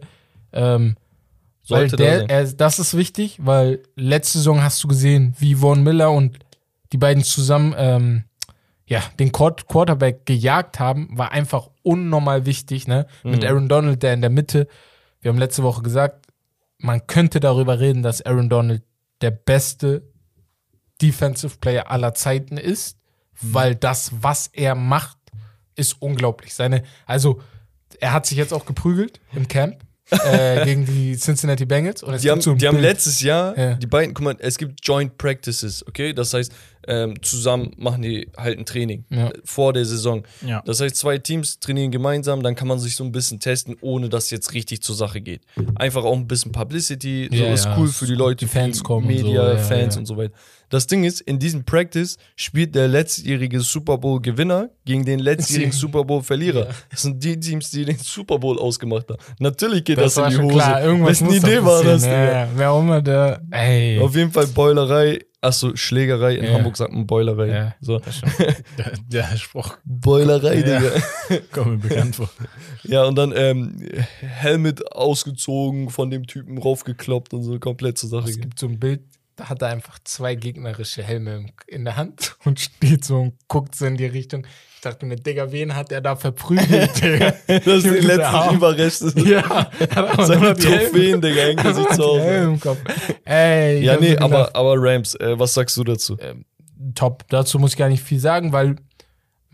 Ähm, 0.51 0.95
weil 1.67 1.89
Sollte 1.89 1.95
da 1.95 2.03
der, 2.03 2.19
sein. 2.19 2.29
er, 2.29 2.43
das 2.53 2.79
ist 2.79 2.97
wichtig, 2.97 3.37
weil 3.41 3.81
letzte 3.95 4.39
Saison 4.39 4.61
hast 4.61 4.83
du 4.83 4.87
gesehen, 4.87 5.35
wie 5.39 5.55
Von 5.55 5.83
Miller 5.83 6.11
und 6.11 6.37
die 6.91 6.97
beiden 6.97 7.23
zusammen 7.23 7.73
ähm, 7.77 8.23
ja, 8.87 9.01
den 9.19 9.31
Quart 9.31 9.67
Quarterback 9.67 10.25
gejagt 10.25 10.79
haben, 10.79 11.09
war 11.11 11.31
einfach 11.31 11.69
unnormal 11.81 12.45
wichtig, 12.45 12.87
ne? 12.87 13.07
Mit 13.23 13.41
Mhm. 13.41 13.47
Aaron 13.47 13.69
Donald, 13.69 14.03
der 14.03 14.13
in 14.13 14.21
der 14.21 14.29
Mitte. 14.29 14.67
Wir 15.21 15.29
haben 15.29 15.39
letzte 15.39 15.63
Woche 15.63 15.81
gesagt, 15.81 16.24
man 16.85 17.05
könnte 17.07 17.39
darüber 17.39 17.79
reden, 17.79 18.03
dass 18.03 18.21
Aaron 18.21 18.49
Donald 18.49 18.83
der 19.21 19.31
beste 19.31 20.03
Defensive 21.01 21.57
Player 21.59 21.89
aller 21.91 22.13
Zeiten 22.13 22.57
ist, 22.57 22.97
Mhm. 23.41 23.53
weil 23.53 23.75
das, 23.75 24.11
was 24.21 24.47
er 24.53 24.75
macht, 24.75 25.17
ist 25.75 26.01
unglaublich. 26.01 26.53
Seine, 26.53 26.83
also, 27.05 27.41
er 27.99 28.13
hat 28.13 28.25
sich 28.25 28.37
jetzt 28.37 28.53
auch 28.53 28.65
geprügelt 28.65 29.19
im 29.33 29.47
Camp 29.47 29.81
äh, 30.09 30.63
gegen 30.65 30.85
die 30.85 31.17
Cincinnati 31.17 31.65
Bengals. 31.65 32.01
Und 32.03 32.13
es 32.13 32.21
Die 32.21 32.31
haben, 32.31 32.39
so 32.39 32.53
die 32.53 32.65
haben 32.67 32.77
letztes 32.79 33.19
Jahr, 33.21 33.57
Ja. 33.57 33.73
die 33.73 33.87
beiden, 33.87 34.13
guck 34.13 34.23
mal, 34.23 34.35
es 34.39 34.57
gibt 34.57 34.79
Joint 34.87 35.17
Practices, 35.17 35.85
okay? 35.87 36.13
Das 36.13 36.33
heißt, 36.33 36.53
ähm, 36.87 37.21
zusammen 37.21 37.71
machen 37.77 38.01
die 38.01 38.27
halt 38.37 38.57
ein 38.59 38.65
Training 38.65 39.05
Ja. 39.09 39.31
vor 39.43 39.73
der 39.73 39.85
Saison. 39.85 40.23
Ja. 40.45 40.61
Das 40.65 40.79
heißt, 40.81 40.95
zwei 40.95 41.17
Teams 41.17 41.59
trainieren 41.59 41.91
gemeinsam, 41.91 42.43
dann 42.43 42.55
kann 42.55 42.67
man 42.67 42.79
sich 42.79 42.95
so 42.95 43.03
ein 43.03 43.11
bisschen 43.11 43.39
testen, 43.39 43.75
ohne 43.81 44.09
dass 44.09 44.29
jetzt 44.31 44.53
richtig 44.53 44.81
zur 44.81 44.95
Sache 44.95 45.21
geht. 45.21 45.41
Einfach 45.75 46.03
auch 46.03 46.15
ein 46.15 46.27
bisschen 46.27 46.51
Publicity, 46.51 47.29
so 47.31 47.37
Ja, 47.37 47.53
ist 47.53 47.67
cool 47.77 47.87
für 47.87 48.05
die 48.05 48.15
Leute, 48.15 48.45
die 48.45 48.51
Fans 48.51 48.83
kommen 48.83 49.07
und 49.07 49.17
so, 49.17 49.25
Media, 49.25 49.57
Fans 49.57 49.97
und 49.97 50.05
so 50.05 50.17
weiter. 50.17 50.33
Das 50.69 50.87
Ding 50.87 51.03
ist, 51.03 51.21
in 51.21 51.37
diesem 51.37 51.63
Practice 51.63 52.17
spielt 52.35 52.73
der 52.73 52.87
letztjährige 52.87 53.59
Super 53.61 53.99
Bowl-Gewinner 53.99 54.69
gegen 54.83 55.05
den 55.05 55.19
letztjährigen 55.19 55.71
Super 55.71 56.03
Bowl-Verlierer. 56.03 56.67
Das 56.89 57.03
sind 57.03 57.23
die 57.23 57.39
Teams, 57.39 57.69
die 57.69 57.85
den 57.85 57.97
Super 57.99 58.39
Bowl 58.39 58.57
ausgemacht 58.57 59.07
haben. 59.09 59.19
Natürlich 59.39 59.83
geht 59.83 59.99
das, 59.99 60.15
Das 60.15 60.33
in 60.33 60.39
die 60.39 60.43
Hose. 60.43 60.55
klar. 60.55 60.83
Irgendwas 60.83 61.09
Wessen 61.11 61.25
muss 61.27 61.35
Idee 61.37 61.63
war 61.63 61.83
das, 61.83 62.03
ja, 62.05 62.23
ja. 62.31 62.47
Wer 62.55 62.71
auch 62.71 62.81
immer 62.81 63.01
der. 63.01 63.41
Ey. 63.51 63.99
Auf 63.99 64.15
jeden 64.15 64.31
Fall 64.31 64.47
Beulerei. 64.47 65.19
Achso, 65.45 65.75
Schlägerei. 65.75 66.35
In 66.35 66.45
Ja. 66.45 66.53
Hamburg 66.53 66.75
sagt 66.77 66.91
man 66.91 67.05
Beulerei. 67.05 67.47
Ja. 67.47 67.75
So. 67.81 67.99
Der, 68.77 68.91
der 69.07 69.37
Spruch 69.37 69.77
Beulerei, 69.85 70.55
Ja. 70.59 70.79
Digga. 70.79 71.41
kommt 71.51 71.83
mir 71.83 71.89
bekannt 71.89 72.15
vor. 72.15 72.29
Ja, 72.83 73.03
und 73.03 73.15
dann 73.15 73.33
ähm, 73.35 73.77
Helmet 74.21 74.91
ausgezogen, 74.91 75.89
von 75.89 76.09
dem 76.09 76.25
Typen 76.27 76.57
raufgekloppt 76.57 77.33
und 77.33 77.43
so 77.43 77.59
komplett 77.59 77.97
zur 77.97 78.09
Sache. 78.09 78.29
Es 78.29 78.39
gibt 78.39 78.57
so 78.59 78.67
ein 78.67 78.79
Bild, 78.79 79.01
da 79.35 79.49
hat 79.49 79.61
er 79.61 79.69
einfach 79.69 79.99
zwei 80.03 80.35
gegnerische 80.35 81.03
Helme 81.03 81.47
in 81.67 81.85
der 81.85 81.97
Hand 81.97 82.37
und 82.45 82.59
steht 82.59 83.03
so 83.03 83.21
und 83.21 83.33
guckt 83.47 83.75
so 83.75 83.85
in 83.85 83.97
die 83.97 84.05
Richtung. 84.05 84.45
Ich 84.75 84.81
dachte 84.81 85.05
mir, 85.05 85.15
Digga, 85.15 85.51
wen 85.51 85.75
hat 85.75 85.91
er 85.91 86.01
da 86.01 86.15
verprügelt, 86.15 87.01
Digga? 87.01 87.33
Das 87.47 87.83
sind 87.83 88.03
die 88.03 88.21
Arm. 88.21 88.57
Überreste. 88.57 89.13
ja, 89.19 89.69
Seine 90.19 90.53
Trophäen, 90.55 91.21
Digga, 91.21 91.41
hängen 91.41 91.63
hat 91.63 91.75
sich 91.75 91.87
zu 91.87 92.03
Hause. 92.03 92.21
Helme 92.21 92.53
im 92.53 92.59
Kopf. 92.59 92.79
Ey, 93.25 93.83
Ja, 93.83 93.99
nee, 93.99 94.15
aber, 94.17 94.55
aber 94.55 94.75
Rams, 94.77 95.15
äh, 95.15 95.37
was 95.37 95.53
sagst 95.53 95.75
du 95.77 95.83
dazu? 95.83 96.17
top. 96.93 97.23
Dazu 97.29 97.57
muss 97.57 97.71
ich 97.71 97.77
gar 97.77 97.89
nicht 97.89 98.03
viel 98.03 98.19
sagen, 98.19 98.51
weil 98.51 98.75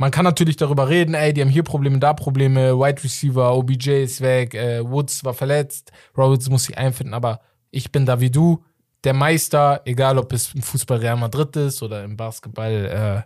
man 0.01 0.11
kann 0.11 0.25
natürlich 0.25 0.57
darüber 0.57 0.89
reden, 0.89 1.13
ey, 1.13 1.31
die 1.31 1.41
haben 1.41 1.49
hier 1.49 1.63
Probleme, 1.63 1.99
da 1.99 2.13
Probleme, 2.13 2.77
Wide 2.77 3.03
Receiver, 3.03 3.55
OBJ 3.55 4.03
ist 4.03 4.21
weg, 4.21 4.55
äh, 4.55 4.83
Woods 4.83 5.23
war 5.23 5.35
verletzt, 5.35 5.91
Roberts 6.17 6.49
muss 6.49 6.63
sich 6.63 6.77
einfinden, 6.77 7.13
aber 7.13 7.39
ich 7.69 7.91
bin 7.91 8.07
da 8.07 8.19
wie 8.19 8.31
du, 8.31 8.63
der 9.03 9.13
Meister, 9.13 9.81
egal 9.85 10.17
ob 10.17 10.31
es 10.33 10.53
im 10.53 10.61
Fußball 10.61 10.99
Real 10.99 11.17
Madrid 11.17 11.55
ist 11.55 11.81
oder 11.81 12.03
im 12.03 12.15
Basketball, 12.17 12.71
äh, 12.71 13.21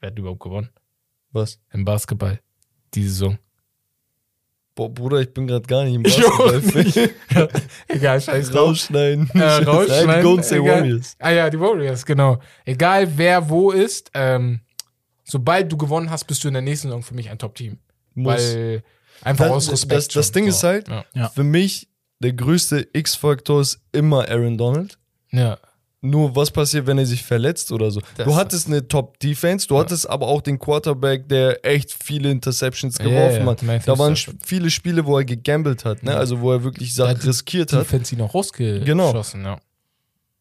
wer 0.00 0.10
hat 0.10 0.18
überhaupt 0.18 0.40
gewonnen? 0.40 0.70
Was? 1.32 1.58
Im 1.72 1.84
Basketball, 1.84 2.40
die 2.94 3.02
Saison. 3.04 3.38
Boah, 4.74 4.88
Bruder, 4.88 5.18
ich 5.20 5.32
bin 5.34 5.46
gerade 5.46 5.66
gar 5.66 5.84
nicht 5.84 5.94
im 5.94 6.02
Basketball. 6.04 7.50
Egal, 7.88 8.20
scheiß 8.22 8.50
drauf. 8.50 8.68
Rausschneiden. 8.68 9.28
äh, 9.34 9.40
rausschneiden. 9.64 10.06
Nein, 10.06 10.22
Golden 10.22 10.42
State. 10.42 10.62
Warriors. 10.64 11.16
Ah 11.18 11.30
ja, 11.30 11.50
die 11.50 11.60
Warriors, 11.60 12.06
genau. 12.06 12.38
Egal 12.64 13.06
wer 13.18 13.48
wo 13.50 13.72
ist, 13.72 14.10
ähm, 14.14 14.60
sobald 15.24 15.70
du 15.70 15.76
gewonnen 15.76 16.10
hast, 16.10 16.24
bist 16.24 16.42
du 16.44 16.48
in 16.48 16.54
der 16.54 16.62
nächsten 16.62 16.88
Saison 16.88 17.02
für 17.02 17.14
mich 17.14 17.28
ein 17.30 17.38
Top-Team. 17.38 17.78
Muss. 18.14 18.34
Weil 18.54 18.82
einfach 19.22 19.46
Das- 19.46 19.54
aus 19.54 19.72
Respekt. 19.72 19.98
das- 20.08 20.14
das. 20.14 20.32
Ding 20.32 20.46
ist 20.46 20.62
halt-. 20.62 20.88
Ja. 21.14 21.28
Für 21.28 21.44
mich, 21.44 21.88
der 22.20 22.32
größte 22.32 22.88
X-Faktor 22.92 23.60
ist 23.60 23.80
immer 23.92 24.28
Aaron 24.28 24.56
Donald. 24.56 24.98
Ja. 25.32 25.58
Nur 26.02 26.34
was 26.34 26.50
passiert, 26.50 26.86
wenn 26.86 26.96
er 26.96 27.04
sich 27.04 27.22
verletzt 27.22 27.70
oder 27.72 27.90
so? 27.90 28.00
Das- 28.16 28.26
du 28.26 28.34
hattest 28.34 28.68
eine 28.68 28.88
Top-Defense, 28.88 29.68
du 29.68 29.78
hattest 29.78 30.08
aber 30.08 30.28
auch 30.28 30.40
den 30.40 30.58
Quarterback, 30.58 31.28
der 31.28 31.62
echt 31.62 31.94
viele 32.02 32.30
Interceptions 32.30 32.96
Ja, 32.96 33.04
geworfen 33.04 33.44
ja, 33.44 33.50
hat. 33.50 33.62
Matthew 33.62 33.84
Da 33.86 33.98
waren 33.98 34.16
viele 34.42 34.70
Spiele, 34.70 35.04
wo 35.04 35.18
er 35.18 35.26
gegambelt 35.26 35.84
hat, 35.84 36.02
ne? 36.02 36.12
Ja. 36.12 36.16
also 36.16 36.40
wo 36.40 36.52
er 36.52 36.64
wirklich 36.64 36.94
Sachen 36.94 37.18
hat 37.18 37.26
riskiert 37.26 37.74
hat. 37.74 37.82
Defense 37.82 38.14
ihn 38.14 38.22
auch 38.22 38.32
rausgeschossen, 38.34 38.86
Genau. 38.86 39.12
ja. 39.56 39.60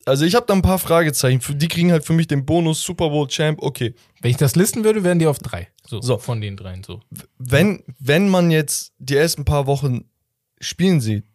Also 0.05 0.23
ich 0.23 0.33
habe 0.33 0.45
da 0.47 0.53
ein 0.53 0.61
paar 0.61 0.79
Fragezeichen. 0.79 1.41
Die 1.59 1.67
kriegen 1.67 1.91
halt 1.91 2.05
für 2.05 2.13
mich 2.13 2.27
den 2.27 2.45
Bonus 2.45 2.81
Super 2.81 3.09
Bowl 3.09 3.27
Champ. 3.27 3.61
Okay, 3.61 3.93
Wenn 4.21 4.31
ich 4.31 4.37
das 4.37 4.55
listen 4.55 4.85
würde, 4.85 5.03
wären 5.03 5.19
die 5.19 5.27
auf 5.27 5.39
drei. 5.39 5.67
So, 5.85 6.01
So. 6.01 6.17
von 6.19 6.39
den 6.39 6.55
dreien 6.55 6.85
so. 6.85 7.01
wenn, 7.37 7.83
wenn 7.99 8.29
man 8.29 8.49
jetzt 8.49 8.93
die 8.97 9.17
ersten 9.17 9.43
paar 9.43 9.67
Wochen 9.67 10.05
spielen 10.61 11.01
sieht, 11.01 11.25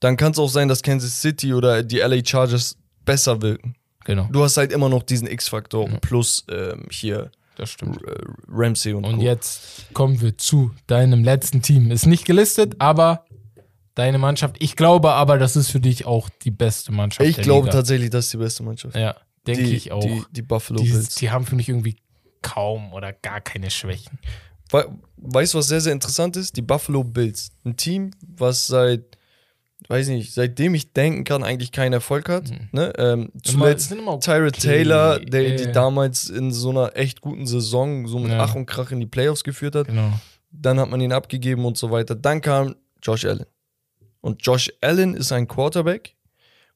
dann 0.00 0.16
kann 0.16 0.32
es 0.32 0.38
auch 0.38 0.48
sein, 0.48 0.68
dass 0.68 0.82
Kansas 0.82 1.20
City 1.20 1.54
oder 1.54 1.82
die 1.82 1.98
LA 1.98 2.24
Chargers 2.24 2.76
besser 3.04 3.40
wirken. 3.42 3.74
Genau, 4.04 4.28
Du 4.30 4.42
hast 4.42 4.56
halt 4.56 4.72
immer 4.72 4.88
noch 4.88 5.02
diesen 5.02 5.28
X-Faktor 5.28 5.86
plus 6.00 6.44
ähm, 6.50 6.86
hier 6.90 7.30
das 7.56 7.70
stimmt. 7.70 8.00
äh, 8.06 8.14
Ramsey 8.48 8.94
und, 8.94 9.04
Und 9.04 9.16
Co. 9.16 9.22
jetzt 9.22 9.92
kommen 9.92 10.20
wir 10.20 10.38
zu 10.38 10.70
deinem 10.86 11.24
letzten 11.24 11.60
Team. 11.60 11.90
Ist 11.90 12.06
nicht 12.06 12.24
gelistet, 12.24 12.76
aber 12.78 13.24
deine 13.96 14.18
Mannschaft. 14.18 14.56
Ich 14.60 14.76
glaube 14.76 15.12
aber, 15.12 15.38
das 15.38 15.56
ist 15.56 15.70
für 15.70 15.80
dich 15.80 16.06
auch 16.06 16.30
die 16.44 16.52
beste 16.52 16.92
Mannschaft. 16.92 17.28
Ich 17.28 17.36
glaube 17.38 17.66
Liga. 17.66 17.78
tatsächlich, 17.78 18.10
das 18.10 18.26
ist 18.26 18.32
die 18.32 18.38
beste 18.38 18.62
Mannschaft. 18.62 18.96
Ja, 18.96 19.16
denke 19.46 19.64
die, 19.64 19.74
ich 19.74 19.90
auch. 19.92 20.00
Die, 20.00 20.22
die 20.30 20.42
Buffalo 20.42 20.80
die, 20.80 20.90
Bills. 20.90 21.16
die 21.16 21.30
haben 21.30 21.44
für 21.44 21.56
mich 21.56 21.68
irgendwie 21.68 21.96
kaum 22.40 22.92
oder 22.92 23.12
gar 23.12 23.40
keine 23.40 23.70
Schwächen. 23.70 24.18
We 24.70 24.86
weißt 25.16 25.54
du, 25.54 25.58
was 25.58 25.66
sehr, 25.66 25.80
sehr 25.80 25.92
interessant 25.92 26.36
ist? 26.36 26.56
Die 26.56 26.62
Buffalo 26.62 27.02
Bills. 27.02 27.50
Ein 27.64 27.76
Team, 27.76 28.12
was 28.36 28.68
seit, 28.68 29.17
weiß 29.86 30.08
nicht, 30.08 30.34
seitdem 30.34 30.74
ich 30.74 30.92
denken 30.92 31.24
kann, 31.24 31.44
eigentlich 31.44 31.70
keinen 31.72 31.92
Erfolg 31.92 32.28
hat. 32.28 32.50
Ne? 32.72 32.92
Ähm, 32.98 33.30
zuletzt 33.42 33.92
okay. 33.92 34.50
Taylor, 34.50 35.20
der 35.20 35.56
die 35.56 35.64
Ja. 35.64 35.72
damals 35.72 36.28
in 36.28 36.52
so 36.52 36.70
einer 36.70 36.96
echt 36.96 37.20
guten 37.20 37.46
Saison 37.46 38.06
so 38.08 38.18
mit 38.18 38.32
Ja. 38.32 38.40
Ach 38.42 38.54
und 38.54 38.66
Krach 38.66 38.90
in 38.90 39.00
die 39.00 39.06
Playoffs 39.06 39.44
geführt 39.44 39.74
hat. 39.76 39.86
Genau. 39.86 40.12
Dann 40.50 40.80
hat 40.80 40.90
man 40.90 41.00
ihn 41.00 41.12
abgegeben 41.12 41.64
und 41.64 41.76
so 41.78 41.90
weiter. 41.90 42.14
Dann 42.16 42.40
kam 42.40 42.74
Josh 43.02 43.24
Allen. 43.24 43.46
Und 44.20 44.44
Josh 44.44 44.70
Allen 44.80 45.14
ist 45.14 45.30
ein 45.30 45.46
Quarterback, 45.46 46.16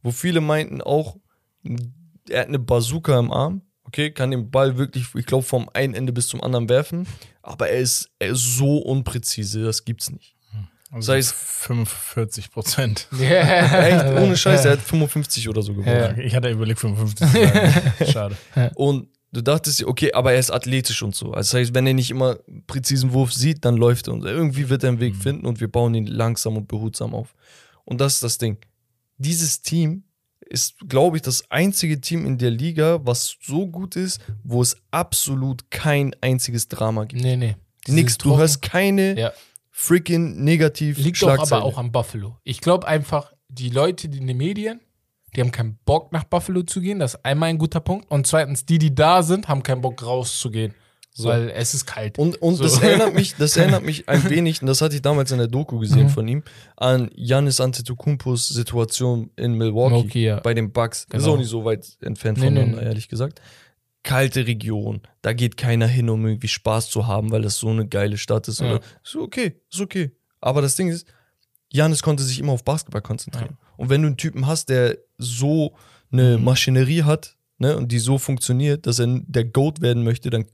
wo 0.03 0.11
viele 0.13 0.41
meinten 0.41 0.81
auch, 0.81 1.17
er 2.29 2.41
hat 2.41 2.49
eine 2.49 2.59
Bazooka 2.59 3.19
im 3.19 3.33
Arm. 3.33 3.63
Okay, 3.85 4.11
kann 4.13 4.31
den 4.31 4.51
Ball 4.51 4.79
wirklich, 4.79 5.07
ich 5.15 5.27
glaube, 5.27 5.45
vom 5.45 5.69
einen 5.75 5.95
Ende 5.95 6.13
bis 6.13 6.29
zum 6.29 6.41
anderen 6.41 6.69
werfen. 6.69 7.07
Aber 7.43 7.69
er 7.69 7.81
ist, 7.81 8.11
er 8.21 8.29
ist 8.29 8.57
so 8.57 8.79
unpräzise, 8.79 9.65
das 9.65 9.85
gibt's 9.85 10.11
nicht. 10.11 10.37
Also 10.93 11.07
Sei 11.07 11.19
es- 11.19 11.33
45 11.33 12.51
Prozent. 12.51 13.09
Echt, 13.21 14.05
ohne 14.19 14.37
Scheiß, 14.37 14.65
er 14.67 14.73
hat 14.73 14.81
55 14.81 15.49
oder 15.49 15.63
so 15.63 15.73
gewonnen. 15.75 15.97
Ja. 15.97 16.17
Ich 16.19 16.35
hatte 16.37 16.51
überlegt 16.51 16.81
55 16.81 17.27
zu 17.27 17.33
sagen. 18.07 18.11
Schade. 18.13 18.37
Und 18.75 19.09
du 19.33 19.41
dachtest 19.41 19.83
okay, 19.85 20.13
aber 20.13 20.33
er 20.35 20.39
ist 20.39 20.51
athletisch 20.51 21.03
und 21.03 21.15
so. 21.15 21.33
Also 21.33 21.53
das 21.53 21.61
heißt, 21.61 21.75
wenn 21.75 21.87
er 21.87 21.95
nicht 21.95 22.11
immer 22.11 22.37
präzisen 22.67 23.13
Wurf 23.13 23.33
sieht, 23.33 23.65
dann 23.65 23.77
läuft 23.77 24.09
er 24.09 24.13
und 24.15 24.25
irgendwie 24.25 24.69
wird 24.69 24.83
er 24.85 24.91
einen 24.91 25.01
Weg 25.01 25.17
finden 25.17 25.47
und 25.47 25.61
wir 25.61 25.69
bauen 25.69 25.95
ihn 25.95 26.07
langsam 26.07 26.57
und 26.59 26.69
behutsam 26.69 27.15
auf. 27.15 27.35
Und 27.85 28.01
das 28.01 28.15
ist 28.15 28.23
das 28.23 28.39
Ding. 28.39 28.59
Dieses 29.19 29.63
Team 29.63 30.05
ist, 30.41 30.75
glaube 30.87 31.17
ich, 31.17 31.23
das 31.23 31.51
einzige 31.51 32.01
Team 32.03 32.27
in 32.27 32.37
der 32.37 32.51
Liga, 32.51 33.01
was 33.05 33.37
so 33.43 33.67
gut 33.67 33.97
ist, 33.97 34.21
wo 34.45 34.61
es 34.61 34.77
absolut 34.91 35.71
kein 35.71 36.15
einziges 36.21 36.69
Drama 36.69 37.05
gibt. 37.05 37.23
Nee, 37.23 37.37
nee. 37.37 37.57
Die 37.87 37.93
Nix, 37.93 38.19
du 38.19 38.25
trocken. 38.29 38.39
hörst 38.41 38.61
keine 38.63 39.19
Ja. 39.19 39.33
Freaking 39.73 40.45
negativ 40.45 40.99
Liegt 40.99 41.21
doch 41.23 41.29
aber 41.29 41.37
Schlagzeile. 41.39 41.63
auch 41.65 41.79
am 41.79 41.91
Buffalo. 41.91 42.37
Ich 42.45 42.61
glaube 42.61 42.87
einfach, 42.87 43.33
die 43.49 43.71
Leute, 43.71 44.09
die 44.09 44.19
in 44.19 44.27
den 44.27 44.37
Medien, 44.37 44.81
die 45.35 45.41
haben 45.41 45.51
keinen 45.51 45.79
Bock 45.87 46.13
nach 46.13 46.25
Buffalo 46.25 46.63
zu 46.63 46.81
gehen. 46.81 46.99
Das 46.99 47.15
ist 47.15 47.25
einmal 47.25 47.49
ein 47.49 47.59
guter 47.59 47.81
Punkt. 47.81 48.11
Und 48.11 48.27
zweitens, 48.27 48.67
die, 48.67 48.79
die 48.79 48.95
da 48.95 49.23
sind, 49.23 49.49
haben 49.49 49.63
keinen 49.63 49.81
Bock 49.81 50.05
rauszugehen. 50.05 50.75
Weil 51.19 51.51
es 51.51 51.75
ist 51.75 51.85
kalt. 51.85 52.19
Und, 52.19 52.41
und 52.41 52.55
So. 52.57 52.65
das 52.65 52.79
erinnert 52.83 53.15
mich, 53.15 53.35
das 53.37 53.57
erinnert 53.59 53.83
mich 53.85 54.09
ein 54.09 54.31
wenig, 54.31 54.63
und 54.63 54.67
das 54.67 54.81
hatte 54.81 54.95
ich 54.95 55.03
damals 55.03 55.31
in 55.31 55.37
der 55.39 55.47
Doku 55.47 55.79
gesehen 55.79 56.05
Mhm. 56.05 56.09
von 56.09 56.27
ihm, 56.29 56.43
an 56.77 57.11
Janis 57.15 57.61
Antetokounmpos 57.61 58.49
Situation 58.49 59.31
in 59.37 59.53
Milwaukee, 59.55 59.95
Milwaukee, 59.95 60.25
ja. 60.25 60.41
bei 60.41 60.55
den 60.55 60.73
Bucks. 60.73 61.01
Ist 61.01 61.11
Genau. 61.11 61.33
auch 61.33 61.37
nicht 61.37 61.49
so 61.51 61.67
weit 61.67 61.87
entfernt 62.01 62.39
Nee, 62.39 62.47
voneinander, 62.47 62.81
nee. 62.81 62.87
ehrlich 62.87 63.09
gesagt. 63.11 63.43
Kalte 64.05 64.47
Region, 64.47 65.01
da 65.23 65.33
geht 65.33 65.57
keiner 65.57 65.87
hin, 65.87 66.09
um 66.11 66.27
irgendwie 66.27 66.49
Spaß 66.49 66.91
zu 66.91 67.07
haben, 67.07 67.31
weil 67.31 67.43
das 67.43 67.57
so 67.59 67.69
eine 67.69 67.87
geile 67.87 68.19
Stadt 68.19 68.49
ist. 68.49 68.61
Ja. 68.61 68.67
Oder, 68.77 68.81
ist 69.05 69.15
okay, 69.17 69.61
ist 69.71 69.81
okay. 69.81 70.11
Aber 70.41 70.61
das 70.61 70.75
Ding 70.75 70.89
ist, 70.89 71.07
Janis 71.71 72.03
konnte 72.03 72.23
sich 72.23 72.39
immer 72.41 72.53
auf 72.53 72.65
Basketball 72.65 73.01
konzentrieren. 73.03 73.57
Und 73.77 73.91
wenn 73.91 74.03
du 74.03 74.09
einen 74.09 74.17
Typen 74.17 74.47
hast, 74.47 74.69
der 74.69 74.99
so 75.19 75.75
eine 76.11 76.37
Mhm. 76.37 76.45
Maschinerie 76.45 77.05
hat, 77.05 77.37
ne, 77.59 77.77
und 77.77 77.93
die 77.93 77.99
so 78.01 78.19
funktioniert, 78.19 78.87
dass 78.87 78.99
er 78.99 79.07
der 79.27 79.45
GOAT 79.45 79.81
werden 79.81 80.03
möchte, 80.05 80.31
dann 80.31 80.47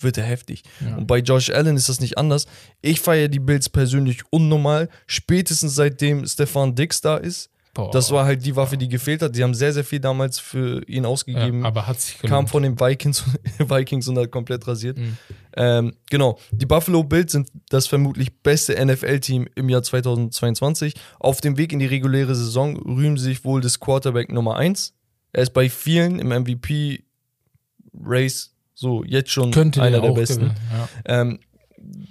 wird 0.00 0.18
er 0.18 0.24
heftig. 0.24 0.62
Und 0.96 1.06
bei 1.06 1.18
Josh 1.18 1.50
Allen 1.50 1.76
ist 1.76 1.88
das 1.88 1.98
nicht 2.00 2.18
anders. 2.18 2.46
Ich 2.82 3.00
feiere 3.00 3.26
die 3.28 3.40
Bills 3.40 3.68
persönlich 3.68 4.20
unnormal. 4.30 4.88
Spätestens 5.08 5.74
seitdem 5.74 6.24
Stefan 6.26 6.74
Dix 6.76 7.00
da 7.00 7.16
ist. 7.16 7.50
Boah. 7.78 7.90
Das 7.92 8.10
war 8.10 8.24
halt 8.24 8.44
die 8.44 8.56
Waffe, 8.56 8.76
die 8.76 8.88
gefehlt 8.88 9.22
hat. 9.22 9.36
Die 9.36 9.42
haben 9.44 9.54
sehr, 9.54 9.72
sehr 9.72 9.84
viel 9.84 10.00
damals 10.00 10.40
für 10.40 10.82
ihn 10.88 11.06
ausgegeben. 11.06 11.60
ja, 11.62 11.68
aber 11.68 11.86
hat 11.86 12.00
sich 12.00 12.18
Kam 12.18 12.28
gelohnt. 12.28 12.50
von 12.50 12.62
den 12.64 12.80
Vikings, 12.80 13.22
Vikings 13.60 14.08
und 14.08 14.18
hat 14.18 14.32
komplett 14.32 14.66
rasiert. 14.66 14.98
Mhm. 14.98 15.16
Ähm, 15.56 15.92
genau. 16.10 16.40
Die 16.50 16.66
Buffalo 16.66 17.04
Bills 17.04 17.30
sind 17.30 17.48
das 17.68 17.86
vermutlich 17.86 18.36
beste 18.42 18.84
NFL-Team 18.84 19.46
im 19.54 19.68
Jahr 19.68 19.84
2022. 19.84 20.94
Auf 21.20 21.40
dem 21.40 21.56
Weg 21.56 21.72
in 21.72 21.78
die 21.78 21.86
reguläre 21.86 22.34
Saison 22.34 22.76
rühmen 22.76 23.16
sie 23.16 23.26
sich 23.26 23.44
wohl 23.44 23.60
des 23.60 23.78
Quarterback 23.78 24.32
Nummer 24.32 24.56
1. 24.56 24.94
Er 25.32 25.44
ist 25.44 25.52
bei 25.54 25.70
vielen 25.70 26.18
im 26.18 26.30
MVP-Race 27.92 28.54
so 28.74 29.02
jetzt 29.04 29.30
schon 29.30 29.50
Könnte 29.50 29.82
einer 29.82 30.00
der 30.00 30.12
besten. 30.12 30.40
gewinnen. 30.40 30.56
Ja. 31.06 31.20
Ähm, 31.20 31.38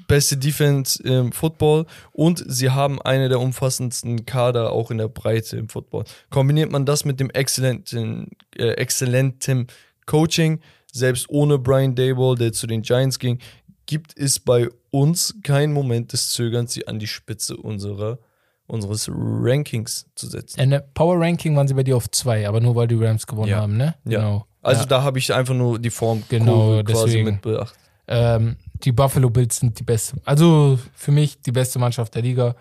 beste 0.08 0.38
Defense 0.38 1.02
im 1.04 1.32
Football 1.32 1.86
und 2.12 2.44
sie 2.48 2.70
haben 2.72 3.02
eine 3.02 3.30
der 3.30 3.40
umfassendsten 3.40 4.26
Kader 4.26 4.72
auch 4.72 4.92
in 4.92 4.98
der 4.98 5.08
Breite 5.08 5.58
im 5.58 5.70
Football. 5.70 6.06
Kombiniert 6.30 6.72
man 6.72 6.86
das 6.86 7.06
mit 7.06 7.20
dem 7.20 7.30
exzellenten, 7.30 8.30
äh, 8.58 8.70
exzellentem 8.72 9.68
Coaching, 10.06 10.60
selbst 10.92 11.30
ohne 11.30 11.60
Brian 11.60 11.96
Dayball, 11.96 12.36
der 12.36 12.54
zu 12.54 12.66
den 12.68 12.82
Giants 12.82 13.20
ging, 13.20 13.40
gibt 13.86 14.18
es 14.18 14.40
bei 14.40 14.70
uns 14.92 15.36
keinen 15.44 15.74
Moment 15.74 16.14
des 16.14 16.30
Zögerns, 16.32 16.74
sie 16.74 16.88
an 16.88 16.98
die 17.00 17.08
Spitze 17.08 17.56
unserer, 17.58 18.20
unseres 18.66 19.10
Rankings 19.12 20.08
zu 20.16 20.28
setzen. 20.28 20.60
In 20.60 20.72
der 20.72 20.80
Power 20.80 21.20
Ranking 21.20 21.56
waren 21.56 21.68
sie 21.68 21.74
bei 21.74 21.84
dir 21.84 21.96
auf 21.98 22.10
zwei, 22.12 22.48
aber 22.48 22.60
nur 22.62 22.76
weil 22.76 22.88
die 22.88 22.96
Rams 22.96 23.28
gewonnen 23.28 23.50
Ja. 23.50 23.58
haben, 23.62 23.78
ne? 23.78 23.96
Ja. 24.06 24.20
Genau. 24.20 24.46
Also 24.62 24.82
ja. 24.82 24.88
da 24.88 25.04
habe 25.04 25.20
ich 25.20 25.34
einfach 25.34 25.54
nur 25.54 25.80
die 25.80 25.90
Form 25.90 26.24
Genau, 26.30 26.82
quasi 26.84 27.06
deswegen. 27.06 27.26
mit 27.26 27.42
beachtet. 27.42 27.78
ähm, 28.08 28.58
die 28.84 28.92
Buffalo 28.92 29.30
Bills 29.30 29.58
sind 29.58 29.80
die 29.80 29.84
beste. 29.84 30.22
Also 30.26 30.80
für 30.94 31.12
mich 31.12 31.42
die 31.42 31.52
beste 31.52 31.80
Mannschaft 31.80 32.16
der 32.16 32.22
Liga. 32.22 32.56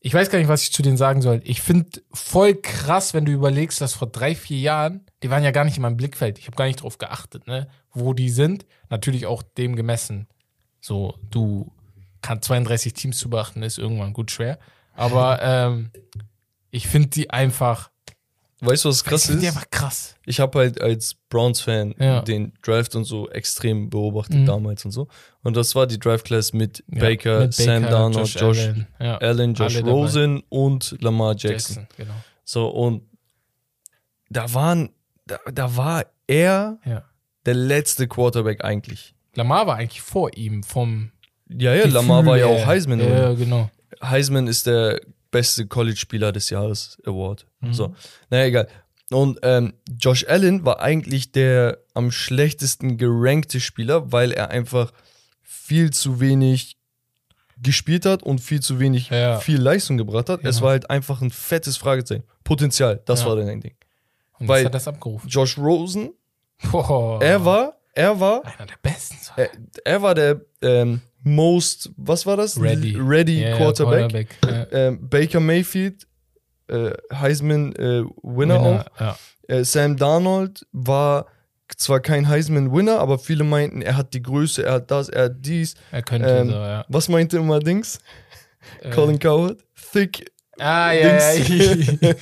Ich 0.00 0.12
weiß 0.12 0.30
gar 0.30 0.38
nicht, 0.38 0.48
was 0.48 0.64
ich 0.64 0.72
zu 0.72 0.82
denen 0.82 0.96
sagen 0.96 1.22
soll. 1.22 1.40
Ich 1.44 1.62
finde 1.62 2.02
voll 2.12 2.56
krass, 2.56 3.14
wenn 3.14 3.24
du 3.24 3.32
überlegst, 3.32 3.80
dass 3.80 3.94
vor 3.94 4.08
drei, 4.08 4.34
vier 4.34 4.58
Jahren, 4.58 5.06
die 5.22 5.30
waren 5.30 5.44
ja 5.44 5.52
gar 5.52 5.64
nicht 5.64 5.76
in 5.76 5.82
meinem 5.82 5.96
Blickfeld. 5.96 6.38
Ich 6.38 6.46
habe 6.46 6.56
gar 6.56 6.66
nicht 6.66 6.82
drauf 6.82 6.98
geachtet, 6.98 7.46
ne? 7.46 7.68
wo 7.92 8.12
die 8.12 8.30
sind. 8.30 8.66
Natürlich 8.90 9.26
auch 9.26 9.42
dem 9.42 9.76
gemessen. 9.76 10.26
So, 10.80 11.14
du 11.30 11.70
kannst 12.20 12.46
32 12.46 12.94
Teams 12.94 13.18
zu 13.18 13.30
beachten, 13.30 13.62
ist 13.62 13.78
irgendwann 13.78 14.12
gut 14.12 14.32
schwer. 14.32 14.58
Aber 14.94 15.40
ähm, 15.40 15.90
ich 16.70 16.88
finde 16.88 17.08
die 17.08 17.30
einfach 17.30 17.91
Weißt 18.64 18.84
du, 18.84 18.88
was 18.90 19.02
krass 19.04 19.28
ist? 19.28 19.42
Die 19.42 19.46
einfach 19.48 19.68
krass. 19.70 20.14
ich 20.24 20.38
habe 20.40 20.58
halt 20.60 20.80
als 20.80 21.14
Browns-Fan 21.28 21.94
Ja. 21.98 22.22
den 22.22 22.52
Draft 22.62 22.94
und 22.94 23.04
so 23.04 23.28
extrem 23.30 23.90
beobachtet 23.90 24.40
Mhm. 24.40 24.46
damals 24.46 24.84
und 24.84 24.92
so. 24.92 25.08
Und 25.42 25.56
das 25.56 25.74
war 25.74 25.86
die 25.86 25.98
Draft-Class 25.98 26.52
mit 26.52 26.84
Ja, 26.86 27.00
Baker, 27.00 27.40
mit 27.40 27.54
Sam 27.54 27.82
Baker, 27.82 27.90
Darnold, 27.92 28.28
Josh, 28.28 28.58
Allen, 28.60 28.86
ja, 29.00 29.18
Allen, 29.18 29.54
Josh 29.54 29.74
alle 29.74 29.84
dabei. 29.84 29.90
Rosen 29.90 30.42
und 30.48 30.96
Lamar 31.00 31.34
Jackson. 31.36 31.76
Jackson, 31.76 31.86
genau. 31.96 32.14
So, 32.44 32.68
und 32.68 33.02
da 34.30 34.52
waren, 34.54 34.90
da, 35.26 35.38
da 35.52 35.76
war 35.76 36.06
er 36.26 36.78
Ja. 36.84 37.04
der 37.46 37.54
letzte 37.54 38.06
Quarterback 38.08 38.64
eigentlich. 38.64 39.14
Lamar 39.34 39.66
war 39.66 39.76
eigentlich 39.76 40.02
vor 40.02 40.30
ihm 40.36 40.62
vom 40.62 41.10
Ja, 41.48 41.72
ja, 41.74 41.82
Gefühl 41.82 41.92
Lamar 41.94 42.24
war 42.26 42.38
ja 42.38 42.46
auch 42.46 42.64
Heisman. 42.66 43.00
Ja, 43.00 43.32
genau. 43.34 43.70
Heisman 44.02 44.46
ist 44.46 44.66
der 44.66 45.00
beste 45.32 45.66
College-Spieler 45.66 46.30
des 46.30 46.48
Jahres 46.50 46.98
Award. 47.04 47.46
Mhm. 47.60 47.72
So, 47.74 47.94
naja, 48.30 48.44
egal. 48.44 48.68
Und 49.10 49.40
ähm, 49.42 49.74
Josh 49.98 50.24
Allen 50.28 50.64
war 50.64 50.80
eigentlich 50.80 51.32
der 51.32 51.78
am 51.94 52.12
schlechtesten 52.12 52.96
gerankte 52.96 53.58
Spieler, 53.60 54.12
weil 54.12 54.30
er 54.32 54.50
einfach 54.50 54.92
viel 55.42 55.90
zu 55.90 56.20
wenig 56.20 56.76
gespielt 57.60 58.06
hat 58.06 58.22
und 58.22 58.40
viel 58.40 58.60
zu 58.60 58.78
wenig 58.80 59.10
Ja. 59.10 59.38
viel 59.38 59.60
Leistung 59.60 59.98
gebracht 59.98 60.28
hat. 60.28 60.40
Es 60.44 60.56
Genau. 60.56 60.62
war 60.66 60.70
halt 60.72 60.88
einfach 60.90 61.20
ein 61.20 61.30
fettes 61.30 61.76
Fragezeichen. 61.76 62.24
Potenzial, 62.44 63.02
das 63.04 63.20
Ja. 63.20 63.26
war 63.26 63.36
dann 63.36 63.48
ein 63.48 63.60
Ding. 63.60 63.74
Und 64.38 64.48
Weil- 64.48 64.64
hat 64.64 64.74
das 64.74 64.88
abgerufen. 64.88 65.28
Josh 65.28 65.58
Rosen, 65.58 66.12
Boah. 66.70 67.22
er 67.22 67.44
war, 67.44 67.76
er 67.94 68.18
war, 68.18 68.44
einer 68.44 68.66
der 68.66 68.76
besten. 68.82 69.16
Er, 69.36 69.50
er 69.84 70.02
war 70.02 70.14
der 70.14 70.40
ähm, 70.62 71.02
most, 71.22 71.90
was 71.96 72.26
war 72.26 72.36
das? 72.36 72.60
Ready. 72.60 72.96
Ready 72.98 73.40
Ja, 73.42 73.48
ja, 73.50 73.56
Quarterback. 73.56 74.28
Ja. 74.44 74.66
ähm, 74.72 75.08
Baker 75.08 75.40
Mayfield, 75.40 76.06
äh, 76.68 76.90
Heisman 77.12 77.74
äh, 77.76 78.02
Winner, 78.22 78.60
auch. 78.60 78.84
Ja. 79.00 79.16
Äh, 79.48 79.64
Sam 79.64 79.96
Darnold 79.96 80.66
war 80.72 81.26
zwar 81.76 82.00
kein 82.00 82.28
Heisman-Winner, 82.28 82.98
aber 82.98 83.18
viele 83.18 83.44
meinten, 83.44 83.80
er 83.82 83.96
hat 83.96 84.12
die 84.14 84.22
Größe, 84.22 84.64
er 84.64 84.74
hat 84.74 84.90
das, 84.90 85.08
er 85.08 85.24
hat 85.24 85.36
dies. 85.40 85.74
Er 85.90 86.02
könnte 86.02 86.28
Ähm, 86.28 86.48
so, 86.50 86.54
ja. 86.54 86.84
Was 86.88 87.08
meinte 87.08 87.38
immer 87.38 87.60
Dings? 87.60 87.98
Äh, 88.80 88.90
Colin 88.90 89.18
Coward? 89.18 89.58
Thick, 89.92 90.30
Ah, 90.58 90.92
ja, 90.92 91.32
ja. 91.32 91.34
Dings. 91.44 91.98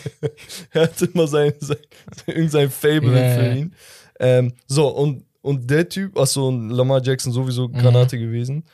er 0.72 0.82
hat 0.82 1.02
immer 1.02 1.26
sein, 1.26 1.52
sein, 1.58 1.76
irgendein 2.26 2.70
Fable 2.70 3.12
Ja, 3.12 3.34
für 3.36 3.44
ja. 3.44 3.52
ihn. 3.54 3.74
Ähm, 4.20 4.52
so, 4.66 4.88
und, 4.88 5.24
und 5.42 5.68
der 5.70 5.88
Typ, 5.88 6.16
achso, 6.18 6.48
und 6.48 6.70
Lamar 6.70 7.02
Jackson 7.02 7.32
sowieso 7.32 7.68
Mhm. 7.68 7.72
Granate 7.78 8.18
gewesen. 8.18 8.64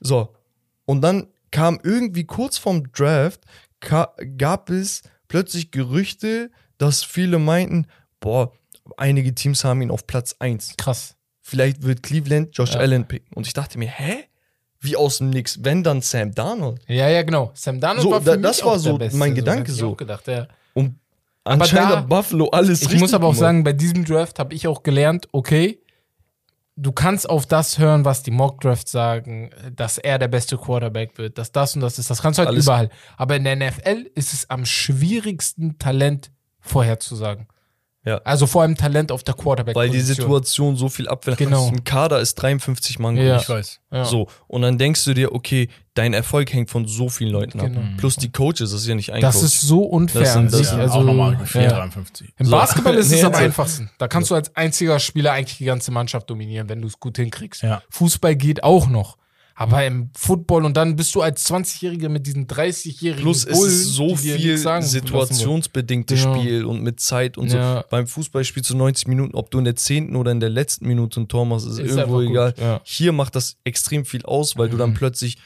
So, 0.00 0.34
und 0.86 1.00
dann 1.02 1.26
kam 1.50 1.78
irgendwie 1.82 2.24
kurz 2.24 2.58
vorm 2.58 2.90
Draft, 2.92 3.40
gab 3.80 4.70
es 4.70 5.02
plötzlich 5.28 5.70
Gerüchte, 5.70 6.50
dass 6.78 7.02
viele 7.04 7.38
meinten, 7.38 7.86
boah, 8.20 8.52
einige 8.96 9.34
Teams 9.34 9.64
haben 9.64 9.82
ihn 9.82 9.90
auf 9.90 10.06
Platz 10.06 10.36
1. 10.38 10.74
Krass. 10.76 11.16
Vielleicht 11.42 11.82
wird 11.82 12.02
Cleveland 12.02 12.56
Josh 12.56 12.74
Ja. 12.74 12.80
Allen 12.80 13.06
picken. 13.06 13.32
Und 13.34 13.46
ich 13.46 13.52
dachte 13.52 13.78
mir, 13.78 13.88
hä? 13.88 14.24
Wie 14.82 14.96
aus 14.96 15.18
dem 15.18 15.28
Nix? 15.30 15.62
Wenn 15.62 15.82
dann 15.82 16.00
Sam 16.00 16.34
Darnold? 16.34 16.80
Ja, 16.88 17.08
ja, 17.08 17.22
genau. 17.22 17.50
Sam 17.54 17.80
Darnold 17.80 18.02
So, 18.02 18.10
war 18.12 18.20
für 18.22 18.30
da- 18.30 18.36
das 18.38 18.64
war 18.64 18.78
so 18.78 18.96
Beste, 18.96 19.18
mein 19.18 19.34
Gedanke 19.34 19.70
so. 19.72 19.90
Auch 19.90 19.96
gedacht, 19.96 20.26
ja. 20.26 20.46
Und 20.72 20.94
anscheinend 21.44 21.90
da- 21.90 21.96
hat 21.98 22.08
Buffalo 22.08 22.48
alles 22.48 22.80
Ich 22.82 22.98
muss 22.98 23.12
aber 23.12 23.26
auch 23.26 23.34
sagen, 23.34 23.62
bei 23.62 23.74
diesem 23.74 24.04
Draft 24.06 24.38
habe 24.38 24.54
ich 24.54 24.66
auch 24.66 24.82
gelernt, 24.82 25.28
okay, 25.32 25.79
du 26.80 26.92
kannst 26.92 27.28
auf 27.28 27.46
das 27.46 27.78
hören, 27.78 28.04
was 28.04 28.22
die 28.22 28.30
Mock-Drafts 28.30 28.90
sagen, 28.90 29.50
dass 29.76 29.98
er 29.98 30.18
der 30.18 30.28
beste 30.28 30.56
Quarterback 30.56 31.18
wird, 31.18 31.36
dass 31.38 31.52
das 31.52 31.74
und 31.74 31.82
das 31.82 31.98
ist. 31.98 32.10
Das 32.10 32.22
kannst 32.22 32.38
du 32.38 32.40
halt 32.40 32.48
Alles- 32.48 32.64
überall. 32.64 32.88
Aber 33.16 33.36
in 33.36 33.44
der 33.44 33.56
NFL 33.56 34.10
ist 34.14 34.32
es 34.32 34.48
am 34.48 34.64
schwierigsten, 34.64 35.78
Talent 35.78 36.30
vorherzusagen. 36.60 37.46
Ja. 38.04 38.16
Also 38.24 38.46
vor 38.46 38.62
allem 38.62 38.76
Talent 38.76 39.12
auf 39.12 39.22
der 39.24 39.34
quarterback 39.34 39.76
Weil 39.76 39.90
die 39.90 40.00
Situation 40.00 40.74
so 40.76 40.88
viel 40.88 41.06
abwendet. 41.06 41.38
Genau. 41.38 41.68
Ein 41.68 41.84
Kader 41.84 42.18
ist 42.20 42.34
53 42.36 42.98
Mann 42.98 43.16
Ja. 43.16 43.34
groß. 43.34 43.42
Ich 43.42 43.48
weiß. 43.50 43.80
Ja. 43.92 44.04
So, 44.06 44.26
und 44.46 44.62
dann 44.62 44.78
denkst 44.78 45.04
du 45.04 45.12
dir, 45.12 45.34
okay, 45.34 45.68
dein 45.92 46.14
Erfolg 46.14 46.50
hängt 46.52 46.70
von 46.70 46.86
so 46.86 47.10
vielen 47.10 47.30
Leuten 47.32 47.58
Genau. 47.58 47.78
ab. 47.80 47.84
Plus 47.98 48.16
die 48.16 48.32
Coaches, 48.32 48.70
das 48.70 48.72
ist 48.72 48.86
ja 48.86 48.94
nicht 48.94 49.12
ein 49.12 49.20
Das 49.20 49.34
Coach. 49.34 49.44
ist 49.44 49.60
so 49.60 49.82
unfair. 49.82 50.22
Das 50.22 50.32
sind- 50.32 50.46
an 50.46 50.50
das 50.50 50.70
Ja, 50.72 50.78
also, 50.78 50.94
auch 50.94 51.04
nochmal 51.04 51.32
ja. 51.34 51.44
453. 51.44 52.32
Im 52.38 52.46
So. 52.46 52.52
Basketball 52.52 52.94
ist 52.94 53.12
es 53.12 53.22
am 53.22 53.32
also- 53.32 53.44
einfachsten. 53.44 53.90
Da 53.98 54.08
kannst 54.08 54.30
du 54.30 54.34
als 54.34 54.56
einziger 54.56 54.98
Spieler 54.98 55.32
eigentlich 55.32 55.58
die 55.58 55.64
ganze 55.66 55.90
Mannschaft 55.92 56.30
dominieren, 56.30 56.68
wenn 56.70 56.80
du 56.80 56.88
es 56.88 56.98
gut 56.98 57.16
hinkriegst. 57.18 57.62
Ja. 57.62 57.82
Fußball 57.90 58.34
geht 58.34 58.62
auch 58.64 58.88
noch. 58.88 59.18
Aber 59.60 59.84
im 59.84 60.08
Football 60.16 60.64
und 60.64 60.74
dann 60.76 60.96
bist 60.96 61.14
du 61.14 61.20
als 61.20 61.44
20-Jähriger 61.50 62.08
mit 62.08 62.26
diesen 62.26 62.46
30-Jährigen. 62.46 63.22
Plus 63.22 63.44
Bullen, 63.44 63.70
ist 63.70 63.84
so 63.94 64.16
viel 64.16 64.56
situationsbedingtes 64.56 66.24
Ja. 66.24 66.34
Spiel 66.34 66.64
und 66.64 66.82
mit 66.82 67.00
Zeit 67.00 67.36
und 67.36 67.52
Ja. 67.52 67.78
so. 67.82 67.84
Beim 67.90 68.06
Fußball 68.06 68.44
spielst 68.44 68.70
du 68.70 68.76
90 68.76 69.06
Minuten, 69.08 69.34
ob 69.34 69.50
du 69.50 69.58
in 69.58 69.64
der 69.64 69.76
10. 69.76 70.16
oder 70.16 70.30
in 70.32 70.40
der 70.40 70.48
letzten 70.50 70.86
Minute 70.86 71.20
ein 71.20 71.28
Tor 71.28 71.44
machst, 71.46 71.66
ist, 71.66 71.78
Ist 71.78 71.96
irgendwo 71.96 72.20
egal. 72.22 72.54
ja. 72.58 72.80
Hier 72.84 73.12
macht 73.12 73.36
das 73.36 73.56
extrem 73.64 74.04
viel 74.04 74.24
aus, 74.24 74.56
weil 74.56 74.68
du 74.68 74.76
Mhm. 74.76 74.80
dann 74.80 74.94
plötzlich 74.94 75.36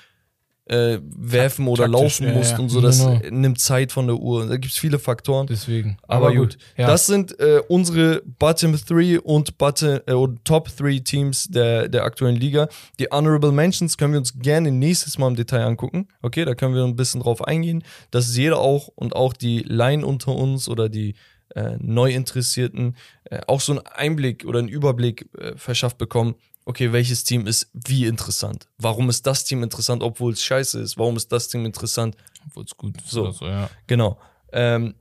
äh, 0.67 0.99
werfen 1.03 1.69
oder 1.69 1.85
taktisch, 1.85 2.01
laufen 2.01 2.27
ja, 2.29 2.33
musst 2.33 2.53
ja. 2.53 2.59
und 2.59 2.69
so. 2.71 2.81
Das 2.81 2.99
Genau. 3.01 3.21
nimmt 3.31 3.61
Zeit 3.61 3.93
von 3.93 4.07
der 4.07 4.17
Uhr. 4.17 4.47
Da 4.47 4.57
gibt 4.57 4.73
es 4.73 4.79
viele 4.79 4.99
Faktoren. 4.99 5.47
Deswegen. 5.47 5.99
Aber, 6.09 6.35
gut, 6.35 6.57
Ja. 6.77 6.87
das 6.87 7.07
sind 7.07 7.39
äh, 7.39 7.61
unsere 7.69 8.23
Bottom 8.39 8.75
3 8.75 9.21
und, 9.21 9.59
Bottom, 9.59 10.01
äh, 10.07 10.39
Top 10.45 10.75
3 10.75 11.01
Teams 11.01 11.49
der, 11.49 11.89
der 11.89 12.05
aktuellen 12.05 12.37
Liga. 12.37 12.69
Die 12.99 13.09
Honorable 13.11 13.53
Mentions 13.53 13.99
können 13.99 14.13
wir 14.15 14.19
uns 14.21 14.39
gerne 14.39 14.71
nächstes 14.71 15.19
Mal 15.19 15.29
im 15.29 15.37
Detail 15.37 15.65
angucken. 15.65 16.09
Okay, 16.23 16.45
da 16.47 16.55
können 16.55 16.75
wir 16.75 16.85
ein 16.85 16.97
bisschen 16.97 17.21
drauf 17.21 17.45
eingehen, 17.45 17.85
dass 18.11 18.35
jeder 18.35 18.59
auch 18.59 18.89
und 18.95 19.15
auch 19.15 19.35
die 19.35 19.61
Laien 19.61 20.03
unter 20.03 20.35
uns 20.35 20.69
oder 20.69 20.89
die 20.89 21.15
äh, 21.55 21.77
Neuinteressierten 21.79 22.97
äh, 23.25 23.41
auch 23.47 23.61
so 23.61 23.73
einen 23.73 23.83
Einblick 23.87 24.45
oder 24.47 24.61
einen 24.61 24.69
Überblick 24.69 25.29
äh, 25.39 25.53
verschafft 25.57 25.99
bekommen. 25.99 26.35
Okay, 26.67 26.93
welches 26.93 27.25
Team 27.25 27.47
ist 27.47 27.69
wie 27.75 28.07
interessant? 28.07 28.69
Warum 28.79 29.11
ist 29.11 29.27
das 29.27 29.45
Team 29.45 29.63
interessant, 29.63 30.03
obwohl 30.03 30.33
es 30.33 30.43
scheiße 30.43 30.81
ist? 30.81 30.97
Warum 30.97 31.17
ist 31.17 31.31
das 31.31 31.49
Team 31.49 31.67
interessant? 31.67 32.17
Obwohl 32.47 32.65
es 32.65 32.77
gut 32.77 32.97
ist 32.97 33.11
So. 33.11 33.31
so, 33.33 33.47
ja. 33.47 33.69
Genau. 33.87 34.19
Ähm, 34.53 34.95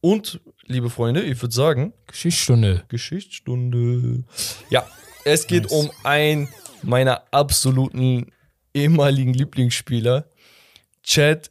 und, 0.00 0.40
liebe 0.66 0.90
Freunde, 0.90 1.22
ich 1.22 1.40
würde 1.40 1.54
sagen, 1.54 1.92
Geschichtsstunde. 2.06 2.84
Geschichtsstunde. 2.88 4.24
Ja, 4.70 4.86
es 5.24 5.46
geht 5.46 5.64
Nice. 5.64 5.72
um 5.72 5.90
einen 6.04 6.48
meiner 6.82 7.22
absoluten 7.32 8.32
ehemaligen 8.74 9.34
Lieblingsspieler, 9.34 10.28
Chad 11.02 11.50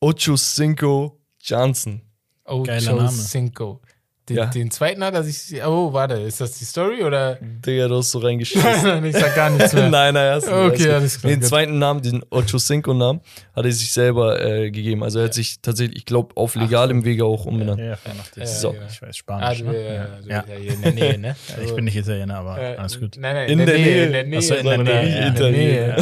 Ochocinco 0.00 1.18
Johnson. 1.40 2.02
Ocho 2.44 2.62
Geiler 2.64 2.94
Name. 2.94 3.10
Cinco. 3.12 3.80
Den, 4.28 4.36
Ja. 4.36 4.46
den 4.46 4.70
zweiten 4.70 5.02
hat 5.02 5.14
er 5.14 5.22
sich. 5.24 5.62
Oh, 5.64 5.92
warte, 5.92 6.14
ist 6.14 6.40
das 6.40 6.52
die 6.58 6.64
Story 6.64 7.02
oder? 7.02 7.38
Digga, 7.40 7.88
du 7.88 7.96
hast 7.96 8.10
so 8.10 8.18
reingeschissen. 8.18 8.62
Nein, 8.82 9.04
ich 9.04 9.16
sag 9.16 9.34
gar 9.34 9.48
nichts 9.50 9.72
mehr. 9.74 9.88
nein, 9.88 10.12
nein, 10.14 10.40
du 10.40 10.66
Okay, 10.66 10.90
alles 10.90 11.20
klar, 11.20 11.30
Den 11.30 11.42
zweiten 11.42 11.78
Namen, 11.78 12.02
den 12.02 12.22
Ochocinco-Namen, 12.30 13.20
hat 13.56 13.64
er 13.64 13.72
sich 13.72 13.90
selber 13.92 14.40
äh, 14.44 14.70
gegeben. 14.70 15.02
Also 15.02 15.18
er 15.20 15.26
hat 15.26 15.34
sich 15.34 15.60
tatsächlich, 15.62 15.96
ich 15.98 16.04
glaube, 16.04 16.36
auf 16.36 16.54
legalem 16.56 17.04
Wege 17.04 17.24
auch 17.24 17.46
umbenannt. 17.46 17.80
Ja, 17.80 17.96
vernachtet. 17.96 18.36
Ja, 18.38 18.46
So. 18.46 18.72
genau. 18.72 18.84
Ich 18.90 19.00
weiß 19.02 19.16
Spanisch. 19.16 19.58
du, 19.60 19.64
ne? 19.64 19.76
äh, 19.76 19.94
ja. 19.96 20.04
Ja. 20.26 20.44
ja 20.48 20.72
in 20.74 20.82
der 20.82 20.92
Nähe, 20.92 21.18
ne? 21.18 21.36
Ja, 21.56 21.62
ich 21.64 21.74
bin 21.74 21.84
nicht 21.84 21.96
Italiener, 21.96 22.36
aber 22.38 22.58
Äh, 22.58 22.76
alles 22.76 23.00
gut. 23.00 23.16
Nein, 23.18 23.34
nein, 23.34 23.48
In 23.48 23.58
der 23.58 23.66
Nähe. 23.78 24.04
In 24.06 24.12
der 24.12 24.24
Nähe. 24.24 24.38
Achso, 24.38 24.54
in 24.54 24.64
der. 24.66 24.78
Nähe, 25.02 25.26
In 25.28 25.34
der. 25.34 25.50
Nähe. 25.50 25.96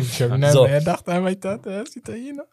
ich 0.00 0.22
hab 0.22 0.44
So. 0.52 0.58
so. 0.60 0.64
er 0.66 0.80
dachte 0.80 1.12
einmal, 1.12 1.32
ich 1.32 1.40
dachte, 1.40 1.70
er 1.70 1.82
ist 1.82 1.96
Italiener. 1.96 2.44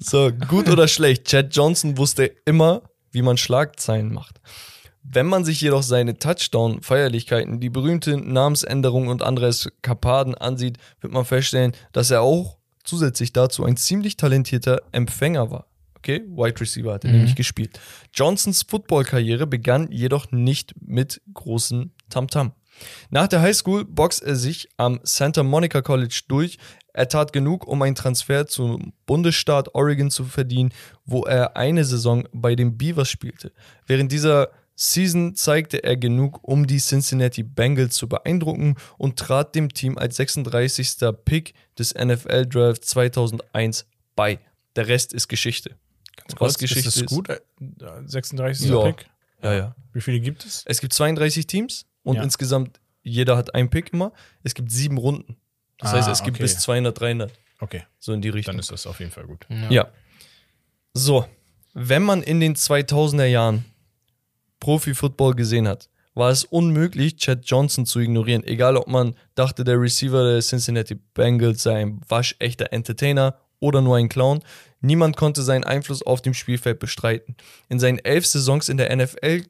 So, 0.00 0.30
gut 0.48 0.68
oder 0.70 0.88
schlecht? 0.88 1.24
Chad 1.26 1.54
Johnson 1.54 1.98
wusste 1.98 2.05
immer, 2.44 2.82
wie 3.10 3.22
man 3.22 3.36
Schlagzeilen 3.36 4.12
macht. 4.12 4.40
Wenn 5.02 5.26
man 5.26 5.44
sich 5.44 5.60
jedoch 5.60 5.82
seine 5.82 6.18
Touchdown-Feierlichkeiten, 6.18 7.60
die 7.60 7.70
berühmte 7.70 8.16
Namensänderung 8.16 9.08
und 9.08 9.22
andere 9.22 9.46
Eskapaden 9.48 10.34
ansieht, 10.34 10.78
wird 11.00 11.12
man 11.12 11.24
feststellen, 11.24 11.72
dass 11.92 12.10
er 12.10 12.22
auch 12.22 12.58
zusätzlich 12.82 13.32
dazu 13.32 13.64
ein 13.64 13.76
ziemlich 13.76 14.16
talentierter 14.16 14.82
Empfänger 14.92 15.50
war. 15.50 15.66
Okay, 15.96 16.22
Wide 16.28 16.60
Receiver 16.60 16.94
hat 16.94 17.04
er 17.04 17.10
Mhm. 17.10 17.16
nämlich 17.16 17.34
gespielt. 17.36 17.80
Johnsons 18.14 18.62
Footballkarriere 18.68 19.46
begann 19.46 19.90
jedoch 19.90 20.30
nicht 20.30 20.74
mit 20.80 21.20
großen 21.32 21.92
Tamtam. 22.10 22.52
Nach 23.10 23.26
der 23.26 23.40
Highschool 23.40 23.84
boxt 23.84 24.22
er 24.22 24.36
sich 24.36 24.68
am 24.76 25.00
Santa 25.02 25.42
Monica 25.42 25.82
College 25.82 26.20
durch. 26.28 26.58
Er 26.96 27.08
tat 27.08 27.34
genug, 27.34 27.66
um 27.66 27.82
einen 27.82 27.94
Transfer 27.94 28.46
zum 28.46 28.94
Bundesstaat 29.04 29.74
Oregon 29.74 30.10
zu 30.10 30.24
verdienen, 30.24 30.72
wo 31.04 31.24
er 31.24 31.54
eine 31.54 31.84
Saison 31.84 32.26
bei 32.32 32.54
den 32.54 32.78
Beavers 32.78 33.10
spielte. 33.10 33.52
Während 33.86 34.10
dieser 34.12 34.48
Season 34.76 35.34
zeigte 35.34 35.84
er 35.84 35.98
genug, 35.98 36.40
um 36.42 36.66
die 36.66 36.78
Cincinnati 36.78 37.42
Bengals 37.42 37.96
zu 37.96 38.08
beeindrucken 38.08 38.76
und 38.96 39.18
trat 39.18 39.54
dem 39.54 39.74
Team 39.74 39.98
als 39.98 40.16
36. 40.16 40.96
Pick 41.26 41.52
des 41.78 41.94
NFL 41.94 42.46
Draft 42.46 42.82
2001 42.86 43.84
bei. 44.14 44.38
Der 44.74 44.88
Rest 44.88 45.12
ist 45.12 45.28
Geschichte. 45.28 45.76
Was 46.38 46.56
Geschichte 46.56 46.88
ist 46.88 47.02
das 47.02 47.06
gut? 47.06 47.28
Äh, 47.28 47.40
36. 48.06 48.70
Ja. 48.70 48.84
Pick? 48.90 49.06
Ja, 49.42 49.52
ja. 49.54 49.74
Wie 49.92 50.00
viele 50.00 50.18
gibt 50.20 50.46
es? 50.46 50.62
Es 50.64 50.80
gibt 50.80 50.94
32 50.94 51.46
Teams 51.46 51.84
und 52.04 52.16
Ja. 52.16 52.22
insgesamt 52.22 52.80
jeder 53.02 53.36
hat 53.36 53.54
einen 53.54 53.68
Pick 53.68 53.92
immer. 53.92 54.12
Es 54.42 54.54
gibt 54.54 54.72
sieben 54.72 54.96
Runden. 54.96 55.36
Das 55.78 55.92
Ah, 55.92 55.96
heißt, 55.98 56.08
es 56.08 56.22
gibt 56.22 56.36
okay. 56.36 56.44
bis 56.44 56.58
200, 56.58 56.98
300. 56.98 57.32
Okay, 57.60 57.82
So 57.98 58.12
in 58.12 58.20
die 58.22 58.28
Richtung. 58.28 58.52
dann 58.54 58.60
ist 58.60 58.70
das 58.70 58.86
auf 58.86 58.98
jeden 59.00 59.10
Fall 59.12 59.24
gut. 59.24 59.46
ja. 59.70 59.88
So, 60.94 61.26
wenn 61.74 62.02
man 62.02 62.22
in 62.22 62.40
den 62.40 62.54
2000er 62.56 63.26
Jahren 63.26 63.64
Profi-Football 64.60 65.34
gesehen 65.34 65.68
hat, 65.68 65.88
war 66.14 66.30
es 66.30 66.44
unmöglich, 66.44 67.16
Chad 67.16 67.40
Johnson 67.44 67.84
zu 67.84 68.00
ignorieren. 68.00 68.42
Egal, 68.44 68.76
ob 68.78 68.86
man 68.88 69.14
dachte, 69.34 69.64
der 69.64 69.78
Receiver 69.78 70.24
der 70.32 70.40
Cincinnati 70.40 70.94
Bengals 70.94 71.62
sei 71.62 71.82
ein 71.82 72.00
waschechter 72.08 72.72
Entertainer 72.72 73.38
oder 73.60 73.82
nur 73.82 73.96
ein 73.96 74.08
Clown. 74.08 74.42
Niemand 74.80 75.16
konnte 75.16 75.42
seinen 75.42 75.64
Einfluss 75.64 76.02
auf 76.02 76.22
dem 76.22 76.32
Spielfeld 76.32 76.78
bestreiten. 76.78 77.36
In 77.68 77.78
seinen 77.78 77.98
elf 77.98 78.24
Saisons 78.26 78.70
in 78.70 78.78
der 78.78 78.94
NFL 78.96 79.44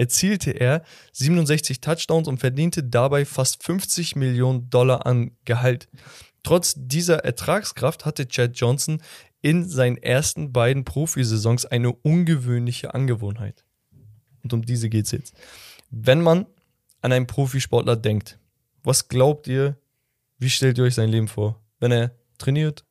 erzielte 0.00 0.52
er 0.52 0.82
67 1.12 1.82
Touchdowns 1.82 2.26
und 2.26 2.38
verdiente 2.38 2.82
dabei 2.82 3.26
fast 3.26 3.62
50 3.62 4.16
Millionen 4.16 4.70
Dollar 4.70 5.04
an 5.04 5.32
Gehalt. 5.44 5.88
Trotz 6.42 6.74
dieser 6.74 7.18
Ertragskraft 7.18 8.06
hatte 8.06 8.26
Chad 8.26 8.52
Johnson 8.54 9.02
in 9.42 9.68
seinen 9.68 9.98
ersten 9.98 10.52
beiden 10.52 10.84
Profisaisons 10.84 11.66
eine 11.66 11.92
ungewöhnliche 11.92 12.94
Angewohnheit. 12.94 13.62
Und 14.42 14.54
um 14.54 14.64
diese 14.64 14.88
geht's 14.88 15.10
jetzt. 15.10 15.34
Wenn 15.90 16.22
man 16.22 16.46
an 17.02 17.12
einen 17.12 17.26
Profisportler 17.26 17.96
denkt, 17.96 18.38
was 18.82 19.08
glaubt 19.08 19.48
ihr, 19.48 19.76
wie 20.38 20.48
stellt 20.48 20.78
ihr 20.78 20.84
euch 20.84 20.94
sein 20.94 21.10
Leben 21.10 21.28
vor? 21.28 21.60
Wenn 21.78 21.92
er 21.92 22.12
trainiert, 22.38 22.86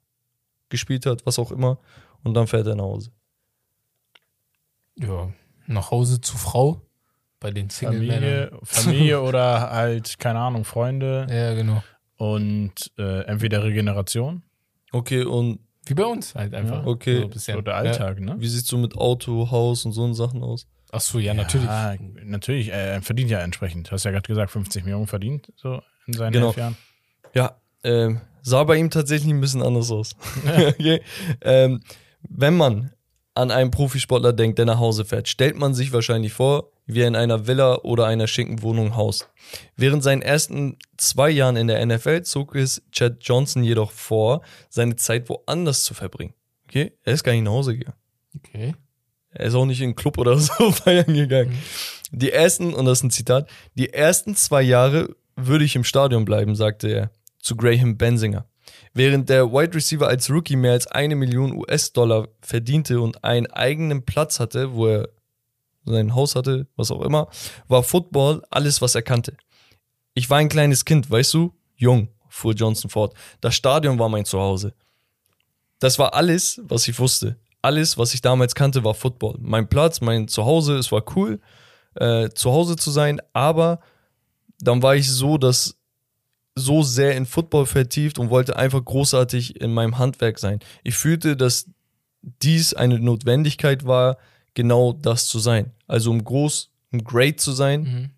gespielt 0.70 1.08
hat, 1.08 1.26
was 1.26 1.40
auch 1.40 1.52
immer, 1.52 1.80
und 2.24 2.36
dann 2.36 2.46
fährt 2.46 2.68
er 2.68 2.76
nach 2.76 2.84
Hause. 2.84 3.12
Ja, 4.96 5.34
nach 5.66 5.90
Hause 5.90 6.22
zu 6.22 6.38
Frau 6.38 6.86
bei 7.40 7.52
den 7.52 7.70
Single-Männern. 7.70 8.20
Familie, 8.22 8.52
Familie 8.64 9.22
oder 9.22 9.72
halt, 9.72 10.20
keine 10.20 10.40
Ahnung, 10.40 10.66
Freunde 10.66 11.28
Ja, 11.30 11.54
genau. 11.54 11.84
und 12.18 12.74
äh, 12.98 13.22
entweder 13.26 13.64
Regeneration 13.64 14.44
Okay, 14.92 15.24
und 15.24 15.60
Wie 15.86 15.94
bei 15.94 16.06
uns 16.06 16.34
halt 16.36 16.54
einfach. 16.56 16.82
Ja, 16.84 16.88
okay. 16.88 17.22
So 17.22 17.28
bisschen. 17.28 17.58
oder 17.58 17.76
Alltag, 17.76 18.20
ne? 18.20 18.36
wie 18.40 18.48
sieht's 18.48 18.68
so 18.68 18.78
mit 18.78 18.96
Auto, 18.98 19.52
Haus 19.52 19.86
und 19.86 19.92
so 19.92 20.12
Sachen 20.14 20.42
aus? 20.44 20.64
Ja. 20.64 20.90
Ach 20.94 21.02
so, 21.02 21.20
ja, 21.20 21.34
natürlich. 21.36 21.68
Ja, 21.68 21.96
natürlich, 22.24 22.70
äh, 22.70 22.94
er 22.96 23.02
verdient 23.04 23.30
ja 23.30 23.40
entsprechend. 23.42 23.88
Du 23.88 23.92
hast 23.92 24.04
ja 24.06 24.12
gerade 24.12 24.28
gesagt, 24.28 24.52
50 24.52 24.84
Millionen 24.84 25.06
verdient, 25.06 25.54
so 25.56 25.82
in 26.08 26.14
seinen 26.14 26.34
Genau. 26.34 26.48
elf 26.48 26.58
Jahren. 26.58 26.78
Ja, 27.36 27.56
ähm, 27.84 28.22
sah 28.42 28.64
bei 28.64 28.78
ihm 28.78 28.90
tatsächlich 28.90 29.32
ein 29.32 29.42
bisschen 29.42 29.62
anders 29.62 29.92
aus. 29.92 30.16
okay. 30.48 31.02
ähm, 31.42 31.82
wenn 32.28 32.58
man 32.58 32.92
an 33.36 33.52
einen 33.52 33.70
Profisportler 33.70 34.34
denkt, 34.34 34.58
der 34.58 34.66
nach 34.66 34.80
Hause 34.80 35.06
fährt, 35.06 35.28
stellt 35.28 35.58
man 35.58 35.76
sich 35.76 35.94
wahrscheinlich 35.94 36.34
vor, 36.34 36.72
wie 36.90 37.02
er 37.02 37.08
in 37.08 37.16
einer 37.16 37.46
Villa 37.48 37.76
oder 37.84 38.08
einer 38.08 38.28
schicken 38.28 38.62
Wohnung 38.64 38.96
haust. 38.96 39.30
Während 39.76 40.04
seinen 40.04 40.22
ersten 40.22 40.78
zwei 40.98 41.30
Jahren 41.30 41.56
in 41.56 41.68
der 41.68 41.86
NFL 41.86 42.24
zog 42.24 42.56
es 42.56 42.82
Chad 42.92 43.18
Johnson 43.22 43.64
jedoch 43.64 43.92
vor, 43.92 44.42
seine 44.70 44.96
Zeit 44.96 45.30
woanders 45.30 45.84
zu 45.84 45.94
verbringen. 45.94 46.34
Okay, 46.68 46.92
er 47.04 47.14
ist 47.14 47.24
gar 47.24 47.34
nicht 47.34 47.44
nach 47.44 47.52
Hause 47.52 47.78
gegangen. 47.78 47.98
Okay. 48.38 48.74
Er 49.32 49.46
ist 49.46 49.54
auch 49.54 49.66
nicht 49.66 49.82
in 49.82 49.92
den 49.92 49.96
Club 49.96 50.18
oder 50.18 50.38
so 50.38 50.72
feiern 50.72 51.14
gegangen. 51.14 51.58
Die 52.12 52.32
ersten, 52.32 52.74
und 52.74 52.86
das 52.86 53.00
ist 53.00 53.04
ein 53.04 53.12
Zitat, 53.12 53.50
die 53.76 53.94
ersten 53.94 54.36
zwei 54.36 54.64
Jahre 54.64 55.16
würde 55.36 55.66
ich 55.66 55.76
im 55.76 55.84
Stadion 55.84 56.26
bleiben, 56.26 56.56
sagte 56.56 56.88
er 56.90 57.12
zu 57.40 57.56
Graham 57.56 57.98
Bensinger. 57.98 58.48
Während 58.94 59.30
der 59.30 59.52
Wide 59.52 59.76
Receiver 59.76 60.08
als 60.08 60.30
Rookie 60.30 60.56
mehr 60.56 60.72
als 60.72 60.88
eine 60.88 61.16
Million 61.16 61.54
US-Dollar 61.54 62.28
verdiente 62.42 63.00
und 63.00 63.24
einen 63.24 63.48
eigenen 63.48 64.06
Platz 64.06 64.40
hatte, 64.40 64.74
wo 64.74 64.88
er 64.88 65.10
sein 65.86 66.16
Haus 66.16 66.36
hatte, 66.36 66.68
was 66.76 66.92
auch 66.92 67.02
immer, 67.02 67.28
war 67.68 67.84
Football 67.84 68.44
alles, 68.50 68.82
was 68.82 68.96
er 68.96 69.02
kannte. 69.02 69.36
Ich 70.14 70.30
war 70.30 70.38
ein 70.38 70.50
kleines 70.50 70.86
Kind, 70.86 71.10
weißt 71.10 71.34
du? 71.34 71.54
Jung, 71.76 72.10
fuhr 72.28 72.54
Johnson 72.54 72.90
fort. 72.90 73.14
Das 73.42 73.56
Stadion 73.56 73.98
war 74.00 74.10
mein 74.10 74.26
Zuhause. 74.26 74.74
Das 75.80 75.98
war 75.98 76.14
alles, 76.14 76.62
was 76.64 76.88
ich 76.88 77.00
wusste. 77.00 77.38
Alles, 77.62 77.98
was 77.98 78.14
ich 78.14 78.22
damals 78.22 78.56
kannte, 78.56 78.84
war 78.84 78.94
Football. 78.94 79.38
Mein 79.40 79.68
Platz, 79.68 80.02
mein 80.02 80.28
Zuhause, 80.28 80.78
es 80.78 80.92
war 80.92 81.04
cool, 81.16 81.40
äh, 81.96 82.30
zu 82.30 82.52
Hause 82.52 82.76
zu 82.76 82.92
sein, 82.92 83.22
aber 83.34 83.80
dann 84.60 84.82
war 84.82 84.96
ich 84.96 85.10
so, 85.10 85.38
dass 85.38 85.78
so 86.56 86.84
sehr 86.84 87.16
in 87.16 87.26
Football 87.26 87.66
vertieft 87.66 88.20
und 88.20 88.30
wollte 88.30 88.56
einfach 88.56 88.84
großartig 88.84 89.62
in 89.62 89.74
meinem 89.74 89.98
Handwerk 89.98 90.40
sein. 90.40 90.60
Ich 90.84 90.96
fühlte, 90.96 91.38
dass 91.38 91.70
dies 92.22 92.74
eine 92.74 93.00
Notwendigkeit 93.00 93.86
war, 93.86 94.18
genau 94.54 94.94
das 94.94 95.28
zu 95.28 95.40
sein. 95.40 95.72
Also 95.88 96.12
um 96.12 96.24
groß, 96.24 96.72
um 96.92 97.04
great 97.04 97.40
zu 97.40 97.52
sein, 97.52 97.82
Mhm. 97.82 98.10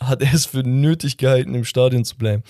hat 0.00 0.22
er 0.22 0.32
es 0.34 0.46
für 0.46 0.62
nötig 0.62 1.18
gehalten, 1.18 1.54
im 1.54 1.64
Stadion 1.64 2.04
zu 2.04 2.16
bleiben. 2.16 2.42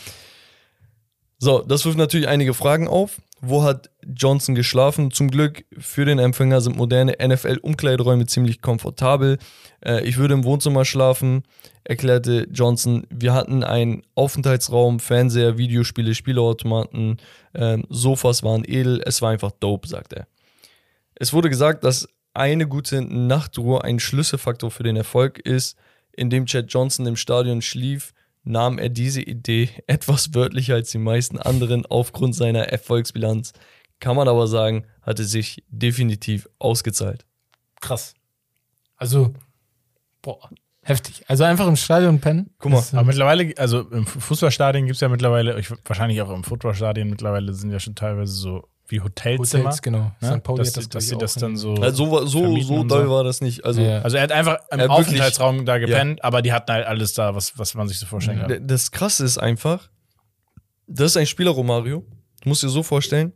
So, 1.39 1.61
das 1.63 1.85
wirft 1.85 1.99
natürlich 1.99 2.29
einige 2.29 2.55
Fragen 2.55 2.89
auf. 2.89 3.21
Wo 3.41 3.63
hat 3.63 3.91
Johnson 4.03 4.55
geschlafen? 4.55 5.11
Zum 5.11 5.31
Glück 5.31 5.67
für 5.77 6.07
den 6.07 6.19
Empfänger 6.19 6.63
sind 6.63 6.77
moderne 6.77 7.17
NFL-Umkleideräume 7.21 8.25
ziemlich 8.25 8.63
komfortabel. 8.63 9.37
Äh, 9.85 10.07
ich 10.09 10.17
würde 10.17 10.33
im 10.33 10.45
Wohnzimmer 10.45 10.87
schlafen, 10.87 11.43
erklärte 11.83 12.49
Johnson. 12.51 13.07
Wir 13.11 13.35
hatten 13.35 13.63
einen 13.63 14.03
Aufenthaltsraum, 14.15 14.99
Fernseher, 15.01 15.59
Videospiele, 15.59 16.15
Spielautomaten, 16.15 17.19
ähm, 17.55 17.85
Sofas 17.91 18.43
waren 18.43 18.65
edel. 18.65 19.03
Es 19.05 19.21
war 19.21 19.31
einfach 19.33 19.51
dope, 19.61 19.87
sagt 19.89 20.15
er. 20.15 20.27
Es 21.17 21.35
wurde 21.35 21.51
gesagt, 21.51 21.85
dass 21.85 22.09
eine 22.35 22.69
gute 22.69 23.03
Nachtruhe 23.03 23.83
ein 23.85 24.01
Schlüsselfaktor 24.01 24.71
für 24.71 24.83
den 24.83 24.97
Erfolg 24.97 25.39
ist. 25.39 25.77
Indem 26.13 26.47
Chad 26.47 26.67
Johnson 26.69 27.07
im 27.07 27.17
Stadion 27.17 27.63
schlief, 27.63 28.13
nahm 28.45 28.79
er 28.79 28.89
diese 28.89 29.23
Idee 29.23 29.71
etwas 29.87 30.35
wörtlicher 30.35 30.75
als 30.75 30.91
die 30.91 30.99
meisten 30.99 31.39
anderen 31.39 31.87
aufgrund 31.87 32.35
seiner 32.35 32.69
Erfolgsbilanz. 32.69 33.53
Kann 34.01 34.17
man 34.17 34.29
aber 34.29 34.47
sagen, 34.47 34.87
hatte 35.03 35.25
sich 35.25 35.65
definitiv 35.69 36.49
ausgezahlt. 36.59 37.25
Krass. 37.81 38.15
Also, 38.97 39.33
boah, 40.23 40.51
heftig. 40.85 41.25
Also 41.29 41.45
einfach 41.45 41.67
im 41.67 41.77
Stadion 41.77 42.21
pennen. 42.21 42.51
Guck 42.59 42.73
mal, 42.73 42.83
Aber 42.93 43.05
mittlerweile, 43.05 43.53
also 43.59 43.81
im 43.91 44.07
Fußballstadion 44.07 44.87
gibt 44.87 44.95
es 44.97 45.01
ja 45.01 45.09
mittlerweile, 45.09 45.59
ich, 45.59 45.69
wahrscheinlich 45.85 46.21
auch 46.23 46.31
im 46.31 46.45
Footballstadion 46.45 47.09
mittlerweile 47.11 47.53
sind 47.53 47.71
ja 47.71 47.81
schon 47.81 47.95
teilweise 47.95 48.33
so 48.33 48.69
wie 48.87 49.01
Hotelzimmer. 49.01 49.65
Hotels, 49.65 49.83
genau. 49.83 50.13
Ne? 50.21 50.37
St. 50.37 50.43
Pauli 50.43 50.59
dass, 50.59 50.69
hat 50.69 50.77
das, 50.77 50.89
dass 50.91 51.09
sie 51.09 51.17
das 51.17 51.35
dann 51.35 51.57
so. 51.57 51.75
also 51.75 52.05
so, 52.05 52.27
so, 52.27 52.61
so 52.61 52.85
doll 52.85 53.05
so. 53.07 53.11
war 53.11 53.25
das 53.25 53.41
nicht. 53.41 53.65
Also 53.65 53.81
Ja. 53.81 54.03
Also 54.03 54.19
er 54.19 54.25
hat 54.25 54.33
einfach 54.33 54.59
im 54.71 54.79
Er 54.79 54.85
hat 54.85 54.91
wirklich- 54.91 55.07
Aufenthaltsraum 55.09 55.65
da 55.65 55.79
gepennt, 55.79 56.23
aber 56.23 56.43
die 56.43 56.53
hatten 56.53 56.71
halt 56.71 56.87
alles 56.87 57.15
da, 57.15 57.35
was, 57.35 57.59
was 57.59 57.75
man 57.75 57.89
sich 57.89 57.99
so 57.99 58.05
vorstellen 58.07 58.41
kann. 58.41 58.67
Das 58.67 58.91
Krasse 58.91 59.25
ist 59.25 59.39
einfach, 59.39 59.89
das 60.87 61.13
ist 61.13 61.17
ein 61.17 61.27
Spieler, 61.27 61.51
Romario. 61.53 62.05
Du 62.43 62.49
musst 62.51 62.63
dir 62.63 62.69
so 62.69 62.83
vorstellen, 62.83 63.33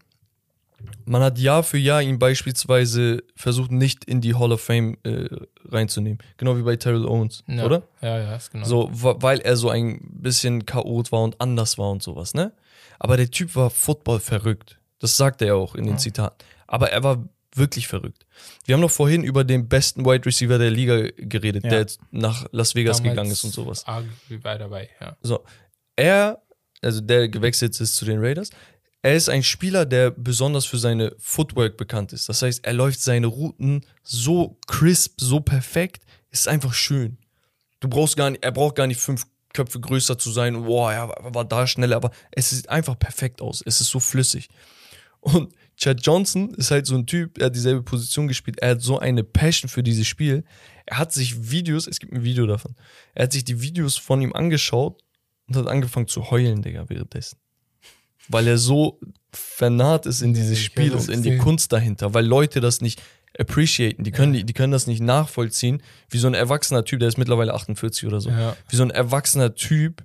man 1.04 1.22
hat 1.22 1.38
Jahr 1.38 1.62
für 1.62 1.78
Jahr 1.78 2.02
ihn 2.02 2.18
beispielsweise 2.18 3.22
versucht, 3.34 3.70
nicht 3.72 4.04
in 4.04 4.20
die 4.20 4.34
Hall 4.34 4.52
of 4.52 4.60
Fame 4.60 4.96
äh, 5.04 5.26
reinzunehmen. 5.64 6.18
Genau 6.36 6.56
wie 6.56 6.62
bei 6.62 6.76
Terrell 6.76 7.06
Owens, 7.06 7.42
Ja. 7.46 7.64
oder? 7.64 7.82
Ja, 8.00 8.18
ja, 8.18 8.36
ist 8.36 8.50
genau. 8.52 8.66
So, 8.66 8.88
weil 8.92 9.40
er 9.40 9.56
so 9.56 9.70
ein 9.70 10.00
bisschen 10.12 10.66
Chaot 10.66 11.10
war 11.12 11.22
und 11.22 11.40
anders 11.40 11.78
war 11.78 11.90
und 11.90 12.02
sowas, 12.02 12.34
ne? 12.34 12.52
Aber 12.98 13.16
der 13.16 13.30
Typ 13.30 13.54
war 13.56 13.70
Football 13.70 14.20
verrückt. 14.20 14.78
Das 14.98 15.16
sagt 15.16 15.40
er 15.42 15.48
ja 15.48 15.54
auch 15.54 15.74
in 15.74 15.86
den 15.86 15.98
Zitaten. 15.98 16.36
Aber 16.66 16.90
er 16.90 17.02
war 17.04 17.24
wirklich 17.54 17.86
verrückt. 17.88 18.26
Wir 18.66 18.74
haben 18.74 18.80
noch 18.80 18.90
vorhin 18.90 19.22
über 19.24 19.42
den 19.44 19.68
besten 19.68 20.04
Wide 20.04 20.26
Receiver 20.26 20.58
der 20.58 20.70
Liga 20.70 21.08
geredet, 21.16 21.64
Ja. 21.64 21.70
der 21.70 21.78
jetzt 21.80 22.00
nach 22.10 22.46
Las 22.52 22.74
Vegas 22.74 22.98
Damals 22.98 23.12
gegangen 23.14 23.30
ist 23.32 23.44
und 23.44 23.52
sowas. 23.52 23.84
Bei 24.42 24.58
dabei, 24.58 24.90
ja. 25.00 25.16
So, 25.22 25.44
er, 25.96 26.42
also 26.82 27.00
der 27.00 27.28
gewechselt 27.28 27.80
ist 27.80 27.96
zu 27.96 28.04
den 28.04 28.18
Raiders, 28.20 28.50
er 29.02 29.14
ist 29.14 29.28
ein 29.28 29.42
Spieler, 29.42 29.86
der 29.86 30.10
besonders 30.10 30.66
für 30.66 30.78
seine 30.78 31.14
Footwork 31.18 31.76
bekannt 31.76 32.12
ist. 32.12 32.28
Das 32.28 32.42
heißt, 32.42 32.64
er 32.64 32.72
läuft 32.72 33.00
seine 33.00 33.28
Routen 33.28 33.86
so 34.02 34.58
crisp, 34.66 35.20
so 35.20 35.40
perfekt, 35.40 36.04
ist 36.30 36.48
einfach 36.48 36.74
schön. 36.74 37.18
Du 37.80 37.88
brauchst 37.88 38.16
gar 38.16 38.30
nicht, 38.30 38.42
er 38.42 38.52
braucht 38.52 38.74
gar 38.74 38.86
nicht 38.86 39.00
fünf 39.00 39.24
Köpfe 39.52 39.80
größer 39.80 40.18
zu 40.18 40.30
sein. 40.30 40.64
Boah, 40.64 40.92
er 40.92 41.08
war- 41.08 41.44
da 41.44 41.66
schneller, 41.66 41.96
aber 41.96 42.10
es 42.32 42.50
sieht 42.50 42.68
einfach 42.68 42.98
perfekt 42.98 43.40
aus. 43.40 43.62
Es 43.64 43.80
ist 43.80 43.88
so 43.88 44.00
flüssig. 44.00 44.48
Und 45.20 45.52
Chad 45.76 46.04
Johnson 46.04 46.54
ist 46.54 46.70
halt 46.70 46.86
so 46.86 46.96
ein 46.96 47.06
Typ, 47.06 47.38
er 47.38 47.46
hat 47.46 47.54
dieselbe 47.56 47.82
Position 47.82 48.26
gespielt. 48.28 48.58
Er 48.60 48.70
hat 48.70 48.82
so 48.82 48.98
eine 48.98 49.22
Passion 49.24 49.68
für 49.68 49.82
dieses 49.82 50.06
Spiel. 50.06 50.44
Er 50.86 50.98
hat 50.98 51.12
sich 51.12 51.50
Videos, 51.50 51.86
es 51.86 52.00
gibt 52.00 52.12
ein 52.12 52.24
Video 52.24 52.46
davon, 52.46 52.74
er 53.14 53.24
hat 53.24 53.32
sich 53.32 53.44
die 53.44 53.60
Videos 53.60 53.96
von 53.96 54.20
ihm 54.22 54.32
angeschaut 54.32 55.02
und 55.46 55.56
hat 55.56 55.66
angefangen 55.66 56.08
zu 56.08 56.30
heulen, 56.30 56.62
Digga, 56.62 56.88
währenddessen. 56.88 57.38
Weil 58.28 58.46
er 58.48 58.58
so 58.58 59.00
vernarrt 59.32 60.06
ist 60.06 60.22
in 60.22 60.34
dieses 60.34 60.58
Spiel 60.58 60.92
und 60.94 61.08
in 61.08 61.22
die. 61.22 61.36
Kunst 61.38 61.72
dahinter, 61.72 62.14
weil 62.14 62.26
Leute 62.26 62.60
das 62.60 62.80
nicht 62.80 63.00
appreciaten, 63.38 64.02
die 64.04 64.10
können, 64.10 64.32
die, 64.32 64.44
die 64.44 64.52
können 64.54 64.72
das 64.72 64.86
nicht 64.86 65.00
nachvollziehen, 65.02 65.82
wie 66.10 66.18
so 66.18 66.26
ein 66.26 66.34
erwachsener 66.34 66.84
Typ, 66.84 67.00
der 67.00 67.08
ist 67.08 67.18
mittlerweile 67.18 67.54
48 67.54 68.06
oder 68.06 68.20
so, 68.20 68.30
Ja. 68.30 68.56
wie 68.68 68.76
so 68.76 68.82
ein 68.82 68.90
erwachsener 68.90 69.54
Typ 69.54 70.02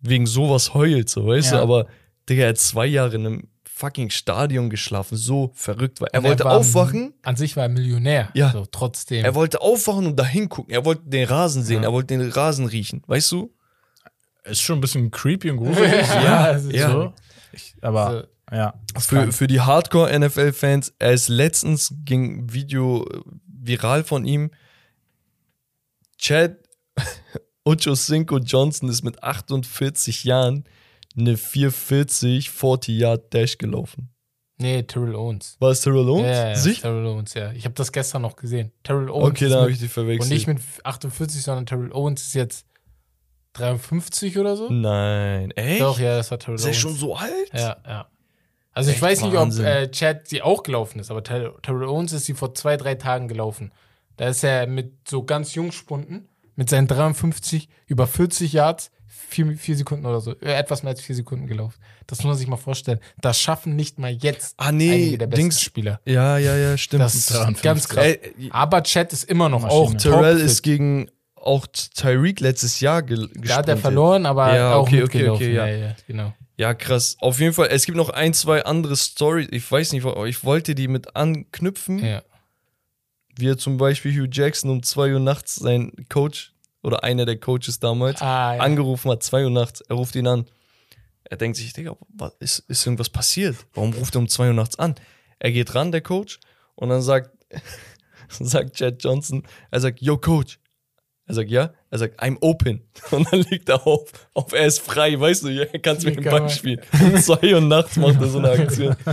wegen 0.00 0.26
sowas 0.26 0.74
heult, 0.74 1.08
so, 1.08 1.26
weißt 1.26 1.52
du, 1.52 1.56
Ja. 1.56 1.62
aber 1.62 1.86
Digga, 2.28 2.42
er 2.44 2.48
hat 2.50 2.58
zwei 2.58 2.86
Jahre 2.86 3.16
in 3.16 3.26
einem 3.26 3.48
fucking 3.64 4.10
Stadion 4.10 4.70
geschlafen, 4.70 5.16
so 5.16 5.50
verrückt 5.54 6.00
war. 6.00 6.08
Er 6.12 6.20
Und 6.20 6.26
wollte 6.26 6.44
war- 6.44 6.56
aufwachen, 6.56 7.14
An 7.22 7.36
sich 7.36 7.56
war 7.56 7.64
er 7.64 7.68
Millionär. 7.68 8.28
Ja. 8.34 8.50
So, 8.52 8.66
trotzdem. 8.70 9.24
er 9.24 9.34
wollte 9.34 9.60
aufwachen 9.60 10.06
und 10.06 10.16
da 10.18 10.24
hingucken, 10.26 10.72
er 10.72 10.84
wollte 10.84 11.02
den 11.08 11.26
Rasen 11.26 11.62
sehen, 11.62 11.82
Ja. 11.82 11.88
er 11.88 11.92
wollte 11.92 12.16
den 12.18 12.28
Rasen 12.30 12.66
riechen, 12.66 13.02
weißt 13.06 13.32
du? 13.32 13.54
Ist 14.48 14.62
schon 14.62 14.78
ein 14.78 14.80
bisschen 14.80 15.10
creepy 15.10 15.50
und 15.50 15.58
gruselig. 15.58 16.06
Ja, 16.08 16.50
es 16.52 16.64
ist 16.64 16.72
ja. 16.74 16.90
So. 16.90 17.12
Ich, 17.52 17.74
aber 17.80 18.28
ja. 18.50 18.74
Für, 18.98 19.30
für 19.32 19.46
die 19.46 19.60
Hardcore-NFL-Fans, 19.60 20.94
er 20.98 21.12
ist 21.12 21.28
letztens 21.28 21.94
ging 22.04 22.44
ein 22.44 22.52
Video 22.52 23.04
äh, 23.06 23.20
viral 23.46 24.04
von 24.04 24.24
ihm. 24.24 24.50
Chad 26.18 26.56
Ocho 27.64 27.94
Cinco 27.94 28.38
Johnson 28.38 28.88
ist 28.88 29.02
mit 29.02 29.22
48 29.22 30.24
Jahren 30.24 30.64
eine 31.16 31.36
440 31.36 32.50
40 32.50 32.98
Yard 32.98 33.34
Dash 33.34 33.58
gelaufen. 33.58 34.10
nee, 34.58 34.82
Terrell 34.82 35.14
Owens. 35.14 35.56
War 35.60 35.70
es 35.70 35.80
Terrell 35.82 36.08
Owens? 36.08 36.26
Ja, 36.28 36.48
ja, 36.48 36.54
Sicher? 36.56 36.82
Terrell 36.82 37.06
Owens, 37.06 37.34
ja. 37.34 37.52
Ich 37.52 37.64
habe 37.64 37.74
das 37.74 37.92
gestern 37.92 38.22
noch 38.22 38.36
gesehen. 38.36 38.72
Terrell 38.82 39.10
Owens. 39.10 39.30
Okay, 39.30 39.44
ist 39.44 39.50
dann 39.52 39.60
habe 39.60 39.70
ich 39.72 39.78
die 39.78 39.88
verwechselt. 39.88 40.22
Und 40.22 40.28
nicht 40.30 40.46
mit 40.46 40.60
58, 40.84 41.42
sondern 41.42 41.66
Terrell 41.66 41.92
Owens 41.92 42.22
ist 42.22 42.34
jetzt 42.34 42.66
53 43.58 44.38
oder 44.38 44.56
so. 44.56 44.68
Nein, 44.70 45.50
echt? 45.52 45.80
Doch, 45.80 45.98
ja, 45.98 46.16
das 46.16 46.30
war 46.30 46.38
Terrell 46.38 46.56
Ist 46.56 46.66
er 46.66 46.72
schon 46.74 46.94
so 46.94 47.14
alt? 47.16 47.30
Ja, 47.52 47.76
ja. 47.86 48.06
Also 48.72 48.90
ich 48.90 48.96
Echt 48.96 49.02
weiß 49.02 49.22
nicht, 49.22 49.34
Wahnsinn. 49.34 49.64
ob 49.66 49.70
äh, 49.72 49.90
Chad 49.90 50.28
sie 50.28 50.40
auch 50.42 50.62
gelaufen 50.62 51.00
ist, 51.00 51.10
aber 51.10 51.24
Ter 51.24 51.52
Terrell 51.62 51.88
Owens 51.88 52.12
ist 52.12 52.26
sie 52.26 52.34
vor 52.34 52.54
zwei, 52.54 52.76
drei 52.76 52.94
Tagen 52.94 53.26
gelaufen. 53.26 53.72
Da 54.16 54.28
ist 54.28 54.44
er 54.44 54.66
mit 54.66 54.92
so 55.08 55.24
ganz 55.24 55.54
Jungspunden, 55.54 56.28
mit 56.54 56.70
seinen 56.70 56.86
53 56.86 57.68
über 57.86 58.06
40 58.06 58.52
Yards, 58.52 58.90
vier, 59.06 59.56
vier 59.56 59.76
Sekunden 59.76 60.06
oder 60.06 60.20
so, 60.20 60.32
äh, 60.40 60.52
etwas 60.54 60.82
mehr 60.84 60.90
als 60.90 61.00
vier 61.00 61.16
Sekunden 61.16 61.46
gelaufen. 61.48 61.74
Das 62.06 62.18
muss 62.18 62.26
man 62.26 62.36
sich 62.36 62.46
mal 62.46 62.56
vorstellen. 62.56 63.00
Das 63.20 63.40
schaffen 63.40 63.74
nicht 63.74 63.98
mal 63.98 64.12
jetzt 64.12 64.54
Ah, 64.58 64.70
nee, 64.70 64.92
einige 64.92 65.18
der 65.18 65.26
besten 65.26 65.42
Dings- 65.46 65.60
Spieler. 65.60 66.00
Ja, 66.04 66.38
ja, 66.38 66.56
ja, 66.56 66.76
stimmt. 66.78 67.02
Das 67.02 67.14
ist 67.16 67.30
53. 67.34 67.62
ganz 67.62 67.88
krass. 67.88 68.16
Aber 68.50 68.82
Chad 68.84 69.12
ist 69.12 69.24
immer 69.24 69.48
noch 69.48 69.62
Maschine. 69.62 69.80
auch 69.80 69.94
Terrell 69.94 70.38
ist 70.38 70.62
gegen 70.62 71.10
auch 71.48 71.66
Tyreek 71.66 72.40
letztes 72.40 72.78
Jahr 72.80 73.02
ge 73.02 73.28
Da 73.34 73.56
hat 73.56 73.68
er 73.68 73.76
verloren, 73.76 74.26
aber 74.26 74.54
Ja, 74.54 74.74
auch 74.74 74.82
okay, 74.86 75.02
okay, 75.02 75.28
okay, 75.28 75.52
ja. 75.54 75.66
ja, 75.66 75.96
genau. 76.06 76.32
Ja, 76.56 76.74
krass. 76.74 77.16
Auf 77.20 77.40
jeden 77.40 77.52
Fall, 77.54 77.68
es 77.70 77.86
gibt 77.86 77.96
noch 77.96 78.10
ein, 78.10 78.34
zwei 78.34 78.64
andere 78.64 78.96
Stories. 78.96 79.48
Ich 79.52 79.70
weiß 79.70 79.92
nicht, 79.92 80.04
aber 80.04 80.26
ich 80.26 80.44
wollte 80.44 80.74
die 80.74 80.88
mit 80.88 81.14
anknüpfen. 81.16 82.04
Ja. 82.04 82.22
Wie 83.36 83.48
er 83.48 83.56
zum 83.58 83.76
Beispiel 83.76 84.12
Hugh 84.12 84.28
Jackson 84.30 84.70
um 84.70 84.82
2 84.82 85.12
Uhr 85.14 85.20
nachts 85.20 85.54
sein 85.54 85.92
Coach 86.08 86.52
oder 86.82 87.04
einer 87.04 87.24
der 87.26 87.38
Coaches 87.38 87.78
damals 87.78 88.20
Ah, 88.20 88.56
ja. 88.56 88.60
angerufen 88.60 89.10
hat, 89.10 89.22
2 89.22 89.44
Uhr 89.44 89.50
nachts. 89.50 89.80
Er 89.82 89.94
ruft 89.96 90.16
ihn 90.16 90.26
an. 90.26 90.46
Er 91.24 91.36
denkt 91.36 91.56
sich, 91.56 91.72
Digga, 91.72 91.96
was, 92.08 92.32
ist, 92.40 92.58
ist 92.68 92.84
irgendwas 92.86 93.10
passiert? 93.10 93.56
Warum 93.74 93.92
ruft 93.92 94.16
er 94.16 94.20
um 94.20 94.28
2 94.28 94.48
Uhr 94.48 94.54
nachts 94.54 94.78
an? 94.78 94.94
Er 95.38 95.52
geht 95.52 95.74
ran, 95.76 95.92
der 95.92 96.00
Coach, 96.00 96.40
und 96.74 96.88
dann 96.88 97.02
sagt, 97.02 97.30
sagt 98.28 98.74
Chad 98.76 99.02
Johnson, 99.04 99.44
er 99.70 99.80
sagt, 99.80 100.00
yo 100.02 100.16
Coach. 100.18 100.58
Er 101.28 101.34
sagt, 101.34 101.50
ja. 101.50 101.70
Er 101.90 101.98
sagt, 101.98 102.20
I'm 102.22 102.38
open. 102.40 102.82
Und 103.10 103.30
dann 103.30 103.40
liegt 103.42 103.68
er 103.68 103.86
auf, 103.86 104.10
auf 104.34 104.52
er 104.52 104.66
ist 104.66 104.80
frei, 104.80 105.18
weißt 105.18 105.44
du, 105.44 105.48
er 105.48 105.78
kann 105.78 105.98
mit 106.02 106.16
dem. 106.16 106.24
Ball 106.24 106.48
spielen. 106.48 106.80
Um 107.00 107.16
2 107.16 107.54
Uhr 107.54 107.60
nachts 107.60 107.96
macht 107.96 108.20
er 108.20 108.28
so 108.28 108.38
eine 108.38 108.50
Aktion. 108.50 108.96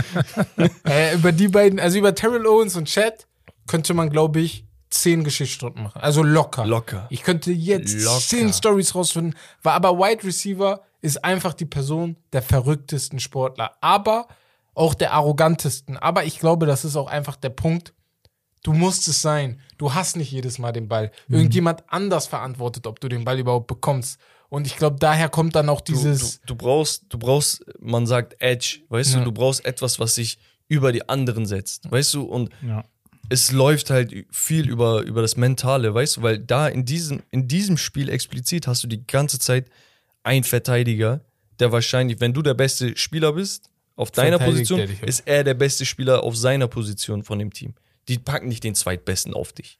Äh, 0.84 1.14
über 1.14 1.32
die 1.32 1.48
beiden, 1.48 1.78
also 1.80 1.98
über 1.98 2.14
Terrell 2.14 2.46
Owens 2.46 2.76
und 2.76 2.86
Chad 2.88 3.26
könnte 3.66 3.92
man, 3.92 4.08
glaube 4.10 4.40
ich, 4.40 4.64
zehn 4.90 5.24
Geschichtsstunden 5.24 5.82
machen. 5.82 6.00
Also 6.00 6.22
locker. 6.22 6.64
Locker. 6.66 7.06
Ich 7.10 7.22
könnte 7.22 7.52
jetzt 7.52 8.02
Locker. 8.02 8.20
zehn 8.20 8.52
Stories 8.52 8.94
rausfinden. 8.94 9.34
War 9.62 9.74
aber 9.74 9.98
Wide 9.98 10.24
Receiver 10.24 10.82
ist 11.02 11.24
einfach 11.24 11.54
die 11.54 11.66
Person 11.66 12.16
der 12.32 12.42
verrücktesten 12.42 13.20
Sportler, 13.20 13.72
aber 13.80 14.28
auch 14.74 14.94
der 14.94 15.12
arrogantesten. 15.12 15.96
Aber 15.96 16.24
ich 16.24 16.38
glaube, 16.38 16.66
das 16.66 16.84
ist 16.84 16.96
auch 16.96 17.08
einfach 17.08 17.36
der 17.36 17.50
Punkt. 17.50 17.94
Du 18.62 18.72
musst 18.72 19.06
es 19.08 19.22
sein. 19.22 19.60
Du 19.78 19.94
hast 19.94 20.16
nicht 20.16 20.30
jedes 20.30 20.58
Mal 20.58 20.72
den 20.72 20.88
Ball. 20.88 21.10
Mhm. 21.28 21.36
Irgendjemand 21.36 21.84
anders 21.88 22.26
verantwortet, 22.26 22.86
ob 22.86 23.00
du 23.00 23.08
den 23.08 23.24
Ball 23.24 23.38
überhaupt 23.38 23.66
bekommst. 23.66 24.18
Und 24.48 24.66
ich 24.66 24.76
glaube, 24.76 24.96
daher 25.00 25.28
kommt 25.28 25.54
dann 25.56 25.68
auch 25.68 25.80
Du, 25.80 25.92
dieses. 25.92 26.40
du, 26.42 26.46
du 26.48 26.54
brauchst, 26.56 27.04
du 27.08 27.18
brauchst, 27.18 27.64
man 27.80 28.06
sagt 28.06 28.36
Edge, 28.40 28.78
weißt 28.88 29.14
Ja. 29.14 29.18
du, 29.18 29.24
du 29.26 29.32
brauchst 29.32 29.64
etwas, 29.64 29.98
was 29.98 30.14
sich 30.14 30.38
über 30.68 30.92
die 30.92 31.08
anderen 31.08 31.46
setzt, 31.46 31.90
weißt 31.90 32.14
du, 32.14 32.22
und 32.22 32.50
Ja. 32.66 32.84
es 33.28 33.50
läuft 33.52 33.90
halt 33.90 34.12
viel 34.30 34.68
über, 34.68 35.02
über 35.02 35.20
das 35.22 35.36
Mentale, 35.36 35.92
weißt 35.94 36.16
du, 36.18 36.22
weil 36.22 36.38
da 36.38 36.68
in 36.68 36.84
diesem, 36.84 37.22
in 37.30 37.46
diesem 37.48 37.76
Spiel 37.76 38.08
explizit 38.08 38.66
hast 38.66 38.82
du 38.84 38.88
die 38.88 39.04
ganze 39.06 39.38
Zeit 39.38 39.66
einen 40.22 40.44
Verteidiger, 40.44 41.20
der 41.60 41.72
wahrscheinlich, 41.72 42.20
wenn 42.20 42.32
du 42.32 42.42
der 42.42 42.54
beste 42.54 42.96
Spieler 42.96 43.32
bist, 43.32 43.68
auf 43.96 44.10
deiner 44.10 44.38
Position, 44.38 44.80
auch. 44.82 45.06
ist 45.06 45.22
er 45.26 45.42
der 45.44 45.54
beste 45.54 45.86
Spieler 45.86 46.22
auf 46.22 46.36
seiner 46.36 46.68
Position 46.68 47.22
von 47.24 47.38
dem 47.38 47.52
Team. 47.52 47.74
Die 48.08 48.18
packen 48.18 48.48
nicht 48.48 48.64
den 48.64 48.74
zweitbesten 48.74 49.34
auf 49.34 49.52
dich. 49.52 49.78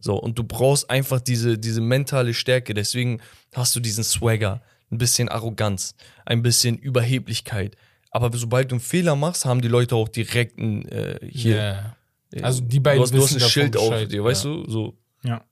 So, 0.00 0.16
und 0.16 0.38
du 0.38 0.44
brauchst 0.44 0.90
einfach 0.90 1.20
diese, 1.20 1.58
diese 1.58 1.80
mentale 1.80 2.34
Stärke. 2.34 2.74
Deswegen 2.74 3.20
hast 3.54 3.76
du 3.76 3.80
diesen 3.80 4.02
Swagger, 4.02 4.60
ein 4.90 4.98
bisschen 4.98 5.28
Arroganz, 5.28 5.94
ein 6.26 6.42
bisschen 6.42 6.76
Überheblichkeit. 6.76 7.76
Aber 8.10 8.36
sobald 8.36 8.70
du 8.70 8.74
einen 8.74 8.80
Fehler 8.80 9.16
machst, 9.16 9.44
haben 9.44 9.62
die 9.62 9.68
Leute 9.68 9.94
auch 9.94 10.08
direkt 10.08 10.58
ein, 10.58 10.86
äh, 10.88 11.18
hier. 11.22 11.56
Ja. 12.32 12.42
Also 12.42 12.62
die 12.62 12.80
beiden 12.80 12.98
du 12.98 13.02
hast, 13.04 13.14
du 13.14 13.22
hast 13.22 13.34
ein 13.34 13.48
Schild 13.48 13.76
auf 13.76 14.06
dir, 14.08 14.24
weißt 14.24 14.44
ja. 14.44 14.50
du? 14.50 14.70
So. 14.70 14.98
Ja. 15.22 15.44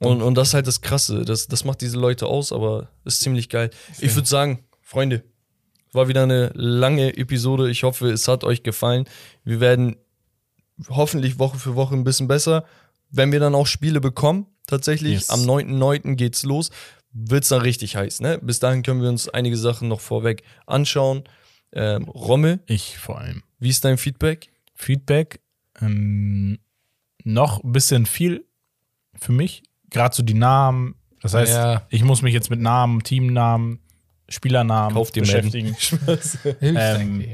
Und, 0.00 0.22
und 0.22 0.34
das 0.34 0.48
ist 0.48 0.54
halt 0.54 0.66
das 0.66 0.80
Krasse. 0.80 1.24
Das, 1.24 1.46
das 1.46 1.64
macht 1.64 1.82
diese 1.82 1.98
Leute 1.98 2.26
aus, 2.26 2.52
aber 2.52 2.88
ist 3.04 3.20
ziemlich 3.20 3.50
geil. 3.50 3.70
Ich 4.00 4.14
würde 4.14 4.28
sagen, 4.28 4.64
Freunde, 4.80 5.22
war 5.92 6.08
wieder 6.08 6.22
eine 6.22 6.50
lange 6.54 7.16
Episode. 7.16 7.70
Ich 7.70 7.82
hoffe, 7.82 8.10
es 8.10 8.26
hat 8.28 8.44
euch 8.44 8.62
gefallen. 8.62 9.04
Wir 9.44 9.60
werden 9.60 9.96
hoffentlich 10.88 11.38
Woche 11.38 11.58
für 11.58 11.74
Woche 11.74 11.94
ein 11.94 12.04
bisschen 12.04 12.28
besser. 12.28 12.64
Wenn 13.10 13.32
wir 13.32 13.40
dann 13.40 13.54
auch 13.54 13.66
Spiele 13.66 14.00
bekommen, 14.00 14.46
tatsächlich, 14.66 15.12
Yes. 15.14 15.30
am 15.30 15.40
9.9. 15.40 16.14
geht's 16.16 16.42
los, 16.44 16.70
wird's 17.12 17.48
dann 17.48 17.62
richtig 17.62 17.96
heiß. 17.96 18.20
Ne? 18.20 18.38
Bis 18.40 18.60
dahin 18.60 18.82
können 18.82 19.02
wir 19.02 19.08
uns 19.08 19.28
einige 19.28 19.56
Sachen 19.56 19.88
noch 19.88 20.00
vorweg 20.00 20.42
anschauen. 20.66 21.24
Ähm, 21.72 22.04
Rommel, 22.08 22.60
Ich 22.66 22.98
vor 22.98 23.18
allem. 23.18 23.42
wie 23.58 23.68
ist 23.70 23.84
dein 23.84 23.98
Feedback? 23.98 24.50
Feedback. 24.74 25.40
Ähm, 25.80 26.58
noch 27.24 27.62
ein 27.64 27.72
bisschen 27.72 28.06
viel 28.06 28.44
für 29.18 29.32
mich. 29.32 29.62
Gerade 29.90 30.14
so 30.14 30.22
die 30.22 30.34
Namen. 30.34 30.94
Das 31.20 31.34
heißt, 31.34 31.52
Ja. 31.52 31.86
ich 31.90 32.02
muss 32.04 32.22
mich 32.22 32.32
jetzt 32.32 32.48
mit 32.50 32.60
Namen, 32.60 33.02
Teamnamen, 33.02 33.80
Spielernamen 34.28 34.94
Kauf 34.94 35.12
beschäftigen. 35.12 35.76
Ähm. 36.60 37.24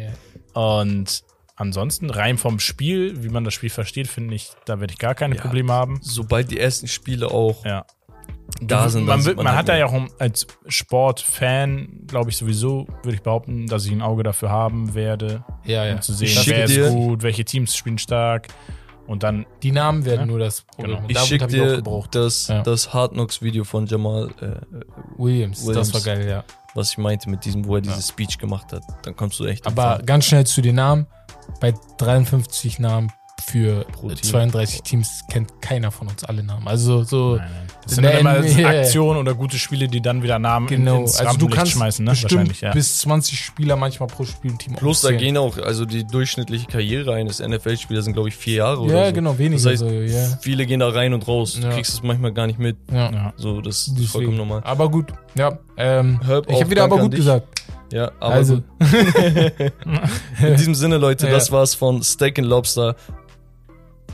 Und 0.55 1.23
ansonsten, 1.57 2.11
rein 2.11 2.39
vom 2.39 2.59
Spiel, 2.61 3.23
wie 3.25 3.29
man 3.29 3.45
das 3.45 3.55
Spiel 3.55 3.71
versteht, 3.71 4.07
finde 4.09 4.35
ich, 4.35 4.51
da 4.67 4.79
werde 4.81 4.93
ich 4.93 4.99
gar 4.99 5.15
keine 5.15 5.35
Ja. 5.37 5.41
Probleme 5.43 5.73
haben. 5.73 5.99
Sobald 6.03 6.51
die 6.51 6.61
ersten 6.61 6.87
Spiele 6.87 7.31
auch 7.31 7.65
Ja. 7.65 7.85
da 8.61 8.89
sind, 8.89 9.07
man, 9.07 9.25
wird, 9.25 9.37
man, 9.37 9.49
halt 9.49 9.59
hat 9.59 9.69
ja 9.69 9.75
mehr. 9.91 10.09
auch 10.09 10.21
als 10.21 10.47
Sportfan, 10.69 12.01
glaube 12.07 12.31
ich 12.31 12.37
sowieso, 12.37 12.87
würde 13.03 13.15
ich 13.17 13.23
behaupten, 13.23 13.67
dass 13.67 13.85
ich 13.87 13.93
ein 13.93 14.03
Auge 14.03 14.23
dafür 14.23 14.51
haben 14.51 14.95
werde, 14.95 15.45
ja, 15.65 15.85
ja. 15.85 15.95
um 15.95 16.03
zu 16.03 16.13
sehen, 16.13 16.29
Ich 16.29 16.47
wer 16.49 16.65
ist 16.65 16.75
dir- 16.77 16.91
gut, 16.91 17.23
welche 17.23 17.45
Teams 17.45 17.75
spielen 17.77 17.99
stark. 17.99 18.49
Und 19.07 19.23
dann, 19.23 19.47
Die 19.63 19.71
Namen 19.71 20.05
werden 20.05 20.21
Ja. 20.23 20.27
nur 20.27 20.41
das 20.41 20.63
Problem. 20.63 20.97
Genau. 20.97 21.09
Ich 21.09 21.19
schicke 21.21 21.45
ich 21.45 21.53
dir 21.53 21.77
gebraucht. 21.77 22.13
das, 22.17 22.49
Ja. 22.49 22.63
das 22.63 22.93
Hard 22.93 23.13
Knocks 23.13 23.41
Video 23.41 23.63
von 23.63 23.87
Jamal, 23.87 24.31
äh, 24.41 24.57
Williams, 25.17 25.65
Williams. 25.65 25.93
das 25.93 25.95
war 25.95 26.01
geil, 26.17 26.29
ja. 26.29 26.43
was 26.75 26.91
ich 26.91 26.99
meinte 26.99 27.31
mit 27.31 27.45
diesem, 27.45 27.65
wo 27.67 27.77
er 27.77 27.83
Ja. 27.85 27.91
dieses 27.93 28.09
Speech 28.09 28.37
gemacht 28.39 28.73
hat. 28.73 28.83
Dann 29.05 29.15
kommst 29.15 29.39
du 29.39 29.45
echt. 29.45 29.65
Aber 29.67 30.01
ganz 30.05 30.25
schnell 30.25 30.45
zu 30.45 30.61
den 30.61 30.75
Namen. 30.75 31.07
Bei 31.61 31.75
53 31.99 32.79
Namen 32.79 33.11
für 33.47 33.85
Pro 33.93 34.09
Team. 34.09 34.23
32 34.23 34.83
Teams 34.83 35.25
kennt 35.31 35.61
keiner 35.63 35.91
von 35.91 36.09
uns 36.09 36.25
alle 36.25 36.43
Namen. 36.43 36.67
Also 36.67 37.05
so 37.05 37.37
nein, 37.37 37.49
nein. 37.49 37.67
das 37.83 37.93
in 37.93 37.95
sind 37.97 38.05
dann 38.05 38.19
immer 38.19 38.69
Aktionen 38.69 39.21
oder 39.21 39.35
gute 39.35 39.59
Spiele, 39.59 39.89
die 39.89 40.01
dann 40.01 40.23
wieder 40.23 40.39
Namen 40.39 40.67
genau. 40.67 41.03
ins 41.03 41.17
Also 41.21 41.39
du 41.39 41.49
kannst 41.49 41.73
schmeißen, 41.73 42.05
ne? 42.05 42.11
bestimmt 42.13 42.61
ja. 42.61 42.73
bis 42.73 42.99
20 42.99 43.39
Spieler 43.39 43.77
manchmal 43.77 44.09
pro 44.09 44.25
Spiel 44.25 44.51
im 44.51 44.59
Team 44.59 44.75
Plus 44.75 45.03
da 45.03 45.13
gehen 45.13 45.37
auch, 45.37 45.59
also 45.59 45.85
die 45.85 46.05
durchschnittliche 46.05 46.67
Karriere 46.67 47.15
eines 47.15 47.41
NFL-Spielers 47.41 48.05
sind, 48.05 48.15
glaube 48.15 48.31
ich, 48.31 48.37
vier 48.37 48.57
Jahre 48.57 48.81
oder 48.81 48.95
Ja, 48.95 49.07
so. 49.09 49.13
genau, 49.13 49.39
weniger 49.39 49.63
Das 49.63 49.73
heißt, 49.73 49.81
so, 49.81 49.91
ja. 49.91 50.39
viele 50.41 50.67
gehen 50.67 50.81
da 50.81 50.89
rein 50.89 51.15
und 51.15 51.29
raus. 51.29 51.59
Ja. 51.61 51.69
Du 51.69 51.75
kriegst 51.77 51.93
es 51.93 52.03
manchmal 52.03 52.33
gar 52.33 52.47
nicht 52.47 52.59
mit. 52.59 52.77
ja. 52.91 53.13
ja. 53.13 53.33
So, 53.37 53.61
das 53.61 53.89
ist 53.89 54.11
vollkommen 54.11 54.37
normal. 54.37 54.63
Aber 54.65 54.91
gut, 54.91 55.13
ja. 55.37 55.59
Ähm, 55.77 56.19
ich 56.23 56.29
habe 56.29 56.71
wieder 56.71 56.85
aber 56.85 56.99
gut 56.99 57.13
dich. 57.13 57.21
gesagt. 57.21 57.47
Ja, 57.93 58.11
aber 58.21 58.35
also. 58.35 58.63
In 60.43 60.57
diesem 60.57 60.75
Sinne, 60.75 60.99
Leute, 60.99 61.27
Ja. 61.27 61.33
das 61.33 61.53
war's 61.53 61.75
von 61.75 62.03
Steak 62.03 62.39
and 62.39 62.49
Lobster. 62.49 62.97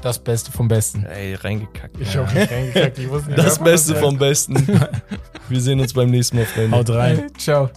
das 0.02 0.18
Beste 0.18 0.50
vom 0.52 0.68
Besten. 0.68 1.04
Ey, 1.06 1.34
reingekackt. 1.34 1.96
Ich 2.00 2.16
habe 2.16 2.32
nicht 2.38 2.50
reingekackt, 2.50 2.98
ich 2.98 3.08
wusste 3.08 3.28
nicht, 3.30 3.38
Das 3.38 3.58
Beste 3.58 3.94
vom 3.96 4.18
Besten. 4.18 4.66
Wir 5.48 5.60
sehen 5.60 5.80
uns 5.80 5.92
beim 5.92 6.10
nächsten 6.10 6.36
Mal, 6.36 6.46
Freunde. 6.46 6.76
Haut 6.76 6.90
rein. 6.90 7.30
Ciao. 7.38 7.70